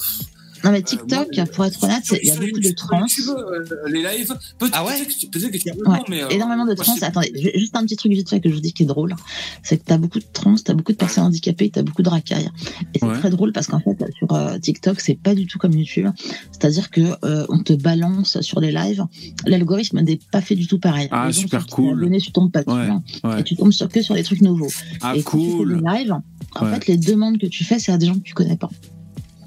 [0.65, 3.01] Euh, Non, mais TikTok, pour être honnête, c'est- il y a beaucoup de trans.
[3.01, 6.23] YouTube, euh, les lives, peut-être Ah ouais peut-être que tu- tu as Ouais, mais.
[6.23, 6.95] euh, énormément de trans.
[7.03, 9.15] Attendez, ju- juste un petit truc vite fait que je vous dis qui est drôle.
[9.63, 12.49] C'est que t'as beaucoup de trans, t'as beaucoup de personnes handicapées, t'as beaucoup de racailles.
[12.95, 13.19] Et c'est Ouais.
[13.19, 16.09] très drôle parce qu'en fait, sur euh, TikTok, c'est pas du tout comme YouTube.
[16.53, 19.05] C'est-à-dire que euh, on te balance sur les lives.
[19.47, 21.09] L'algorithme n'est pas fait du tout pareil.
[21.11, 21.99] Ah, gens super cool.
[21.99, 22.77] abonné, tu tombes pas dessus.
[22.77, 23.03] Ouais, hein.
[23.25, 23.41] ouais.
[23.41, 24.69] Et tu tombes sur, que sur des trucs nouveaux.
[25.01, 25.83] Ah, et quand tu fais cool.
[25.83, 26.13] des lives,
[26.55, 26.75] en Ouais.
[26.75, 28.71] fait, les demandes que tu fais, c'est à des gens que tu connais pas.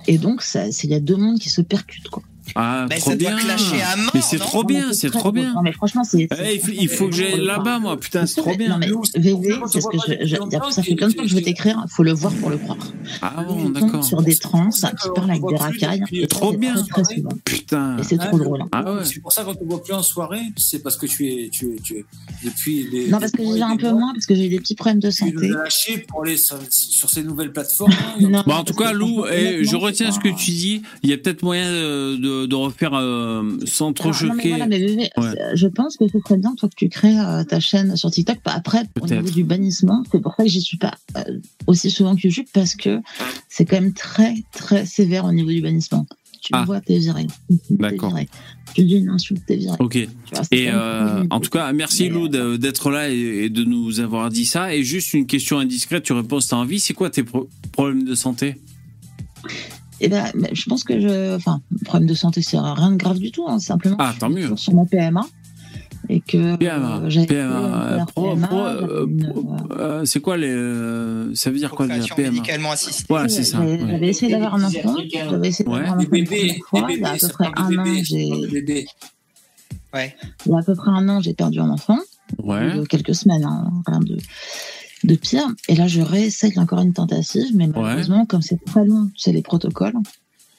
[0.07, 2.23] Et donc, c'est- il y a deux mondes qui se percutent, quoi.
[2.55, 3.37] Ah, trop ça doit bien.
[3.37, 5.33] clasher à mort, Mais c'est trop bien, c'est trop drôle.
[5.33, 5.53] bien.
[5.53, 6.27] Non, mais franchement, c'est.
[6.31, 7.97] Eh, il faut- il faut que j'aille là-bas, moi.
[7.99, 8.69] Putain, c'est trop bien.
[8.69, 8.87] Non, mais
[9.19, 10.35] VV, on c'est ce que je, je-
[10.71, 12.77] ça fait qu'il- temps que je veux t'écrire, faut le voir pour le croire.
[13.21, 14.03] Ah bon, On d'accord.
[14.03, 16.03] sur des trans C'est qui ça parlent avec des racailles.
[16.11, 16.75] et Trop c'est bien.
[17.43, 17.97] Putain.
[17.97, 18.61] Et c'est trop drôle.
[18.61, 18.67] hein.
[18.71, 19.01] Ah ouais.
[19.05, 21.73] C'est pour ça qu'on te voit plus en soirée, c'est parce que tu es, tu
[21.73, 22.05] es, tu es
[22.43, 23.07] depuis les.
[23.07, 25.09] Non, parce que j'ai un peu moins, parce que j'ai eu des petits problèmes de
[25.09, 25.33] santé.
[25.51, 27.91] as lâché pour aller sur, sur ces nouvelles plateformes.
[27.91, 28.15] hein.
[28.35, 30.81] Non, Bon, en tout cas, Lou, eh, je retiens ce c'est que tu dis.
[31.03, 34.35] Il y a peut-être moyen de, de, de refaire euh, sans trop Ah, non, mais
[34.43, 34.49] choquer.
[34.49, 35.09] voilà, mais VV, Ouais.
[35.17, 38.11] c'est- je pense que ce serait bien, toi, que tu crées euh, ta chaîne sur
[38.11, 38.37] TikTok.
[38.45, 42.15] Après, au niveau du bannissement, c'est pour ça que j'y suis pas euh, aussi souvent
[42.15, 42.99] que YouTube, parce que
[43.49, 46.05] c'est quand même très, très sévère au niveau du bannissement.
[46.41, 46.61] Tu Ah.
[46.61, 47.25] me vois, t'es viré.
[47.71, 48.15] D'accord.
[48.75, 49.75] Tu dis une insulte, t'es viré.
[49.79, 49.97] Ok.
[50.31, 54.45] Vois, Et en tout cas, merci Lou d'être là et, et de nous avoir dit
[54.45, 54.75] ça.
[54.75, 56.79] Et juste une question indiscrète, tu réponds t'as envie.
[56.79, 58.57] C'est quoi tes pro- problèmes de santé?
[60.01, 61.35] Eh ben, mais je pense que je.
[61.35, 63.45] Enfin, problème de santé, c'est rien de grave du tout.
[63.47, 63.95] hein, simplement.
[63.99, 64.55] Ah, je tant suis mieux.
[64.57, 65.25] Sur ma PMA.
[66.09, 66.55] Et que.
[66.57, 69.07] PMA, euh, PMA, un euh, pro- PMA, euh, euh,
[69.71, 70.49] euh, c'est quoi les.
[70.51, 73.05] euh, ça veut dire quoi déjà PMA médicalement assistée.
[73.09, 73.57] Voilà, c'est ça.
[73.65, 74.07] J'avais ouais.
[74.09, 74.95] essayé d'avoir un enfant.
[75.11, 75.79] J'avais essayé Ouais.
[75.79, 76.87] d'avoir un Les enfant une bébés, première fois.
[76.89, 78.47] les Il y a à bébés, peu près un an, bébés, j'ai.
[78.51, 78.85] bébés.
[79.93, 80.15] Ouais.
[80.45, 81.97] Il y a à peu près un an, j'ai perdu un enfant.
[82.43, 82.77] Ouais.
[82.77, 84.17] De quelques semaines, hein, rien de,
[85.05, 85.47] de pire.
[85.67, 89.41] Et là, je réessaye encore une tentative, mais malheureusement, comme c'est très long, c'est les
[89.41, 89.93] protocoles.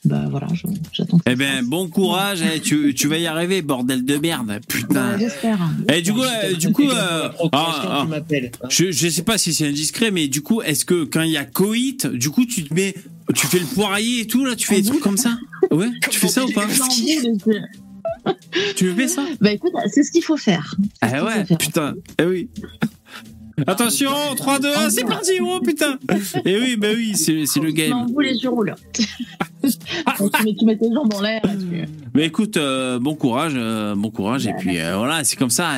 [0.04, 0.46] Bah voilà,
[0.92, 5.14] j'attends Eh ben, bon courage, eh, tu, tu vas y arriver, bordel de merde, putain.
[5.14, 5.58] Ouais, J'espère.
[5.92, 8.52] Et du coup, euh, du coup, euh, ah, ah, tu m'appelles.
[8.68, 11.36] je, je sais pas si c'est indiscret, mais du coup, est-ce que quand il y
[11.36, 12.94] a coït, du coup, tu te mets,
[13.34, 15.38] tu fais le poirier et tout là, tu fais des trucs comme ça?
[15.72, 16.66] Ouais, tu fais ça ou pas?
[18.76, 19.24] Tu fais ça?
[19.40, 20.76] Bah écoute, c'est ce qu'il faut faire.
[21.00, 22.48] Ah ouais, putain, eh oui.
[23.66, 25.98] Attention, 3, 2, 1, c'est parti, oh putain
[26.44, 28.06] Et oui, bah oui, c'est c'est le Non, game.
[28.12, 28.74] vous les roule.
[29.62, 31.40] tu, mets, tu mets tes jambes en l'air.
[32.14, 35.72] Mais écoute, euh, bon courage, euh, bon courage, et puis euh, voilà, c'est comme ça,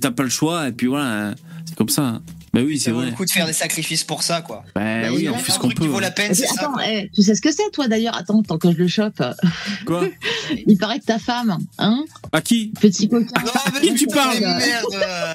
[0.00, 1.34] t'as pas le choix, et puis voilà,
[1.66, 2.20] c'est comme ça.
[2.52, 3.06] Bah oui, c'est vrai.
[3.06, 4.64] le coup de faire des sacrifices pour ça, quoi.
[4.74, 5.86] Bah Bah, oui, on fait ce qu'on qui peut.
[5.86, 6.54] vaut la peine, c'est ça.
[6.62, 8.16] attends, eh, tu sais ce que c'est, toi d'ailleurs?
[8.16, 9.22] Attends, tant que je le chope.
[9.86, 10.08] Quoi?
[10.66, 12.72] Il paraît que ta femme, hein, À qui?
[12.80, 13.26] Petit coquin.
[13.44, 14.40] Non, mais qui tu parles?
[14.40, 14.84] merde.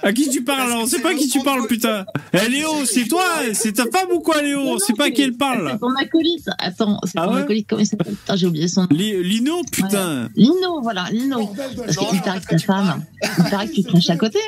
[0.04, 0.72] À qui tu parles?
[0.74, 2.06] On sait pas à qui tu parles, putain.
[2.34, 3.24] Eh Léo, c'est toi?
[3.54, 4.60] C'est ta femme ou quoi, Léo?
[4.60, 5.60] On sait pas à qui elle parle.
[5.68, 5.78] C'est là.
[5.80, 6.50] ton acolyte.
[6.60, 7.42] Attends, c'est Ah ton ouais?
[7.44, 7.68] acolyte.
[7.70, 8.14] Comment il s'appelle?
[8.14, 8.88] Putain, j'ai oublié son nom.
[8.92, 10.30] Li- Lino, putain.
[10.36, 11.48] Lino, voilà, Lino.
[11.78, 13.04] Parce qu'il paraît que ta femme,
[13.38, 14.40] il paraît que tu craches à côté.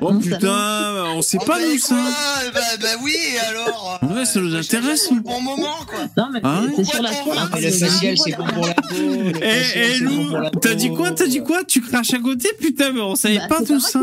[0.00, 2.50] Oh Hein, putain, on sait Oh, pas bah, nous quoi ça.
[2.52, 3.14] bah, bah oui,
[3.48, 5.08] alors Ouais, ça nous intéresse.
[5.10, 6.00] Au bon moment, quoi.
[6.16, 8.94] Non, mais Ah c'est sur la le facial, c'est bon pour la peau.
[8.94, 12.48] Eh, eh, c'est bon Lou, t'as dit quoi T'as dit quoi Tu craches à côté
[12.60, 14.00] Putain, mais on savait Bah, pas c'est tout ça.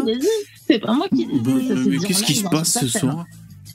[0.68, 1.68] C'est pas moi qui l'ai Bah, dit.
[1.68, 3.26] ça, c'est mais qu'est-ce qui se passe ce soir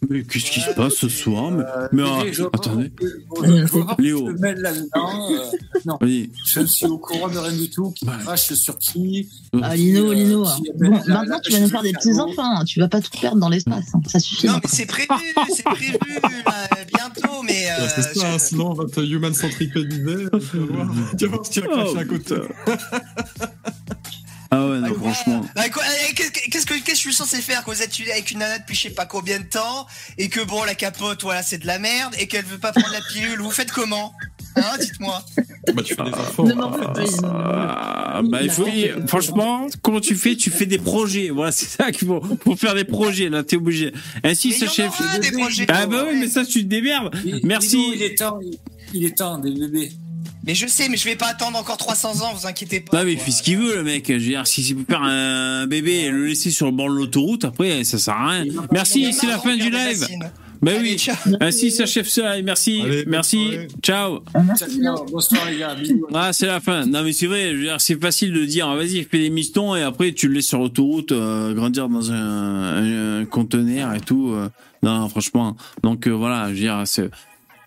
[0.08, 2.92] Mais qu'est-ce qui se passe ce soir Mais, Euh, mais euh, attendez,
[3.98, 4.24] Léo.
[4.26, 5.32] que je me mêle là-dedans.
[5.32, 5.38] euh,
[5.86, 7.90] non, je ne suis au courant de rien du tout.
[7.92, 9.28] Qui crache sur qui
[9.60, 10.44] Ah, Lino, Euh, Lino.
[10.78, 12.64] maintenant, la tu vas nous faire des petits enfants.
[12.64, 13.86] Tu vas pas tout perdre dans l'espace.
[13.94, 14.00] hein.
[14.06, 14.46] Ça suffit.
[14.46, 15.08] Non, mais c'est prévu,
[15.54, 15.98] c'est prévu,
[16.46, 17.52] là, bientôt, mais.
[17.66, 21.46] Ouais, Euh, c'est ça, je- sinon votre human centripédisé, tu vas voir, tu vas voir
[21.46, 22.34] ce qu'il a craché Oh, à côté.
[24.50, 25.44] Ah ouais, non, franchement.
[25.54, 28.38] Bah, eh, Qu'est-ce que, qu'est-ce que je suis censé faire quand vous êtes avec une
[28.38, 31.58] nana depuis je sais pas combien de temps et que bon la capote voilà c'est
[31.58, 34.14] de la merde et qu'elle veut pas prendre la pilule vous faites comment?
[34.56, 35.22] Hein dites-moi
[35.74, 36.44] Bah, tu fais des enfants.
[36.44, 37.28] Ne m'en veux pas, Lino.
[37.30, 38.66] Ah, bah, il faut,
[39.06, 40.34] franchement, comment tu fais?
[40.34, 41.30] Tu fais des projets.
[41.30, 43.28] Voilà, c'est ça qu'il faut, faut faire des projets.
[43.28, 43.92] Là, t'es obligé.
[44.24, 45.66] Ainsi aura des projets.
[45.68, 47.14] Ah bah oui, mais ça, tu te démerdes.
[47.44, 47.92] Merci.
[47.94, 48.40] Il est temps,
[48.94, 49.92] il est temps des bébés.
[50.46, 53.04] Mais je sais mais je vais pas attendre encore 300 ans vous inquiétez pas Non,
[53.04, 54.06] mais il fait ce qu'il veut, le mec.
[54.08, 56.88] Je veux dire, si c'est pour faire un bébé et le laisser sur le bord
[56.90, 58.44] de l'autoroute, après, ça sert à rien.
[58.72, 60.06] Merci, c'est la fin du live.
[60.60, 60.98] Bah Allez, oui.
[60.98, 61.14] ciao.
[61.40, 62.44] Ainsi s'achève ce live.
[62.44, 62.80] Merci.
[62.82, 63.50] Allez, Merci.
[63.80, 64.24] Ciao.
[64.56, 65.76] Ciao, bonsoir les gars.
[65.76, 66.04] bisous.
[66.12, 66.84] Ah, c'est la fin.
[66.84, 67.50] Non, mais c'est vrai.
[67.52, 70.26] je veux dire, C'est facile de dire, ah, vas-y, fais des mistons et après, tu
[70.26, 74.32] le laisses sur l'autoroute, euh, grandir dans un, un- un conteneur et tout.
[74.32, 74.48] euh.
[74.82, 75.56] non, franchement.
[75.84, 77.08] Donc, euh, voilà, je veux dire, c'est.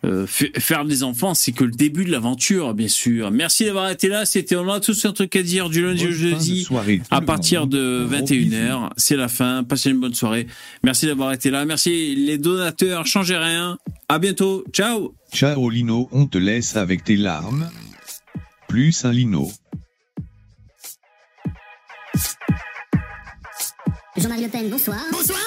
[0.03, 3.30] Euh, fa- faire des enfants, c'est que le début de l'aventure, bien sûr.
[3.32, 4.26] Merci d'avoir été là.
[4.26, 6.64] C'était, on a tous un truc à dire du lundi au jeudi.
[6.64, 9.64] soirée, À partir de Gros 21h, c'est la fin.
[9.64, 10.48] Passez une bonne soirée.
[10.84, 11.65] Merci d'avoir été là.
[11.65, 13.06] Merci les donateurs.
[13.06, 13.78] Changez rien.
[14.10, 14.64] À bientôt.
[14.73, 15.14] Ciao.
[15.34, 17.69] Ciao Lino, on te laisse avec tes larmes.
[18.68, 19.52] Plus un Lino.
[24.18, 24.99] Jean-Marie Le Pen, bonsoir.
[25.11, 25.40] Bonsoir